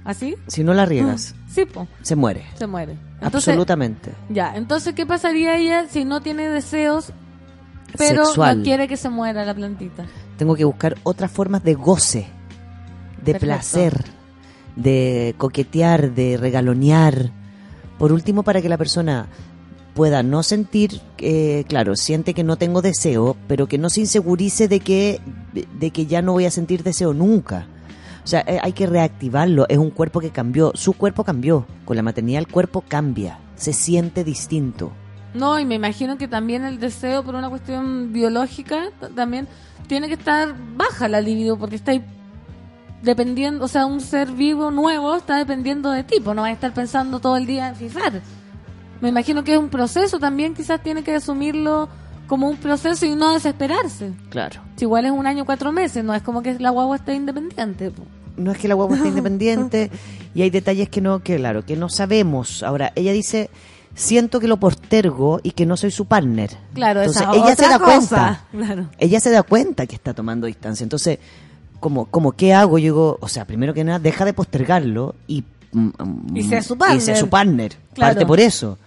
¿Así? 0.06 0.36
Si 0.48 0.64
no 0.64 0.74
la 0.74 0.86
riegas, 0.86 1.36
Sí, 1.50 1.66
po, 1.66 1.88
se 2.04 2.16
muere. 2.16 2.46
se 2.58 2.68
muere. 2.68 2.96
Entonces, 3.22 3.48
Absolutamente. 3.50 4.12
Ya, 4.30 4.56
entonces, 4.56 4.94
¿qué 4.94 5.06
pasaría 5.06 5.58
ella 5.58 5.88
si 5.90 6.06
no 6.06 6.22
tiene 6.22 6.50
deseos, 6.50 7.12
pero 7.98 8.26
Sexual. 8.26 8.60
no 8.60 8.64
quiere 8.64 8.88
que 8.88 8.96
se 8.98 9.10
muera 9.10 9.44
la 9.44 9.56
plantita? 9.56 10.06
Tengo 10.38 10.56
que 10.56 10.66
buscar 10.66 10.96
otras 11.04 11.32
formas 11.32 11.64
de 11.64 11.74
goce, 11.74 12.28
de 13.18 13.32
Perfecto. 13.34 13.46
placer, 13.46 14.04
de 14.76 15.34
coquetear, 15.38 16.14
de 16.14 16.38
regalonear. 16.38 17.32
Por 17.98 18.12
último, 18.12 18.44
para 18.44 18.62
que 18.62 18.70
la 18.70 18.78
persona 18.78 19.26
pueda 19.96 20.22
no 20.22 20.44
sentir, 20.44 21.02
eh, 21.18 21.66
claro, 21.68 21.96
siente 21.96 22.36
que 22.36 22.44
no 22.44 22.56
tengo 22.58 22.84
deseo, 22.84 23.36
pero 23.48 23.66
que 23.66 23.80
no 23.80 23.90
se 23.90 24.02
insegurice 24.02 24.68
de 24.68 24.80
que, 24.80 25.20
de 25.80 25.90
que 25.90 26.06
ya 26.06 26.22
no 26.22 26.34
voy 26.34 26.46
a 26.46 26.52
sentir 26.52 26.84
deseo 26.84 27.16
nunca. 27.16 27.66
O 28.28 28.30
sea, 28.30 28.44
eh, 28.46 28.60
hay 28.62 28.74
que 28.74 28.88
reactivarlo. 28.88 29.66
Es 29.70 29.78
un 29.78 29.90
cuerpo 29.90 30.20
que 30.20 30.32
cambió. 30.32 30.74
Su 30.76 30.92
cuerpo 30.92 31.24
cambió. 31.24 31.66
Con 31.86 31.96
la 31.96 32.04
maternidad 32.04 32.40
el 32.40 32.50
cuerpo 32.50 32.84
cambia. 32.86 33.40
Se 33.56 33.72
siente 33.72 34.26
distinto. 34.26 34.92
No, 35.34 35.58
y 35.58 35.64
me 35.64 35.76
imagino 35.76 36.18
que 36.18 36.28
también 36.28 36.66
el 36.66 36.78
deseo, 36.78 37.24
por 37.24 37.36
una 37.36 37.50
cuestión 37.50 38.12
biológica, 38.12 38.90
también 39.16 39.48
tiene 39.88 40.10
que 40.10 40.16
estar 40.16 40.54
baja 40.76 41.08
la 41.08 41.22
libido, 41.22 41.58
porque 41.58 41.78
está 41.78 41.92
ahí 41.92 42.04
dependiendo, 43.02 43.64
o 43.64 43.70
sea, 43.70 43.86
un 43.86 44.02
ser 44.02 44.30
vivo 44.30 44.72
nuevo 44.72 45.16
está 45.16 45.38
dependiendo 45.38 45.90
de 45.92 46.04
ti, 46.04 46.20
pues 46.22 46.36
no 46.36 46.42
vas 46.42 46.50
a 46.50 46.54
estar 46.54 46.74
pensando 46.74 47.22
todo 47.22 47.38
el 47.38 47.46
día 47.46 47.70
en 47.70 47.78
fijar. 47.78 48.22
Me 49.00 49.08
imagino 49.08 49.46
que 49.46 49.54
es 49.54 49.58
un 49.58 49.70
proceso 49.70 50.20
también, 50.20 50.54
quizás 50.54 50.84
tiene 50.84 51.02
que 51.02 51.16
asumirlo 51.16 51.88
como 52.28 52.50
un 52.50 52.58
proceso 52.58 53.06
y 53.06 53.16
no 53.16 53.32
desesperarse. 53.32 54.12
Claro. 54.30 54.60
Si 54.76 54.84
igual 54.84 55.06
es 55.06 55.12
un 55.12 55.26
año 55.26 55.46
cuatro 55.46 55.72
meses, 55.72 56.04
no 56.04 56.14
es 56.14 56.22
como 56.22 56.42
que 56.42 56.60
la 56.60 56.72
guagua 56.72 56.98
esté 56.98 57.16
independiente. 57.16 57.90
po. 57.90 58.04
No 58.38 58.52
es 58.52 58.58
que 58.58 58.68
la 58.68 58.76
guagua 58.76 58.96
esté 58.98 59.08
independiente 59.10 59.92
y 60.34 60.42
hay 60.44 60.50
detalles 60.50 60.90
que 60.90 61.02
no, 61.02 61.20
que 61.20 61.36
claro, 61.38 61.66
que 61.66 61.76
no 61.76 61.90
sabemos. 61.90 62.64
Ahora, 62.64 62.94
ella 62.96 63.12
dice, 63.12 63.50
siento 63.96 64.40
que 64.40 64.48
lo 64.48 64.58
postergo 64.58 65.40
y 65.44 65.52
que 65.52 65.66
no 65.66 65.76
soy 65.78 65.92
su 65.92 66.06
partner. 66.06 66.52
Claro, 66.74 67.02
Entonces, 67.02 67.24
esa 67.24 67.34
ella 67.34 67.56
se 67.56 67.66
otra 67.66 67.70
da 67.70 67.80
cosa. 67.80 68.46
cuenta. 68.52 68.66
Claro. 68.68 68.90
Ella 69.00 69.20
se 69.20 69.32
da 69.32 69.44
cuenta 69.44 69.86
que 69.88 69.96
está 69.96 70.14
tomando 70.14 70.48
distancia. 70.48 70.84
Entonces, 70.84 71.20
como, 71.80 72.06
como 72.06 72.32
¿qué 72.32 72.54
hago? 72.54 72.78
Yo 72.80 72.84
digo, 72.84 73.18
o 73.22 73.28
sea, 73.28 73.46
primero 73.46 73.74
que 73.74 73.84
nada, 73.84 74.00
deja 74.00 74.24
de 74.26 74.34
postergarlo 74.34 75.16
y... 75.28 75.44
mm, 75.72 75.88
mm, 75.98 76.38
Y 76.38 76.44
sea 76.44 76.62
su 76.64 76.78
partner. 76.78 76.98
Y 76.98 77.02
sea 77.02 77.16
su 77.16 77.30
partner. 77.30 77.76
Claro. 77.94 78.14
Parte 78.14 78.26
por 78.26 78.40
eso. 78.40 78.78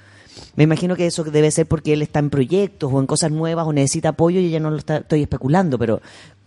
Me 0.57 0.65
imagino 0.65 0.97
que 0.97 1.07
eso 1.07 1.23
debe 1.25 1.51
ser 1.51 1.67
porque 1.67 1.93
él 1.93 2.03
está 2.03 2.19
en 2.19 2.31
proyectos 2.31 2.91
o 2.93 3.01
en 3.01 3.07
cosas 3.07 3.31
nuevas 3.31 3.67
o 3.67 3.73
necesita 3.73 4.11
apoyo 4.11 4.41
y 4.41 4.47
ella 4.47 4.61
no 4.61 4.71
lo 4.71 4.77
está, 4.77 4.99
estoy 4.99 5.23
especulando, 5.23 5.79
pero 5.79 6.01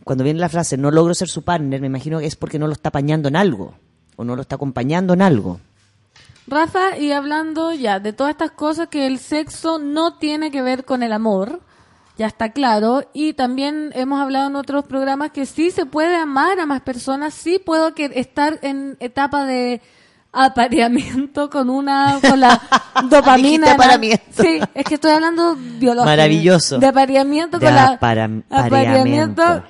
cuando 0.03 0.23
viene 0.23 0.39
la 0.39 0.49
frase 0.49 0.77
no 0.77 0.91
logro 0.91 1.13
ser 1.13 1.29
su 1.29 1.43
partner, 1.43 1.81
me 1.81 1.87
imagino 1.87 2.19
que 2.19 2.25
es 2.25 2.35
porque 2.35 2.59
no 2.59 2.67
lo 2.67 2.73
está 2.73 2.89
apañando 2.89 3.27
en 3.29 3.35
algo 3.35 3.73
o 4.15 4.23
no 4.23 4.35
lo 4.35 4.41
está 4.41 4.55
acompañando 4.55 5.13
en 5.13 5.21
algo. 5.21 5.59
Rafa, 6.47 6.97
y 6.97 7.11
hablando 7.13 7.71
ya 7.73 7.99
de 7.99 8.11
todas 8.13 8.31
estas 8.31 8.51
cosas 8.51 8.89
que 8.89 9.07
el 9.07 9.17
sexo 9.19 9.79
no 9.79 10.17
tiene 10.17 10.51
que 10.51 10.61
ver 10.61 10.83
con 10.83 11.01
el 11.01 11.13
amor, 11.13 11.61
ya 12.17 12.27
está 12.27 12.51
claro, 12.51 13.03
y 13.13 13.33
también 13.33 13.91
hemos 13.95 14.21
hablado 14.21 14.47
en 14.49 14.55
otros 14.55 14.85
programas 14.85 15.31
que 15.31 15.45
sí 15.45 15.71
se 15.71 15.85
puede 15.85 16.15
amar 16.15 16.59
a 16.59 16.65
más 16.65 16.81
personas, 16.81 17.33
sí 17.33 17.59
puedo 17.63 17.95
que 17.95 18.11
estar 18.15 18.59
en 18.61 18.97
etapa 18.99 19.45
de 19.45 19.81
apareamiento 20.33 21.49
con 21.49 21.69
una 21.69 22.19
con 22.27 22.39
la 22.39 22.59
dopamina 23.09 23.73
apareamiento. 23.73 24.23
sí 24.31 24.59
es 24.73 24.83
que 24.83 24.95
estoy 24.95 25.11
hablando 25.11 25.55
biológico 25.55 26.05
Maravilloso. 26.05 26.79
de 26.79 26.87
apareamiento 26.87 27.59
De 27.59 27.67
con 27.67 27.75
la 27.75 27.99
apareamiento. 28.49 29.63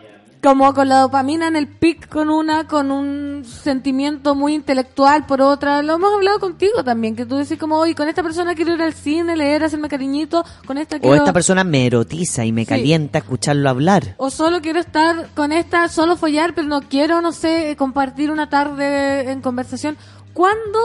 Como 0.44 0.74
con 0.74 0.90
la 0.90 1.00
dopamina 1.00 1.48
en 1.48 1.56
el 1.56 1.68
pic 1.68 2.10
con 2.10 2.30
una, 2.30 2.68
con 2.68 2.92
un 2.92 3.46
sentimiento 3.46 4.36
muy 4.36 4.54
intelectual 4.54 5.26
por 5.26 5.42
otra. 5.42 5.82
Lo 5.82 5.94
hemos 5.96 6.14
hablado 6.14 6.40
contigo 6.42 6.84
también, 6.84 7.16
que 7.16 7.26
tú 7.26 7.38
decís 7.38 7.58
como, 7.58 7.78
oye, 7.78 7.96
con 7.96 8.08
esta 8.10 8.22
persona 8.22 8.54
quiero 8.54 8.74
ir 8.74 8.82
al 8.82 8.94
cine, 8.94 9.38
leer, 9.38 9.64
hacerme 9.64 9.88
cariñito, 9.88 10.44
con 10.68 10.78
esta 10.78 10.98
O 10.98 11.00
quiero... 11.00 11.16
esta 11.16 11.32
persona 11.34 11.64
me 11.64 11.86
erotiza 11.86 12.44
y 12.44 12.52
me 12.52 12.64
Sí. 12.64 12.68
calienta 12.70 13.20
escucharlo 13.20 13.70
hablar. 13.70 14.16
O 14.18 14.30
solo 14.30 14.60
quiero 14.62 14.80
estar 14.82 15.30
con 15.34 15.52
esta, 15.54 15.88
solo 15.88 16.18
follar, 16.18 16.54
pero 16.54 16.68
no 16.68 16.82
quiero, 16.82 17.22
no 17.22 17.32
sé, 17.32 17.76
compartir 17.78 18.30
una 18.30 18.50
tarde 18.50 19.32
en 19.32 19.40
conversación. 19.42 19.96
¿Cuándo 20.34 20.80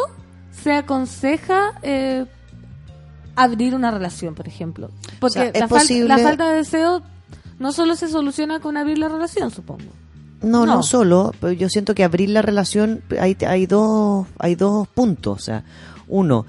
se 0.53 0.73
aconseja 0.75 1.73
eh, 1.83 2.27
abrir 3.37 3.75
una 3.75 3.91
relación, 3.91 4.35
por 4.35 4.47
ejemplo? 4.47 4.91
Porque 5.21 5.39
O 5.41 5.43
sea, 5.43 5.45
es 5.51 5.61
la, 5.61 5.67
fal- 5.69 5.81
posible- 5.81 6.09
la 6.09 6.19
falta 6.19 6.49
de 6.51 6.57
deseo 6.59 7.03
no 7.59 7.73
solo 7.73 7.97
se 7.97 8.09
soluciona 8.09 8.61
con 8.61 8.77
abrir 8.77 8.99
la 8.99 9.09
relación, 9.09 9.51
supongo. 9.51 9.85
No, 10.43 10.65
no, 10.67 10.77
No. 10.77 10.83
solo, 10.83 11.33
pero 11.41 11.53
yo 11.53 11.69
siento 11.69 11.95
que 11.95 12.05
abrir 12.05 12.31
la 12.31 12.43
relación 12.43 13.03
hay, 13.21 13.37
hay 13.47 13.67
dos 13.67 14.27
hay 14.39 14.55
dos 14.55 14.87
puntos, 14.89 15.37
o 15.37 15.45
sea, 15.45 15.65
uno, 16.07 16.47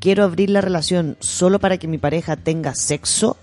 quiero 0.00 0.24
abrir 0.24 0.50
la 0.50 0.60
relación 0.60 1.16
solo 1.20 1.58
para 1.60 1.78
que 1.78 1.88
mi 1.88 1.96
pareja 1.98 2.36
tenga 2.36 2.74
sexo, 2.74 3.38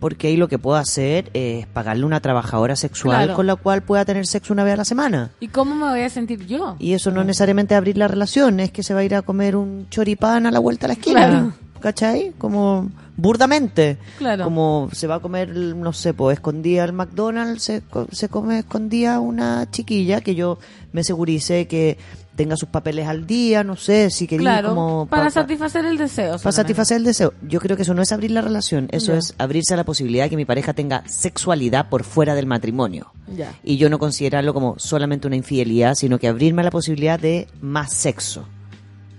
porque 0.00 0.26
ahí 0.28 0.36
lo 0.36 0.48
que 0.48 0.58
puedo 0.58 0.76
hacer 0.76 1.30
es 1.32 1.66
pagarle 1.68 2.04
una 2.04 2.20
trabajadora 2.20 2.74
sexual 2.76 3.18
Claro. 3.18 3.36
con 3.36 3.46
la 3.46 3.56
cual 3.56 3.82
pueda 3.82 4.04
tener 4.04 4.26
sexo 4.26 4.52
una 4.52 4.64
vez 4.64 4.74
a 4.74 4.78
la 4.78 4.84
semana. 4.84 5.30
¿Y 5.40 5.48
cómo 5.48 5.74
me 5.74 5.88
voy 5.88 6.00
a 6.02 6.10
sentir 6.10 6.44
yo? 6.46 6.76
Y 6.78 6.92
eso 6.92 7.10
no 7.10 7.22
necesariamente 7.24 7.74
abrir 7.74 7.96
la 7.96 8.08
relación, 8.08 8.60
es 8.60 8.70
que 8.72 8.82
se 8.82 8.92
va 8.94 9.00
a 9.00 9.04
ir 9.04 9.14
a 9.14 9.22
comer 9.22 9.54
un 9.56 9.86
choripán 9.90 10.44
a 10.46 10.50
la 10.50 10.58
vuelta 10.58 10.86
a 10.86 10.88
la 10.88 10.94
esquina. 10.94 11.28
Claro. 11.28 11.52
¿Cachai? 11.82 12.32
Como 12.38 12.90
burdamente. 13.16 13.98
Claro. 14.18 14.44
Como 14.44 14.88
se 14.92 15.06
va 15.08 15.16
a 15.16 15.20
comer, 15.20 15.48
no 15.54 15.92
sé, 15.92 16.14
pues 16.14 16.34
escondida 16.38 16.84
al 16.84 16.92
McDonald's, 16.92 17.62
se, 17.64 17.82
se 18.12 18.28
come 18.28 18.60
escondida 18.60 19.18
una 19.20 19.68
chiquilla 19.70 20.20
que 20.20 20.34
yo 20.36 20.58
me 20.92 21.02
segurice 21.04 21.66
que 21.66 21.98
tenga 22.36 22.56
sus 22.56 22.68
papeles 22.70 23.06
al 23.08 23.26
día, 23.26 23.62
no 23.62 23.76
sé, 23.76 24.10
si 24.10 24.26
quería 24.26 24.42
Claro, 24.44 24.68
como... 24.70 25.06
para 25.06 25.24
pa- 25.24 25.26
pa- 25.26 25.30
satisfacer 25.32 25.84
el 25.84 25.98
deseo. 25.98 26.38
para 26.38 26.52
satisfacer 26.52 26.96
el 26.96 27.04
deseo. 27.04 27.34
Yo 27.46 27.60
creo 27.60 27.76
que 27.76 27.82
eso 27.82 27.92
no 27.92 28.00
es 28.00 28.10
abrir 28.12 28.30
la 28.30 28.40
relación, 28.40 28.88
eso 28.90 29.12
Ya. 29.12 29.18
es 29.18 29.34
abrirse 29.36 29.74
a 29.74 29.76
la 29.76 29.84
posibilidad 29.84 30.24
de 30.24 30.30
que 30.30 30.36
mi 30.36 30.46
pareja 30.46 30.72
tenga 30.72 31.02
sexualidad 31.06 31.90
por 31.90 32.04
fuera 32.04 32.34
del 32.34 32.46
matrimonio 32.46 33.12
Ya. 33.36 33.52
y 33.62 33.76
yo 33.76 33.90
no 33.90 33.98
considerarlo 33.98 34.54
como 34.54 34.78
solamente 34.78 35.26
una 35.26 35.36
infidelidad, 35.36 35.94
sino 35.94 36.18
que 36.18 36.28
abrirme 36.28 36.62
a 36.62 36.64
la 36.64 36.70
posibilidad 36.70 37.20
de 37.20 37.48
más 37.60 37.92
sexo, 37.92 38.44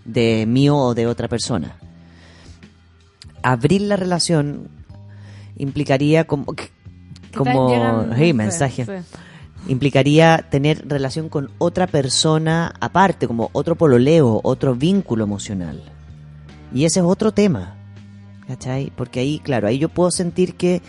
de 0.06 0.46
mío 0.48 0.76
o 0.76 0.96
de 0.96 1.06
otra 1.06 1.28
persona. 1.28 1.76
Abrir 3.44 3.82
la 3.82 3.96
relación 3.96 4.70
implicaría 5.58 6.26
como 6.26 6.46
como 7.36 7.70
llegan, 7.70 8.12
hey, 8.16 8.28
sí, 8.28 8.34
mensaje 8.34 8.86
sí. 8.86 8.92
implicaría 9.68 10.46
tener 10.50 10.88
relación 10.88 11.30
con 11.30 11.50
otra 11.58 11.88
persona 11.88 12.74
aparte, 12.80 13.28
como 13.28 13.50
otro 13.54 13.76
pololeo, 13.76 14.40
otro 14.44 14.76
vínculo 14.76 15.24
emocional. 15.24 15.82
Y 16.74 16.86
ese 16.86 17.00
es 17.00 17.06
otro 17.06 17.32
tema, 17.32 17.76
¿cachai? 18.48 18.92
Porque 18.96 19.20
ahí, 19.20 19.40
claro, 19.40 19.68
ahí 19.68 19.80
yo 19.80 19.90
puedo 19.90 20.12
sentir 20.12 20.56
que, 20.56 20.82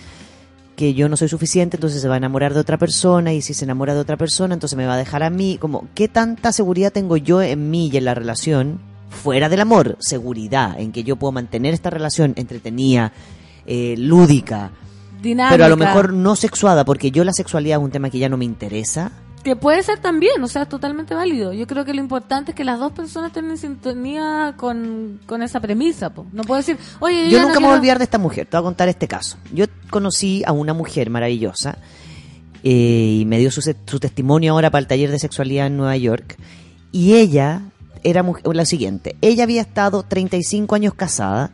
que 0.77 0.95
yo 0.95 1.09
no 1.09 1.17
soy 1.17 1.29
suficiente, 1.29 1.77
entonces 1.77 2.01
se 2.01 2.09
va 2.09 2.15
a 2.15 2.19
enamorar 2.19 2.55
de 2.55 2.61
otra 2.61 2.79
persona, 2.79 3.33
y 3.33 3.43
si 3.43 3.55
se 3.55 3.65
enamora 3.65 3.95
de 3.95 4.01
otra 4.01 4.17
persona, 4.17 4.55
entonces 4.55 4.77
me 4.77 4.87
va 4.87 4.95
a 4.95 4.99
dejar 4.99 5.23
a 5.23 5.31
mí, 5.31 5.59
como, 5.59 5.89
¿qué 5.95 6.09
tanta 6.09 6.53
seguridad 6.53 6.93
tengo 6.93 7.17
yo 7.17 7.43
en 7.43 7.71
mí 7.71 7.91
y 7.93 7.97
en 7.97 8.05
la 8.05 8.15
relación? 8.15 8.81
Fuera 9.23 9.49
del 9.49 9.61
amor, 9.61 9.97
seguridad 10.01 10.79
en 10.79 10.93
que 10.93 11.05
yo 11.05 11.17
puedo 11.17 11.33
mantener 11.33 11.75
esta 11.75 11.91
relación 11.91 12.35
entretenida, 12.37 13.13
eh, 13.67 13.95
lúdica, 13.97 14.71
dinámica. 15.23 15.55
pero 15.55 15.65
a 15.65 15.69
lo 15.69 15.77
mejor 15.77 16.13
no 16.13 16.37
sexuada, 16.37 16.85
porque 16.85 17.11
yo 17.11 17.25
la 17.25 17.33
sexualidad 17.33 17.79
es 17.79 17.85
un 17.85 17.91
tema 17.91 18.11
que 18.11 18.19
ya 18.19 18.29
no 18.29 18.37
me 18.37 18.45
interesa. 18.45 19.13
Que 19.43 19.57
puede 19.57 19.83
ser 19.83 19.99
también, 19.99 20.43
o 20.43 20.49
sea, 20.49 20.67
totalmente 20.67 21.15
válido. 21.15 21.53
Yo 21.53 21.67
creo 21.67 21.85
que 21.85 21.93
lo 21.93 22.01
importante 22.01 22.53
es 22.53 22.55
que 22.57 22.65
las 22.65 22.79
dos 22.79 22.93
personas 22.93 23.29
estén 23.29 23.51
en 23.51 23.59
sintonía 23.59 24.55
con, 24.57 25.21
con 25.27 25.43
esa 25.43 25.61
premisa. 25.61 26.11
po. 26.11 26.27
No 26.33 26.45
puedo 26.45 26.59
decir, 26.59 26.79
oye, 27.01 27.25
Yo 27.31 27.39
ya 27.39 27.43
nunca 27.43 27.55
no 27.55 27.61
me 27.61 27.67
voy 27.67 27.75
a 27.75 27.79
olvidar 27.79 27.99
de 27.99 28.05
esta 28.05 28.19
mujer, 28.19 28.47
te 28.47 28.57
voy 28.57 28.63
a 28.63 28.65
contar 28.65 28.89
este 28.89 29.07
caso. 29.07 29.37
Yo 29.53 29.67
conocí 29.91 30.43
a 30.47 30.53
una 30.53 30.73
mujer 30.73 31.11
maravillosa 31.11 31.77
eh, 32.63 33.19
y 33.21 33.25
me 33.27 33.39
dio 33.39 33.51
su, 33.51 33.61
su 33.61 34.01
testimonio 34.01 34.53
ahora 34.53 34.71
para 34.71 34.81
el 34.81 34.87
taller 34.87 35.11
de 35.11 35.19
sexualidad 35.19 35.67
en 35.67 35.77
Nueva 35.77 35.97
York. 35.99 36.39
Y 36.91 37.15
ella 37.15 37.61
era 38.05 38.25
la 38.53 38.65
siguiente, 38.67 39.17
ella 39.21 39.43
había 39.45 39.63
estado 39.63 40.03
35 40.05 40.75
años 40.77 40.95
casada 40.95 41.51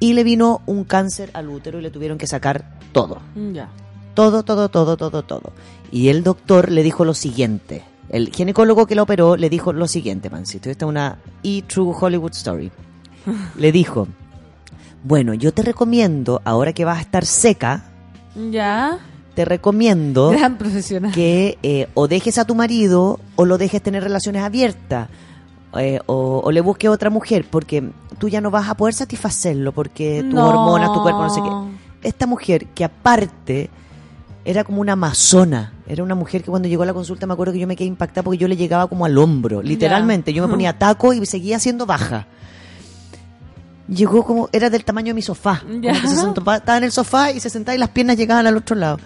y 0.00 0.14
le 0.14 0.24
vino 0.24 0.62
un 0.66 0.84
cáncer 0.84 1.30
al 1.34 1.48
útero 1.50 1.78
y 1.80 1.82
le 1.82 1.90
tuvieron 1.90 2.16
que 2.18 2.26
sacar 2.26 2.78
todo. 2.92 3.20
Mm, 3.34 3.52
Ya. 3.52 3.68
Todo, 4.14 4.42
todo, 4.42 4.68
todo, 4.68 4.96
todo, 4.96 5.22
todo. 5.22 5.52
Y 5.92 6.08
el 6.08 6.24
doctor 6.24 6.72
le 6.72 6.82
dijo 6.82 7.04
lo 7.04 7.14
siguiente. 7.14 7.84
El 8.08 8.30
ginecólogo 8.34 8.86
que 8.86 8.94
la 8.96 9.02
operó 9.02 9.36
le 9.36 9.48
dijo 9.50 9.72
lo 9.72 9.86
siguiente, 9.86 10.28
Mancito. 10.30 10.70
Esta 10.70 10.86
es 10.86 10.88
una 10.88 11.18
E-True 11.44 11.94
Hollywood 12.00 12.32
Story. 12.32 12.72
Le 13.58 13.70
dijo, 13.70 14.08
bueno, 15.04 15.34
yo 15.34 15.52
te 15.52 15.62
recomiendo, 15.62 16.40
ahora 16.44 16.72
que 16.72 16.84
vas 16.84 16.98
a 16.98 17.02
estar 17.02 17.24
seca, 17.26 17.84
Ya. 18.50 18.98
te 19.34 19.44
recomiendo 19.44 20.30
Gran 20.30 20.58
profesional. 20.58 21.12
que 21.12 21.58
eh, 21.62 21.88
o 21.94 22.08
dejes 22.08 22.38
a 22.38 22.44
tu 22.44 22.54
marido 22.54 23.20
o 23.36 23.44
lo 23.44 23.56
dejes 23.58 23.82
tener 23.82 24.02
relaciones 24.02 24.42
abiertas. 24.42 25.08
Eh, 25.76 26.00
o, 26.06 26.40
o 26.44 26.50
le 26.50 26.60
busques 26.60 26.88
otra 26.90 27.10
mujer, 27.10 27.46
porque 27.50 27.90
tú 28.18 28.28
ya 28.28 28.40
no 28.40 28.50
vas 28.50 28.68
a 28.68 28.74
poder 28.76 28.94
satisfacerlo, 28.94 29.72
porque 29.72 30.22
tus 30.22 30.34
No. 30.34 30.48
hormonas, 30.48 30.92
tu 30.92 31.02
cuerpo, 31.02 31.22
no 31.22 31.30
sé 31.30 31.42
qué 31.42 31.50
esta 32.00 32.26
mujer 32.28 32.66
que 32.66 32.84
aparte 32.84 33.68
era 34.44 34.62
como 34.62 34.80
una 34.80 34.92
amazona, 34.92 35.72
era 35.86 36.04
una 36.04 36.14
mujer 36.14 36.44
que 36.44 36.50
cuando 36.50 36.68
llegó 36.68 36.84
a 36.84 36.86
la 36.86 36.94
consulta 36.94 37.26
me 37.26 37.32
acuerdo 37.32 37.52
que 37.52 37.58
yo 37.58 37.66
me 37.66 37.74
quedé 37.74 37.88
impactada 37.88 38.22
porque 38.22 38.38
yo 38.38 38.46
le 38.46 38.56
llegaba 38.56 38.86
como 38.86 39.04
al 39.04 39.18
hombro, 39.18 39.60
literalmente, 39.62 40.32
yo 40.32 40.42
me 40.46 40.48
ponía 40.48 40.78
taco 40.78 41.12
y 41.12 41.26
seguía 41.26 41.58
siendo 41.58 41.86
baja. 41.86 42.26
Llegó 43.88 44.22
como, 44.24 44.48
era 44.52 44.68
del 44.68 44.84
tamaño 44.84 45.08
de 45.08 45.14
mi 45.14 45.22
sofá, 45.22 45.60
como 45.66 45.80
Ya. 45.80 45.92
que 45.92 46.06
se 46.08 46.16
sentó, 46.16 46.40
estaba 46.52 46.76
en 46.78 46.84
el 46.84 46.92
sofá 46.92 47.32
y 47.32 47.40
se 47.40 47.48
sentaba 47.50 47.74
y 47.74 47.78
las 47.78 47.88
piernas 47.88 48.16
llegaban 48.16 48.46
al 48.46 48.56
otro 48.56 48.76
lado. 48.76 48.98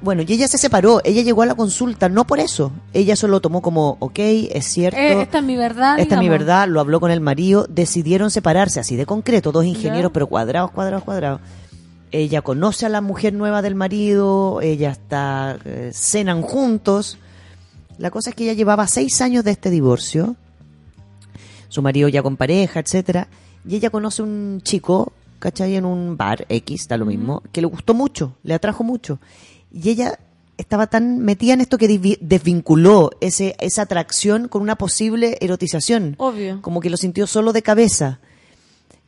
Bueno, 0.00 0.22
y 0.26 0.32
ella 0.32 0.46
se 0.46 0.58
separó, 0.58 1.00
ella 1.04 1.22
llegó 1.22 1.42
a 1.42 1.46
la 1.46 1.56
consulta, 1.56 2.08
no 2.08 2.24
por 2.24 2.38
eso, 2.38 2.70
ella 2.92 3.16
solo 3.16 3.40
tomó 3.40 3.62
como, 3.62 3.96
ok, 3.98 4.18
es 4.18 4.64
cierto, 4.66 4.96
Eh, 4.96 5.22
esta 5.22 5.38
es 5.38 5.44
mi 5.44 5.56
verdad. 5.56 5.98
esta 5.98 6.14
es 6.14 6.20
mi 6.20 6.28
verdad, 6.28 6.68
lo 6.68 6.78
habló 6.78 7.00
con 7.00 7.10
el 7.10 7.20
marido, 7.20 7.66
decidieron 7.68 8.30
separarse 8.30 8.78
así 8.78 8.94
de 8.94 9.06
concreto, 9.06 9.50
dos 9.50 9.64
ingenieros, 9.64 10.12
pero 10.12 10.28
cuadrados, 10.28 10.70
cuadrados, 10.70 11.02
cuadrados. 11.02 11.40
Ella 12.12 12.42
conoce 12.42 12.86
a 12.86 12.88
la 12.88 13.00
mujer 13.00 13.34
nueva 13.34 13.60
del 13.60 13.74
marido, 13.74 14.60
ella 14.62 14.92
está, 14.92 15.58
eh, 15.64 15.90
cenan 15.92 16.42
juntos. 16.42 17.18
La 17.98 18.10
cosa 18.12 18.30
es 18.30 18.36
que 18.36 18.44
ella 18.44 18.52
llevaba 18.52 18.86
seis 18.86 19.20
años 19.20 19.42
de 19.42 19.50
este 19.50 19.68
divorcio, 19.68 20.36
su 21.68 21.82
marido 21.82 22.08
ya 22.08 22.22
con 22.22 22.36
pareja, 22.36 22.78
etcétera, 22.78 23.26
y 23.68 23.74
ella 23.74 23.90
conoce 23.90 24.22
un 24.22 24.60
chico, 24.62 25.12
¿cachai? 25.40 25.74
En 25.74 25.84
un 25.84 26.16
bar 26.16 26.46
X, 26.48 26.82
está 26.82 26.96
lo 26.96 27.04
mismo, 27.04 27.42
que 27.50 27.60
le 27.60 27.66
gustó 27.66 27.94
mucho, 27.94 28.36
le 28.44 28.54
atrajo 28.54 28.84
mucho. 28.84 29.18
Y 29.72 29.90
ella 29.90 30.18
estaba 30.58 30.88
tan 30.88 31.20
metida 31.20 31.54
en 31.54 31.60
esto 31.60 31.78
que 31.78 32.18
desvinculó 32.20 33.10
ese, 33.20 33.56
esa 33.60 33.82
atracción 33.82 34.48
con 34.48 34.60
una 34.60 34.76
posible 34.76 35.38
erotización. 35.40 36.16
Obvio. 36.18 36.60
Como 36.62 36.80
que 36.80 36.90
lo 36.90 36.96
sintió 36.96 37.26
solo 37.26 37.52
de 37.52 37.62
cabeza. 37.62 38.20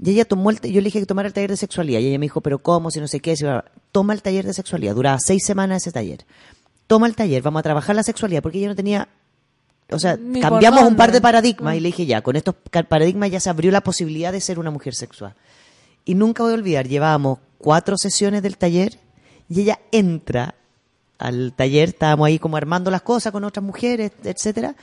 Y 0.03 0.11
ella 0.11 0.25
tomó 0.25 0.51
el, 0.51 0.61
yo 0.61 0.81
le 0.81 0.87
dije 0.87 1.01
que 1.01 1.07
tomara 1.07 1.29
el 1.29 1.35
taller 1.35 1.51
de 1.51 1.57
sexualidad. 1.57 2.01
Y 2.01 2.07
ella 2.07 2.19
me 2.19 2.27
dijo, 2.27 2.41
pero 2.41 2.61
¿cómo? 2.61 2.91
Si 2.91 3.01
no 3.01 3.09
sé 3.09 3.21
qué. 3.21 3.37
Si. 3.37 3.45
Toma 3.93 4.15
el 4.15 4.23
taller 4.23 4.47
de 4.47 4.55
sexualidad. 4.55 4.95
Duraba 4.95 5.19
seis 5.19 5.45
semanas 5.45 5.83
ese 5.83 5.93
taller. 5.93 6.25
Toma 6.87 7.07
el 7.07 7.17
taller, 7.17 7.43
vamos 7.43 7.61
a 7.61 7.63
trabajar 7.65 7.97
la 7.97 8.03
sexualidad. 8.03 8.43
Porque 8.43 8.59
ella 8.59 8.69
no 8.69 8.77
tenía... 8.77 9.09
O 9.93 9.99
sea, 9.99 10.17
Ni 10.17 10.41
cambiamos 10.41 10.85
un 10.85 10.95
par 10.95 11.11
de 11.11 11.21
paradigmas. 11.21 11.75
Mm. 11.75 11.77
Y 11.77 11.81
le 11.81 11.89
dije, 11.89 12.07
ya, 12.07 12.23
con 12.23 12.37
estos 12.37 12.55
paradigmas 12.89 13.29
ya 13.31 13.41
se 13.41 13.51
abrió 13.51 13.73
la 13.73 13.81
posibilidad 13.81 14.31
de 14.31 14.41
ser 14.41 14.61
una 14.61 14.71
mujer 14.71 14.95
sexual. 14.95 15.35
Y 16.05 16.15
nunca 16.15 16.45
voy 16.45 16.53
a 16.53 16.55
olvidar, 16.55 16.87
llevábamos 16.87 17.41
cuatro 17.59 17.99
sesiones 17.99 18.43
del 18.43 18.57
taller 18.57 18.99
y 19.51 19.63
ella 19.63 19.81
entra 19.91 20.55
al 21.19 21.53
taller, 21.53 21.91
estábamos 21.91 22.29
ahí 22.29 22.39
como 22.39 22.57
armando 22.57 22.91
las 22.91 23.03
cosas 23.03 23.33
con 23.33 23.45
otras 23.45 23.65
mujeres, 23.65 24.13
etcétera, 24.25 24.75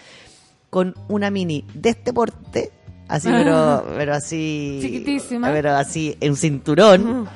con 0.69 0.93
una 1.07 1.31
mini 1.31 1.65
de 1.73 1.89
este 1.89 2.13
porte, 2.13 2.71
así, 3.07 3.29
pero, 3.29 3.85
pero 3.97 4.13
así. 4.13 4.79
Chiquitísima. 4.81 5.49
Pero 5.51 5.75
así, 5.75 6.17
en 6.19 6.35
cinturón, 6.35 7.27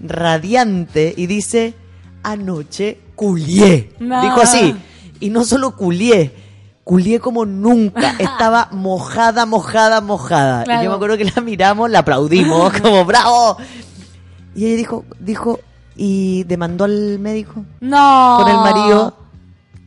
radiante, 0.00 1.14
y 1.16 1.26
dice: 1.26 1.74
Anoche 2.24 2.98
culié. 3.14 3.92
No. 4.00 4.20
Dijo 4.20 4.40
así. 4.40 4.74
Y 5.20 5.30
no 5.30 5.44
solo 5.44 5.76
culié, 5.76 6.34
culié 6.82 7.20
como 7.20 7.46
nunca. 7.46 8.10
Estaba 8.18 8.68
mojada, 8.72 9.46
mojada, 9.46 10.00
mojada. 10.00 10.64
Y 10.64 10.84
yo 10.84 10.90
me 10.90 10.96
acuerdo 10.96 11.16
que 11.16 11.24
la 11.24 11.40
miramos, 11.40 11.88
la 11.88 12.00
aplaudimos, 12.00 12.72
como 12.82 13.04
bravo. 13.04 13.56
Y 14.56 14.66
ella 14.66 14.76
dijo, 14.76 15.04
dijo, 15.20 15.60
y 16.02 16.44
demandó 16.44 16.84
al 16.84 17.18
médico 17.18 17.62
No. 17.80 18.38
con 18.40 18.50
el 18.50 18.56
marido. 18.56 19.16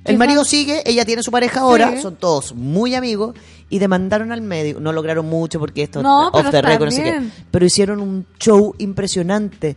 El 0.06 0.14
¿Qué 0.14 0.18
marido 0.20 0.46
sigue, 0.46 0.84
ella 0.86 1.06
tiene 1.06 1.24
su 1.24 1.32
pareja 1.32 1.62
ahora, 1.62 1.94
Sí. 1.96 2.02
son 2.04 2.18
todos 2.18 2.54
muy 2.54 2.94
amigos 2.94 3.36
y 3.70 3.80
demandaron 3.80 4.32
al 4.32 4.42
médico. 4.42 4.80
No 4.80 4.92
lograron 4.92 5.26
mucho 5.26 5.60
porque 5.60 5.82
esto 5.84 6.04
No, 6.04 6.28
off 6.28 6.34
pero 6.34 6.52
the 6.52 6.58
está 6.58 6.70
record, 6.70 6.86
no 6.86 6.92
sé 6.92 7.04
qué. 7.04 7.12
bien. 7.14 7.32
Pero 7.50 7.66
hicieron 7.66 8.00
un 8.00 8.28
show 8.40 8.76
impresionante. 8.78 9.76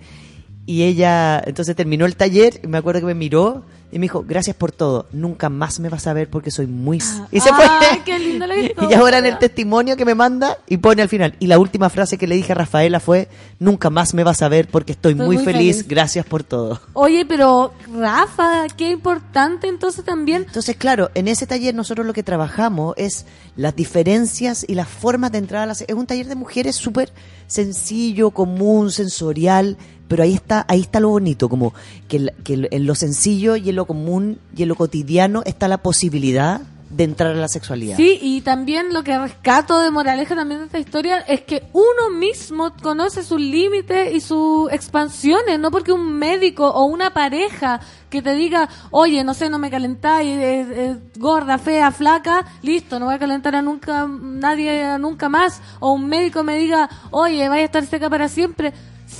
Y 0.66 0.82
ella, 0.82 1.42
entonces 1.46 1.74
terminó 1.74 2.04
el 2.04 2.16
taller, 2.16 2.60
y 2.62 2.66
me 2.66 2.76
acuerdo 2.76 3.00
que 3.00 3.06
me 3.06 3.14
miró 3.14 3.62
y 3.92 3.98
me 3.98 4.04
dijo, 4.04 4.24
gracias 4.26 4.56
por 4.56 4.72
todo, 4.72 5.06
nunca 5.12 5.48
más 5.48 5.78
me 5.80 5.88
vas 5.88 6.06
a 6.06 6.12
ver 6.12 6.28
porque 6.28 6.50
soy 6.50 6.66
muy... 6.66 6.98
s-". 6.98 7.22
Y 7.30 7.40
se 7.40 7.52
fue. 7.52 7.64
Ay, 7.64 8.02
qué 8.04 8.18
linda 8.18 8.46
la 8.46 8.56
Y 8.60 8.66
historia. 8.66 8.98
ahora 8.98 9.18
en 9.18 9.26
el 9.26 9.38
testimonio 9.38 9.96
que 9.96 10.04
me 10.04 10.14
manda 10.14 10.58
y 10.66 10.76
pone 10.78 11.02
al 11.02 11.08
final. 11.08 11.34
Y 11.38 11.46
la 11.46 11.58
última 11.58 11.88
frase 11.88 12.18
que 12.18 12.26
le 12.26 12.34
dije 12.34 12.52
a 12.52 12.56
Rafaela 12.56 13.00
fue, 13.00 13.28
nunca 13.58 13.88
más 13.90 14.12
me 14.14 14.24
vas 14.24 14.42
a 14.42 14.48
ver 14.48 14.68
porque 14.68 14.92
estoy, 14.92 15.12
Estoy 15.12 15.26
muy, 15.26 15.36
muy 15.36 15.44
feliz, 15.44 15.76
feliz". 15.76 15.88
gracias 15.88 16.26
por 16.26 16.42
todo. 16.42 16.80
Oye, 16.94 17.24
pero 17.26 17.72
Rafa, 17.94 18.66
qué 18.76 18.90
importante 18.90 19.68
entonces 19.68 20.04
también. 20.04 20.44
Entonces, 20.46 20.76
claro, 20.76 21.10
en 21.14 21.28
ese 21.28 21.46
taller 21.46 21.74
nosotros 21.74 22.06
lo 22.06 22.12
que 22.12 22.22
trabajamos 22.22 22.94
es 22.96 23.24
las 23.56 23.74
diferencias 23.76 24.64
y 24.68 24.74
las 24.74 24.88
formas 24.88 25.32
de 25.32 25.38
entrar 25.38 25.62
a 25.62 25.66
la... 25.66 25.74
se- 25.74 25.84
Es 25.88 25.94
un 25.94 26.06
taller 26.06 26.26
de 26.26 26.34
mujeres 26.34 26.76
súper 26.76 27.12
sencillo, 27.46 28.30
común, 28.32 28.90
sensorial, 28.90 29.76
pero 30.09 30.23
ahí 30.23 30.35
está 30.35 30.65
ahí 30.69 30.81
está 30.81 31.01
lo 31.01 31.11
bonito, 31.11 31.49
como 31.49 31.74
que, 32.09 32.33
que 32.45 32.69
en 32.70 32.87
lo 32.87 32.95
sencillo 32.95 33.57
y 33.57 33.70
en 33.70 33.77
lo 33.77 33.87
común 33.87 34.39
y 34.57 34.62
en 34.62 34.69
lo 34.69 34.74
cotidiano 34.74 35.43
está 35.45 35.69
la 35.69 35.78
posibilidad 35.78 36.61
de 36.91 37.05
entrar 37.05 37.33
a 37.33 37.35
la 37.35 37.49
sexualidad. 37.49 37.97
Sí, 37.97 38.19
y 38.23 38.41
también 38.43 38.93
lo 38.93 39.03
que 39.03 39.19
rescato 39.19 39.81
de 39.81 39.91
moraleja 39.91 40.35
también 40.35 40.61
de 40.61 40.66
esta 40.66 40.78
historia 40.78 41.19
es 41.19 41.43
que 41.43 41.65
uno 41.73 42.11
mismo 42.16 42.73
conoce 42.81 43.23
sus 43.23 43.41
límites 43.41 44.15
y 44.15 44.20
sus 44.20 44.70
expansiones, 44.73 45.59
no 45.59 45.70
porque 45.70 45.93
un 45.93 46.15
médico 46.15 46.69
o 46.69 46.85
una 46.85 47.12
pareja 47.12 47.81
que 48.09 48.23
te 48.23 48.35
diga, 48.35 48.69
oye, 48.91 49.24
no 49.24 49.35
sé, 49.35 49.51
no 49.51 49.59
me 49.59 49.70
calentáis, 49.70 50.28
eh, 50.28 50.66
eh, 50.70 50.97
gorda, 51.19 51.59
fea, 51.59 51.91
flaca, 51.91 52.47
listo, 52.62 52.99
no 52.99 53.07
voy 53.07 53.16
a 53.16 53.19
calentar 53.19 53.57
a 53.57 53.62
nunca, 53.62 54.07
nadie 54.09 54.97
nunca 54.99 55.28
más, 55.28 55.61
o 55.81 55.93
un 55.93 56.07
médico 56.07 56.45
me 56.45 56.57
diga, 56.57 56.89
oye, 57.11 57.49
vaya 57.49 57.62
a 57.62 57.66
estar 57.66 57.85
seca 57.85 58.09
para 58.09 58.28
siempre. 58.28 58.73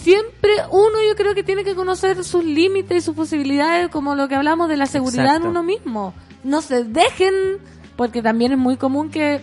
Siempre 0.07 0.53
uno 0.71 0.99
yo 1.09 1.17
creo 1.17 1.35
que 1.35 1.43
tiene 1.43 1.65
que 1.65 1.75
conocer 1.75 2.23
sus 2.23 2.45
límites 2.45 2.97
y 2.99 3.01
sus 3.01 3.17
posibilidades, 3.17 3.89
como 3.89 4.15
lo 4.15 4.29
que 4.29 4.37
hablamos 4.37 4.69
de 4.69 4.77
la 4.77 4.87
seguridad 4.87 5.25
Exacto. 5.25 5.47
en 5.47 5.51
uno 5.51 5.63
mismo. 5.65 6.15
No 6.45 6.63
se 6.63 6.85
dejen, 6.85 7.35
porque 7.97 8.23
también 8.23 8.53
es 8.53 8.59
muy 8.59 8.77
común 8.77 9.11
que 9.11 9.41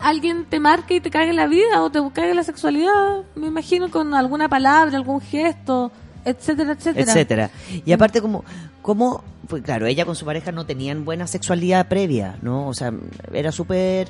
alguien 0.00 0.46
te 0.48 0.60
marque 0.60 0.94
y 0.96 1.00
te 1.02 1.10
cague 1.10 1.34
la 1.34 1.46
vida 1.46 1.82
o 1.82 1.90
te 1.90 2.00
cague 2.14 2.32
la 2.34 2.42
sexualidad, 2.42 3.22
me 3.34 3.48
imagino 3.48 3.90
con 3.90 4.14
alguna 4.14 4.48
palabra, 4.48 4.96
algún 4.96 5.20
gesto, 5.20 5.92
etcétera, 6.24 6.72
etcétera. 6.72 7.04
etcétera. 7.12 7.50
Y 7.84 7.92
aparte 7.92 8.22
como, 8.22 8.44
como, 8.80 9.22
pues 9.46 9.62
claro, 9.62 9.86
ella 9.86 10.06
con 10.06 10.16
su 10.16 10.24
pareja 10.24 10.52
no 10.52 10.64
tenían 10.64 11.04
buena 11.04 11.26
sexualidad 11.26 11.86
previa, 11.88 12.38
¿no? 12.40 12.66
O 12.66 12.72
sea, 12.72 12.94
era 13.32 13.52
súper, 13.52 14.08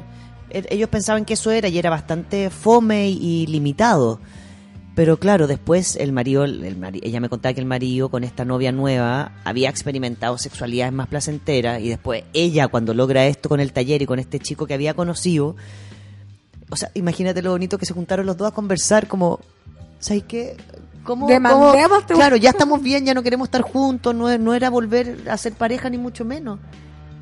er- 0.49 0.69
ellos 0.71 0.89
pensaban 0.89 1.25
que 1.25 1.35
eso 1.35 1.51
era 1.51 1.67
y 1.69 1.77
era 1.77 1.91
bastante 1.91 2.51
fome 2.51 3.09
y 3.11 3.47
limitado. 3.49 4.21
Pero 4.95 5.17
claro, 5.19 5.47
después 5.47 5.97
el 5.97 6.13
marido, 6.13 6.45
el 6.45 6.77
mari- 6.77 7.01
ella 7.03 7.19
me 7.19 7.31
contaba 7.31 7.55
que 7.55 7.61
el 7.61 7.67
marido 7.67 8.11
con 8.11 8.25
esta 8.25 8.45
novia 8.45 8.73
nueva 8.73 9.33
había 9.45 9.71
experimentado 9.71 10.37
sexualidades 10.37 10.93
más 10.93 11.09
placenteras 11.09 11.81
y 11.81 11.89
después 11.89 12.25
ella 12.35 12.69
cuando 12.69 12.93
logra 12.93 13.27
esto 13.27 13.49
con 13.49 13.61
el 13.61 13.73
taller 13.73 14.03
y 14.03 14.07
con 14.07 14.19
este 14.19 14.39
chico 14.39 14.67
que 14.67 14.75
había 14.75 14.93
conocido, 14.93 15.57
o 16.69 16.77
sea, 16.77 16.91
imagínate 16.95 17.41
lo 17.41 17.53
bonito 17.53 17.79
que 17.79 17.87
se 17.87 17.95
juntaron 17.95 18.27
los 18.27 18.37
dos 18.37 18.49
a 18.49 18.55
conversar 18.55 19.09
como, 19.09 19.41
¿sabes 19.99 20.25
qué? 20.29 20.57
¿Cómo, 21.05 21.27
cómo- 21.53 21.73
Claro, 22.19 22.37
ya 22.37 22.51
estamos 22.51 22.83
bien, 22.83 23.07
ya 23.07 23.15
no 23.15 23.23
queremos 23.23 23.47
estar 23.49 23.63
juntos, 23.63 24.15
no, 24.15 24.37
no 24.39 24.55
era 24.55 24.69
volver 24.69 25.17
a 25.29 25.37
ser 25.39 25.55
pareja 25.55 25.89
ni 25.89 25.97
mucho 25.99 26.25
menos. 26.27 26.61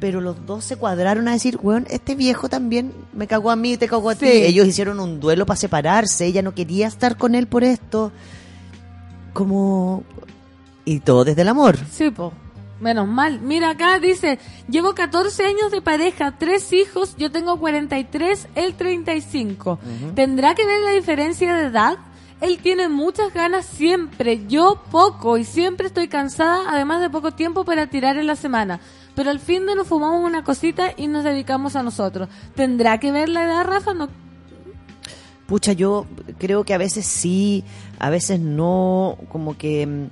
Pero 0.01 0.21
los 0.21 0.47
dos 0.47 0.65
se 0.65 0.77
cuadraron 0.77 1.29
a 1.29 1.33
decir, 1.33 1.59
weón, 1.63 1.87
este 1.91 2.15
viejo 2.15 2.49
también 2.49 2.93
me 3.13 3.27
cagó 3.27 3.51
a 3.51 3.57
mí, 3.57 3.77
te 3.77 3.87
cagó 3.87 4.11
a 4.11 4.15
ti. 4.15 4.27
Ellos 4.27 4.67
hicieron 4.67 4.99
un 4.99 5.21
duelo 5.21 5.45
para 5.47 5.59
separarse, 5.59 6.25
ella 6.27 6.43
no 6.43 6.55
quería 6.55 6.87
estar 6.87 7.17
con 7.17 7.35
él 7.35 7.47
por 7.47 7.65
esto. 7.65 8.11
Como... 9.35 10.03
Y 10.87 11.01
todo 11.01 11.25
desde 11.25 11.43
el 11.43 11.49
amor. 11.49 11.77
Sí, 11.91 12.11
po. 12.11 12.33
Menos 12.81 13.07
mal. 13.07 13.41
Mira 13.41 13.71
acá 13.71 13.99
dice, 13.99 14.39
llevo 14.69 14.95
14 14.95 15.45
años 15.45 15.71
de 15.71 15.83
pareja, 15.83 16.37
tres 16.39 16.73
hijos, 16.73 17.15
yo 17.19 17.31
tengo 17.31 17.61
43, 17.61 18.49
él 18.55 18.75
35. 18.75 19.79
¿Tendrá 20.15 20.55
que 20.55 20.65
ver 20.65 20.81
la 20.81 20.93
diferencia 20.93 21.55
de 21.55 21.67
edad? 21.67 21.99
Él 22.41 22.59
tiene 22.63 22.89
muchas 22.89 23.35
ganas 23.35 23.67
siempre, 23.67 24.47
yo 24.47 24.81
poco 24.91 25.37
y 25.37 25.45
siempre 25.45 25.87
estoy 25.87 26.09
cansada, 26.09 26.65
además 26.71 27.01
de 27.03 27.11
poco 27.11 27.33
tiempo 27.33 27.65
para 27.65 27.89
tirar 27.89 28.17
en 28.17 28.27
la 28.27 28.37
semana. 28.37 28.81
Pero 29.15 29.31
al 29.31 29.41
fin 29.41 29.67
de 29.67 29.75
nos 29.75 29.87
fumamos 29.89 30.25
una 30.25 30.43
cosita 30.43 30.93
y 30.97 31.07
nos 31.07 31.25
dedicamos 31.25 31.77
a 31.77 31.83
nosotros. 31.83 32.29
¿Tendrá 32.55 32.99
que 32.99 33.13
ver 33.13 33.29
la 33.29 33.45
edad, 33.45 33.65
Rafa? 33.67 33.93
No. 33.93 34.09
Pucha, 35.47 35.73
yo 35.73 36.07
creo 36.39 36.65
que 36.65 36.73
a 36.75 36.79
veces 36.79 37.05
sí, 37.07 37.65
a 37.99 38.09
veces 38.09 38.41
no, 38.41 39.19
como 39.31 39.59
que 39.59 39.87
mm, 39.87 40.07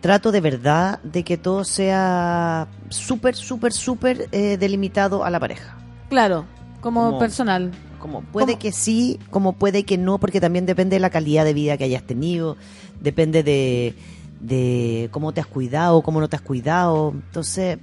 trato 0.00 0.32
de 0.32 0.40
verdad 0.40 1.00
de 1.02 1.22
que 1.22 1.36
todo 1.36 1.64
sea 1.64 2.66
súper, 2.88 3.36
súper, 3.36 3.72
súper 3.72 4.28
eh, 4.32 4.56
delimitado 4.58 5.22
a 5.22 5.30
la 5.30 5.38
pareja. 5.38 5.76
Claro, 6.08 6.46
como, 6.80 7.04
Como- 7.04 7.18
personal. 7.18 7.70
Como 7.98 8.22
puede 8.22 8.56
que 8.56 8.72
sí, 8.72 9.18
como 9.30 9.52
puede 9.54 9.84
que 9.84 9.98
no, 9.98 10.18
porque 10.18 10.40
también 10.40 10.66
depende 10.66 10.96
de 10.96 11.00
la 11.00 11.10
calidad 11.10 11.44
de 11.44 11.52
vida 11.54 11.76
que 11.76 11.84
hayas 11.84 12.02
tenido, 12.04 12.56
depende 13.00 13.42
de, 13.42 13.94
de 14.40 15.08
cómo 15.12 15.32
te 15.32 15.40
has 15.40 15.46
cuidado, 15.46 16.02
cómo 16.02 16.20
no 16.20 16.28
te 16.28 16.36
has 16.36 16.42
cuidado. 16.42 17.10
Entonces, 17.14 17.78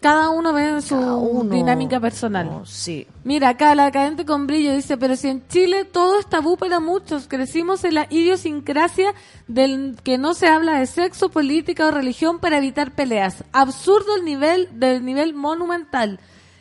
Cada 0.00 0.28
uno 0.28 0.52
ve 0.52 0.82
su 0.82 0.96
uno- 0.96 1.54
dinámica 1.54 1.98
personal. 1.98 2.44
no, 2.46 2.66
sí. 2.66 3.06
Mira, 3.24 3.48
acá 3.50 3.74
la 3.74 3.90
cadente 3.90 4.26
con 4.26 4.46
brillo 4.46 4.74
dice, 4.74 4.98
pero 4.98 5.16
si 5.16 5.28
en 5.28 5.46
Chile 5.48 5.86
todo 5.86 6.18
es 6.18 6.26
tabú 6.26 6.58
para 6.58 6.78
muchos, 6.78 7.26
crecimos 7.26 7.84
en 7.84 7.94
la 7.94 8.06
idiosincrasia 8.10 9.14
del 9.48 9.96
que 10.04 10.18
no 10.18 10.34
se 10.34 10.46
habla 10.46 10.78
de 10.78 10.86
sexo, 10.86 11.30
política 11.30 11.86
o 11.86 11.90
religión 11.90 12.38
para 12.38 12.58
evitar 12.58 12.94
peleas. 12.94 13.44
Absurdo 13.52 14.14
el 14.16 14.24
nivel 14.26 14.68
del 14.78 15.04
nivel 15.06 15.32
monumental. 15.34 16.20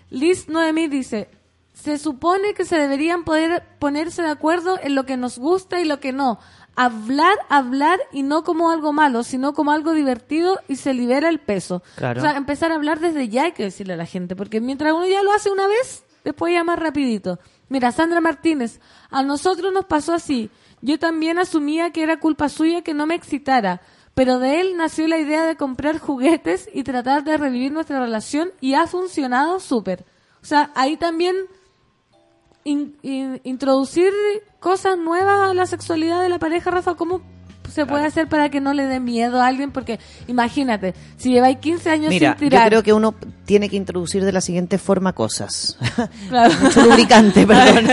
Liz 0.10 0.48
Noemí 0.48 0.88
dice, 0.88 1.28
se 1.74 1.98
supone 1.98 2.54
que 2.54 2.66
se 2.66 2.78
deberían 2.78 3.24
poder 3.24 3.64
ponerse 3.80 4.22
de 4.22 4.30
acuerdo 4.30 4.80
en 4.82 4.96
lo 4.96 5.06
que 5.06 5.18
nos 5.18 5.38
gusta 5.38 5.82
y 5.82 5.86
lo 5.86 6.00
que 6.00 6.14
no. 6.14 6.40
Hablar, 6.76 7.38
hablar 7.50 8.00
y 8.12 8.24
no 8.24 8.44
como 8.44 8.72
algo 8.72 8.94
malo, 8.94 9.24
sino 9.24 9.54
como 9.54 9.72
algo 9.72 9.94
divertido 9.94 10.60
y 10.68 10.78
se 10.78 10.94
libera 10.94 11.30
el 11.30 11.40
peso. 11.40 11.84
Claro. 11.96 12.20
O 12.20 12.24
sea, 12.24 12.38
empezar 12.38 12.72
a 12.72 12.76
hablar 12.76 13.00
desde 13.00 13.28
ya 13.28 13.44
hay 13.44 13.52
que 13.52 13.64
decirle 13.64 13.94
a 13.94 13.98
la 13.98 14.06
gente, 14.06 14.36
porque 14.36 14.62
mientras 14.62 14.94
uno 14.94 15.06
ya 15.06 15.24
lo 15.24 15.34
hace 15.34 15.50
una 15.50 15.68
vez, 15.68 16.04
después 16.24 16.54
ya 16.54 16.64
más 16.64 16.80
rapidito. 16.80 17.40
Mira, 17.70 17.92
Sandra 17.92 18.22
Martínez, 18.22 18.80
a 19.10 19.24
nosotros 19.24 19.74
nos 19.74 19.86
pasó 19.86 20.14
así. 20.14 20.52
Yo 20.82 21.00
también 21.00 21.40
asumía 21.40 21.92
que 21.92 22.04
era 22.04 22.20
culpa 22.20 22.50
suya 22.50 22.82
que 22.82 22.94
no 22.94 23.06
me 23.06 23.16
excitara, 23.16 23.82
pero 24.14 24.40
de 24.40 24.62
él 24.62 24.78
nació 24.78 25.08
la 25.08 25.18
idea 25.18 25.46
de 25.46 25.56
comprar 25.56 25.98
juguetes 25.98 26.70
y 26.74 26.84
tratar 26.84 27.24
de 27.24 27.38
revivir 27.38 27.72
nuestra 27.72 28.00
relación 28.00 28.52
y 28.62 28.76
ha 28.76 28.86
funcionado 28.86 29.60
súper. 29.60 30.06
O 30.42 30.46
sea, 30.46 30.72
ahí 30.76 30.98
también 30.98 31.36
in- 32.64 32.96
in- 33.02 33.42
introducir 33.44 34.12
cosas 34.60 34.98
nuevas 34.98 35.52
a 35.52 35.54
la 35.54 35.66
sexualidad 35.66 36.22
de 36.22 36.30
la 36.30 36.40
pareja, 36.40 36.72
Rafa, 36.72 36.96
¿cómo 36.96 37.22
se 37.72 37.86
puede 37.86 38.06
hacer 38.06 38.28
para 38.28 38.50
que 38.50 38.62
no 38.62 38.74
le 38.74 38.86
dé 38.86 39.00
miedo 39.00 39.42
a 39.42 39.48
alguien? 39.48 39.72
Porque 39.72 40.00
imagínate, 40.28 40.94
si 41.18 41.32
lleváis 41.32 41.58
15 41.58 41.90
años 41.90 42.10
Mira, 42.10 42.34
sin 42.34 42.46
yo 42.46 42.50
tirar... 42.50 42.68
creo 42.68 42.84
que 42.84 42.94
uno 42.94 43.16
tiene 43.46 43.68
que 43.70 43.76
introducir 43.78 44.24
de 44.24 44.32
la 44.32 44.42
siguiente 44.42 44.78
forma 44.78 45.14
cosas. 45.14 45.78
Claro. 46.30 46.54
Mucho 46.62 46.82
lubricante, 46.84 47.46
perdón. 47.48 47.86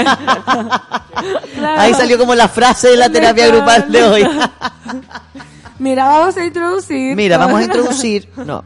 Claro. 1.55 1.80
Ahí 1.80 1.94
salió 1.94 2.18
como 2.18 2.34
la 2.34 2.48
frase 2.48 2.88
de 2.88 2.97
la 2.97 3.09
terapia 3.10 3.44
Claro. 3.47 3.59
grupal 3.59 3.90
de 3.92 4.02
hoy. 4.02 4.24
Mira, 5.78 6.06
vamos 6.06 6.36
a 6.36 6.44
introducir. 6.44 7.16
Mira, 7.16 7.38
vamos 7.38 7.60
a 7.60 7.64
introducir. 7.64 8.28
No, 8.44 8.64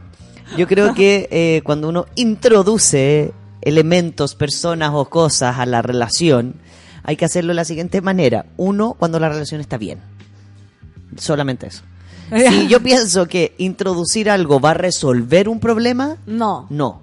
yo 0.57 0.67
creo 0.67 0.93
que 0.93 1.27
eh, 1.31 1.61
cuando 1.63 1.87
uno 1.89 2.05
introduce 2.15 3.33
elementos, 3.65 4.35
personas 4.35 4.91
o 4.93 5.05
cosas 5.05 5.57
a 5.59 5.65
la 5.65 5.81
relación, 5.81 6.55
hay 7.03 7.17
que 7.17 7.25
hacerlo 7.25 7.49
de 7.49 7.55
la 7.55 7.65
siguiente 7.65 8.01
manera. 8.01 8.45
Uno, 8.57 8.95
cuando 8.97 9.19
la 9.19 9.29
relación 9.29 9.59
está 9.61 9.77
bien. 9.77 9.99
Solamente 11.17 11.67
eso. 11.67 11.83
Si 12.49 12.67
yo 12.67 12.81
pienso 12.81 13.27
que 13.27 13.53
introducir 13.59 14.31
algo 14.31 14.59
va 14.59 14.71
a 14.71 14.73
resolver 14.75 15.47
un 15.47 15.59
problema, 15.59 16.17
No. 16.25 16.65
no. 16.69 17.01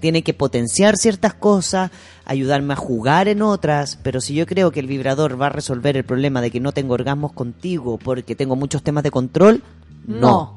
Tiene 0.00 0.22
que 0.22 0.34
potenciar 0.34 0.96
ciertas 0.96 1.34
cosas, 1.34 1.90
ayudarme 2.24 2.74
a 2.74 2.76
jugar 2.76 3.28
en 3.28 3.42
otras, 3.42 3.98
pero 4.02 4.20
si 4.20 4.34
yo 4.34 4.44
creo 4.44 4.70
que 4.72 4.80
el 4.80 4.86
vibrador 4.88 5.40
va 5.40 5.46
a 5.46 5.50
resolver 5.50 5.96
el 5.96 6.04
problema 6.04 6.40
de 6.40 6.50
que 6.50 6.60
no 6.60 6.72
tengo 6.72 6.94
orgasmos 6.94 7.32
contigo 7.32 7.96
porque 7.96 8.34
tengo 8.36 8.56
muchos 8.56 8.82
temas 8.82 9.04
de 9.04 9.10
control, 9.10 9.62
no. 10.06 10.20
No. 10.20 10.55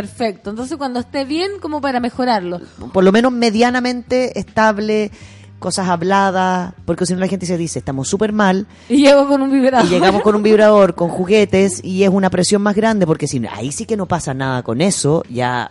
Perfecto. 0.00 0.50
Entonces, 0.50 0.76
cuando 0.76 1.00
esté 1.00 1.24
bien, 1.24 1.52
como 1.60 1.80
para 1.80 2.00
mejorarlo. 2.00 2.60
Por 2.92 3.02
lo 3.02 3.12
menos 3.12 3.32
medianamente 3.32 4.38
estable, 4.38 5.10
cosas 5.58 5.88
habladas, 5.88 6.74
porque 6.84 7.06
si 7.06 7.14
no 7.14 7.20
la 7.20 7.28
gente 7.28 7.46
se 7.46 7.56
dice, 7.56 7.78
estamos 7.78 8.06
súper 8.06 8.30
mal, 8.32 8.66
Y 8.90 8.98
llego 8.98 9.26
con 9.26 9.40
un 9.40 9.50
vibrador. 9.50 9.86
y 9.86 9.88
llegamos 9.90 10.20
con 10.20 10.34
un 10.34 10.42
vibrador, 10.42 10.94
con 10.94 11.08
juguetes, 11.08 11.82
y 11.82 12.02
es 12.02 12.10
una 12.10 12.28
presión 12.28 12.60
más 12.60 12.76
grande, 12.76 13.06
porque 13.06 13.26
si 13.26 13.40
no- 13.40 13.48
ahí 13.50 13.72
sí 13.72 13.86
que 13.86 13.96
no 13.96 14.04
pasa 14.04 14.34
nada 14.34 14.62
con 14.62 14.82
eso, 14.82 15.22
ya, 15.30 15.70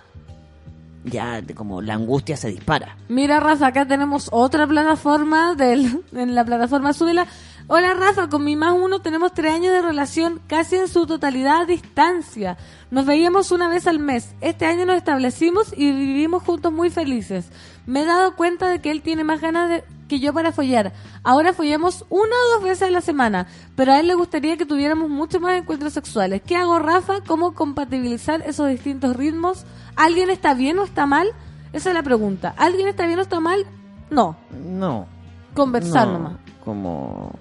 ya 1.03 1.43
como 1.53 1.83
la 1.83 1.93
angustia 1.93 2.35
se 2.35 2.47
dispara. 2.49 2.97
Mira, 3.09 3.39
Rafa, 3.39 3.67
acá 3.67 3.87
tenemos 3.87 4.27
otra 4.31 4.65
plataforma 4.65 5.53
del, 5.53 6.01
en 6.13 6.33
la 6.33 6.43
plataforma 6.43 6.93
Súbela. 6.93 7.27
Hola, 7.67 7.95
Rafa, 7.95 8.29
con 8.29 8.43
mi 8.43 8.55
más 8.55 8.73
uno 8.73 8.99
tenemos 8.99 9.33
tres 9.33 9.51
años 9.51 9.73
de 9.73 9.81
relación 9.81 10.39
casi 10.45 10.75
en 10.75 10.87
su 10.87 11.07
totalidad 11.07 11.61
a 11.61 11.65
distancia. 11.65 12.57
Nos 12.91 13.07
veíamos 13.07 13.49
una 13.49 13.67
vez 13.67 13.87
al 13.87 13.97
mes. 13.97 14.35
Este 14.39 14.67
año 14.67 14.85
nos 14.85 14.97
establecimos 14.97 15.73
y 15.75 15.91
vivimos 15.91 16.43
juntos 16.43 16.71
muy 16.71 16.91
felices. 16.91 17.49
Me 17.87 18.01
he 18.01 18.05
dado 18.05 18.35
cuenta 18.35 18.69
de 18.69 18.81
que 18.81 18.91
él 18.91 19.01
tiene 19.01 19.23
más 19.23 19.41
ganas 19.41 19.67
de, 19.67 19.83
que 20.07 20.19
yo 20.19 20.31
para 20.31 20.51
follar. 20.51 20.93
Ahora 21.23 21.53
follamos 21.53 22.05
una 22.11 22.35
o 22.35 22.53
dos 22.53 22.63
veces 22.63 22.83
a 22.83 22.91
la 22.91 23.01
semana, 23.01 23.47
pero 23.75 23.93
a 23.93 23.99
él 23.99 24.05
le 24.05 24.13
gustaría 24.13 24.57
que 24.57 24.67
tuviéramos 24.67 25.09
mucho 25.09 25.39
más 25.39 25.57
encuentros 25.57 25.93
sexuales. 25.93 26.43
¿Qué 26.45 26.55
hago, 26.55 26.77
Rafa? 26.77 27.21
¿Cómo 27.25 27.55
compatibilizar 27.55 28.43
esos 28.45 28.69
distintos 28.69 29.15
ritmos? 29.15 29.65
¿Alguien 29.95 30.29
está 30.29 30.53
bien 30.53 30.77
o 30.77 30.83
está 30.83 31.07
mal? 31.07 31.29
Esa 31.73 31.89
es 31.89 31.95
la 31.95 32.03
pregunta. 32.03 32.53
¿Alguien 32.57 32.87
está 32.87 33.07
bien 33.07 33.17
o 33.17 33.23
está 33.23 33.39
mal? 33.39 33.65
No. 34.11 34.37
No. 34.51 35.07
Conversar 35.55 36.05
no, 36.09 36.13
nomás. 36.13 36.33
Como. 36.63 37.31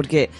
Porque. 0.00 0.30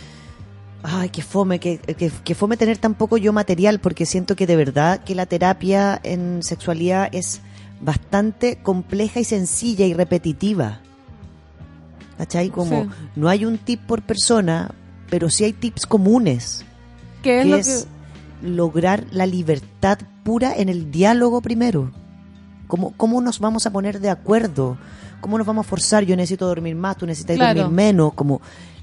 Ay, 0.83 1.11
que 1.11 1.21
fome, 1.23 1.59
que, 1.61 1.77
que, 1.79 2.11
que 2.11 2.35
fome 2.35 2.57
tener 2.57 2.79
tan 2.79 2.95
poco 2.95 3.19
yo 3.19 3.35
material, 3.35 3.81
porque 3.81 4.07
siento 4.07 4.35
que 4.35 4.47
de 4.47 4.57
verdad 4.57 5.05
que 5.05 5.15
la 5.15 5.27
terapia 5.27 6.01
en 6.03 6.43
sexualidad 6.43 7.11
es 7.13 7.43
bastante 7.83 8.57
compleja 8.63 9.21
y 9.21 9.25
sencilla 9.25 9.85
y 9.85 9.93
repetitiva. 9.93 10.81
¿Cachai? 12.17 12.49
Como 12.49 12.85
Sí. 12.85 12.91
no 13.17 13.29
hay 13.29 13.45
un 13.45 13.59
tip 13.59 13.81
por 13.87 14.01
persona, 14.03 14.71
pero 15.11 15.29
sí 15.29 15.45
hay 15.45 15.53
tips 15.53 15.85
comunes. 15.87 16.65
¿Qué 17.23 17.41
es 17.41 17.45
que 17.45 17.51
lo 17.51 17.57
es 17.57 17.87
lograr 18.43 19.05
la 19.11 19.27
libertad 19.27 19.99
pura 20.25 20.55
en 20.57 20.71
el 20.71 20.91
diálogo 20.91 21.43
primero. 21.43 21.91
¿Cómo, 22.69 22.95
¿Cómo 22.97 23.21
nos 23.21 23.39
vamos 23.39 23.67
a 23.67 23.71
poner 23.71 24.01
de 24.01 24.09
acuerdo? 24.09 24.79
¿Cómo 25.21 25.37
nos 25.37 25.47
vamos 25.47 25.67
a 25.67 25.69
forzar? 25.69 26.05
Yo 26.05 26.17
necesito 26.17 26.47
dormir 26.47 26.75
más, 26.75 26.97
tú 26.97 27.05
necesitas 27.05 27.37
Claro. 27.37 27.61
dormir 27.63 27.77
menos. 27.77 28.15
Como 28.15 28.41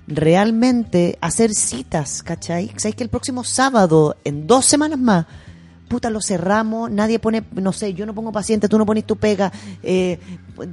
realmente 0.07 1.17
hacer 1.21 1.53
citas, 1.53 2.23
¿cachai? 2.23 2.71
¿Sabes 2.77 2.95
que 2.95 3.03
el 3.03 3.09
próximo 3.09 3.43
sábado, 3.43 4.15
en 4.23 4.47
dos 4.47 4.65
semanas 4.65 4.97
más, 4.99 5.25
puta, 5.87 6.09
lo 6.09 6.21
cerramos, 6.21 6.91
nadie 6.91 7.19
pone, 7.19 7.43
no 7.53 7.71
sé, 7.71 7.93
yo 7.93 8.05
no 8.05 8.13
pongo 8.13 8.31
paciente, 8.31 8.67
tú 8.67 8.77
no 8.77 8.85
pones 8.85 9.05
tu 9.05 9.15
pega, 9.17 9.51
eh, 9.83 10.19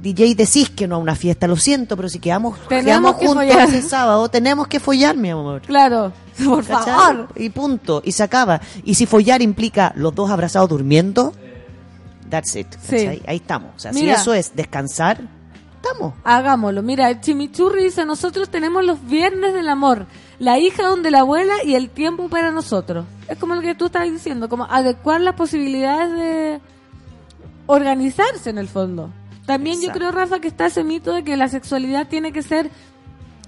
DJ 0.01 0.35
decís 0.35 0.69
que 0.69 0.87
no 0.87 0.95
a 0.95 0.97
una 0.97 1.15
fiesta, 1.15 1.47
lo 1.47 1.55
siento, 1.57 1.95
pero 1.95 2.09
si 2.09 2.19
quedamos, 2.19 2.57
quedamos 2.67 3.15
que 3.15 3.27
juntos 3.27 3.45
follar. 3.45 3.69
ese 3.69 3.81
sábado, 3.81 4.27
tenemos 4.29 4.67
que 4.67 4.79
follar, 4.79 5.15
mi 5.15 5.29
amor. 5.29 5.61
Claro, 5.61 6.11
por 6.45 6.65
¿Cachai? 6.65 6.93
favor. 6.93 7.27
Y 7.35 7.49
punto. 7.49 8.01
Y 8.03 8.11
se 8.11 8.23
acaba. 8.23 8.61
Y 8.83 8.95
si 8.95 9.05
follar 9.05 9.41
implica 9.41 9.93
los 9.95 10.13
dos 10.15 10.29
abrazados 10.31 10.69
durmiendo, 10.69 11.33
that's 12.29 12.55
it. 12.55 12.67
Ahí 13.27 13.37
estamos. 13.37 13.71
O 13.75 13.79
sea, 13.79 13.91
Mira. 13.91 14.15
si 14.15 14.21
eso 14.21 14.33
es 14.33 14.55
descansar, 14.55 15.21
estamos. 15.85 16.13
Hagámoslo. 16.23 16.81
Mira, 16.81 17.19
chimichurri 17.21 17.85
dice, 17.85 18.05
nosotros 18.05 18.49
tenemos 18.49 18.83
los 18.83 19.05
viernes 19.05 19.53
del 19.53 19.69
amor, 19.69 20.07
la 20.39 20.57
hija 20.59 20.83
donde 20.83 21.11
la 21.11 21.19
abuela 21.19 21.53
y 21.63 21.75
el 21.75 21.89
tiempo 21.89 22.29
para 22.29 22.51
nosotros. 22.51 23.05
Es 23.27 23.37
como 23.37 23.55
lo 23.55 23.61
que 23.61 23.75
tú 23.75 23.85
estabas 23.85 24.11
diciendo, 24.11 24.49
como 24.49 24.65
adecuar 24.65 25.21
las 25.21 25.35
posibilidades 25.35 26.11
de 26.13 26.61
organizarse 27.67 28.49
en 28.49 28.57
el 28.57 28.67
fondo. 28.67 29.11
También 29.45 29.79
yo 29.81 29.91
creo, 29.91 30.11
Rafa, 30.11 30.39
que 30.39 30.47
está 30.47 30.67
ese 30.67 30.83
mito 30.83 31.13
de 31.13 31.23
que 31.23 31.37
la 31.37 31.47
sexualidad 31.47 32.07
tiene 32.07 32.31
que 32.31 32.41
ser 32.41 32.71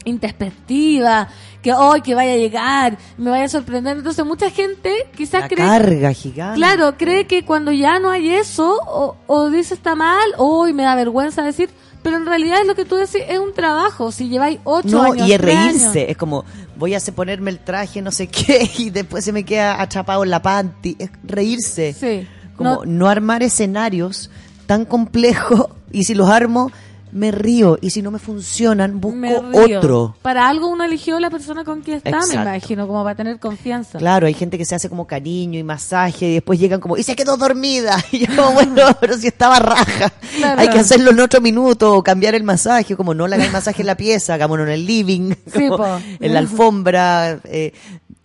introspectiva, 0.05 1.27
que 1.61 1.73
hoy 1.73 2.01
que 2.01 2.15
vaya 2.15 2.33
a 2.33 2.37
llegar, 2.37 2.97
me 3.17 3.29
vaya 3.29 3.45
a 3.45 3.49
sorprender. 3.49 3.97
Entonces 3.97 4.25
mucha 4.25 4.49
gente 4.49 4.93
quizás 5.15 5.41
La 5.41 5.47
cree... 5.47 5.65
carga 5.65 6.13
gigante. 6.13 6.57
Claro, 6.57 6.97
cree 6.97 7.27
que 7.27 7.43
cuando 7.43 7.71
ya 7.71 7.99
no 7.99 8.09
hay 8.09 8.29
eso, 8.29 8.79
o, 8.85 9.17
o 9.27 9.49
dice 9.49 9.73
está 9.73 9.95
mal, 9.95 10.33
hoy 10.37 10.73
me 10.73 10.83
da 10.83 10.95
vergüenza 10.95 11.43
decir, 11.43 11.69
Pero 12.07 12.17
en 12.21 12.25
realidad 12.25 12.61
es 12.61 12.67
lo 12.67 12.73
que 12.75 12.85
tú 12.85 12.95
decís, 12.95 13.21
es 13.27 13.37
un 13.37 13.53
trabajo. 13.53 14.13
Si 14.13 14.29
lleváis 14.29 14.59
ocho 14.63 14.87
No, 14.87 15.03
años, 15.11 15.27
y 15.27 15.33
es 15.33 15.41
reírse. 15.41 15.83
años. 15.85 15.95
Es 16.11 16.15
como, 16.15 16.45
voy 16.77 16.93
a 16.93 16.97
hacer 16.97 17.13
ponerme 17.13 17.51
el 17.51 17.59
traje, 17.59 18.01
no 18.01 18.11
sé 18.13 18.27
qué, 18.27 18.69
y 18.77 18.89
después 18.91 19.25
se 19.25 19.33
me 19.33 19.43
queda 19.43 19.81
atrapado 19.81 20.23
en 20.23 20.29
la 20.29 20.41
panty. 20.41 20.95
Es 20.97 21.09
reírse. 21.25 21.91
Sí. 21.91 22.25
Como 22.55 22.69
No- 22.69 22.85
no, 22.85 23.09
armar 23.09 23.43
escenarios 23.43 24.29
tan 24.67 24.85
complejos, 24.85 25.67
y 25.91 26.05
si 26.05 26.15
los 26.15 26.29
armo, 26.29 26.71
me 27.17 27.31
río. 27.31 27.77
Y 27.81 27.89
si 27.89 28.01
no 28.01 28.11
me 28.11 28.19
funcionan, 28.19 29.01
busco 29.01 29.17
Me 29.17 29.35
otro. 29.35 30.15
Para 30.21 30.47
algo 30.47 30.67
uno 30.69 30.83
eligió 30.83 31.19
la 31.19 31.29
persona 31.29 31.63
con 31.63 31.81
quien 31.81 31.97
está, 31.97 32.19
me 32.27 32.35
imagino, 32.35 32.87
como 32.87 33.03
para 33.03 33.15
tener 33.15 33.39
confianza. 33.39 33.97
Claro, 33.97 34.27
hay 34.27 34.33
gente 34.33 34.57
que 34.57 34.65
se 34.65 34.75
hace 34.75 34.89
como 34.89 35.07
cariño 35.07 35.59
y 35.59 35.63
masaje 35.63 36.27
y 36.29 36.33
después 36.35 36.59
llegan 36.59 36.79
como, 36.79 36.97
y 36.97 37.03
se 37.03 37.15
quedó 37.15 37.37
dormida. 37.37 37.97
Y 38.11 38.19
yo 38.25 38.35
como, 38.35 38.51
bueno, 38.51 38.83
pero 39.01 39.17
si 39.17 39.27
estaba 39.27 39.59
raja. 39.59 40.11
Claro. 40.37 40.61
Hay 40.61 40.69
que 40.69 40.79
hacerlo 40.79 41.11
en 41.11 41.19
otro 41.19 41.41
minuto 41.41 41.95
o 41.95 42.03
cambiar 42.03 42.35
el 42.35 42.43
masaje, 42.43 42.95
como 42.95 43.13
no 43.13 43.27
le 43.27 43.35
hagáis 43.35 43.51
masaje 43.51 43.81
en 43.81 43.87
la 43.87 43.97
pieza, 43.97 44.35
hagámoslo 44.35 44.63
en 44.63 44.69
el 44.69 44.85
living, 44.85 45.33
como 45.69 45.99
en 46.19 46.33
la 46.33 46.39
alfombra. 46.39 47.39
eh, 47.43 47.73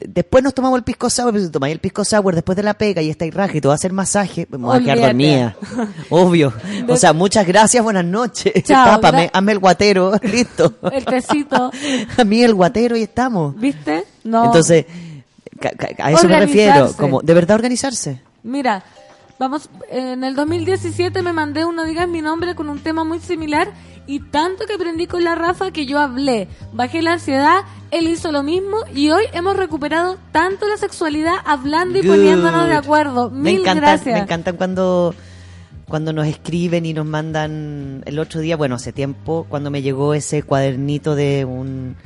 después 0.09 0.43
nos 0.45 0.55
tomamos 0.55 0.79
el 0.79 0.85
pisco 0.85 1.11
sour, 1.11 1.33
pero 1.33 1.45
si 1.45 1.51
tomáis 1.51 1.73
el 1.73 1.81
pisco 1.81 2.05
sour 2.05 2.35
después 2.35 2.57
de 2.57 2.63
la 2.63 2.75
pega 2.75 3.03
y 3.03 3.11
estáis 3.11 3.33
raja 3.33 3.57
y 3.57 3.61
te 3.61 3.69
va 3.69 3.75
a 3.75 3.77
hacer 3.77 3.93
masaje, 3.93 4.47
me 4.51 4.59
voy 4.59 4.77
a 4.77 4.81
quedar 4.81 4.99
dormida. 4.99 5.57
Obvio. 6.11 6.53
O 6.89 6.97
sea, 6.97 7.13
muchas 7.13 7.47
gracias, 7.47 7.83
buenas 7.83 8.05
noches. 8.05 8.53
Chao, 8.65 9.01
Tápame, 9.01 9.31
hazme 9.33 9.53
el 9.53 9.59
guatero, 9.59 10.13
listo. 10.23 10.75
El 10.91 11.05
tecito, 11.05 11.71
A 12.17 12.25
mí 12.25 12.43
el 12.43 12.55
guatero 12.55 12.97
y 12.97 13.03
estamos. 13.03 13.59
¿viste? 13.59 14.05
No. 14.25 14.45
Entonces, 14.47 14.87
a 15.99 16.13
eso 16.13 16.29
me 16.29 16.39
refiero, 16.39 16.93
como 16.97 17.21
de 17.23 17.35
verdad 17.35 17.57
organizarse. 17.57 18.21
Mira, 18.43 18.85
vamos, 19.39 19.69
en 19.91 20.25
el 20.25 20.35
2017 20.35 21.23
me 21.23 21.33
mandé 21.33 21.65
un 21.65 21.77
No 21.77 21.85
digas 21.85 22.09
mi 22.09 22.23
nombre 22.23 22.55
con 22.55 22.69
un 22.69 22.81
tema 22.81 23.05
muy 23.05 23.21
similar 23.21 23.69
y 24.07 24.21
tanto 24.21 24.67
que 24.67 24.75
aprendí 24.75 25.07
con 25.07 25.25
la 25.25 25.35
Rafa 25.35 25.71
que 25.71 25.87
yo 25.87 25.99
hablé, 25.99 26.49
bajé 26.73 27.03
la 27.03 27.13
ansiedad, 27.13 27.61
él 27.91 28.09
hizo 28.09 28.33
lo 28.33 28.43
mismo 28.43 28.79
y 28.95 29.11
hoy 29.11 29.25
hemos 29.33 29.57
recuperado 29.57 30.19
tanto 30.33 30.69
la 30.69 30.77
sexualidad 30.77 31.35
hablando 31.45 31.99
y 31.99 32.03
Good. 32.03 32.11
poniéndonos 32.11 32.67
de 32.67 32.75
acuerdo. 32.75 33.31
Me 33.31 33.53
Mil 33.53 33.61
encantan, 33.61 33.83
gracias. 33.83 34.15
me 34.15 34.23
encantan 34.23 34.57
cuando 34.57 35.15
cuando 35.87 36.15
nos 36.15 36.27
escriben 36.27 36.87
y 36.87 36.95
nos 36.95 37.05
mandan 37.05 38.03
el 38.07 38.19
otro 38.19 38.41
día, 38.41 38.57
bueno, 38.57 38.77
hace 38.77 38.93
tiempo, 38.93 39.45
cuando 39.49 39.71
me 39.71 39.83
llegó 39.83 40.15
ese 40.15 40.43
cuadernito 40.43 41.15
de 41.15 41.45
un 41.45 41.97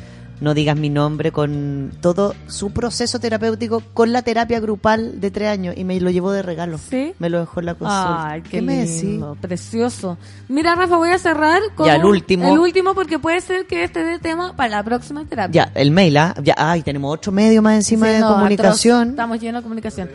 no 0.40 0.52
digas 0.52 0.76
mi 0.76 0.90
nombre 0.90 1.32
con 1.32 1.92
todo 2.02 2.34
su 2.46 2.70
proceso 2.70 3.18
terapéutico 3.18 3.82
con 3.94 4.12
la 4.12 4.20
terapia 4.22 4.60
grupal 4.60 5.20
de 5.20 5.30
tres 5.30 5.48
años 5.48 5.74
y 5.78 5.84
me 5.84 5.98
lo 6.00 6.10
llevó 6.10 6.30
de 6.32 6.42
regalo. 6.42 6.76
¿Sí? 6.78 7.14
Me 7.18 7.30
lo 7.30 7.40
dejó 7.40 7.60
en 7.60 7.66
la 7.66 7.74
consulta. 7.74 8.28
Ay, 8.30 8.42
qué, 8.42 8.60
me 8.60 8.84
lindo, 8.84 9.36
precioso. 9.40 10.18
Mira, 10.48 10.74
Rafa, 10.74 10.96
voy 10.96 11.10
a 11.10 11.18
cerrar 11.18 11.62
con 11.74 11.86
Ya, 11.86 11.96
el 11.96 12.04
último. 12.04 12.52
el 12.52 12.58
último 12.58 12.94
porque 12.94 13.18
puede 13.18 13.40
ser 13.40 13.66
que 13.66 13.84
este 13.84 14.04
dé 14.04 14.18
tema 14.18 14.54
para 14.54 14.68
la 14.68 14.82
próxima 14.82 15.24
terapia. 15.24 15.66
Ya, 15.72 15.80
el 15.80 15.90
mail, 15.90 16.16
¿ah? 16.18 16.34
Ya, 16.42 16.54
ay, 16.58 16.82
tenemos 16.82 17.14
otro 17.14 17.32
medio 17.32 17.62
más 17.62 17.76
encima 17.76 18.06
Sí, 18.08 18.12
de 18.12 18.20
no, 18.20 18.34
comunicación. 18.34 18.96
atroz. 19.00 19.10
Estamos 19.12 19.40
llenos 19.40 19.60
de 19.60 19.62
comunicación. 19.62 20.08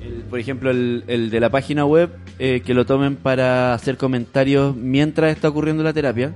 El- 0.00 0.22
por 0.30 0.38
ejemplo, 0.38 0.70
el, 0.70 1.04
el 1.06 1.28
de 1.30 1.40
la 1.40 1.50
página 1.50 1.84
web, 1.84 2.10
eh, 2.38 2.62
que 2.64 2.72
lo 2.72 2.86
tomen 2.86 3.16
para 3.16 3.74
hacer 3.74 3.96
comentarios 3.96 4.74
mientras 4.74 5.32
está 5.34 5.48
ocurriendo 5.48 5.82
la 5.82 5.92
terapia. 5.92 6.32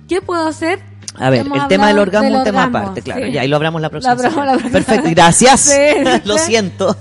¿Qué 0.10 0.22
puedo 0.22 0.46
hacer? 0.48 0.80
A 1.16 1.30
ver, 1.30 1.42
Hemos 1.46 1.62
el 1.62 1.68
tema 1.68 1.88
del 1.88 2.00
orgasmo 2.00 2.28
es 2.30 2.36
un 2.36 2.44
tema 2.44 2.64
orgasmo, 2.66 2.78
aparte, 2.80 3.02
claro. 3.02 3.26
sí. 3.26 3.32
Ya, 3.32 3.42
ahí 3.42 3.48
lo 3.48 3.56
hablamos 3.56 3.82
la 3.82 3.90
próxima 3.90 4.16
la 4.16 4.30
próxima 4.54 4.72
Perfecto, 4.72 5.10
gracias. 5.12 5.60
Sí. 5.62 6.20
lo 6.26 6.38
siento. 6.38 6.96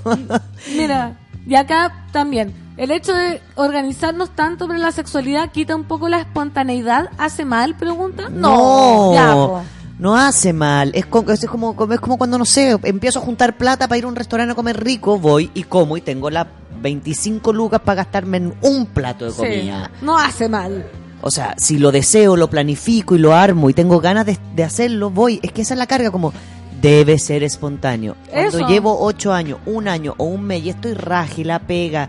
Mira, 0.77 1.13
y 1.47 1.55
acá 1.55 2.05
también, 2.13 2.53
el 2.77 2.91
hecho 2.91 3.13
de 3.15 3.41
organizarnos 3.55 4.31
tanto 4.35 4.67
para 4.67 4.79
la 4.79 4.93
sexualidad 4.93 5.51
quita 5.51 5.75
un 5.77 5.85
poco 5.85 6.09
la 6.09 6.19
espontaneidad, 6.19 7.11
¿hace 7.19 7.45
mal? 7.45 7.77
Pregunta. 7.77 8.29
No, 8.31 9.15
ya, 9.15 9.33
po. 9.33 9.63
no 9.99 10.17
hace 10.17 10.53
mal. 10.53 10.91
Es, 10.95 11.07
co- 11.07 11.25
es 11.31 11.45
como, 11.47 11.77
es 11.93 12.01
como 12.01 12.19
cuando, 12.19 12.39
no 12.39 12.45
sé, 12.45 12.77
empiezo 12.85 13.21
a 13.21 13.23
juntar 13.23 13.57
plata 13.57 13.89
para 13.89 13.99
ir 13.99 14.05
a 14.05 14.09
un 14.09 14.17
restaurante 14.17 14.53
a 14.53 14.55
comer 14.57 14.83
rico, 14.83 15.19
voy 15.19 15.51
y 15.55 15.63
como 15.65 15.97
y 15.97 16.01
tengo 16.01 16.29
las 16.31 16.47
25 16.83 17.53
lucas 17.53 17.81
para 17.81 17.97
gastarme 17.97 18.37
en 18.39 18.55
un 18.63 18.87
plato 18.87 19.25
de 19.27 19.31
Sí, 19.33 19.37
comida. 19.39 19.91
no 20.03 20.17
hace 20.19 20.49
mal. 20.49 20.87
O 21.21 21.31
sea, 21.31 21.55
si 21.57 21.79
lo 21.79 21.91
deseo, 21.91 22.37
lo 22.37 22.49
planifico 22.49 23.15
y 23.15 23.19
lo 23.19 23.35
armo 23.35 23.69
y 23.71 23.75
tengo 23.75 24.01
ganas 24.01 24.27
de, 24.27 24.39
de 24.55 24.65
hacerlo, 24.65 25.11
voy. 25.11 25.41
Es 25.43 25.53
que 25.53 25.63
esa 25.63 25.75
es 25.75 25.79
la 25.79 25.87
carga, 25.87 26.11
como 26.11 26.33
debe 26.81 27.19
ser 27.19 27.43
espontáneo. 27.43 28.17
Cuando 28.31 28.59
Eso. 28.59 28.69
llevo 28.69 29.01
ocho 29.01 29.33
años, 29.33 29.59
un 29.67 29.89
año 29.89 30.15
o 30.19 30.25
un 30.25 30.45
mes 30.45 30.65
y 30.65 30.71
estoy 30.71 30.95
raja 30.95 31.35
y 31.37 31.45
la 31.45 31.59
pega 31.59 32.09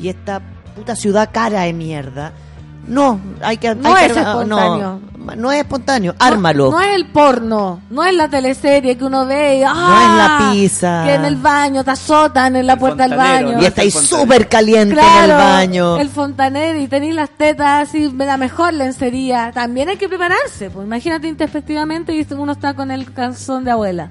y 0.00 0.08
esta 0.08 0.40
puta 0.74 0.96
ciudad 0.96 1.30
cara 1.32 1.62
de 1.62 1.72
mierda, 1.72 2.32
no, 2.86 3.20
hay 3.42 3.56
que... 3.58 3.74
No 3.74 3.94
hay 3.94 4.06
es 4.06 4.12
que- 4.12 4.20
espontáneo. 4.20 5.00
No, 5.00 5.34
no 5.34 5.50
es 5.50 5.58
espontáneo, 5.58 6.14
ármalo. 6.20 6.70
No, 6.70 6.70
no 6.72 6.80
es 6.80 6.94
el 6.94 7.06
porno, 7.06 7.80
no 7.90 8.04
es 8.04 8.14
la 8.14 8.28
teleserie 8.28 8.96
que 8.96 9.04
uno 9.04 9.26
ve 9.26 9.58
y, 9.58 9.62
¡ah! 9.66 10.02
es 10.02 10.16
la 10.16 10.52
pizza. 10.52 11.02
Que 11.04 11.14
en 11.14 11.24
el 11.24 11.36
baño 11.36 11.82
te 11.82 11.90
azotan 11.90 12.54
en 12.54 12.66
la 12.66 12.76
puerta 12.76 13.08
del 13.08 13.18
baño. 13.18 13.52
y 13.52 13.54
no 13.56 13.60
estáis 13.60 13.94
es 13.94 14.02
el 14.02 14.08
fontanero. 14.08 14.22
súper 14.22 14.48
caliente 14.48 15.00
en 15.00 15.30
el 15.30 15.36
baño. 15.36 15.96
El 15.98 16.08
fontanero 16.10 16.78
y 16.78 16.86
tenéis 16.86 17.14
las 17.14 17.30
tetas 17.30 17.88
así, 17.88 18.12
la 18.12 18.36
mejor 18.36 18.74
lencería. 18.74 19.50
También 19.52 19.88
hay 19.88 19.96
que 19.96 20.08
prepararse. 20.08 20.70
Pues 20.70 20.86
imagínate 20.86 21.26
introspectivamente 21.26 22.14
y 22.14 22.26
uno 22.34 22.52
está 22.52 22.74
con 22.74 22.90
el 22.92 23.12
calzón 23.12 23.64
de 23.64 23.72
abuela. 23.72 24.10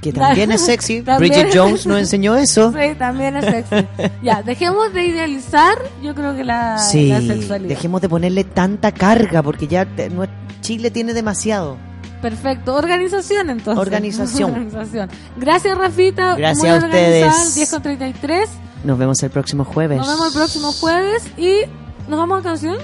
Que 0.00 0.12
también 0.12 0.52
es 0.52 0.60
sexy. 0.60 1.02
También 1.02 1.32
Bridget 1.32 1.48
es- 1.48 1.56
Jones 1.60 1.86
nos 1.86 1.98
enseñó 1.98 2.36
eso. 2.36 2.72
Sí, 2.78 2.94
también 2.98 3.36
es 3.36 3.44
sexy. 3.44 3.86
ya, 4.22 4.42
dejemos 4.42 4.92
de 4.92 5.06
idealizar, 5.06 5.76
yo 6.02 6.14
creo 6.14 6.34
que 6.36 6.44
la, 6.44 6.78
Sí, 6.78 7.08
la 7.08 7.20
sexualidad. 7.20 7.68
dejemos 7.70 8.00
de 8.02 8.08
ponerle 8.08 8.44
tanta 8.44 8.92
carga 8.92 9.42
porque 9.42 9.66
ya 9.66 9.84
te- 9.86 10.10
nue- 10.10 10.28
Chile 10.60 10.90
tiene 10.90 11.12
demasiado. 11.14 11.76
Perfecto. 12.22 12.74
Organización, 12.74 13.50
entonces. 13.50 13.80
Organización. 13.80 14.50
Organización. 14.52 15.08
Gracias, 15.36 15.76
Rafita. 15.78 16.34
Gracias 16.36 16.58
Muy 16.62 16.70
a 16.70 16.86
ustedes. 16.86 17.54
10 17.54 17.70
con 17.70 17.82
33. 17.82 18.48
Nos 18.84 18.98
vemos 18.98 19.22
el 19.22 19.30
próximo 19.30 19.64
jueves. 19.64 19.98
Nos 19.98 20.08
vemos 20.08 20.26
el 20.28 20.32
próximo 20.32 20.72
jueves 20.72 21.22
y 21.36 21.60
nos 22.08 22.18
vamos 22.18 22.40
a 22.40 22.42
canción. 22.42 22.76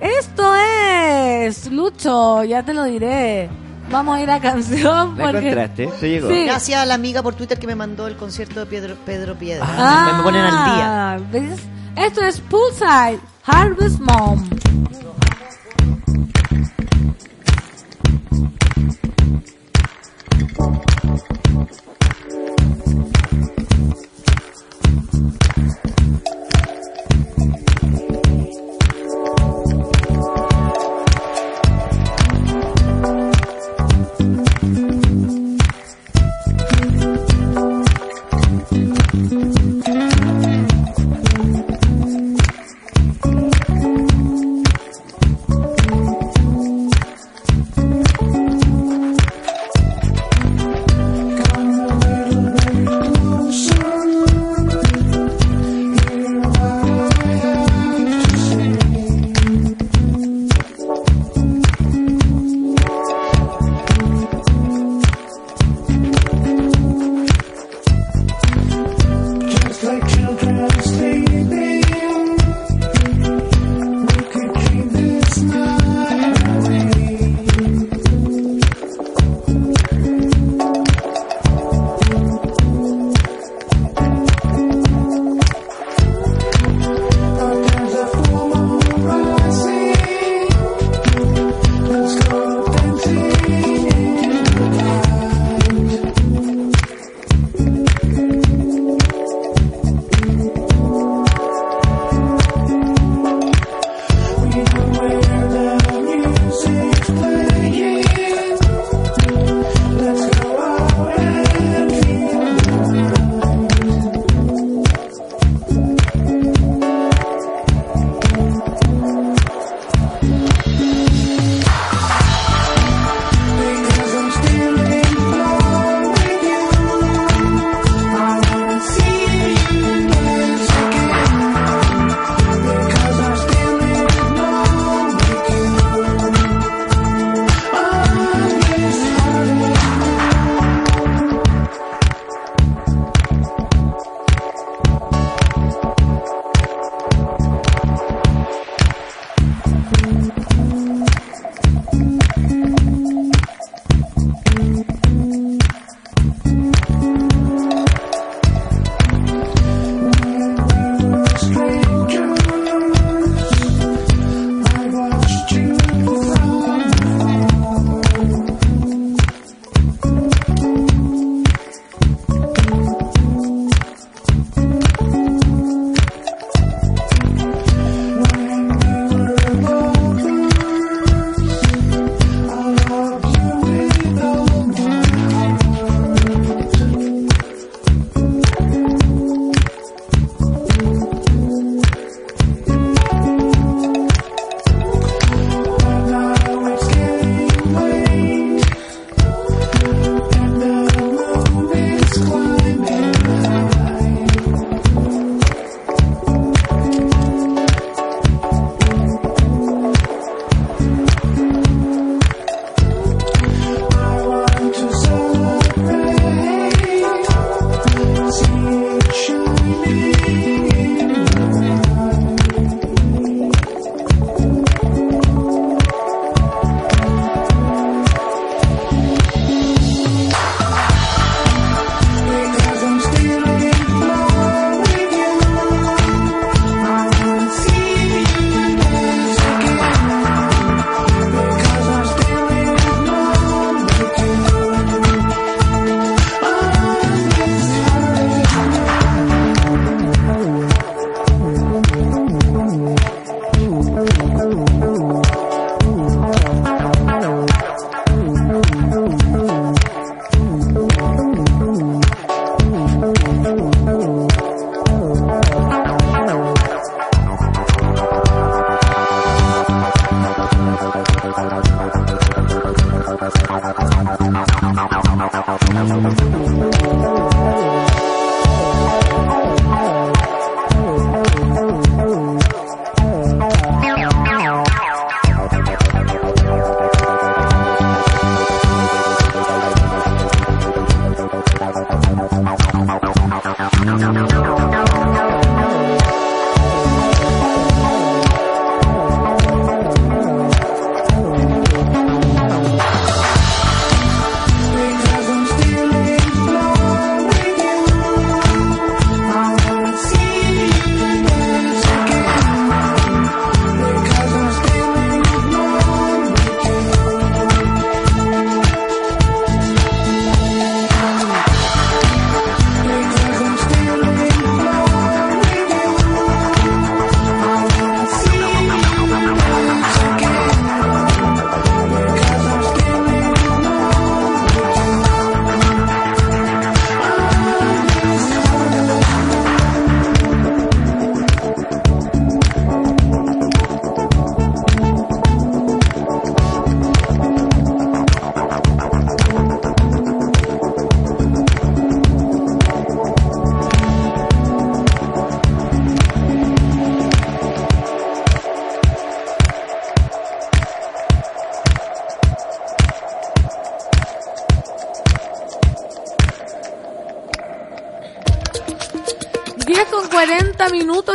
Esto 0.00 0.54
es 0.56 1.70
Lucho, 1.70 2.44
ya 2.44 2.62
te 2.62 2.74
lo 2.74 2.84
diré. 2.84 3.48
Vamos 3.90 4.16
a 4.16 4.22
ir 4.22 4.30
a 4.30 4.40
canción 4.40 5.16
¿La 5.16 5.24
porque 5.24 5.38
encontraste? 5.38 5.86
¿Te 6.00 6.08
llegó? 6.10 6.28
Sí. 6.28 6.44
Gracias 6.46 6.80
a 6.80 6.86
la 6.86 6.94
amiga 6.94 7.22
por 7.22 7.34
Twitter 7.34 7.58
que 7.58 7.66
me 7.66 7.74
mandó 7.74 8.06
el 8.06 8.16
concierto 8.16 8.60
de 8.60 8.66
Pedro, 8.66 8.96
Pedro 9.04 9.34
Piedra. 9.36 9.66
Ah, 9.68 10.08
me, 10.10 10.18
me 10.18 10.24
ponen 10.24 10.42
al 10.44 10.74
día. 10.74 11.28
¿ves? 11.30 11.60
Esto 11.96 12.22
es 12.22 12.40
Poolside 12.40 13.20
Harvest 13.46 14.00
Mom. 14.00 14.42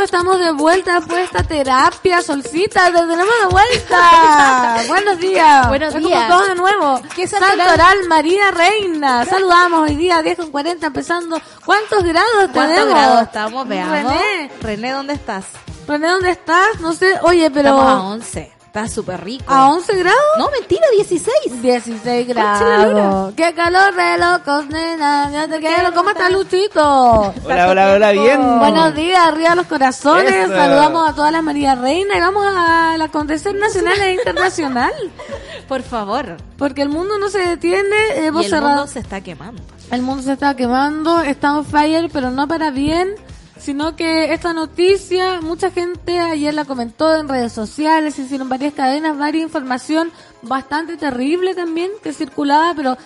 minutos, 0.00 0.04
estamos 0.04 0.38
de 0.38 0.52
vuelta 0.52 1.00
de 1.00 1.22
esta 1.24 1.42
terapia, 1.42 2.22
Solcita, 2.22 2.86
te 2.86 2.92
tenemos 2.92 3.34
de 3.42 3.46
vuelta. 3.50 4.82
Buenos 4.88 5.18
días. 5.18 5.68
Buenos 5.68 5.94
días. 5.94 6.24
como 6.24 6.38
todo 6.38 6.48
de 6.48 6.54
nuevo. 6.54 7.00
¿Qué 7.14 7.26
Santoral? 7.26 8.08
María 8.08 8.50
Reina. 8.50 9.24
Saludamos 9.26 9.88
hoy 9.88 9.96
día, 9.96 10.22
10 10.22 10.38
con 10.38 10.50
40, 10.50 10.86
empezando. 10.86 11.40
¿Cuántos 11.64 12.02
grados 12.04 12.30
¿Cuántos 12.52 12.66
tenemos? 12.66 12.88
grados 12.88 13.22
estamos? 13.22 13.68
Veamos. 13.68 14.12
René, 14.12 14.50
René, 14.62 14.92
¿dónde 14.92 15.14
estás? 15.14 15.44
René, 15.86 16.08
¿dónde 16.08 16.30
estás? 16.30 16.80
No 16.80 16.92
sé, 16.92 17.18
oye, 17.22 17.50
pero... 17.50 17.70
Estamos 17.70 17.92
a 17.92 18.02
11. 18.02 18.52
Está 18.66 18.88
súper 18.88 19.24
rico. 19.24 19.52
¿A 19.52 19.68
11 19.70 19.96
grados? 19.96 20.20
No, 20.38 20.48
mentira, 20.50 20.86
16. 20.94 21.49
16 21.60 22.26
Concha 22.26 22.40
la 22.42 22.86
grados. 22.86 23.34
¡Qué 23.36 23.54
calor 23.54 23.94
de 23.94 24.18
locos, 24.18 24.66
nena! 24.68 25.30
Ya 25.32 25.48
te 25.48 25.58
quiero. 25.60 25.92
¿Cómo 25.94 26.10
está 26.10 26.28
Luchito? 26.30 27.34
Hola, 27.44 27.68
hola, 27.68 27.92
hola, 27.94 28.12
bien. 28.12 28.58
Buenos 28.58 28.94
días, 28.94 29.18
arriba 29.26 29.54
los 29.54 29.66
corazones. 29.66 30.32
Eso. 30.32 30.54
Saludamos 30.54 31.08
a 31.08 31.14
todas 31.14 31.32
las 31.32 31.42
María 31.42 31.74
Reina 31.74 32.16
y 32.16 32.20
vamos 32.20 32.44
al 32.46 33.00
acontecer 33.02 33.54
nacional 33.54 34.00
e 34.00 34.14
internacional. 34.14 34.92
Por 35.68 35.82
favor. 35.82 36.36
Porque 36.56 36.82
el 36.82 36.88
mundo 36.88 37.18
no 37.18 37.28
se 37.28 37.38
detiene. 37.38 37.96
Y 38.22 38.26
Hemos 38.26 38.44
el 38.44 38.50
cerrado. 38.50 38.76
mundo 38.76 38.86
se 38.86 38.98
está 39.00 39.20
quemando. 39.20 39.62
El 39.90 40.02
mundo 40.02 40.22
se 40.22 40.32
está 40.32 40.54
quemando, 40.54 41.20
está 41.20 41.54
on 41.56 41.64
fire, 41.64 42.08
pero 42.12 42.30
no 42.30 42.46
para 42.46 42.70
bien, 42.70 43.14
sino 43.60 43.94
que 43.94 44.32
esta 44.32 44.52
noticia, 44.52 45.40
mucha 45.40 45.70
gente 45.70 46.18
ayer 46.18 46.54
la 46.54 46.64
comentó 46.64 47.14
en 47.16 47.28
redes 47.28 47.52
sociales, 47.52 48.18
hicieron 48.18 48.48
varias 48.48 48.74
cadenas, 48.74 49.18
varias 49.18 49.44
información 49.44 50.10
bastante 50.42 50.96
terrible 50.96 51.54
también 51.54 51.90
que 52.02 52.12
circulaba, 52.12 52.74
pero 52.74 52.96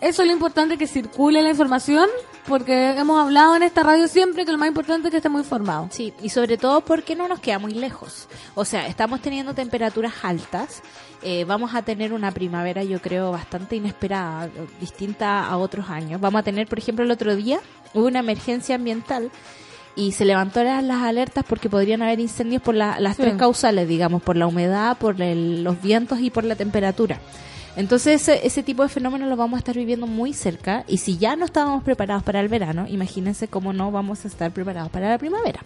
eso 0.00 0.22
es 0.22 0.28
lo 0.28 0.34
importante 0.34 0.76
que 0.76 0.88
circule 0.88 1.42
la 1.42 1.50
información, 1.50 2.08
porque 2.48 2.90
hemos 2.90 3.22
hablado 3.22 3.54
en 3.54 3.62
esta 3.62 3.84
radio 3.84 4.08
siempre 4.08 4.44
que 4.44 4.50
lo 4.50 4.58
más 4.58 4.66
importante 4.66 5.06
es 5.06 5.12
que 5.12 5.18
estemos 5.18 5.42
informados. 5.42 5.90
Sí, 5.92 6.12
y 6.20 6.28
sobre 6.30 6.58
todo 6.58 6.80
porque 6.80 7.14
no 7.14 7.28
nos 7.28 7.38
queda 7.38 7.60
muy 7.60 7.72
lejos. 7.72 8.26
O 8.56 8.64
sea, 8.64 8.88
estamos 8.88 9.20
teniendo 9.20 9.54
temperaturas 9.54 10.12
altas. 10.22 10.82
eh, 11.22 11.44
vamos 11.44 11.72
a 11.76 11.82
tener 11.82 12.12
una 12.12 12.32
primavera, 12.32 12.82
yo 12.82 13.00
creo, 13.00 13.30
bastante 13.30 13.76
inesperada, 13.76 14.50
distinta 14.80 15.46
a 15.46 15.56
otros 15.56 15.88
años. 15.88 16.20
Vamos 16.20 16.40
a 16.40 16.42
tener, 16.42 16.66
por 16.66 16.78
ejemplo, 16.78 17.04
el 17.04 17.10
otro 17.12 17.36
día 17.36 17.60
hubo 17.94 18.06
una 18.06 18.18
emergencia 18.18 18.74
ambiental 18.74 19.30
y 19.96 20.12
se 20.12 20.24
levantaron 20.24 20.88
las 20.88 21.02
alertas 21.02 21.44
porque 21.48 21.68
podrían 21.68 22.02
haber 22.02 22.18
incendios 22.20 22.62
por 22.62 22.74
la- 22.74 22.98
las 23.00 23.16
Sí. 23.16 23.22
tres 23.22 23.34
causales, 23.36 23.86
digamos, 23.88 24.22
por 24.22 24.36
la 24.36 24.46
humedad, 24.46 24.96
por 24.98 25.20
el- 25.20 25.62
los 25.64 25.80
vientos 25.82 26.20
y 26.20 26.30
por 26.30 26.44
la 26.44 26.56
temperatura. 26.56 27.18
Entonces 27.74 28.20
ese, 28.20 28.46
ese 28.46 28.62
tipo 28.62 28.82
de 28.82 28.90
fenómenos 28.90 29.30
lo 29.30 29.36
vamos 29.36 29.56
a 29.56 29.60
estar 29.60 29.74
viviendo 29.74 30.06
muy 30.06 30.34
cerca 30.34 30.84
y 30.88 30.98
si 30.98 31.16
ya 31.16 31.36
no 31.36 31.46
estábamos 31.46 31.82
preparados 31.82 32.22
para 32.22 32.38
el 32.40 32.48
verano, 32.48 32.86
imagínense 32.86 33.48
cómo 33.48 33.72
no 33.72 33.90
vamos 33.90 34.24
a 34.24 34.28
estar 34.28 34.50
preparados 34.50 34.90
para 34.90 35.08
la 35.08 35.16
primavera. 35.16 35.60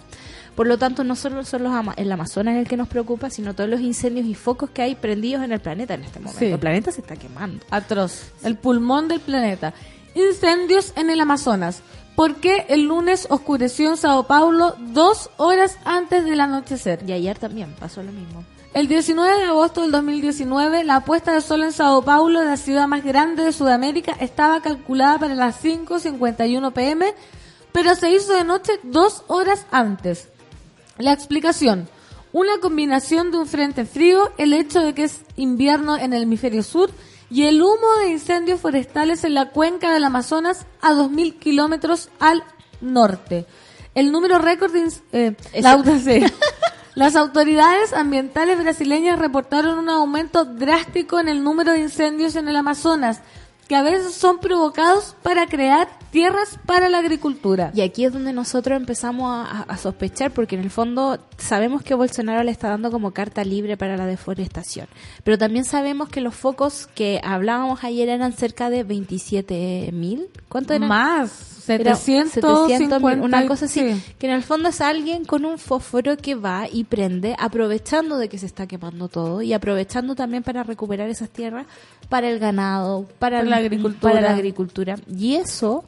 Por 0.54 0.68
lo 0.68 0.78
tanto, 0.78 1.02
no 1.02 1.16
solo 1.16 1.44
son 1.44 1.64
los 1.64 1.72
ama- 1.74 1.94
el 1.96 2.10
Amazonas 2.12 2.56
el 2.56 2.68
que 2.68 2.76
nos 2.76 2.86
preocupa, 2.88 3.28
sino 3.28 3.54
todos 3.54 3.68
los 3.68 3.80
incendios 3.80 4.24
y 4.26 4.34
focos 4.34 4.70
que 4.70 4.82
hay 4.82 4.94
prendidos 4.94 5.42
en 5.44 5.50
el 5.52 5.58
planeta 5.60 5.94
en 5.94 6.04
este 6.04 6.20
momento. 6.20 6.38
Sí. 6.38 6.46
El 6.46 6.58
planeta 6.60 6.92
se 6.92 7.00
está 7.00 7.16
quemando. 7.16 7.64
Atroz. 7.70 8.30
El 8.44 8.54
pulmón 8.56 9.08
del 9.08 9.18
planeta. 9.20 9.74
Incendios 10.14 10.92
en 10.96 11.10
el 11.10 11.20
Amazonas. 11.20 11.82
¿Por 12.16 12.36
qué 12.36 12.64
el 12.70 12.84
lunes 12.84 13.26
oscureció 13.28 13.90
en 13.90 13.98
Sao 13.98 14.22
Paulo 14.22 14.74
dos 14.78 15.28
horas 15.36 15.76
antes 15.84 16.24
del 16.24 16.40
anochecer? 16.40 17.04
Y 17.06 17.12
ayer 17.12 17.38
también 17.38 17.74
pasó 17.78 18.02
lo 18.02 18.10
mismo. 18.10 18.42
El 18.72 18.88
19 18.88 19.36
de 19.36 19.44
agosto 19.44 19.82
del 19.82 19.90
2019, 19.90 20.84
la 20.84 21.00
puesta 21.00 21.34
de 21.34 21.42
sol 21.42 21.62
en 21.62 21.72
Sao 21.72 22.00
Paulo, 22.00 22.42
la 22.42 22.56
ciudad 22.56 22.88
más 22.88 23.04
grande 23.04 23.44
de 23.44 23.52
Sudamérica, 23.52 24.16
estaba 24.18 24.62
calculada 24.62 25.18
para 25.18 25.34
las 25.34 25.62
5.51 25.62 26.72
pm, 26.72 27.14
pero 27.72 27.94
se 27.94 28.10
hizo 28.10 28.32
de 28.32 28.44
noche 28.44 28.72
dos 28.82 29.22
horas 29.26 29.66
antes. 29.70 30.28
La 30.96 31.12
explicación. 31.12 31.86
Una 32.32 32.58
combinación 32.62 33.30
de 33.30 33.38
un 33.38 33.46
frente 33.46 33.84
frío, 33.84 34.32
el 34.38 34.54
hecho 34.54 34.80
de 34.80 34.94
que 34.94 35.04
es 35.04 35.20
invierno 35.36 35.98
en 35.98 36.14
el 36.14 36.22
hemisferio 36.22 36.62
sur 36.62 36.90
y 37.30 37.44
el 37.44 37.60
humo 37.62 37.96
de 38.00 38.08
incendios 38.08 38.60
forestales 38.60 39.24
en 39.24 39.34
la 39.34 39.50
cuenca 39.50 39.92
del 39.92 40.04
Amazonas 40.04 40.66
a 40.80 40.92
2.000 40.92 41.38
kilómetros 41.38 42.10
al 42.20 42.44
norte. 42.80 43.46
El 43.94 44.12
número 44.12 44.38
récord 44.38 44.72
de... 44.72 44.92
eh, 45.12 45.36
la-. 45.60 45.82
Las 46.96 47.14
autoridades 47.14 47.92
ambientales 47.92 48.58
brasileñas 48.58 49.18
reportaron 49.18 49.78
un 49.78 49.90
aumento 49.90 50.46
drástico 50.46 51.20
en 51.20 51.28
el 51.28 51.44
número 51.44 51.72
de 51.72 51.80
incendios 51.80 52.36
en 52.36 52.48
el 52.48 52.56
Amazonas, 52.56 53.20
que 53.68 53.74
a 53.74 53.82
veces 53.82 54.14
son 54.14 54.38
provocados 54.38 55.16
para 55.22 55.46
crear 55.46 55.88
tierras 56.10 56.58
para 56.66 56.88
la 56.88 56.98
agricultura. 56.98 57.72
Y 57.74 57.80
aquí 57.80 58.04
es 58.04 58.12
donde 58.12 58.32
nosotros 58.32 58.76
empezamos 58.76 59.46
a, 59.50 59.76
sospechar, 59.76 60.30
porque 60.30 60.54
en 60.54 60.62
el 60.62 60.70
fondo 60.70 61.18
sabemos 61.36 61.82
que 61.82 61.94
Bolsonaro 61.94 62.42
le 62.42 62.50
está 62.50 62.70
dando 62.70 62.90
como 62.90 63.10
carta 63.10 63.44
libre 63.44 63.76
para 63.76 63.96
la 63.96 64.06
deforestación. 64.06 64.86
Pero 65.24 65.36
también 65.36 65.64
sabemos 65.64 66.08
que 66.08 66.20
los 66.20 66.34
focos 66.34 66.88
que 66.94 67.20
hablábamos 67.22 67.84
ayer 67.84 68.08
eran 68.08 68.32
cerca 68.32 68.70
de 68.70 68.84
27 68.84 69.90
mil. 69.92 70.28
¿Cuánto 70.48 70.72
eran? 70.72 70.88
Más, 70.88 71.68
Era 71.68 71.96
750, 71.96 72.98
700.000, 73.00 73.22
una 73.24 73.46
cosa 73.46 73.66
así. 73.66 73.80
sí. 73.80 74.02
Que 74.18 74.28
en 74.28 74.32
el 74.32 74.42
fondo 74.42 74.68
es 74.68 74.80
alguien 74.80 75.24
con 75.24 75.44
un 75.44 75.58
fósforo 75.58 76.16
que 76.16 76.34
va 76.34 76.66
y 76.72 76.84
prende, 76.84 77.34
aprovechando 77.38 78.16
de 78.16 78.28
que 78.28 78.38
se 78.38 78.46
está 78.46 78.66
quemando 78.66 79.08
todo 79.08 79.42
y 79.42 79.52
aprovechando 79.52 80.14
también 80.14 80.42
para 80.42 80.62
recuperar 80.62 81.10
esas 81.10 81.28
tierras 81.28 81.66
para 82.08 82.28
el 82.30 82.38
ganado, 82.38 83.06
para, 83.18 83.40
Para 83.40 83.55
el- 83.55 83.55
la 83.60 83.66
agricultura. 83.66 84.00
para 84.00 84.20
la 84.20 84.30
agricultura. 84.30 84.96
Y 85.08 85.34
eso 85.36 85.84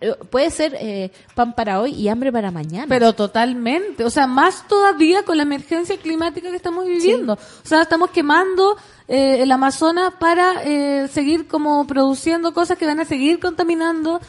eh, 0.00 0.14
puede 0.30 0.50
ser 0.50 0.76
eh, 0.78 1.10
pan 1.34 1.54
para 1.54 1.80
hoy 1.80 1.92
y 1.92 2.08
hambre 2.08 2.32
para 2.32 2.50
mañana. 2.50 2.86
Pero 2.88 3.12
totalmente, 3.12 4.04
o 4.04 4.10
sea, 4.10 4.26
más 4.26 4.66
todavía 4.68 5.22
con 5.24 5.36
la 5.36 5.42
emergencia 5.42 5.96
climática 5.96 6.50
que 6.50 6.56
estamos 6.56 6.86
viviendo. 6.86 7.34
O 7.34 7.66
sea, 7.66 7.82
estamos 7.82 8.10
quemando 8.10 8.76
eh, 9.08 9.42
el 9.42 9.50
Amazonas 9.50 10.12
para 10.20 10.62
eh, 10.64 11.08
seguir 11.08 11.48
como 11.48 11.84
produciendo 11.84 12.54
cosas 12.54 12.78
que 12.78 12.86
van 12.86 13.00
a 13.00 13.04
seguir 13.04 13.40
contaminando. 13.40 14.20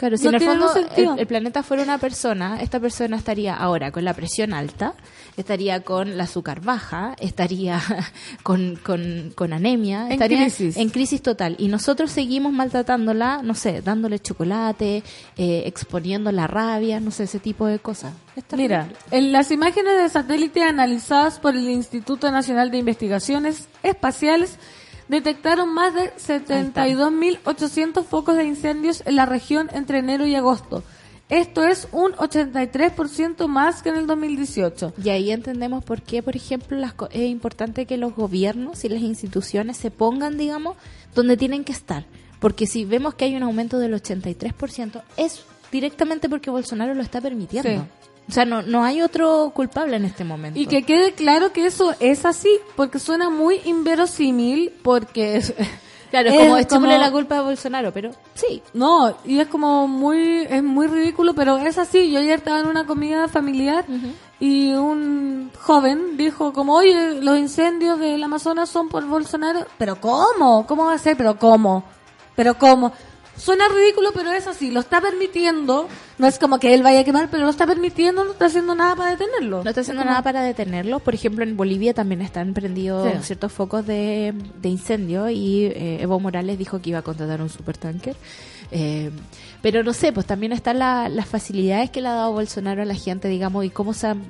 Claro, 0.00 0.16
si 0.16 0.24
No 0.24 0.30
en 0.30 0.34
el 0.36 0.42
fondo 0.42 0.72
el, 0.96 1.18
el 1.18 1.26
planeta 1.26 1.62
fuera 1.62 1.82
una 1.82 1.98
persona, 1.98 2.62
esta 2.62 2.80
persona 2.80 3.18
estaría 3.18 3.54
ahora 3.54 3.92
con 3.92 4.02
la 4.02 4.14
presión 4.14 4.54
alta, 4.54 4.94
estaría 5.36 5.82
con 5.82 6.16
la 6.16 6.24
azúcar 6.24 6.62
baja, 6.62 7.14
estaría 7.20 7.82
con, 8.42 8.76
con, 8.76 9.30
con 9.34 9.52
anemia, 9.52 10.06
En 10.06 10.12
estaría 10.12 10.38
crisis. 10.38 10.78
en 10.78 10.88
crisis 10.88 11.20
total. 11.20 11.54
Y 11.58 11.68
nosotros 11.68 12.10
seguimos 12.12 12.50
maltratándola, 12.50 13.42
no 13.42 13.54
sé, 13.54 13.82
dándole 13.82 14.18
chocolate, 14.20 15.02
eh, 15.36 15.64
exponiendo 15.66 16.32
la 16.32 16.46
rabia, 16.46 16.98
no 16.98 17.10
sé, 17.10 17.24
ese 17.24 17.38
tipo 17.38 17.66
de 17.66 17.78
cosas. 17.78 18.14
Mira, 18.56 18.88
en 19.10 19.32
las 19.32 19.50
imágenes 19.50 19.98
de 20.00 20.08
satélite 20.08 20.62
analizadas 20.62 21.38
por 21.38 21.54
el 21.54 21.68
Instituto 21.68 22.30
Nacional 22.30 22.70
de 22.70 22.78
Investigaciones 22.78 23.68
Espaciales 23.82 24.56
detectaron 25.10 25.72
más 25.74 25.92
de 25.94 26.12
72.800 26.16 28.04
focos 28.04 28.36
de 28.36 28.44
incendios 28.44 29.02
en 29.06 29.16
la 29.16 29.26
región 29.26 29.68
entre 29.72 29.98
enero 29.98 30.26
y 30.26 30.34
agosto. 30.34 30.82
Esto 31.28 31.64
es 31.64 31.86
un 31.92 32.12
83% 32.12 33.46
más 33.46 33.82
que 33.82 33.90
en 33.90 33.96
el 33.96 34.06
2018. 34.08 34.94
Y 35.02 35.10
ahí 35.10 35.30
entendemos 35.30 35.84
por 35.84 36.02
qué, 36.02 36.22
por 36.24 36.34
ejemplo, 36.34 36.76
las 36.76 36.92
co- 36.94 37.08
es 37.12 37.28
importante 37.30 37.86
que 37.86 37.96
los 37.96 38.14
gobiernos 38.16 38.84
y 38.84 38.88
las 38.88 39.00
instituciones 39.00 39.76
se 39.76 39.92
pongan, 39.92 40.36
digamos, 40.36 40.76
donde 41.14 41.36
tienen 41.36 41.62
que 41.62 41.70
estar. 41.72 42.04
Porque 42.40 42.66
si 42.66 42.84
vemos 42.84 43.14
que 43.14 43.26
hay 43.26 43.36
un 43.36 43.44
aumento 43.44 43.78
del 43.78 43.94
83%, 43.94 45.02
es 45.16 45.44
directamente 45.70 46.28
porque 46.28 46.50
Bolsonaro 46.50 46.94
lo 46.94 47.02
está 47.02 47.20
permitiendo. 47.20 47.68
Sí. 47.70 48.09
O 48.30 48.32
sea, 48.32 48.44
no, 48.44 48.62
no 48.62 48.84
hay 48.84 49.02
otro 49.02 49.50
culpable 49.54 49.96
en 49.96 50.04
este 50.04 50.22
momento. 50.24 50.58
Y 50.58 50.66
que 50.66 50.84
quede 50.84 51.12
claro 51.12 51.52
que 51.52 51.66
eso 51.66 51.94
es 52.00 52.24
así, 52.24 52.48
porque 52.76 52.98
suena 53.00 53.28
muy 53.28 53.60
inverosímil, 53.64 54.72
porque 54.82 55.36
es... 55.36 55.52
Claro, 56.10 56.28
es 56.28 56.34
es 56.34 56.40
como 56.40 56.56
echémosle 56.58 56.94
como- 56.96 57.04
la 57.04 57.12
culpa 57.12 57.38
a 57.38 57.42
Bolsonaro, 57.42 57.92
pero 57.92 58.10
sí. 58.34 58.60
No, 58.74 59.14
y 59.24 59.38
es 59.38 59.46
como 59.46 59.86
muy, 59.86 60.40
es 60.50 60.60
muy 60.60 60.88
ridículo, 60.88 61.34
pero 61.34 61.56
es 61.58 61.78
así. 61.78 62.10
Yo 62.10 62.18
ayer 62.18 62.38
estaba 62.40 62.58
en 62.58 62.66
una 62.66 62.84
comida 62.84 63.28
familiar 63.28 63.84
y 64.40 64.72
un 64.72 65.52
joven 65.60 66.16
dijo 66.16 66.52
como, 66.52 66.74
oye, 66.74 67.20
los 67.20 67.38
incendios 67.38 68.00
del 68.00 68.20
Amazonas 68.24 68.68
son 68.68 68.88
por 68.88 69.06
Bolsonaro. 69.06 69.64
¿Pero 69.78 70.00
cómo? 70.00 70.66
¿Cómo 70.66 70.86
va 70.86 70.94
a 70.94 70.98
ser? 70.98 71.16
¿Pero 71.16 71.38
cómo? 71.38 71.84
¿Pero 72.34 72.54
cómo? 72.58 72.92
Suena 73.40 73.64
ridículo, 73.68 74.10
pero 74.14 74.30
es 74.32 74.46
así. 74.46 74.70
Lo 74.70 74.80
está 74.80 75.00
permitiendo. 75.00 75.88
No 76.18 76.26
es 76.26 76.38
como 76.38 76.58
que 76.58 76.74
él 76.74 76.82
vaya 76.82 77.00
a 77.00 77.04
quemar, 77.04 77.28
pero 77.30 77.44
lo 77.44 77.50
está 77.50 77.66
permitiendo, 77.66 78.24
no 78.24 78.32
está 78.32 78.46
haciendo 78.46 78.74
nada 78.74 78.94
para 78.94 79.10
detenerlo. 79.12 79.64
No 79.64 79.70
está 79.70 79.80
haciendo 79.80 80.04
nada 80.04 80.22
para 80.22 80.42
detenerlo. 80.42 80.98
Por 81.00 81.14
ejemplo, 81.14 81.42
en 81.44 81.56
Bolivia 81.56 81.94
también 81.94 82.20
están 82.20 82.52
prendidos 82.52 83.10
Sí. 83.12 83.18
ciertos 83.22 83.50
focos 83.52 83.86
de, 83.86 84.34
de 84.60 84.68
incendio 84.68 85.30
y 85.30 85.64
eh, 85.64 86.02
Evo 86.02 86.20
Morales 86.20 86.58
dijo 86.58 86.80
que 86.82 86.90
iba 86.90 86.98
a 86.98 87.02
contratar 87.02 87.40
un 87.40 87.48
supertanker. 87.48 88.14
Eh, 88.72 89.10
pero 89.62 89.82
no 89.82 89.92
sé, 89.94 90.12
pues 90.12 90.26
también 90.26 90.52
están 90.52 90.78
la- 90.78 91.08
las 91.08 91.26
facilidades 91.26 91.90
que 91.90 92.00
le 92.02 92.08
ha 92.08 92.12
dado 92.14 92.32
Bolsonaro 92.32 92.82
a 92.82 92.84
la 92.84 92.94
gente, 92.94 93.28
digamos, 93.28 93.64
y 93.64 93.70
cómo 93.70 93.94
se 93.94 94.06
han 94.08 94.22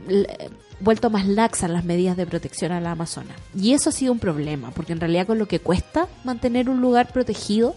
vuelto 0.81 1.11
más 1.11 1.27
laxas 1.27 1.71
las 1.71 1.85
medidas 1.85 2.17
de 2.17 2.27
protección 2.27 2.73
a 2.73 2.81
la 2.81 2.93
Amazona. 2.93 3.35
Y 3.55 3.73
eso 3.75 3.91
ha 3.91 3.93
sido 3.93 4.13
un 4.13 4.19
problema, 4.19 4.71
porque 4.71 4.93
en 4.93 5.01
realidad 5.01 5.27
con 5.27 5.39
lo 5.39 5.47
que 5.47 5.59
cuesta 5.61 6.07
mantener 6.25 6.71
un 6.71 6.81
lugar 6.81 7.13
protegido, 7.13 7.75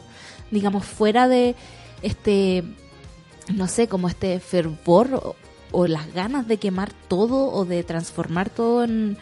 digamos, 0.53 0.85
fuera 0.85 1.27
de 1.27 1.55
este, 2.01 2.63
no 3.53 3.67
sé, 3.67 3.87
como 3.87 4.07
este 4.07 4.39
fervor 4.39 5.35
o 5.71 5.87
las 5.87 6.13
ganas 6.13 6.47
de 6.47 6.57
quemar 6.57 6.91
todo 7.07 7.51
o 7.51 7.65
de 7.65 7.83
transformar 7.83 8.49
todo 8.49 8.83
en, 8.83 9.17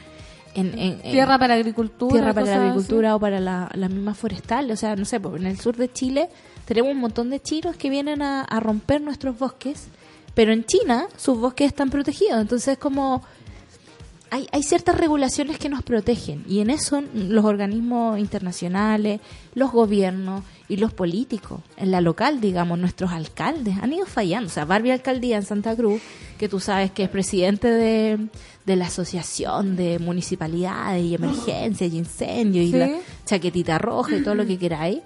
en- 0.53 0.77
en- 0.77 0.99
en- 1.03 1.11
Tierra 1.11 1.39
para 1.39 1.53
agricultura. 1.55 2.11
tierra 2.13 2.33
para 2.33 2.45
la 2.45 2.51
así. 2.53 2.59
agricultura 2.61 3.15
o 3.15 3.19
para 3.19 3.39
la, 3.39 3.69
la 3.73 3.87
misma 3.89 4.13
forestal. 4.13 4.69
O 4.69 4.75
sea, 4.75 4.95
no 4.95 5.05
sé, 5.05 5.19
pues, 5.19 5.39
en 5.41 5.47
el 5.47 5.59
sur 5.59 5.77
de 5.77 5.91
Chile 5.91 6.29
tenemos 6.65 6.91
un 6.91 6.99
montón 6.99 7.29
de 7.29 7.39
chinos 7.41 7.75
que 7.77 7.89
vienen 7.89 8.21
a, 8.21 8.41
a 8.43 8.59
romper 8.59 9.01
nuestros 9.01 9.39
bosques, 9.39 9.87
pero 10.35 10.51
en 10.51 10.65
China 10.65 11.07
sus 11.17 11.37
bosques 11.39 11.67
están 11.67 11.89
protegidos. 11.89 12.41
Entonces, 12.41 12.77
como 12.77 13.23
hay, 14.29 14.47
hay 14.51 14.63
ciertas 14.63 14.97
regulaciones 14.97 15.57
que 15.57 15.67
nos 15.69 15.83
protegen 15.83 16.43
y 16.47 16.59
en 16.61 16.69
eso 16.69 17.01
los 17.13 17.43
organismos 17.45 18.17
internacionales, 18.19 19.19
los 19.55 19.71
gobiernos 19.71 20.43
y 20.71 20.77
los 20.77 20.93
políticos, 20.93 21.59
en 21.77 21.91
la 21.91 21.99
local, 22.01 22.39
digamos, 22.39 22.79
nuestros 22.79 23.11
alcaldes 23.11 23.75
han 23.81 23.91
ido 23.93 24.05
fallando. 24.05 24.47
O 24.47 24.51
sea, 24.51 24.63
Barbie 24.65 24.91
Alcaldía 24.91 25.35
en 25.37 25.43
Santa 25.43 25.75
Cruz, 25.75 26.01
que 26.39 26.47
tú 26.47 26.59
sabes 26.59 26.91
que 26.91 27.03
es 27.03 27.09
presidente 27.09 27.67
de, 27.67 28.17
de 28.65 28.75
la 28.77 28.85
Asociación 28.85 29.75
de 29.75 29.99
Municipalidades 29.99 31.03
y 31.03 31.15
Emergencias 31.15 31.91
y 31.91 31.97
Incendios 31.97 32.65
y 32.65 32.71
la 32.71 32.85
chaquetita 33.25 33.77
roja 33.79 34.15
y 34.15 34.23
todo 34.23 34.35
lo 34.35 34.45
que 34.45 34.57
queráis. 34.57 34.99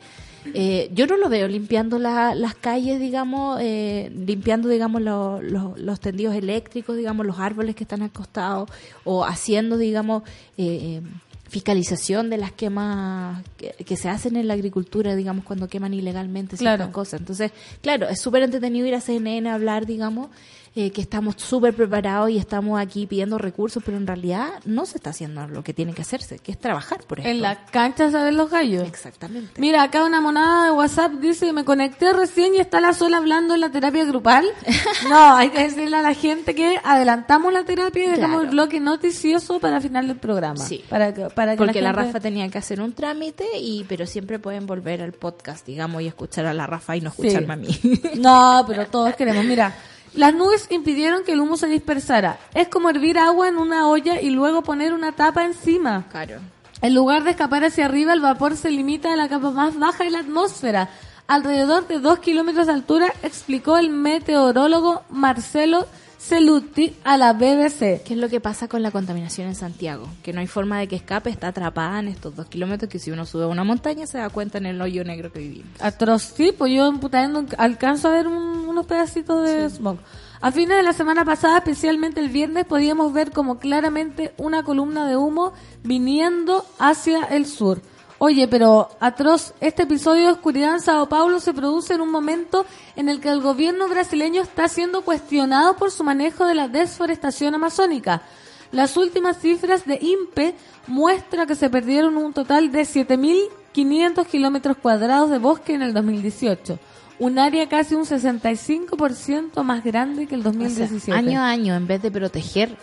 Eh, 0.54 0.92
yo 0.94 1.08
no 1.08 1.18
lo 1.18 1.28
veo 1.28 1.48
limpiando 1.48 1.98
la- 1.98 2.36
las 2.36 2.54
calles, 2.54 3.00
digamos, 3.00 3.58
eh, 3.62 4.12
limpiando, 4.16 4.70
digamos, 4.70 5.02
lo- 5.02 5.42
lo- 5.42 5.74
los 5.76 6.00
tendidos 6.00 6.36
eléctricos, 6.36 6.96
digamos, 6.96 7.26
los 7.26 7.40
árboles 7.40 7.76
que 7.76 7.84
están 7.84 8.04
acostados, 8.04 8.70
o 9.04 9.26
haciendo, 9.26 9.78
digamos, 9.80 10.22
eh, 10.60 11.02
eh, 11.02 11.02
fiscalización 11.50 12.30
de 12.30 12.38
las 12.38 12.52
quemas 12.52 13.44
que, 13.58 13.72
que 13.86 13.96
se 13.98 14.10
hacen 14.10 14.36
en 14.36 14.48
la 14.48 14.54
agricultura, 14.56 15.16
digamos, 15.16 15.46
cuando 15.46 15.68
queman 15.68 15.94
ilegalmente 15.94 16.58
ciertas 16.58 16.78
Claro. 16.78 16.92
cosas. 16.92 17.20
Entonces, 17.22 17.52
claro, 17.82 18.08
es 18.10 18.20
súper 18.20 18.44
entretenido 18.44 18.88
ir 18.88 18.96
a 18.96 19.02
CNN 19.02 19.50
a 19.50 19.54
hablar, 19.54 19.86
digamos, 19.86 20.30
eh, 20.78 20.92
que 20.92 21.02
estamos 21.02 21.36
súper 21.38 21.74
preparados 21.74 22.30
y 22.30 22.38
estamos 22.38 22.80
aquí 22.80 23.06
pidiendo 23.08 23.38
recursos, 23.38 23.82
pero 23.86 23.96
en 23.98 24.06
realidad 24.06 24.50
no 24.66 24.86
se 24.86 24.98
está 24.98 25.12
haciendo 25.12 25.48
lo 25.48 25.64
que 25.64 25.74
tiene 25.74 25.94
que 25.94 26.02
hacerse, 26.02 26.40
que 26.40 26.52
es 26.52 26.60
trabajar 26.60 27.00
por 27.08 27.20
esto. 27.20 27.30
En 27.32 27.42
la 27.42 27.66
cancha 27.68 28.12
se 28.12 28.18
ven 28.18 28.36
los 28.36 28.50
gallos. 28.50 28.84
Exactamente. 28.86 29.62
Mira, 29.62 29.84
acá 29.84 30.04
una 30.04 30.20
monada 30.20 30.66
de 30.66 30.72
WhatsApp 30.72 31.14
dice, 31.14 31.54
me 31.54 31.64
conecté 31.64 32.12
recién 32.12 32.56
y 32.56 32.58
está 32.60 32.82
la 32.82 32.94
sola 32.94 33.18
hablando 33.18 33.54
en 33.56 33.62
la 33.62 33.72
terapia 33.72 34.04
grupal. 34.06 34.46
no, 35.10 35.36
hay 35.38 35.50
que 35.50 35.60
decirle 35.64 35.96
a 35.96 36.02
la 36.02 36.14
gente 36.14 36.54
que 36.54 36.78
adelantamos 36.84 37.54
la 37.54 37.64
terapia 37.64 38.04
y 38.04 38.08
dejamos 38.08 38.26
Claro. 38.26 38.42
el 38.42 38.50
bloque 38.50 38.80
noticioso 38.82 39.60
para 39.60 39.80
final 39.80 40.08
del 40.08 40.18
programa. 40.18 40.58
Sí. 40.58 40.84
Para 40.90 41.14
que, 41.14 41.28
para 41.30 41.54
que 41.54 41.58
Porque 41.58 41.82
la, 41.82 41.92
gente- 41.92 42.04
Rafa 42.08 42.20
tenía 42.20 42.50
que 42.50 42.58
hacer 42.58 42.82
un 42.82 42.92
trámite, 42.94 43.46
y 43.58 43.86
pero 43.88 44.06
siempre 44.06 44.40
pueden 44.40 44.66
volver 44.68 45.02
al 45.02 45.14
podcast, 45.14 45.66
digamos, 45.66 46.02
y 46.02 46.08
escuchar 46.08 46.46
a 46.48 46.54
la 46.54 46.68
Rafa 46.68 46.98
y 46.98 47.02
no 47.02 47.10
escucharme 47.12 47.54
a 47.54 47.56
mí. 47.56 47.80
No, 48.18 48.66
pero 48.68 48.88
todos 48.88 49.16
queremos. 49.16 49.46
Mira, 49.46 49.74
las 50.16 50.34
nubes 50.34 50.68
impidieron 50.70 51.24
que 51.24 51.34
el 51.34 51.42
humo 51.42 51.58
se 51.58 51.68
dispersara. 51.68 52.40
Es 52.54 52.68
como 52.68 52.90
hervir 52.90 53.18
agua 53.20 53.48
en 53.48 53.58
una 53.58 53.88
olla 53.88 54.22
y 54.22 54.30
luego 54.30 54.62
poner 54.62 54.94
una 54.94 55.12
tapa 55.12 55.46
encima. 55.46 56.06
Claro. 56.12 56.40
En 56.82 56.94
lugar 56.94 57.24
de 57.24 57.32
escapar 57.32 57.64
hacia 57.64 57.86
arriba, 57.86 58.14
el 58.14 58.22
vapor 58.22 58.58
se 58.58 58.70
limita 58.70 59.14
a 59.14 59.16
la 59.16 59.30
capa 59.30 59.52
más 59.52 59.78
baja 59.80 60.04
de 60.04 60.12
la 60.12 60.20
atmósfera, 60.20 60.90
alrededor 61.28 61.88
de 61.88 62.00
dos 62.00 62.20
kilómetros 62.20 62.68
de 62.68 62.74
altura, 62.74 63.14
explicó 63.24 63.78
el 63.78 63.90
meteorólogo 63.90 65.04
Marcelo 65.10 65.88
Celuti 66.28 66.96
a 67.04 67.18
la 67.18 67.34
BBC. 67.34 68.02
¿Qué 68.04 68.14
es 68.14 68.18
lo 68.18 68.30
que 68.30 68.40
pasa 68.40 68.68
con 68.68 68.82
la 68.82 68.90
contaminación 68.90 69.48
en 69.48 69.54
Santiago? 69.54 70.08
Que 70.24 70.34
no 70.34 70.40
hay 70.40 70.48
forma 70.48 70.80
de 70.80 70.88
que 70.88 70.96
escape, 70.96 71.30
está 71.30 71.50
atrapada 71.50 72.00
en 72.00 72.08
estos 72.08 72.36
dos 72.36 72.48
kilómetros 72.48 72.90
que 72.90 72.98
si 72.98 73.12
uno 73.12 73.28
sube 73.28 73.44
a 73.44 73.48
una 73.48 73.64
montaña 73.64 74.08
se 74.08 74.18
da 74.18 74.30
cuenta 74.32 74.58
en 74.58 74.66
el 74.66 74.82
hoyo 74.82 75.04
negro 75.04 75.32
que 75.32 75.38
vivimos. 75.38 75.68
Atroz, 75.80 76.24
sí, 76.36 76.52
pues 76.58 76.74
yo 76.74 76.92
no 76.92 77.46
alcanzo 77.60 78.08
a 78.08 78.12
ver 78.12 78.26
un- 78.26 78.66
unos 78.68 78.88
pedacitos 78.88 79.48
de 79.48 79.70
smog. 79.70 79.98
A 80.42 80.52
fines 80.52 80.76
de 80.78 80.82
la 80.84 80.94
semana 80.94 81.26
pasada, 81.26 81.60
especialmente 81.60 82.22
el 82.22 82.30
viernes, 82.30 82.66
podíamos 82.66 83.14
ver 83.14 83.30
como 83.32 83.60
claramente 83.60 84.34
una 84.38 84.64
columna 84.64 85.08
de 85.08 85.18
humo 85.18 85.54
viniendo 85.84 86.66
hacia 86.80 87.24
el 87.26 87.46
sur. 87.46 87.82
Oye, 88.28 88.48
pero 88.48 88.90
atroz, 89.00 89.54
este 89.62 89.84
episodio 89.84 90.24
de 90.24 90.32
oscuridad 90.32 90.74
en 90.74 90.82
Sao 90.82 91.08
Paulo 91.08 91.40
se 91.40 91.54
produce 91.54 91.94
en 91.94 92.02
un 92.02 92.10
momento 92.10 92.66
en 92.96 93.08
el 93.08 93.20
que 93.22 93.30
el 93.30 93.40
gobierno 93.40 93.88
brasileño 93.88 94.42
está 94.42 94.68
siendo 94.68 95.04
cuestionado 95.04 95.76
por 95.76 95.92
su 95.92 96.04
manejo 96.04 96.44
de 96.48 96.56
la 96.56 96.68
desforestación 96.68 97.54
amazónica. 97.54 98.24
Las 98.72 98.98
últimas 98.98 99.38
cifras 99.38 99.86
de 99.86 100.00
INPE 100.02 100.56
muestra 100.88 101.46
que 101.46 101.54
se 101.54 101.70
perdieron 101.70 102.18
un 102.18 102.34
total 102.34 102.72
de 102.72 102.82
7.500 102.82 104.26
kilómetros 104.26 104.78
cuadrados 104.78 105.30
de 105.30 105.38
bosque 105.38 105.76
en 105.76 105.84
el 105.84 105.94
2018, 105.94 106.80
un 107.20 107.38
área 107.38 107.70
casi 107.70 107.94
un 107.94 108.06
65% 108.06 109.62
más 109.62 109.84
grande 109.84 110.26
que 110.26 110.34
el 110.34 110.42
O 110.42 110.52
sea, 110.52 110.52
2017. 110.54 111.12
año 111.16 111.42
a 111.42 111.50
año, 111.50 111.76
en 111.76 111.86
vez 111.86 112.02
de 112.02 112.10
proteger 112.10 112.76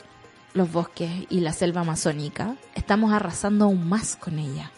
los 0.55 0.70
bosques 0.70 1.10
y 1.31 1.40
la 1.40 1.52
selva 1.52 1.81
amazónica, 1.81 2.55
estamos 2.77 3.12
arrasando 3.12 3.64
aún 3.64 3.89
más 3.89 4.14
con 4.14 4.39
ella. 4.39 4.70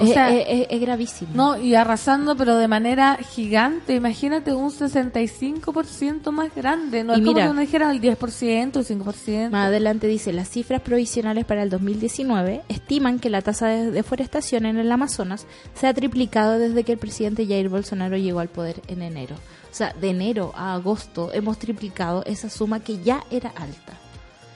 O 0.00 0.04
es, 0.04 0.12
sea, 0.12 0.30
es- 0.34 0.44
es- 0.48 0.66
es 0.70 0.80
gravísimo. 0.80 1.30
No, 1.34 1.60
y 1.60 1.74
arrasando, 1.74 2.36
pero 2.36 2.56
de 2.56 2.66
manera 2.68 3.16
gigante. 3.16 3.94
Imagínate 3.94 4.52
un 4.54 4.70
65% 4.70 6.32
más 6.32 6.54
grande. 6.54 7.04
No 7.04 7.12
Y 7.14 7.16
es 7.16 7.20
como 7.20 7.32
mira- 7.34 7.46
que 7.46 7.50
uno 7.50 7.60
dijera 7.60 7.90
el 7.90 8.00
10%, 8.00 8.78
el 8.80 8.84
5%. 8.84 9.50
Más 9.50 9.66
adelante 9.68 10.06
dice, 10.06 10.32
las 10.32 10.48
cifras 10.48 10.80
provisionales 10.80 11.44
para 11.44 11.62
el 11.62 11.70
2019 11.70 12.62
estiman 12.68 13.18
que 13.18 13.30
la 13.30 13.42
tasa 13.42 13.68
de 13.68 13.90
deforestación 13.90 14.66
en 14.66 14.78
el 14.78 14.90
Amazonas 14.90 15.46
se 15.74 15.86
ha 15.86 15.94
triplicado 15.94 16.58
desde 16.58 16.82
que 16.84 16.92
el 16.92 16.98
presidente 16.98 17.46
Jair 17.46 17.68
Bolsonaro 17.68 18.16
llegó 18.16 18.40
al 18.40 18.48
poder 18.48 18.80
en 18.88 19.02
enero. 19.02 19.36
O 19.70 19.74
sea, 19.74 19.94
de 20.00 20.10
enero 20.10 20.52
a 20.56 20.74
agosto 20.74 21.30
hemos 21.32 21.58
triplicado 21.58 22.24
esa 22.26 22.50
suma 22.50 22.80
que 22.80 22.98
ya 23.02 23.22
era 23.30 23.50
alta. 23.50 23.92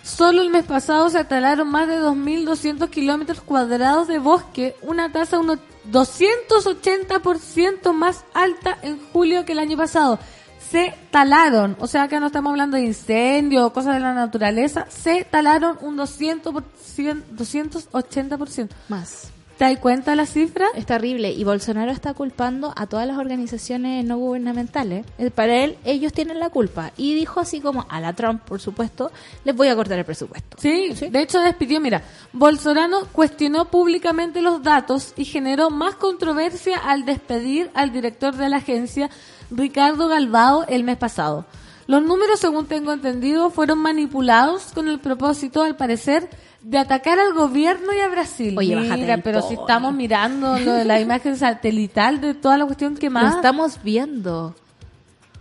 Solo 0.05 0.43
el 0.43 0.51
mes 0.51 0.67
pasado 0.67 1.09
se 1.09 1.25
talaron 1.25 1.71
más 1.71 1.89
de 1.89 1.99
2.200 1.99 2.91
kilómetros 2.91 3.41
cuadrados 3.41 4.07
de 4.07 4.19
bosque, 4.19 4.77
una 4.83 5.11
tasa 5.11 5.39
unos 5.39 5.61
280% 5.91 7.95
más 7.95 8.27
alta 8.35 8.77
en 8.83 9.01
julio 9.13 9.47
que 9.47 9.53
el 9.53 9.61
año 9.61 9.79
pasado. 9.79 10.19
Se 10.71 10.95
talaron, 11.11 11.75
o 11.81 11.87
sea, 11.87 12.03
acá 12.03 12.21
no 12.21 12.27
estamos 12.27 12.51
hablando 12.51 12.77
de 12.77 12.83
incendios 12.83 13.65
o 13.65 13.73
cosas 13.73 13.95
de 13.95 14.01
la 14.01 14.13
naturaleza, 14.13 14.85
se 14.91 15.25
talaron 15.25 15.79
un 15.81 15.97
200%, 15.97 16.63
280%. 17.35 18.69
Más. 18.89 19.29
¿Te 19.57 19.65
das 19.65 19.79
cuenta 19.79 20.11
de 20.11 20.17
la 20.17 20.27
cifra? 20.27 20.67
Es 20.75 20.85
terrible. 20.85 21.31
Y 21.31 21.45
Bolsonaro 21.45 21.93
está 21.93 22.13
culpando 22.13 22.73
a 22.75 22.87
todas 22.87 23.07
las 23.07 23.19
organizaciones 23.19 24.05
no 24.05 24.19
gubernamentales. 24.19 25.07
Eh, 25.17 25.31
Para 25.31 25.63
él, 25.63 25.79
ellos 25.85 26.13
tienen 26.13 26.41
la 26.41 26.51
culpa. 26.51 26.91
Y 26.97 27.15
dijo 27.15 27.39
así 27.39 27.61
como 27.61 27.87
a 27.89 28.01
la 28.01 28.15
Trump, 28.15 28.43
por 28.43 28.61
supuesto, 28.61 29.13
les 29.45 29.55
voy 29.55 29.69
a 29.69 29.77
cortar 29.77 29.97
el 29.99 30.05
presupuesto. 30.05 30.57
Sí, 30.59 30.89
de 31.09 31.23
hecho 31.23 31.39
despidió, 31.41 31.81
mira, 31.81 32.03
Bolsonaro 32.33 33.07
cuestionó 33.13 33.67
públicamente 33.67 34.43
los 34.43 34.61
datos 34.61 35.13
y 35.17 35.25
generó 35.25 35.71
más 35.71 35.95
controversia 35.95 36.79
al 36.79 37.05
despedir 37.05 37.71
al 37.75 37.93
director 37.93 38.35
de 38.35 38.49
la 38.49 38.57
agencia, 38.57 39.09
Ricardo 39.53 40.09
Galbao, 40.09 40.65
el 40.67 40.83
mes 40.83 40.97
pasado. 40.97 41.47
Los 41.87 42.03
números, 42.03 42.41
según 42.41 42.67
tengo 42.67 42.93
entendido, 42.93 43.51
fueron 43.51 43.79
manipulados 43.79 44.73
con 44.75 44.89
el 44.89 44.99
propósito, 44.99 45.63
al 45.63 45.77
parecer, 45.77 46.29
de 46.65 46.79
atacar 46.79 47.19
al 47.19 47.35
gobierno 47.35 47.93
y 47.93 48.01
a 48.01 48.09
Brasil. 48.09 48.57
Oye, 48.59 48.75
Mira, 48.75 49.19
pero 49.19 49.43
si 49.43 49.55
estamos 49.55 49.93
mirando 49.95 50.59
lo 50.59 50.73
de 50.73 50.85
la 50.85 50.99
imagen 51.01 51.37
satelital 51.37 52.21
de 52.21 52.35
toda 52.35 52.57
la 52.59 52.65
cuestión 52.65 52.97
que 52.97 53.07
Lo 53.07 53.13
más... 53.13 53.37
estamos 53.37 53.83
viendo. 53.83 54.55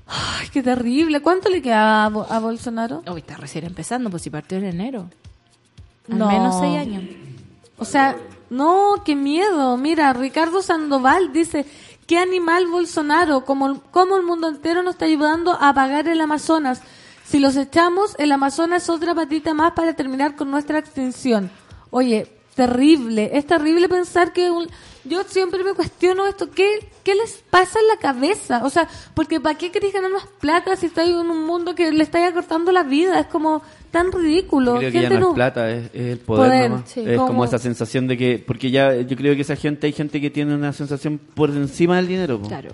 Ay, 0.06 0.48
qué 0.52 0.62
terrible. 0.62 1.22
¿Cuánto 1.22 1.50
le 1.50 1.62
queda 1.62 2.06
a, 2.06 2.10
Bo- 2.10 2.28
a 2.30 2.40
Bolsonaro? 2.40 3.04
Hoy 3.08 3.22
está 3.22 3.38
recién 3.38 3.66
empezando, 3.66 4.10
pues 4.10 4.22
si 4.24 4.30
partió 4.30 4.58
en 4.58 4.66
enero. 4.66 5.10
Al 6.12 6.18
No. 6.18 6.28
menos 6.28 6.60
seis 6.60 6.78
años. 6.78 7.04
O 7.78 7.86
sea, 7.86 8.18
no, 8.50 9.02
qué 9.06 9.16
miedo. 9.16 9.78
Mira, 9.78 10.12
Ricardo 10.14 10.62
Sandoval 10.62 11.32
dice, 11.32 11.66
qué 12.06 12.18
animal 12.20 12.68
Bolsonaro, 12.68 13.45
como, 13.45 13.80
como 13.91 14.18
el 14.18 14.24
mundo 14.24 14.50
entero 14.50 14.84
nos 14.84 14.95
está 14.95 15.06
ayudando 15.06 15.54
a 15.54 15.70
apagar 15.70 16.08
el 16.10 16.20
Amazonas. 16.20 16.82
Si 17.26 17.40
los 17.40 17.56
echamos, 17.56 18.16
el 18.20 18.32
Amazonas 18.32 18.84
es 18.84 18.90
otra 18.90 19.16
patita 19.16 19.54
más 19.54 19.72
para 19.74 19.94
terminar 19.94 20.36
con 20.36 20.52
nuestra 20.52 20.80
extinción. 20.80 21.50
Oye, 21.90 22.28
terrible, 22.56 23.32
es 23.34 23.48
terrible 23.48 23.90
pensar 23.90 24.32
que 24.34 24.52
un- 24.52 24.68
yo 25.06 25.24
siempre 25.24 25.64
me 25.64 25.74
cuestiono 25.74 26.28
esto, 26.28 26.50
¿qué, 26.52 26.88
¿qué 27.04 27.16
les 27.16 27.44
pasa 27.50 27.80
en 27.80 27.88
la 27.88 27.98
cabeza? 27.98 28.62
O 28.64 28.70
sea, 28.70 28.88
porque 29.16 29.40
¿para 29.41 29.58
qué 29.58 29.72
queréis 29.72 29.94
ganar 29.94 30.12
más 30.12 30.28
plata 30.40 30.76
si 30.76 30.86
estáis 30.86 31.10
en 31.10 31.30
un 31.30 31.45
mundo 31.45 31.74
que 31.76 31.91
le 31.91 32.04
estáis 32.04 32.30
acortando 32.30 32.72
la 32.72 32.84
vida? 32.84 33.20
Es 33.20 33.26
como 33.28 33.62
tan 33.91 34.12
ridículo. 34.12 34.78
Creo 34.78 34.91
que 34.91 35.02
ya 35.02 35.10
no 35.10 35.20
no- 35.20 35.30
es 35.30 35.34
plata, 35.36 35.70
es, 35.72 35.86
es 35.94 36.02
el 36.14 36.18
poder, 36.20 36.50
Poder, 36.52 36.70
nomás. 36.72 36.90
sí. 36.90 37.00
Es 37.06 37.16
Como- 37.18 37.28
como 37.28 37.45
esa 37.45 37.58
sensación 37.58 38.08
de 38.08 38.18
que, 38.18 38.44
porque 38.45 38.70
ya 38.72 38.95
yo 39.02 39.18
creo 39.18 39.36
que 39.36 39.41
esa 39.41 39.56
gente, 39.56 39.88
hay 39.88 39.94
gente 39.94 40.22
que 40.22 40.30
tiene 40.30 40.54
una 40.56 40.72
sensación 40.74 41.20
por 41.34 41.50
encima 41.50 41.95
del 41.98 42.08
dinero. 42.08 42.40
po. 42.40 42.48
Claro. 42.48 42.70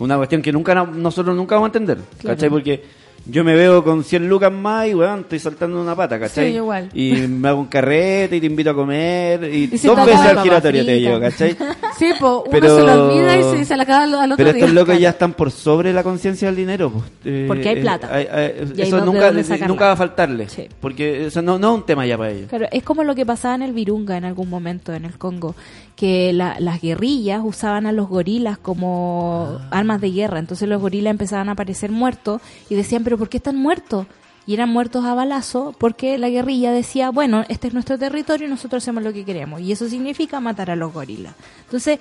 Una 0.00 0.16
cuestión 0.16 0.42
que 0.42 0.52
nunca 0.52 0.74
no- 0.74 0.86
nosotros 0.86 1.36
nunca 1.36 1.54
vamos 1.54 1.66
a 1.68 1.78
entender, 1.78 1.98
Claro. 2.18 2.36
¿cachai? 2.36 2.50
Porque 2.50 2.82
yo 3.26 3.44
me 3.44 3.54
veo 3.54 3.84
con 3.84 4.04
100 4.04 4.28
lucas 4.28 4.52
más 4.52 4.88
y, 4.88 4.94
weón, 4.94 5.20
estoy 5.20 5.38
saltando 5.38 5.80
una 5.80 5.94
pata, 5.94 6.18
¿cachai? 6.18 6.50
Sí, 6.50 6.56
igual. 6.56 6.88
Y 6.94 7.12
me 7.28 7.48
hago 7.48 7.60
un 7.60 7.66
carrete 7.66 8.36
y 8.36 8.40
te 8.40 8.46
invito 8.46 8.70
a 8.70 8.74
comer 8.74 9.44
y, 9.44 9.64
Y 9.72 9.78
dos 9.78 10.06
veces 10.06 10.20
al 10.20 10.42
giratorio 10.42 10.84
te 10.84 11.00
llevo. 11.00 11.20
¿cachai? 11.20 11.56
Sí, 12.00 12.10
po, 12.18 12.40
uno 12.42 12.50
Pero- 12.50 12.76
se 12.76 12.82
lo 12.82 13.08
olvida 13.08 13.36
y 13.38 13.42
se, 13.42 13.64
se 13.66 13.76
la 13.76 13.82
acaba 13.82 14.04
al, 14.04 14.14
otro 14.14 14.36
Pero 14.38 14.52
día. 14.54 14.60
estos 14.64 14.74
locos 14.74 14.98
ya 14.98 15.10
están 15.10 15.34
por 15.34 15.50
sobre 15.50 15.92
la 15.92 16.02
conciencia 16.02 16.48
del 16.48 16.56
dinero. 16.56 16.90
pues. 16.90 17.04
Eh, 17.26 17.44
Porque 17.46 17.68
hay 17.68 17.76
eh, 17.78 17.80
plata. 17.82 18.08
hay- 18.10 18.26
hay- 18.26 18.72
Y 18.74 18.80
hay 18.80 18.88
eso 18.88 19.04
nunca, 19.04 19.30
nunca 19.68 19.86
va 19.86 19.92
a 19.92 19.96
faltarle. 19.96 20.48
Sí. 20.48 20.66
Porque 20.80 21.26
eso 21.26 21.42
no, 21.42 21.58
no 21.58 21.72
es 21.72 21.74
un 21.80 21.86
tema 21.86 22.06
ya 22.06 22.16
para 22.16 22.30
ellos. 22.30 22.48
Claro, 22.48 22.66
es 22.72 22.82
como 22.82 23.04
lo 23.04 23.14
que 23.14 23.26
pasaba 23.26 23.54
en 23.54 23.62
el 23.62 23.72
Virunga 23.72 24.16
en 24.16 24.24
algún 24.24 24.48
momento 24.48 24.92
en 24.94 25.04
el 25.04 25.18
Congo, 25.18 25.54
que 25.94 26.32
la- 26.32 26.56
las 26.58 26.80
guerrillas 26.80 27.42
usaban 27.44 27.86
a 27.86 27.92
los 27.92 28.08
gorilas 28.08 28.56
como 28.58 29.58
Ah. 29.60 29.68
armas 29.70 30.00
de 30.00 30.10
guerra, 30.10 30.38
entonces 30.38 30.68
los 30.68 30.80
gorilas 30.80 31.10
empezaban 31.10 31.48
a 31.50 31.52
aparecer 31.52 31.90
muertos 31.90 32.40
y 32.70 32.74
decían, 32.74 33.04
pero 33.04 33.18
¿por 33.18 33.28
qué 33.28 33.36
están 33.36 33.56
muertos? 33.56 34.06
Y 34.46 34.54
eran 34.54 34.70
muertos 34.70 35.04
a 35.04 35.14
balazo 35.14 35.74
porque 35.78 36.18
la 36.18 36.28
guerrilla 36.28 36.72
decía, 36.72 37.10
bueno, 37.10 37.44
este 37.48 37.68
es 37.68 37.74
nuestro 37.74 37.98
territorio 37.98 38.46
y 38.46 38.50
nosotros 38.50 38.82
hacemos 38.82 39.02
lo 39.02 39.12
que 39.12 39.24
queremos. 39.24 39.60
Y 39.60 39.72
eso 39.72 39.88
significa 39.88 40.40
matar 40.40 40.70
a 40.70 40.76
los 40.76 40.92
gorilas. 40.92 41.34
Entonces, 41.64 41.98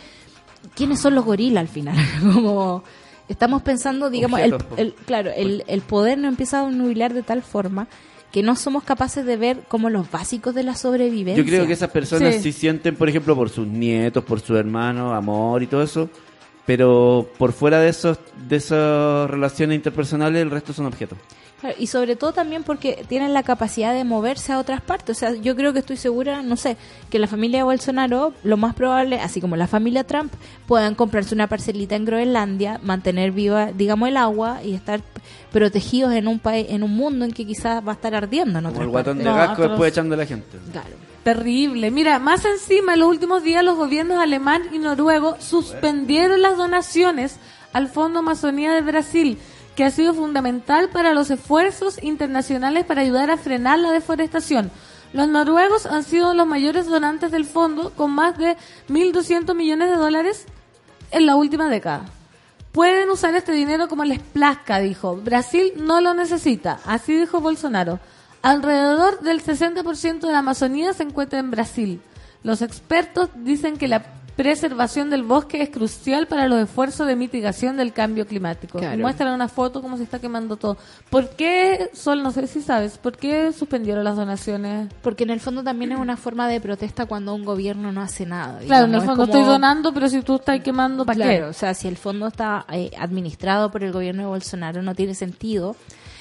¿quiénes 0.76 1.00
son 1.00 1.16
los 1.16 1.26
gorilas 1.26 1.62
al 1.62 1.68
final? 1.68 1.96
como 2.34 2.84
estamos 3.28 3.62
pensando, 3.62 4.10
digamos, 4.10 4.40
el, 4.40 4.94
claro, 5.06 5.32
el, 5.36 5.64
el 5.68 5.82
poder 5.82 6.18
nos 6.18 6.30
empieza 6.30 6.62
a 6.66 6.70
nubilar 6.70 7.14
de 7.14 7.22
tal 7.24 7.44
forma 7.44 7.88
que 8.32 8.44
no 8.44 8.56
somos 8.56 8.84
capaces 8.84 9.26
de 9.26 9.38
ver 9.38 9.62
como 9.68 9.90
los 9.90 10.10
básicos 10.12 10.54
de 10.54 10.64
la 10.64 10.76
sobrevivencia. 10.76 11.44
Yo 11.44 11.48
creo 11.50 11.66
que 11.68 11.74
esas 11.74 11.90
personas 11.90 12.36
Sí. 12.36 12.42
sí. 12.44 12.52
sienten, 12.52 12.96
por 12.96 13.10
ejemplo, 13.10 13.36
por 13.36 13.50
sus 13.50 13.68
nietos, 13.68 14.24
por 14.24 14.40
sus 14.40 14.58
hermanos, 14.58 15.14
amor 15.14 15.64
y 15.64 15.68
todo 15.68 15.82
eso. 15.82 16.10
Pero 16.70 17.28
por 17.40 17.52
fuera 17.52 17.80
de 17.80 17.90
esos 17.90 18.20
de 18.48 18.58
esas 18.58 19.28
relaciones 19.28 19.76
interpersonales, 19.76 20.40
el 20.40 20.52
resto 20.52 20.72
son 20.72 20.86
objetos. 20.86 21.18
Claro, 21.60 21.76
Y 21.80 21.88
sobre 21.88 22.16
todo 22.16 22.32
también 22.32 22.62
porque 22.62 23.04
tienen 23.08 23.34
la 23.34 23.42
capacidad 23.42 23.92
de 23.92 24.04
moverse 24.04 24.54
a 24.54 24.60
otras 24.60 24.80
partes. 24.80 25.18
O 25.18 25.20
sea, 25.20 25.34
yo 25.34 25.56
creo 25.56 25.74
que 25.74 25.80
estoy 25.80 25.98
segura, 25.98 26.44
no 26.44 26.58
sé, 26.58 26.78
que 27.10 27.18
la 27.18 27.26
familia 27.26 27.58
de 27.58 27.64
Bolsonaro, 27.64 28.34
lo 28.44 28.56
más 28.56 28.76
probable, 28.76 29.20
así 29.20 29.42
como 29.42 29.56
la 29.56 29.66
familia 29.66 30.04
Trump, 30.04 30.32
puedan 30.68 30.94
comprarse 30.94 31.34
una 31.34 31.48
parcelita 31.48 31.96
en 31.96 32.06
Groenlandia, 32.06 32.80
mantener 32.84 33.32
viva, 33.32 33.72
digamos, 33.72 34.08
el 34.08 34.18
agua 34.18 34.60
y 34.64 34.76
estar 34.76 35.02
protegidos 35.52 36.14
en 36.14 36.28
un 36.28 36.38
país, 36.38 36.68
en 36.70 36.84
un 36.84 36.96
mundo 36.96 37.26
en 37.26 37.32
que 37.32 37.48
quizás 37.48 37.84
va 37.84 37.94
a 37.94 37.96
estar 37.96 38.14
ardiendo 38.14 38.60
en 38.60 38.66
Como 38.66 38.82
el 38.84 38.90
guatón 38.90 39.18
de. 39.18 39.24
No, 39.24 39.34
gasco 39.34 39.64
después 39.64 39.92
echando 39.92 40.14
a 40.14 40.20
la 40.20 40.28
gente. 40.28 40.60
Claro. 40.72 41.09
Terrible. 41.30 41.92
Mira, 41.92 42.18
más 42.18 42.44
encima, 42.44 42.96
en 42.96 43.02
los 43.02 43.10
últimos 43.10 43.44
días 43.44 43.64
los 43.64 43.78
gobiernos 43.78 44.18
alemán 44.18 44.64
y 44.72 44.80
noruego 44.80 45.38
suspendieron 45.40 46.42
las 46.42 46.58
donaciones 46.58 47.36
al 47.72 47.88
Fondo 47.88 48.18
Amazonía 48.18 48.74
de 48.74 48.82
Brasil, 48.82 49.38
que 49.76 49.84
ha 49.84 49.92
sido 49.92 50.16
fundamental 50.16 50.90
para 50.90 51.14
los 51.14 51.30
esfuerzos 51.30 52.02
internacionales 52.02 52.84
para 52.84 53.02
ayudar 53.02 53.30
a 53.30 53.38
frenar 53.38 53.78
la 53.78 53.92
deforestación. 53.92 54.72
Los 55.14 55.28
noruegos 55.28 55.86
han 55.86 56.04
sido 56.04 56.34
los 56.34 56.48
mayores 56.48 56.88
donantes 56.88 57.30
del 57.30 57.46
fondo, 57.46 57.92
con 57.92 58.10
más 58.10 58.36
de 58.40 58.58
1.200 58.90 59.54
millones 59.54 59.92
de 59.92 59.98
dólares 59.98 60.48
en 61.12 61.28
la 61.28 61.36
última 61.36 61.70
década. 61.70 62.06
Pueden 62.72 63.08
usar 63.12 63.36
este 63.36 63.52
dinero 63.52 63.88
como 63.88 64.04
les 64.04 64.18
plazca, 64.18 64.80
dijo. 64.80 65.16
Brasil 65.16 65.74
no 65.76 66.02
lo 66.02 66.16
necesita, 66.16 66.80
así 66.86 67.16
dijo 67.16 67.40
Bolsonaro. 67.40 68.00
Alrededor 68.42 69.20
del 69.22 69.44
60% 69.44 70.20
de 70.22 70.32
la 70.32 70.40
Amazonía 70.40 70.94
se 70.94 71.04
encuentra 71.04 71.40
en 71.40 71.52
Brasil. 71.52 72.02
Los 72.44 72.62
expertos 72.62 73.30
dicen 73.36 73.78
que 73.78 73.88
la 73.90 74.04
preservación 74.38 75.10
del 75.10 75.24
bosque 75.24 75.62
es 75.62 75.70
crucial 75.70 76.26
para 76.28 76.48
los 76.48 76.62
esfuerzos 76.62 77.06
de 77.06 77.18
mitigación 77.18 77.76
del 77.76 77.92
cambio 77.92 78.26
climático. 78.26 78.80
Claro. 78.80 78.98
Muestran 78.98 79.34
una 79.34 79.50
foto 79.50 79.82
como 79.82 79.98
se 79.98 80.04
está 80.04 80.20
quemando 80.20 80.56
todo. 80.56 80.78
¿Por 81.10 81.32
qué, 81.32 81.90
Sol, 81.94 82.24
no 82.24 82.32
sé 82.32 82.48
si 82.48 82.62
sabes, 82.62 82.98
por 82.98 83.18
qué 83.18 83.52
suspendieron 83.52 84.06
las 84.06 84.16
donaciones? 84.16 84.88
Porque 85.02 85.26
en 85.26 85.32
el 85.32 85.42
fondo 85.42 85.62
también 85.62 85.92
es 85.92 86.00
una 86.00 86.16
forma 86.16 86.48
de 86.48 86.62
protesta 86.62 87.06
cuando 87.06 87.36
un 87.36 87.44
gobierno 87.44 87.92
no 87.92 88.00
hace 88.02 88.26
nada. 88.26 88.60
Claro, 88.66 88.86
en 88.86 88.94
el 88.94 89.00
es 89.02 89.06
fondo 89.06 89.24
como- 89.26 89.34
estoy 89.38 89.46
donando, 89.46 89.94
pero 89.94 90.08
si 90.08 90.22
tú 90.22 90.36
estás 90.36 90.62
quemando, 90.62 91.06
¿para 91.06 91.16
Claro, 91.18 91.32
qué? 91.32 91.44
o 91.44 91.54
sea, 91.54 91.74
si 91.74 91.90
el 91.90 91.98
fondo 91.98 92.26
está 92.28 92.66
eh, 92.72 92.92
administrado 92.98 93.70
por 93.72 93.84
el 93.84 93.92
gobierno 93.92 94.22
de 94.22 94.30
Bolsonaro, 94.30 94.82
no 94.82 94.96
tiene 94.96 95.16
sentido 95.16 95.76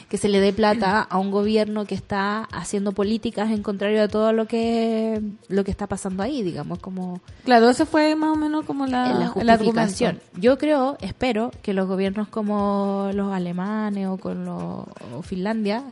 que 0.08 0.16
se 0.16 0.28
le 0.28 0.40
dé 0.40 0.52
plata 0.52 1.00
a 1.02 1.18
un 1.18 1.30
gobierno 1.30 1.84
que 1.84 1.94
está 1.94 2.44
haciendo 2.44 2.92
políticas 2.92 3.50
en 3.50 3.62
contrario 3.62 4.02
a 4.02 4.08
todo 4.08 4.32
lo 4.32 4.46
que 4.46 5.20
lo 5.48 5.64
que 5.64 5.70
está 5.70 5.86
pasando 5.86 6.22
ahí, 6.22 6.42
digamos, 6.42 6.78
como 6.78 7.20
Claro, 7.44 7.68
ese 7.68 7.84
fue 7.84 8.14
más 8.16 8.30
o 8.30 8.36
menos 8.36 8.64
como 8.64 8.86
la, 8.86 9.12
la 9.12 9.28
justificación. 9.28 10.20
Yo 10.36 10.56
creo, 10.56 10.96
espero 11.00 11.50
que 11.62 11.74
los 11.74 11.86
gobiernos 11.86 12.28
como 12.28 13.10
los 13.12 13.32
alemanes 13.32 14.08
o 14.08 14.16
con 14.16 14.44
los 14.44 14.84
o 15.14 15.22
Finlandia 15.22 15.84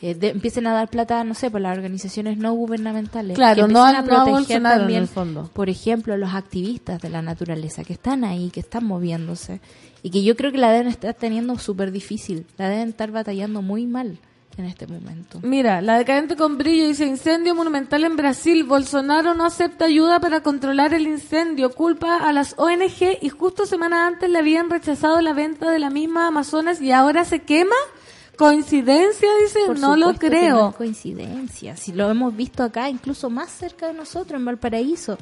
eh, 0.00 0.14
de- 0.14 0.30
empiecen 0.30 0.66
a 0.66 0.72
dar 0.74 0.88
plata, 0.88 1.22
no 1.24 1.34
sé, 1.34 1.50
por 1.50 1.60
las 1.60 1.76
organizaciones 1.76 2.36
no 2.36 2.52
gubernamentales. 2.52 3.36
Claro, 3.36 3.66
que 3.66 3.72
no 3.72 3.86
empiecen 3.88 4.06
no 4.10 4.20
a 4.20 4.24
proteger 4.24 4.56
en 4.58 4.62
también, 4.62 5.02
el 5.02 5.08
fondo. 5.08 5.50
por 5.52 5.68
ejemplo, 5.70 6.16
los 6.16 6.34
activistas 6.34 7.00
de 7.00 7.08
la 7.10 7.22
naturaleza 7.22 7.84
que 7.84 7.92
están 7.94 8.24
ahí, 8.24 8.50
que 8.50 8.60
están 8.60 8.84
moviéndose 8.84 9.60
y 10.02 10.10
que 10.10 10.22
yo 10.22 10.36
creo 10.36 10.52
que 10.52 10.58
la 10.58 10.70
deben 10.72 10.88
estar 10.88 11.14
teniendo 11.14 11.58
súper 11.58 11.90
difícil, 11.92 12.46
la 12.58 12.68
deben 12.68 12.88
estar 12.88 13.10
batallando 13.10 13.62
muy 13.62 13.86
mal 13.86 14.18
en 14.56 14.66
este 14.66 14.86
momento. 14.86 15.40
Mira, 15.42 15.80
la 15.80 15.98
decadente 15.98 16.36
con 16.36 16.58
brillo 16.58 16.86
dice 16.86 17.04
incendio 17.06 17.56
monumental 17.56 18.04
en 18.04 18.14
Brasil. 18.16 18.62
Bolsonaro 18.62 19.34
no 19.34 19.44
acepta 19.46 19.86
ayuda 19.86 20.20
para 20.20 20.42
controlar 20.42 20.94
el 20.94 21.08
incendio. 21.08 21.70
Culpa 21.72 22.18
a 22.18 22.32
las 22.32 22.54
ONG 22.56 23.18
y 23.20 23.30
justo 23.30 23.66
semanas 23.66 24.12
antes 24.12 24.30
le 24.30 24.38
habían 24.38 24.70
rechazado 24.70 25.20
la 25.22 25.32
venta 25.32 25.70
de 25.72 25.80
la 25.80 25.90
misma 25.90 26.28
Amazonas 26.28 26.80
y 26.80 26.92
ahora 26.92 27.24
se 27.24 27.40
quema. 27.40 27.74
¿Coincidencia? 28.36 29.28
Dice, 29.42 29.60
Por 29.66 29.78
no 29.78 29.96
lo 29.96 30.12
no 30.12 30.18
creo. 30.18 30.70
es 30.70 30.76
coincidencia. 30.76 31.76
Si 31.76 31.92
lo 31.92 32.10
hemos 32.10 32.34
visto 32.36 32.62
acá, 32.62 32.88
incluso 32.90 33.30
más 33.30 33.50
cerca 33.50 33.86
de 33.88 33.94
nosotros, 33.94 34.38
en 34.38 34.44
Valparaíso, 34.44 35.18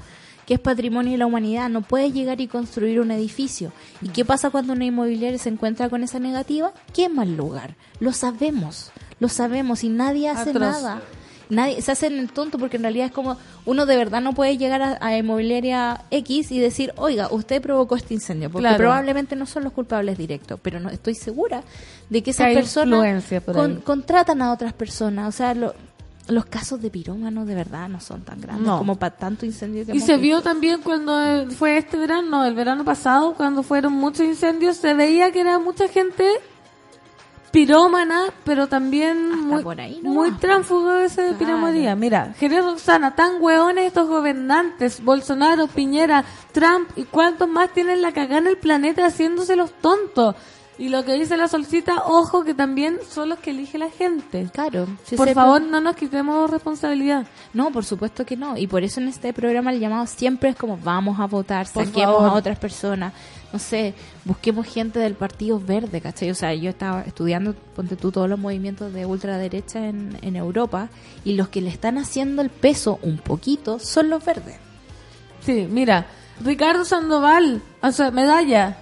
que 0.47 0.55
es 0.55 0.60
patrimonio 0.60 1.12
de 1.12 1.18
la 1.18 1.26
humanidad, 1.26 1.68
no 1.68 1.82
puede 1.82 2.10
llegar 2.10 2.40
y 2.40 2.48
construir 2.48 3.01
un 3.01 3.10
edificio. 3.10 3.72
¿Y 4.01 4.09
qué 4.09 4.24
pasa 4.24 4.51
cuando 4.51 4.72
una 4.72 4.84
inmobiliaria 4.84 5.39
se 5.39 5.48
encuentra 5.51 5.89
con 5.89 6.02
esa 6.02 6.18
negativa? 6.18 6.72
Quema 6.94 7.22
el 7.22 7.36
lugar. 7.36 7.76
Lo 8.01 8.12
sabemos, 8.12 8.90
lo 9.20 9.28
sabemos 9.28 9.84
y 9.84 9.89
nadie 9.89 10.28
hace 10.28 10.51
Atroz. 10.51 10.62
nada. 10.62 11.02
Nadie 11.52 11.80
se 11.82 11.92
hacen 11.92 12.18
el 12.18 12.32
tonto 12.32 12.58
porque 12.58 12.76
en 12.78 12.82
realidad 12.82 13.06
es 13.06 13.12
como 13.12 13.36
uno 13.66 13.86
de 13.86 13.96
verdad 13.96 14.20
no 14.20 14.32
puede 14.32 14.56
llegar 14.58 14.82
a, 14.82 14.98
a 15.00 15.16
inmobiliaria 15.16 16.02
X 16.10 16.50
y 16.50 16.58
decir, 16.58 16.92
oiga, 16.96 17.28
usted 17.30 17.60
provocó 17.62 17.94
este 17.96 18.14
incendio, 18.14 18.50
porque 18.50 18.62
Claro. 18.62 18.78
probablemente 18.78 19.36
no 19.36 19.46
son 19.46 19.64
los 19.64 19.72
culpables 19.72 20.16
directos, 20.18 20.58
pero 20.62 20.80
no 20.80 20.88
estoy 20.88 21.14
segura 21.14 21.62
de 22.10 22.22
que 22.22 22.30
esas 22.30 22.46
hay 22.48 22.54
personas 22.54 23.24
con- 23.54 23.80
contratan 23.82 24.42
a 24.42 24.52
otras 24.52 24.72
personas. 24.72 25.28
O 25.28 25.32
sea, 25.36 25.54
lo- 25.54 25.74
los 26.28 26.44
casos 26.46 26.80
de 26.80 26.88
pirómanos 26.88 27.46
de 27.48 27.54
verdad 27.56 27.88
no 27.88 28.00
son 28.00 28.22
tan 28.22 28.40
grandes 28.40 28.66
No. 28.66 28.78
como 28.78 28.94
para 28.96 29.16
tanto 29.16 29.44
incendio 29.44 29.84
que 29.84 29.90
Y 29.92 30.00
se 30.00 30.12
visto. 30.12 30.20
vio 30.22 30.40
también 30.40 30.80
cuando 30.80 31.20
eh, 31.20 31.46
fue 31.50 31.76
este 31.76 31.96
verano, 31.96 32.44
el 32.44 32.54
verano 32.54 32.84
pasado, 32.84 33.34
cuando 33.34 33.62
fueron 33.64 33.92
muchos 33.92 34.24
incendios, 34.26 34.76
se 34.76 34.94
veía 34.94 35.32
que 35.32 35.40
era 35.40 35.58
mucha 35.58 35.88
gente 35.88 36.24
pirómana, 37.52 38.24
pero 38.44 38.66
también 38.66 39.30
muy, 39.46 39.62
por 39.62 39.80
ahí 39.80 40.00
no 40.02 40.10
muy 40.10 40.30
de 40.30 41.04
esa 41.04 41.22
Claro. 41.22 41.38
piramonía. 41.38 41.94
Mira, 41.94 42.34
Jerez 42.38 42.64
Roxana, 42.64 43.14
tan 43.14 43.40
hueones 43.40 43.86
estos 43.86 44.08
gobernantes, 44.08 45.04
Bolsonaro, 45.04 45.66
Piñera, 45.68 46.24
Trump 46.52 46.90
y 46.96 47.04
cuántos 47.04 47.48
más 47.48 47.70
tienen 47.70 48.02
la 48.02 48.12
cagada 48.12 48.38
en 48.38 48.46
el 48.48 48.56
planeta 48.56 49.06
haciéndose 49.06 49.54
los 49.54 49.70
tontos. 49.72 50.34
Y 50.78 50.88
lo 50.88 51.04
que 51.04 51.12
dice 51.12 51.36
la 51.36 51.48
solcita, 51.48 52.04
ojo 52.06 52.42
que 52.44 52.54
también 52.54 52.98
son 53.08 53.28
los 53.28 53.38
que 53.38 53.50
elige 53.50 53.76
la 53.78 53.90
gente. 53.90 54.48
Claro. 54.52 54.86
si 55.04 55.16
Por 55.16 55.28
ese 55.28 55.34
favor, 55.34 55.60
no 55.60 55.80
nos 55.80 55.94
quitemos 55.94 56.50
responsabilidad. 56.50 57.26
No, 57.52 57.70
por 57.70 57.84
supuesto 57.84 58.24
que 58.24 58.36
no. 58.36 58.56
Y 58.56 58.66
por 58.66 58.82
eso 58.82 58.98
en 58.98 59.08
este 59.08 59.32
programa 59.34 59.70
el 59.70 59.78
llamado 59.78 60.06
siempre 60.06 60.48
es 60.48 60.56
como 60.56 60.78
vamos 60.78 61.20
a 61.20 61.26
votar, 61.26 61.66
Por 61.72 61.84
saquemos 61.84 62.16
favor. 62.16 62.30
a 62.30 62.32
otras 62.32 62.58
personas. 62.58 63.12
No 63.52 63.58
sé, 63.58 63.94
busquemos 64.24 64.66
gente 64.66 64.98
del 64.98 65.14
Partido 65.14 65.60
Verde, 65.60 66.00
¿cachai? 66.00 66.30
O 66.30 66.34
sea, 66.34 66.54
yo 66.54 66.70
estaba 66.70 67.02
estudiando, 67.02 67.54
ponte 67.76 67.96
tú, 67.96 68.10
todos 68.10 68.28
los 68.28 68.38
movimientos 68.38 68.92
de 68.92 69.04
ultraderecha 69.04 69.86
en, 69.86 70.16
en 70.22 70.36
Europa 70.36 70.88
y 71.24 71.34
los 71.34 71.48
que 71.48 71.60
le 71.60 71.68
están 71.68 71.98
haciendo 71.98 72.40
el 72.40 72.48
peso 72.48 72.98
un 73.02 73.18
poquito 73.18 73.78
son 73.78 74.08
los 74.08 74.24
verdes. 74.24 74.56
Sí, 75.44 75.68
mira, 75.70 76.06
Ricardo 76.42 76.84
Sandoval, 76.84 77.60
o 77.82 77.92
sea, 77.92 78.10
medalla. 78.10 78.78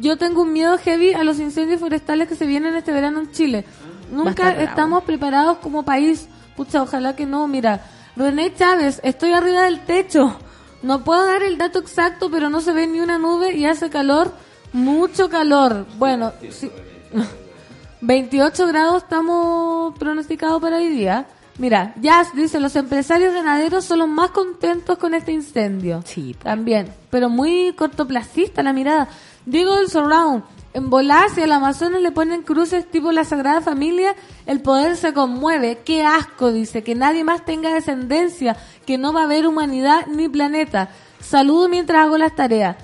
Yo 0.00 0.16
tengo 0.16 0.42
un 0.42 0.52
miedo 0.52 0.78
heavy 0.78 1.14
a 1.14 1.24
los 1.24 1.38
incendios 1.40 1.80
forestales 1.80 2.28
que 2.28 2.36
se 2.36 2.46
vienen 2.46 2.74
este 2.74 2.92
verano 2.92 3.20
en 3.20 3.32
Chile. 3.32 3.64
Nunca 4.10 4.50
estamos 4.62 5.04
preparados 5.04 5.58
como 5.58 5.84
país. 5.84 6.28
Pucha, 6.56 6.82
ojalá 6.82 7.16
que 7.16 7.26
no. 7.26 7.48
Mira, 7.48 7.84
René 8.14 8.54
Chávez, 8.54 9.00
estoy 9.02 9.32
arriba 9.32 9.62
del 9.62 9.84
techo. 9.84 10.38
No 10.86 11.02
puedo 11.02 11.26
dar 11.26 11.42
el 11.42 11.58
dato 11.58 11.80
exacto, 11.80 12.30
pero 12.30 12.48
no 12.48 12.60
se 12.60 12.72
ve 12.72 12.86
ni 12.86 13.00
una 13.00 13.18
nube 13.18 13.56
y 13.56 13.66
hace 13.66 13.90
calor, 13.90 14.32
mucho 14.72 15.28
calor. 15.28 15.84
Bueno, 15.98 16.32
sí. 16.48 16.70
28 18.02 18.68
grados 18.68 19.02
estamos 19.02 19.98
pronosticados 19.98 20.62
para 20.62 20.76
hoy 20.76 20.86
día. 20.86 21.26
Mira, 21.58 21.92
Jazz 22.00 22.28
dice, 22.36 22.60
los 22.60 22.76
empresarios 22.76 23.34
ganaderos 23.34 23.84
son 23.84 23.98
los 23.98 24.08
más 24.08 24.30
contentos 24.30 24.96
con 24.96 25.14
este 25.14 25.32
incendio. 25.32 26.02
Sí. 26.04 26.36
También, 26.40 26.94
pero 27.10 27.28
muy 27.28 27.72
cortoplacista 27.72 28.62
la 28.62 28.72
mirada. 28.72 29.08
Diego 29.44 29.74
del 29.74 29.88
Surround, 29.88 30.44
en 30.76 30.90
Bolas 30.90 31.38
y 31.38 31.40
al 31.40 31.52
Amazonas 31.52 32.02
le 32.02 32.12
ponen 32.12 32.42
cruces 32.42 32.86
tipo 32.90 33.10
la 33.10 33.24
Sagrada 33.24 33.62
Familia, 33.62 34.14
el 34.44 34.60
poder 34.60 34.98
se 34.98 35.14
conmueve. 35.14 35.78
Qué 35.86 36.04
asco, 36.04 36.52
dice, 36.52 36.82
que 36.84 36.94
nadie 36.94 37.24
más 37.24 37.46
tenga 37.46 37.72
descendencia, 37.72 38.58
que 38.84 38.98
no 38.98 39.14
va 39.14 39.22
a 39.22 39.24
haber 39.24 39.46
humanidad 39.46 40.06
ni 40.06 40.28
planeta. 40.28 40.90
saludo 41.18 41.70
mientras 41.70 42.02
hago 42.04 42.18
las 42.18 42.36
tareas. 42.36 42.76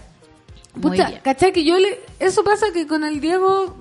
Bien. 0.74 1.20
¿cachai? 1.23 1.52
Que 1.52 1.64
yo 1.64 1.78
le... 1.78 2.01
Eso 2.19 2.43
pasa 2.43 2.73
que 2.73 2.86
con 2.86 3.05
el 3.05 3.20
Diego 3.20 3.77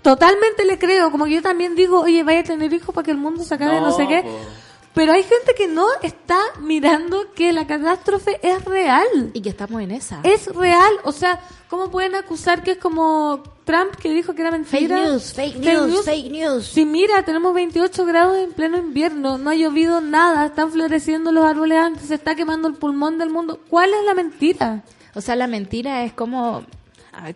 totalmente 0.00 0.64
le 0.64 0.78
creo. 0.78 1.10
Como 1.10 1.26
que 1.26 1.32
yo 1.32 1.42
también 1.42 1.74
digo, 1.74 2.00
oye, 2.00 2.22
vaya 2.22 2.40
a 2.40 2.44
tener 2.44 2.72
hijos 2.72 2.94
para 2.94 3.04
que 3.04 3.10
el 3.10 3.18
mundo 3.18 3.44
se 3.44 3.54
acabe, 3.54 3.80
no, 3.82 3.88
No, 3.88 3.92
sé 3.92 4.08
qué. 4.08 4.22
po. 4.22 4.30
Pero 4.96 5.12
hay 5.12 5.24
gente 5.24 5.52
que 5.54 5.68
no 5.68 5.86
está 6.02 6.38
mirando 6.62 7.30
que 7.34 7.52
la 7.52 7.66
catástrofe 7.66 8.40
es 8.42 8.64
real. 8.64 9.30
Y 9.34 9.42
que 9.42 9.50
estamos 9.50 9.82
en 9.82 9.90
esa. 9.90 10.22
Es 10.24 10.46
real. 10.46 10.90
O 11.04 11.12
sea, 11.12 11.38
¿cómo 11.68 11.90
pueden 11.90 12.14
acusar 12.14 12.62
que 12.62 12.70
es 12.70 12.78
como 12.78 13.42
Trump 13.66 13.94
que 13.96 14.08
dijo 14.08 14.34
que 14.34 14.40
era 14.40 14.52
Fake 14.52 14.70
mentira? 14.72 15.04
news, 15.04 15.34
fake 15.34 15.56
news, 15.58 16.02
fake 16.02 16.30
news. 16.32 16.66
Si 16.68 16.86
mira, 16.86 17.22
tenemos 17.26 17.52
28 17.52 18.06
grados 18.06 18.38
en 18.38 18.52
pleno 18.52 18.78
invierno, 18.78 19.36
no 19.36 19.50
ha 19.50 19.54
llovido 19.54 20.00
nada, 20.00 20.46
están 20.46 20.72
floreciendo 20.72 21.30
los 21.30 21.44
árboles 21.44 21.76
antes, 21.76 22.08
se 22.08 22.14
está 22.14 22.34
quemando 22.34 22.66
el 22.66 22.74
pulmón 22.74 23.18
del 23.18 23.28
mundo. 23.28 23.60
¿Cuál 23.68 23.90
es 23.92 24.02
la 24.06 24.14
mentira? 24.14 24.82
O 25.14 25.20
sea, 25.20 25.36
la 25.36 25.46
mentira 25.46 26.04
es 26.04 26.14
como, 26.14 26.64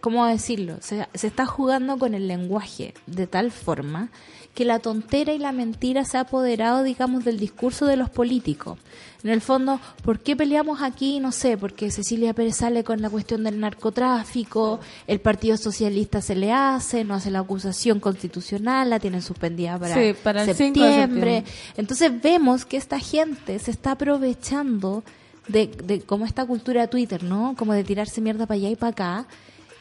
¿cómo 0.00 0.24
decirlo? 0.24 0.78
Se, 0.80 1.06
se 1.12 1.26
está 1.26 1.44
jugando 1.44 1.98
con 1.98 2.14
el 2.14 2.26
lenguaje 2.26 2.94
de 3.06 3.26
tal 3.26 3.50
forma 3.50 4.08
que 4.54 4.64
la 4.64 4.78
tontera 4.80 5.32
y 5.32 5.38
la 5.38 5.52
mentira 5.52 6.04
se 6.04 6.18
ha 6.18 6.22
apoderado, 6.22 6.82
digamos, 6.82 7.24
del 7.24 7.38
discurso 7.38 7.86
de 7.86 7.96
los 7.96 8.10
políticos. 8.10 8.78
En 9.22 9.30
el 9.30 9.40
fondo, 9.40 9.78
¿por 10.02 10.18
qué 10.20 10.34
peleamos 10.34 10.82
aquí? 10.82 11.20
No 11.20 11.30
sé, 11.30 11.56
porque 11.56 11.90
Cecilia 11.90 12.32
Pérez 12.34 12.56
sale 12.56 12.82
con 12.84 13.00
la 13.02 13.10
cuestión 13.10 13.44
del 13.44 13.60
narcotráfico, 13.60 14.80
el 15.06 15.20
Partido 15.20 15.56
Socialista 15.56 16.20
se 16.22 16.34
le 16.34 16.52
hace, 16.52 17.04
no 17.04 17.14
hace 17.14 17.30
la 17.30 17.40
acusación 17.40 18.00
constitucional, 18.00 18.90
la 18.90 18.98
tienen 18.98 19.22
suspendida 19.22 19.78
para, 19.78 19.94
Sí, 19.94 20.14
para 20.22 20.42
el 20.44 20.54
5 20.54 20.58
de 20.58 20.64
septiembre. 20.64 21.00
septiembre. 21.00 21.44
Entonces 21.76 22.22
vemos 22.22 22.64
que 22.64 22.76
esta 22.76 22.98
gente 22.98 23.58
se 23.58 23.70
está 23.70 23.92
aprovechando 23.92 25.04
de, 25.48 25.66
de 25.66 26.00
como 26.00 26.24
esta 26.26 26.44
cultura 26.46 26.82
de 26.82 26.88
Twitter, 26.88 27.22
¿no? 27.22 27.54
Como 27.58 27.72
de 27.72 27.84
tirarse 27.84 28.20
mierda 28.20 28.46
para 28.46 28.56
allá 28.56 28.70
y 28.70 28.76
para 28.76 28.90
acá. 28.92 29.26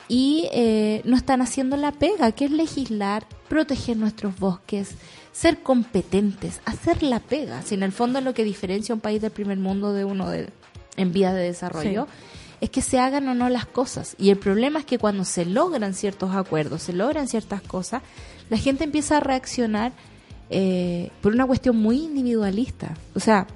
Y 0.09 0.49
eh, 0.51 1.01
no 1.05 1.15
están 1.15 1.41
haciendo 1.41 1.77
la 1.77 1.93
pega, 1.93 2.31
que 2.33 2.45
es 2.45 2.51
legislar, 2.51 3.25
proteger 3.47 3.95
nuestros 3.95 4.37
bosques, 4.37 4.95
ser 5.31 5.61
competentes, 5.61 6.59
hacer 6.65 7.03
la 7.03 7.19
pega. 7.19 7.61
Si 7.61 7.75
en 7.75 7.83
el 7.83 7.91
fondo 7.91 8.19
es 8.19 8.25
lo 8.25 8.33
que 8.33 8.43
diferencia 8.43 8.93
un 8.93 9.01
país 9.01 9.21
del 9.21 9.31
primer 9.31 9.57
mundo 9.57 9.93
de 9.93 10.05
uno 10.05 10.29
de, 10.29 10.49
en 10.97 11.13
vías 11.13 11.33
de 11.33 11.41
desarrollo, 11.41 12.07
es 12.59 12.69
que 12.69 12.81
se 12.81 12.99
hagan 12.99 13.27
o 13.27 13.35
no 13.35 13.49
las 13.49 13.65
cosas. 13.65 14.15
Y 14.17 14.31
el 14.31 14.37
problema 14.37 14.79
es 14.79 14.85
que 14.85 14.97
cuando 14.97 15.23
se 15.23 15.45
logran 15.45 15.93
ciertos 15.93 16.35
acuerdos, 16.35 16.83
se 16.83 16.93
logran 16.93 17.27
ciertas 17.27 17.61
cosas, 17.61 18.01
la 18.49 18.57
gente 18.57 18.83
empieza 18.83 19.17
a 19.17 19.19
reaccionar 19.19 19.93
eh, 20.49 21.11
por 21.21 21.33
una 21.33 21.45
cuestión 21.45 21.77
muy 21.77 21.97
individualista. 21.97 22.95
O 23.13 23.19
sea, 23.19 23.47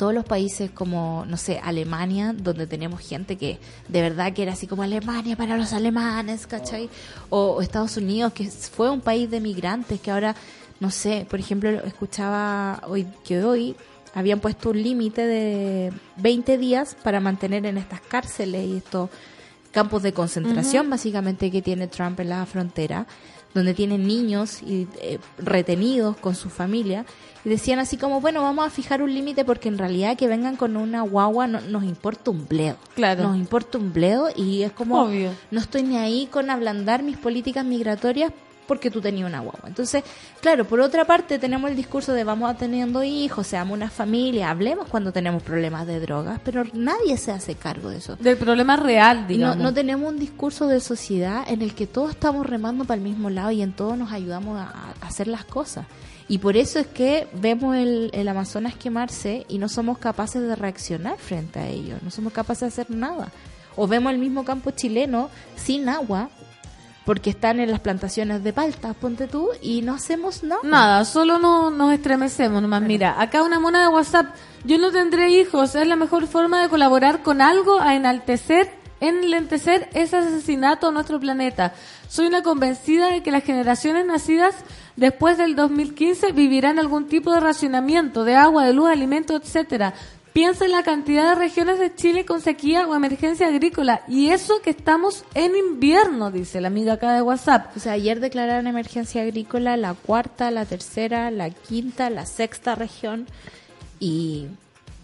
todos 0.00 0.14
los 0.14 0.24
países 0.24 0.70
como, 0.70 1.26
no 1.28 1.36
sé, 1.36 1.60
Alemania, 1.62 2.32
donde 2.34 2.66
tenemos 2.66 3.06
gente 3.06 3.36
que 3.36 3.58
de 3.86 4.00
verdad 4.00 4.32
que 4.32 4.42
era 4.42 4.54
así 4.54 4.66
como 4.66 4.82
Alemania 4.82 5.36
para 5.36 5.58
los 5.58 5.74
alemanes, 5.74 6.46
¿cachai? 6.46 6.88
O, 7.28 7.50
o 7.50 7.60
Estados 7.60 7.98
Unidos, 7.98 8.32
que 8.32 8.50
fue 8.50 8.88
un 8.88 9.02
país 9.02 9.30
de 9.30 9.40
migrantes, 9.40 10.00
que 10.00 10.10
ahora, 10.10 10.34
no 10.80 10.90
sé, 10.90 11.26
por 11.28 11.38
ejemplo, 11.38 11.68
escuchaba 11.84 12.82
hoy 12.88 13.06
que 13.26 13.44
hoy 13.44 13.76
habían 14.14 14.40
puesto 14.40 14.70
un 14.70 14.82
límite 14.82 15.26
de 15.26 15.92
20 16.16 16.56
días 16.56 16.96
para 17.02 17.20
mantener 17.20 17.66
en 17.66 17.76
estas 17.76 18.00
cárceles 18.00 18.66
y 18.68 18.76
estos 18.78 19.10
campos 19.70 20.02
de 20.02 20.14
concentración, 20.14 20.88
básicamente, 20.88 21.50
que 21.50 21.60
tiene 21.60 21.88
Trump 21.88 22.18
en 22.20 22.30
la 22.30 22.46
frontera, 22.46 23.06
donde 23.54 23.74
tienen 23.74 24.06
niños 24.06 24.62
y, 24.62 24.86
eh, 25.00 25.18
retenidos 25.38 26.16
con 26.16 26.34
su 26.34 26.50
familia. 26.50 27.04
Y 27.44 27.48
decían 27.48 27.78
así 27.78 27.96
como, 27.96 28.20
bueno, 28.20 28.42
vamos 28.42 28.66
a 28.66 28.70
fijar 28.70 29.02
un 29.02 29.12
límite 29.14 29.44
porque 29.44 29.68
en 29.68 29.78
realidad 29.78 30.16
que 30.16 30.28
vengan 30.28 30.56
con 30.56 30.76
una 30.76 31.00
guagua 31.02 31.46
no- 31.46 31.60
nos 31.62 31.84
importa 31.84 32.30
un 32.30 32.46
bledo. 32.46 32.76
Claro. 32.94 33.22
Nos 33.24 33.36
importa 33.36 33.78
un 33.78 33.92
bledo 33.92 34.28
y 34.36 34.62
es 34.62 34.72
como, 34.72 35.02
Obvio. 35.04 35.30
no 35.50 35.58
estoy 35.60 35.82
ni 35.82 35.96
ahí 35.96 36.26
con 36.30 36.50
ablandar 36.50 37.02
mis 37.02 37.16
políticas 37.16 37.64
migratorias 37.64 38.32
porque 38.70 38.88
tú 38.88 39.00
tenías 39.00 39.26
una 39.26 39.40
guagua. 39.40 39.64
Entonces, 39.66 40.04
claro, 40.40 40.64
por 40.64 40.78
otra 40.78 41.04
parte 41.04 41.40
tenemos 41.40 41.68
el 41.72 41.76
discurso 41.76 42.12
de 42.12 42.22
vamos 42.22 42.48
a 42.48 42.54
teniendo 42.54 43.02
hijos, 43.02 43.48
seamos 43.48 43.74
una 43.76 43.90
familia, 43.90 44.48
hablemos 44.48 44.86
cuando 44.86 45.10
tenemos 45.12 45.42
problemas 45.42 45.88
de 45.88 45.98
drogas, 45.98 46.38
pero 46.44 46.62
nadie 46.72 47.16
se 47.16 47.32
hace 47.32 47.56
cargo 47.56 47.90
de 47.90 47.96
eso. 47.96 48.14
Del 48.14 48.36
problema 48.36 48.76
real, 48.76 49.22
No, 49.22 49.26
digamos. 49.26 49.56
no 49.56 49.74
tenemos 49.74 50.08
un 50.08 50.20
discurso 50.20 50.68
de 50.68 50.78
sociedad 50.78 51.42
en 51.48 51.62
el 51.62 51.74
que 51.74 51.88
todos 51.88 52.10
estamos 52.12 52.46
remando 52.46 52.84
para 52.84 52.98
el 52.98 53.02
mismo 53.02 53.28
lado 53.28 53.50
y 53.50 53.60
en 53.60 53.72
todo 53.72 53.96
nos 53.96 54.12
ayudamos 54.12 54.56
a, 54.60 54.66
a 55.00 55.06
hacer 55.08 55.26
las 55.26 55.44
cosas. 55.44 55.84
Y 56.28 56.38
por 56.38 56.56
eso 56.56 56.78
es 56.78 56.86
que 56.86 57.26
vemos 57.34 57.74
el, 57.74 58.10
el 58.12 58.28
Amazonas 58.28 58.76
quemarse 58.76 59.46
y 59.48 59.58
no 59.58 59.68
somos 59.68 59.98
capaces 59.98 60.42
de 60.42 60.54
reaccionar 60.54 61.16
frente 61.18 61.58
a 61.58 61.66
ello, 61.66 61.96
no 62.02 62.12
somos 62.12 62.32
capaces 62.32 62.60
de 62.60 62.82
hacer 62.82 62.94
nada. 62.96 63.32
O 63.74 63.88
vemos 63.88 64.12
el 64.12 64.18
mismo 64.20 64.44
campo 64.44 64.70
chileno 64.70 65.28
sin 65.56 65.88
agua 65.88 66.30
porque 67.04 67.30
están 67.30 67.60
en 67.60 67.70
las 67.70 67.80
plantaciones 67.80 68.44
de 68.44 68.52
paltas, 68.52 68.94
ponte 68.94 69.26
tú, 69.26 69.48
y 69.62 69.82
no 69.82 69.94
hacemos 69.94 70.42
nada. 70.42 70.60
Nada, 70.64 71.04
solo 71.04 71.38
no, 71.38 71.70
nos 71.70 71.92
estremecemos 71.92 72.60
nomás. 72.60 72.82
Mira, 72.82 73.20
acá 73.20 73.42
una 73.42 73.58
mona 73.58 73.80
de 73.82 73.88
WhatsApp. 73.88 74.34
Yo 74.64 74.78
no 74.78 74.90
tendré 74.90 75.30
hijos. 75.30 75.74
Es 75.74 75.86
la 75.86 75.96
mejor 75.96 76.26
forma 76.26 76.60
de 76.60 76.68
colaborar 76.68 77.22
con 77.22 77.40
algo 77.40 77.80
a 77.80 77.94
enaltecer, 77.94 78.70
enlentecer 79.00 79.88
ese 79.94 80.18
asesinato 80.18 80.88
a 80.88 80.92
nuestro 80.92 81.18
planeta. 81.18 81.72
Soy 82.08 82.26
una 82.26 82.42
convencida 82.42 83.08
de 83.08 83.22
que 83.22 83.30
las 83.30 83.44
generaciones 83.44 84.04
nacidas 84.04 84.54
después 84.96 85.38
del 85.38 85.56
2015 85.56 86.32
vivirán 86.32 86.78
algún 86.78 87.06
tipo 87.06 87.32
de 87.32 87.40
racionamiento 87.40 88.24
de 88.24 88.36
agua, 88.36 88.64
de 88.66 88.74
luz, 88.74 88.90
alimentos, 88.90 89.40
etcétera. 89.42 89.94
Piensa 90.32 90.64
en 90.64 90.70
la 90.70 90.84
cantidad 90.84 91.30
de 91.30 91.34
regiones 91.34 91.80
de 91.80 91.92
Chile 91.92 92.24
con 92.24 92.40
sequía 92.40 92.86
o 92.86 92.94
emergencia 92.94 93.48
agrícola. 93.48 94.02
Y 94.06 94.28
eso 94.30 94.62
que 94.62 94.70
estamos 94.70 95.24
en 95.34 95.56
invierno, 95.56 96.30
dice 96.30 96.60
la 96.60 96.68
amiga 96.68 96.94
acá 96.94 97.14
de 97.14 97.22
WhatsApp. 97.22 97.76
O 97.76 97.80
sea, 97.80 97.92
ayer 97.92 98.20
declararon 98.20 98.68
emergencia 98.68 99.22
agrícola 99.22 99.76
la 99.76 99.94
cuarta, 99.94 100.52
la 100.52 100.66
tercera, 100.66 101.32
la 101.32 101.50
quinta, 101.50 102.10
la 102.10 102.26
sexta 102.26 102.76
región 102.76 103.26
y, 103.98 104.46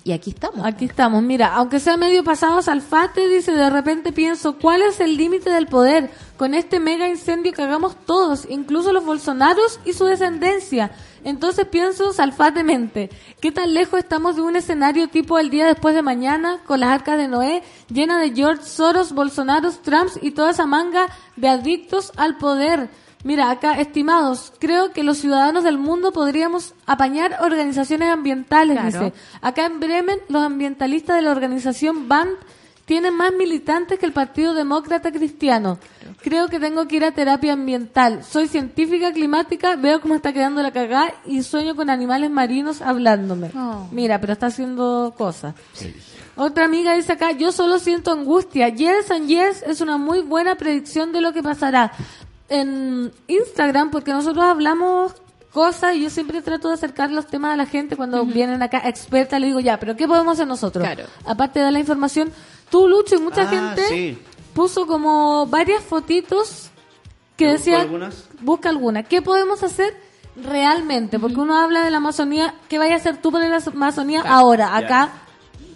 y 0.05 0.13
aquí 0.13 0.31
estamos. 0.31 0.65
Aquí 0.65 0.85
estamos, 0.85 1.21
mira, 1.25 1.55
aunque 1.55 1.81
sea 1.81 1.97
medio 1.97 2.23
pasado 2.23 2.63
Salfate, 2.63 3.29
dice, 3.29 3.51
de 3.51 3.69
repente 3.69 4.13
pienso, 4.13 4.57
¿cuál 4.57 4.83
es 4.83 5.01
el 5.01 5.17
límite 5.17 5.51
del 5.51 5.67
poder? 5.67 6.11
Con 6.37 6.55
este 6.55 6.79
mega 6.79 7.09
incendio 7.09 7.53
que 7.53 7.63
hagamos 7.63 7.97
todos, 8.07 8.47
incluso 8.49 8.93
los 8.93 9.05
bolsonaros 9.05 9.81
y 9.85 9.93
su 9.93 10.05
descendencia. 10.05 10.93
Entonces 11.27 11.67
pienso 11.67 12.13
salfatemente, 12.13 13.11
¿qué 13.41 13.51
tan 13.51 13.75
lejos 13.75 13.99
estamos 13.99 14.37
de 14.37 14.43
un 14.43 14.55
escenario 14.55 15.09
tipo 15.09 15.41
el 15.41 15.51
día 15.51 15.67
después 15.67 15.93
de 15.93 16.01
mañana, 16.01 16.61
con 16.65 16.79
las 16.79 16.91
arcas 16.91 17.19
de 17.19 17.27
Noé, 17.27 17.65
llena 17.89 18.21
de 18.21 18.31
George 18.33 18.63
Soros, 18.63 19.13
Bolsonaros, 19.13 19.83
Trumps 19.83 20.21
y 20.23 20.31
toda 20.31 20.53
esa 20.53 20.67
manga 20.67 21.09
de 21.35 21.49
adictos 21.49 22.13
al 22.17 22.39
poder? 22.39 22.91
Mira, 23.25 23.51
acá, 23.51 23.73
estimados, 23.81 24.53
creo 24.61 24.93
que 24.93 25.03
los 25.03 25.19
ciudadanos 25.19 25.65
del 25.65 25.79
mundo 25.79 26.13
podríamos 26.13 26.75
apañar 26.87 27.39
organizaciones 27.41 28.09
ambientales, 28.09 28.79
Claro. 28.79 29.07
dice. 29.07 29.13
Acá 29.43 29.67
en 29.67 29.81
Bremen, 29.81 30.21
los 30.29 30.45
ambientalistas 30.45 31.17
de 31.17 31.23
la 31.23 31.33
organización 31.33 32.07
BAND 32.07 32.31
tienen 32.87 33.15
más 33.15 33.33
militantes 33.33 33.99
que 33.99 34.07
el 34.07 34.13
Partido 34.13 34.55
Demócrata 34.55 35.11
Cristiano. 35.11 35.79
Creo 36.23 36.49
que 36.49 36.61
tengo 36.61 36.87
que 36.87 36.97
ir 36.97 37.05
a 37.05 37.11
terapia 37.11 37.53
ambiental. 37.53 38.25
Soy 38.25 38.47
científica 38.47 39.13
climática, 39.13 39.75
veo 39.75 40.01
cómo 40.01 40.15
está 40.15 40.33
quedando 40.33 40.63
la 40.63 40.71
cagada 40.71 41.13
y 41.27 41.43
sueño 41.43 41.75
con 41.75 41.91
animales 41.91 42.31
marinos 42.31 42.81
hablándome. 42.81 43.51
Oh. 43.57 43.89
Mira, 43.91 44.21
pero 44.21 44.33
está 44.33 44.47
haciendo 44.47 45.13
cosas. 45.19 45.55
Otra 46.37 46.67
amiga 46.67 46.95
dice 46.95 47.13
acá, 47.13 47.33
yo 47.33 47.51
solo 47.51 47.81
siento 47.81 48.13
angustia. 48.13 48.69
Yes 48.69 49.11
and 49.11 49.27
yes 49.27 49.65
es 49.67 49.81
una 49.81 49.99
muy 49.99 50.21
buena 50.21 50.55
predicción 50.55 51.13
de 51.13 51.21
lo 51.21 51.33
que 51.33 51.43
pasará. 51.43 51.93
En 52.49 53.11
Instagram, 53.27 53.91
porque 53.91 54.13
nosotros 54.13 54.45
hablamos 54.45 55.13
cosas 55.57 55.97
y 55.97 56.03
yo 56.03 56.11
siempre 56.11 56.43
trato 56.43 56.69
de 56.69 56.75
acercar 56.75 57.11
los 57.11 57.27
temas 57.27 57.55
a 57.55 57.57
la 57.57 57.65
gente 57.65 57.97
cuando 57.97 58.25
vienen 58.27 58.63
acá 58.63 58.83
expertas, 58.85 59.41
le 59.41 59.47
digo 59.47 59.59
ya, 59.59 59.81
pero 59.81 59.97
¿qué 59.97 60.07
podemos 60.07 60.35
hacer 60.35 60.47
nosotros? 60.47 60.85
Claro. 60.85 61.05
Aparte 61.25 61.59
de 61.59 61.65
dar 61.65 61.73
la 61.73 61.81
información, 61.81 62.31
tú, 62.71 62.89
Lucho, 62.89 63.17
y 63.17 63.21
mucha 63.21 63.43
Ah, 63.43 63.47
gente 63.49 63.83
sí. 63.89 64.19
puso 64.55 64.87
como 64.87 65.47
varias 65.47 65.83
fotitos 65.83 66.71
que 67.37 67.45
¿Te 67.47 67.51
busco 67.53 67.59
decían, 67.65 67.81
algunas? 67.83 68.29
busca 68.41 68.69
alguna. 68.69 69.03
¿Qué 69.03 69.23
podemos 69.23 69.63
hacer 69.63 69.95
realmente? 70.43 71.19
Porque 71.19 71.37
uno 71.41 71.59
habla 71.59 71.85
de 71.85 71.91
la 71.91 71.99
Amazonía, 71.99 72.55
¿qué 72.69 72.79
vaya 72.79 72.95
a 72.95 72.97
hacer 72.99 73.19
tú 73.19 73.31
por 73.31 73.41
la 73.41 73.57
Amazonía 73.57 74.23
ahora? 74.27 74.69
Ya. 74.69 74.77
Acá, 74.77 75.13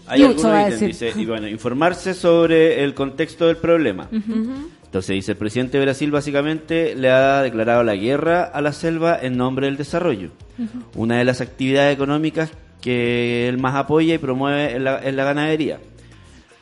Hay 0.07 0.23
Lucho 0.23 0.49
va 0.49 0.61
a 0.61 0.71
decir. 0.71 0.89
dice, 0.89 1.13
y 1.17 1.25
bueno, 1.27 1.47
informarse 1.49 2.15
sobre 2.15 2.83
el 2.83 2.95
contexto 2.95 3.47
del 3.47 3.57
problema. 3.59 4.09
Entonces 4.11 5.15
dice, 5.15 5.33
el 5.33 5.39
presidente 5.39 5.79
de 5.79 5.85
Brasil 5.85 6.11
básicamente 6.11 6.97
le 6.97 7.11
ha 7.13 7.43
declarado 7.43 7.85
la 7.85 7.95
guerra 7.95 8.43
a 8.43 8.61
la 8.61 8.73
selva 8.73 9.17
en 9.23 9.37
nombre 9.37 9.67
del 9.67 9.77
desarrollo. 9.77 10.31
Una 10.97 11.19
de 11.19 11.25
las 11.25 11.41
actividades 11.41 11.95
económicas 11.95 12.51
que 12.81 13.49
él 13.49 13.59
más 13.59 13.77
apoya 13.77 14.15
y 14.15 14.19
promueve 14.19 14.75
es 14.77 14.81
la, 14.83 14.99
es 14.99 15.15
la 15.15 15.25
ganadería. 15.25 15.79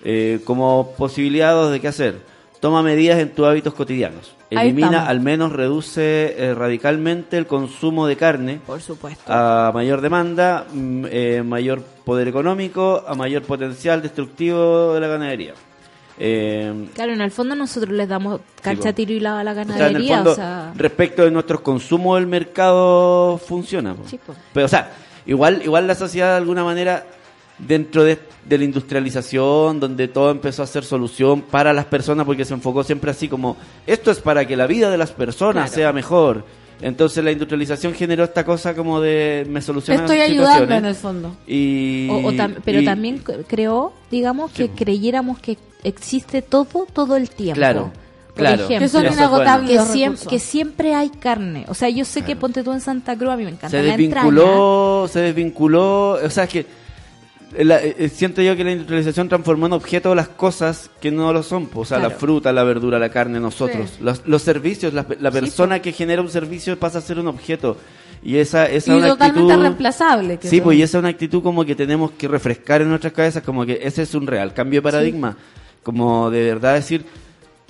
Eh, 0.05 0.41
como 0.45 0.93
posibilidades 0.97 1.71
de 1.73 1.81
qué 1.81 1.89
hacer. 1.89 2.21
toma 2.61 2.83
medidas 2.83 3.19
en 3.21 3.31
tus 3.35 3.47
hábitos 3.47 3.73
cotidianos. 3.75 4.35
Elimina, 4.51 5.07
al 5.07 5.21
menos 5.21 5.53
reduce 5.53 6.35
eh, 6.39 6.55
radicalmente 6.55 7.37
el 7.39 7.47
consumo 7.47 8.07
de 8.07 8.17
carne 8.17 8.61
Por 8.67 8.81
supuesto. 8.81 9.25
a 9.33 9.71
mayor 9.75 10.01
demanda, 10.01 10.65
mm, 10.73 11.05
eh, 11.11 11.43
mayor 11.45 11.83
poder 12.05 12.27
económico, 12.29 13.05
a 13.07 13.15
mayor 13.15 13.43
potencial 13.43 14.01
destructivo 14.03 14.95
de 14.95 15.01
la 15.01 15.07
ganadería. 15.09 15.55
Eh, 16.19 16.89
Claro, 16.95 17.13
en 17.13 17.21
el 17.21 17.31
fondo 17.31 17.55
nosotros 17.55 17.93
les 17.93 18.09
damos 18.09 18.41
cancha, 18.63 18.89
po. 18.91 18.95
tiro 18.95 19.13
y 19.13 19.21
lava 19.21 19.41
a 19.41 19.45
la 19.45 19.53
o 19.53 19.55
sea, 19.55 19.63
en 19.63 19.71
el 19.71 19.77
ganadería. 19.79 20.15
fondo, 20.17 20.33
o 20.33 20.35
sea, 20.35 20.73
respecto 20.77 21.23
de 21.25 21.31
nuestros 21.31 21.61
consumos, 21.61 22.19
el 22.19 22.27
mercado 22.27 23.39
funciona. 23.39 23.95
po. 23.95 24.03
Pero, 24.53 24.67
o 24.67 24.69
sea, 24.69 24.91
igual, 25.27 25.63
igual 25.63 25.87
la 25.87 25.95
sociedad 25.95 26.31
de 26.33 26.37
alguna 26.39 26.65
manera, 26.65 27.07
dentro 27.59 28.05
de, 28.05 28.19
de 28.45 28.59
la 28.59 28.65
industrialización, 28.65 29.81
donde 29.81 30.09
todo 30.09 30.31
empezó 30.31 30.63
a 30.63 30.67
ser 30.67 30.85
solución 30.85 31.43
para 31.43 31.73
las 31.73 31.87
personas, 31.87 32.25
porque 32.27 32.45
se 32.45 32.55
enfocó 32.55 32.85
siempre 32.85 33.11
así 33.11 33.29
como, 33.29 33.57
esto 33.87 34.11
es 34.11 34.21
para 34.21 34.47
que 34.47 34.57
la 34.57 34.67
vida 34.67 34.91
de 34.91 34.99
las 34.99 35.11
personas 35.13 35.65
Claro. 35.71 35.75
sea 35.75 35.93
mejor. 35.93 36.45
Entonces 36.81 37.25
la 37.25 37.33
industrialización 37.33 37.93
generó 37.95 38.23
esta 38.23 38.45
cosa 38.45 38.73
como 38.75 39.01
de 39.01 39.45
me 39.51 39.61
soluciona 39.61 40.01
Estoy 40.03 40.21
ayudando 40.21 40.75
en 40.77 40.85
el 40.85 40.95
fondo. 40.95 41.37
Y, 41.47 42.09
o- 42.09 42.29
o 42.29 42.33
tam- 42.33 42.57
pero 42.65 42.81
y- 42.81 42.85
también 42.85 43.21
creó, 43.49 43.93
digamos, 44.13 44.53
que 44.53 44.65
Sí. 44.67 44.73
creyéramos 44.77 45.41
que 45.41 45.59
existe 45.83 46.41
todo, 46.43 46.87
todo 46.93 47.17
el 47.17 47.31
tiempo. 47.31 47.57
Claro, 47.57 47.91
Por 48.29 48.35
claro. 48.37 48.65
ejemplo, 48.65 48.79
Que 48.79 48.89
son 48.89 49.05
Eso 49.07 49.13
es 49.15 49.19
inagotables 49.19 50.27
que, 50.29 50.39
siempre 50.39 50.95
hay 50.95 51.09
carne. 51.09 51.65
O 51.67 51.75
sea, 51.75 51.89
yo 51.89 52.05
sé 52.05 52.23
que 52.23 52.37
ponte 52.37 52.63
tú 52.63 52.73
en 52.73 52.81
Santa 52.81 53.17
Cruz, 53.17 53.31
a 53.31 53.37
mí 53.37 53.43
me 53.43 53.51
encanta 53.51 53.71
se 53.71 53.83
la 53.83 53.97
desvinculó, 53.97 55.09
se 55.11 55.21
desvinculó, 55.21 56.11
o 56.25 56.31
sea, 56.31 56.45
es 56.45 56.51
que 56.51 56.67
la- 57.57 57.83
eh, 57.83 58.09
siento 58.13 58.43
yo 58.43 58.57
que 58.57 58.65
la 58.65 58.73
industrialización 58.73 59.29
transformó 59.29 59.67
en 59.67 59.73
objeto 59.73 60.15
las 60.15 60.29
cosas 60.29 60.91
que 61.01 61.11
no 61.11 61.33
lo 61.33 61.43
son, 61.43 61.67
po. 61.67 61.81
o 61.81 61.85
sea, 61.85 61.99
la 61.99 62.11
fruta, 62.11 62.53
la 62.53 62.65
verdura, 62.65 62.99
la 62.99 63.09
carne, 63.11 63.41
nosotros, 63.41 63.91
Sí. 63.97 64.05
los, 64.05 64.23
los 64.27 64.43
servicios, 64.43 64.93
la, 64.93 65.07
la 65.21 65.31
persona 65.31 65.81
que 65.81 65.93
genera 65.93 66.21
un 66.23 66.29
servicio 66.31 66.79
pasa 66.79 66.99
a 66.99 67.01
ser 67.01 67.19
un 67.19 67.29
objeto 67.29 67.77
y 68.23 68.37
esa 68.37 68.67
esa 68.67 68.93
Y 68.95 68.99
una 68.99 69.09
totalmente 69.09 69.41
actitud 69.53 69.63
reemplazable. 69.63 70.39
que 70.39 70.49
Sí, 70.49 70.61
pues 70.61 70.77
y 70.79 70.83
esa 70.83 70.99
es 70.99 71.01
una 71.01 71.09
actitud 71.11 71.43
como 71.43 71.65
que 71.65 71.75
tenemos 71.75 72.11
que 72.13 72.29
refrescar 72.29 72.83
en 72.83 72.89
nuestras 72.89 73.13
cabezas, 73.13 73.43
como 73.43 73.65
que 73.65 73.79
ese 73.83 74.03
es 74.03 74.15
un 74.15 74.27
real 74.27 74.53
cambio 74.53 74.79
de 74.79 74.83
paradigma, 74.83 75.37
como 75.83 76.31
de 76.31 76.43
verdad 76.45 76.75
decir, 76.75 77.05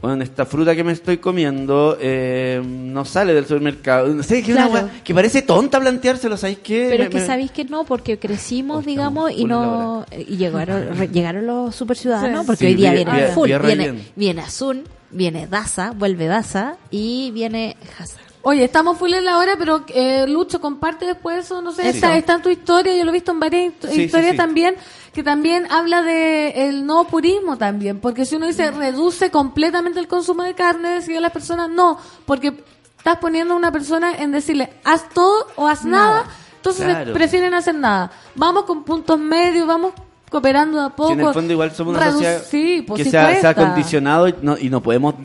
bueno, 0.01 0.23
esta 0.23 0.47
fruta 0.47 0.77
que 0.77 0.85
me 0.85 0.93
estoy 0.93 1.19
comiendo 1.19 1.97
eh, 2.01 2.63
no 2.65 3.05
sale 3.05 3.35
del 3.35 3.45
supermercado. 3.47 4.09
No 4.09 4.23
sé, 4.23 4.43
que, 4.43 4.53
es 4.53 4.57
una 4.57 4.69
Claro. 4.69 4.87
wea 4.87 5.01
que 5.03 5.13
parece 5.15 5.43
tonta 5.43 5.81
planteárselo, 5.81 6.37
¿sabéis 6.37 6.59
qué? 6.63 6.87
Pero 6.91 6.99
Me- 6.99 7.05
es 7.07 7.11
que 7.11 7.19
me- 7.21 7.27
sabéis 7.27 7.51
que 7.51 7.65
no, 7.65 7.85
porque 7.85 8.19
crecimos, 8.19 8.79
Oh, 8.79 8.87
digamos, 8.87 9.33
y 9.33 9.45
no 9.45 10.07
y 10.17 10.37
llegaron 10.37 10.97
re- 10.97 11.09
llegaron 11.09 11.47
los 11.47 11.75
super 11.75 11.97
ciudadanos, 11.97 12.41
Sí. 12.43 12.47
porque 12.47 12.59
Sí, 12.61 12.67
hoy 12.67 12.75
día 12.77 12.93
vi- 12.93 13.05
viene 13.05 13.27
vi- 13.27 13.33
full, 13.33 13.49
vi 13.51 13.59
viene, 13.67 14.05
viene 14.15 14.41
Azul, 14.43 14.85
viene 15.11 15.47
Daza, 15.49 15.93
vuelve 15.97 16.27
Daza 16.27 16.77
y 16.91 17.31
viene 17.33 17.77
Hazard. 17.99 18.23
Oye, 18.43 18.65
estamos 18.65 18.97
full 18.97 19.13
en 19.13 19.25
la 19.25 19.37
hora, 19.39 19.57
pero 19.59 19.85
eh, 19.93 20.25
Lucho, 20.29 20.61
comparte 20.61 21.05
después 21.07 21.45
eso, 21.45 21.61
no 21.61 21.73
sé, 21.73 21.83
Sí. 21.83 21.89
está, 21.89 22.17
está 22.17 22.35
en 22.37 22.43
tu 22.43 22.49
historia, 22.51 22.97
yo 22.97 23.05
lo 23.05 23.11
he 23.11 23.15
visto 23.15 23.33
en 23.33 23.41
varias 23.41 23.73
historias 23.85 24.31
sí. 24.31 24.37
también, 24.37 24.77
que 25.19 25.25
también 25.25 25.67
habla 25.73 26.03
de 26.03 26.69
el 26.69 26.87
no 26.87 27.03
purismo 27.09 27.59
también, 27.59 27.99
porque 27.99 28.25
si 28.25 28.37
uno 28.37 28.47
dice 28.47 28.71
reduce 28.71 29.33
completamente 29.33 29.99
el 29.99 30.07
consumo 30.07 30.45
de 30.45 30.55
carne, 30.55 30.91
decía 30.91 31.21
las 31.21 31.33
personas, 31.33 31.69
no, 31.69 31.99
porque 32.25 32.63
estás 32.97 33.17
poniendo 33.17 33.55
a 33.55 33.57
una 33.57 33.73
persona 33.73 34.15
en 34.15 34.31
decirle, 34.31 34.71
haz 34.85 35.09
todo 35.09 35.49
o 35.57 35.67
haz 35.67 35.85
nada, 35.85 36.23
entonces 36.55 36.85
Claro. 36.85 37.13
prefieren 37.15 37.53
hacer 37.53 37.75
nada. 37.75 38.13
Vamos 38.37 38.63
con 38.63 38.85
puntos 38.85 39.19
medios, 39.19 39.67
vamos 39.67 39.93
cooperando 40.31 40.81
a 40.81 40.91
poco. 40.91 41.09
Si 41.09 41.15
en 41.15 41.27
el 41.27 41.35
fondo 41.35 41.53
igual 41.53 41.73
somos 41.73 41.97
una 41.97 42.13
sociedad 42.13 42.43
sí, 42.49 42.85
pues 42.87 42.99
que 42.99 43.05
sí 43.07 43.11
se, 43.11 43.19
ha, 43.19 43.23
se 43.41 43.47
ha 43.49 43.55
cuesta. 43.55 43.55
condicionado 43.57 44.29
y 44.29 44.35
no, 44.41 44.57
y 44.57 44.71
no 44.71 44.81
podemos 44.81 45.17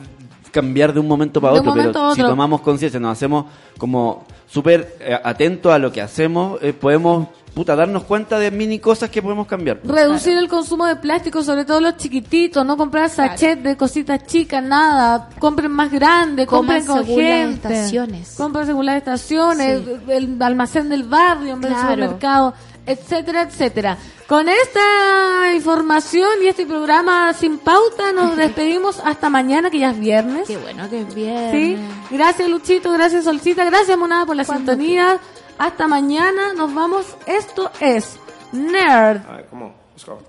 cambiar 0.50 0.92
de 0.92 0.98
un 0.98 1.06
momento 1.06 1.40
para 1.40 1.54
De 1.54 1.60
otro, 1.60 1.70
momento 1.70 2.00
pero 2.00 2.14
si 2.16 2.20
tomamos 2.20 2.62
conciencia, 2.62 2.98
nos 2.98 3.12
hacemos 3.12 3.44
como 3.78 4.24
súper 4.48 4.96
eh, 4.98 5.16
atentos 5.22 5.72
a 5.72 5.78
lo 5.78 5.92
que 5.92 6.02
hacemos, 6.02 6.58
eh, 6.62 6.72
podemos 6.72 7.28
puta, 7.54 7.76
darnos 7.76 8.04
cuenta 8.04 8.38
de 8.38 8.50
mini 8.50 8.78
cosas 8.80 9.10
que 9.10 9.22
podemos 9.22 9.46
cambiar. 9.46 9.80
Reducir 9.84 10.36
el 10.36 10.48
consumo 10.48 10.86
de 10.86 10.96
plástico, 10.96 11.42
sobre 11.42 11.64
todo 11.64 11.80
los 11.80 11.96
chiquititos, 11.96 12.66
no 12.66 12.76
comprar 12.76 13.08
sachet 13.10 13.60
de 13.62 13.76
cositas 13.76 14.24
chicas, 14.26 14.62
nada. 14.62 15.28
Compren 15.38 15.70
más 15.70 15.90
grande, 15.90 16.46
Coman 16.46 16.84
compren 16.84 16.86
con 16.86 17.06
según 17.06 17.22
las 17.22 17.30
gente. 17.32 17.68
estaciones. 17.74 18.34
Compren 18.36 18.66
según 18.66 18.86
las 18.86 18.96
estaciones, 18.96 19.82
el 20.08 20.36
almacén 20.42 20.88
del 20.88 21.04
barrio 21.04 21.54
en 21.54 21.60
vez 21.60 21.70
Claro. 21.72 21.86
del 21.88 21.94
supermercado, 21.96 22.54
etcétera, 22.86 23.42
etcétera. 23.42 23.98
Con 24.26 24.48
esta 24.48 25.52
información 25.54 26.28
y 26.42 26.46
este 26.48 26.66
programa 26.66 27.32
sin 27.34 27.58
pauta 27.58 28.12
nos 28.12 28.36
despedimos 28.36 29.00
hasta 29.04 29.30
mañana, 29.30 29.70
que 29.70 29.78
ya 29.78 29.90
es 29.90 30.00
viernes. 30.00 30.46
Qué 30.48 30.56
bueno 30.56 30.88
que 30.90 31.02
es 31.02 31.14
bien. 31.14 31.50
¿Sí? 31.52 31.76
Gracias 32.10 32.48
Luchito, 32.48 32.90
gracias 32.92 33.24
Solcita, 33.24 33.64
gracias 33.64 33.96
Monada 33.98 34.26
por 34.26 34.34
la 34.36 34.44
sintonía. 34.44 35.18
Hasta 35.58 35.86
mañana, 35.88 36.52
nos 36.54 36.74
vamos. 36.74 37.06
Esto 37.26 37.70
es 37.80 38.18
Nerd. 38.52 39.22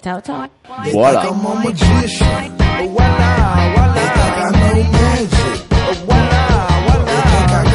Chao, 0.02 0.22
chao. 0.22 0.48
Voilà. 0.94 1.24
I'm 1.24 1.46
a 1.46 1.56
magician. 1.56 2.56
Oh, 2.60 2.88
voila, 2.90 3.66
voila. 3.74 3.94
They 3.96 4.08
think 4.16 4.38
I 4.38 4.52
know 4.52 4.82
magic. 4.92 5.66
Oh, 5.72 5.94
voila, 6.06 6.68
voila. 6.86 7.06
They 7.06 7.22
think 7.22 7.52
I 7.52 7.66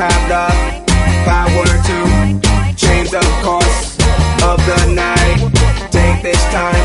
have 0.00 0.28
the 0.32 0.46
power 1.28 1.66
to 1.90 1.98
change 2.74 3.10
the 3.10 3.20
course 3.44 3.98
of 4.42 4.56
the 4.64 4.94
night. 4.94 5.40
Take 5.90 6.22
this 6.22 6.42
time 6.44 6.79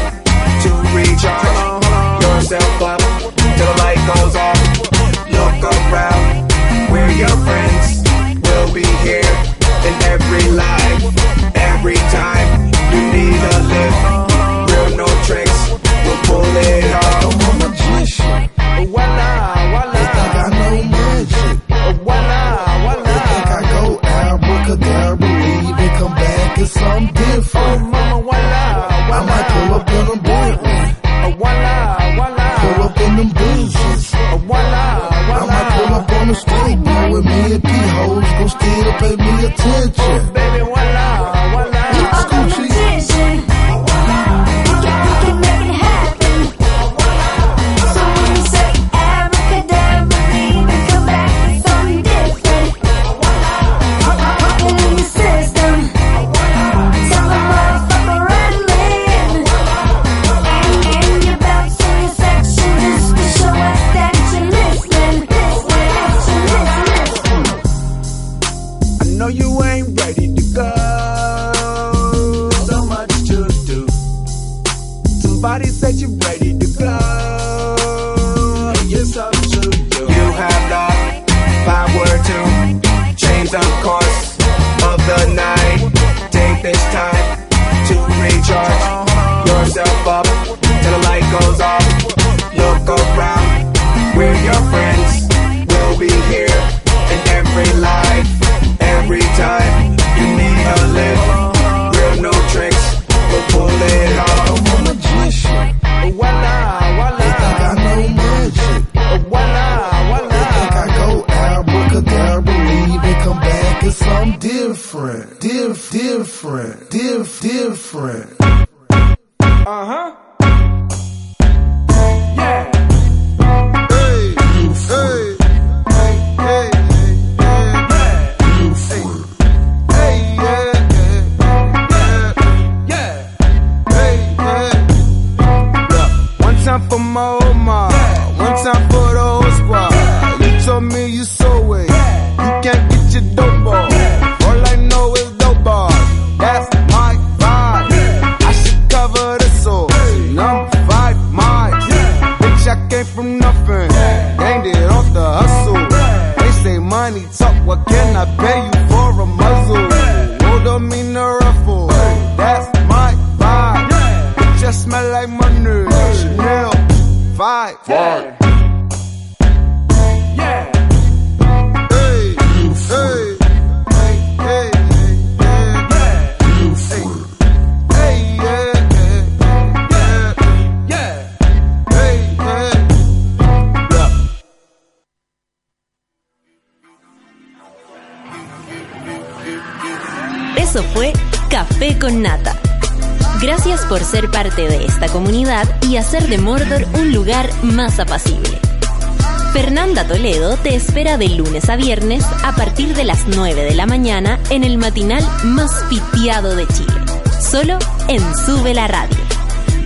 lunes 201.56 201.70
a 201.70 201.78
viernes 201.78 202.26
a 202.44 202.54
partir 202.54 202.94
de 202.96 203.06
las 203.06 203.28
9 203.28 203.64
de 203.64 203.76
la 203.76 203.86
mañana 203.86 204.40
en 204.50 204.66
el 204.66 204.78
matinal 204.78 205.24
más 205.46 205.72
pitiado 205.90 206.54
de 206.54 206.68
Chile. 206.68 206.94
Solo 207.40 207.80
en 208.10 208.20
Sube 208.36 208.74
la 208.74 208.88
Radio 208.88 209.16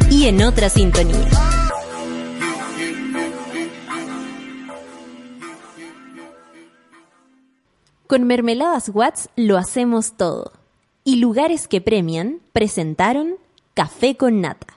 y 0.09 0.25
en 0.25 0.41
otra 0.41 0.69
sintonía. 0.69 1.27
Con 8.07 8.23
Mermeladas 8.23 8.89
Watts 8.91 9.29
lo 9.35 9.57
hacemos 9.57 10.13
todo. 10.17 10.53
Y 11.03 11.17
lugares 11.17 11.67
que 11.67 11.81
premian 11.81 12.39
presentaron 12.51 13.35
Café 13.75 14.17
con 14.17 14.41
Nata 14.41 14.68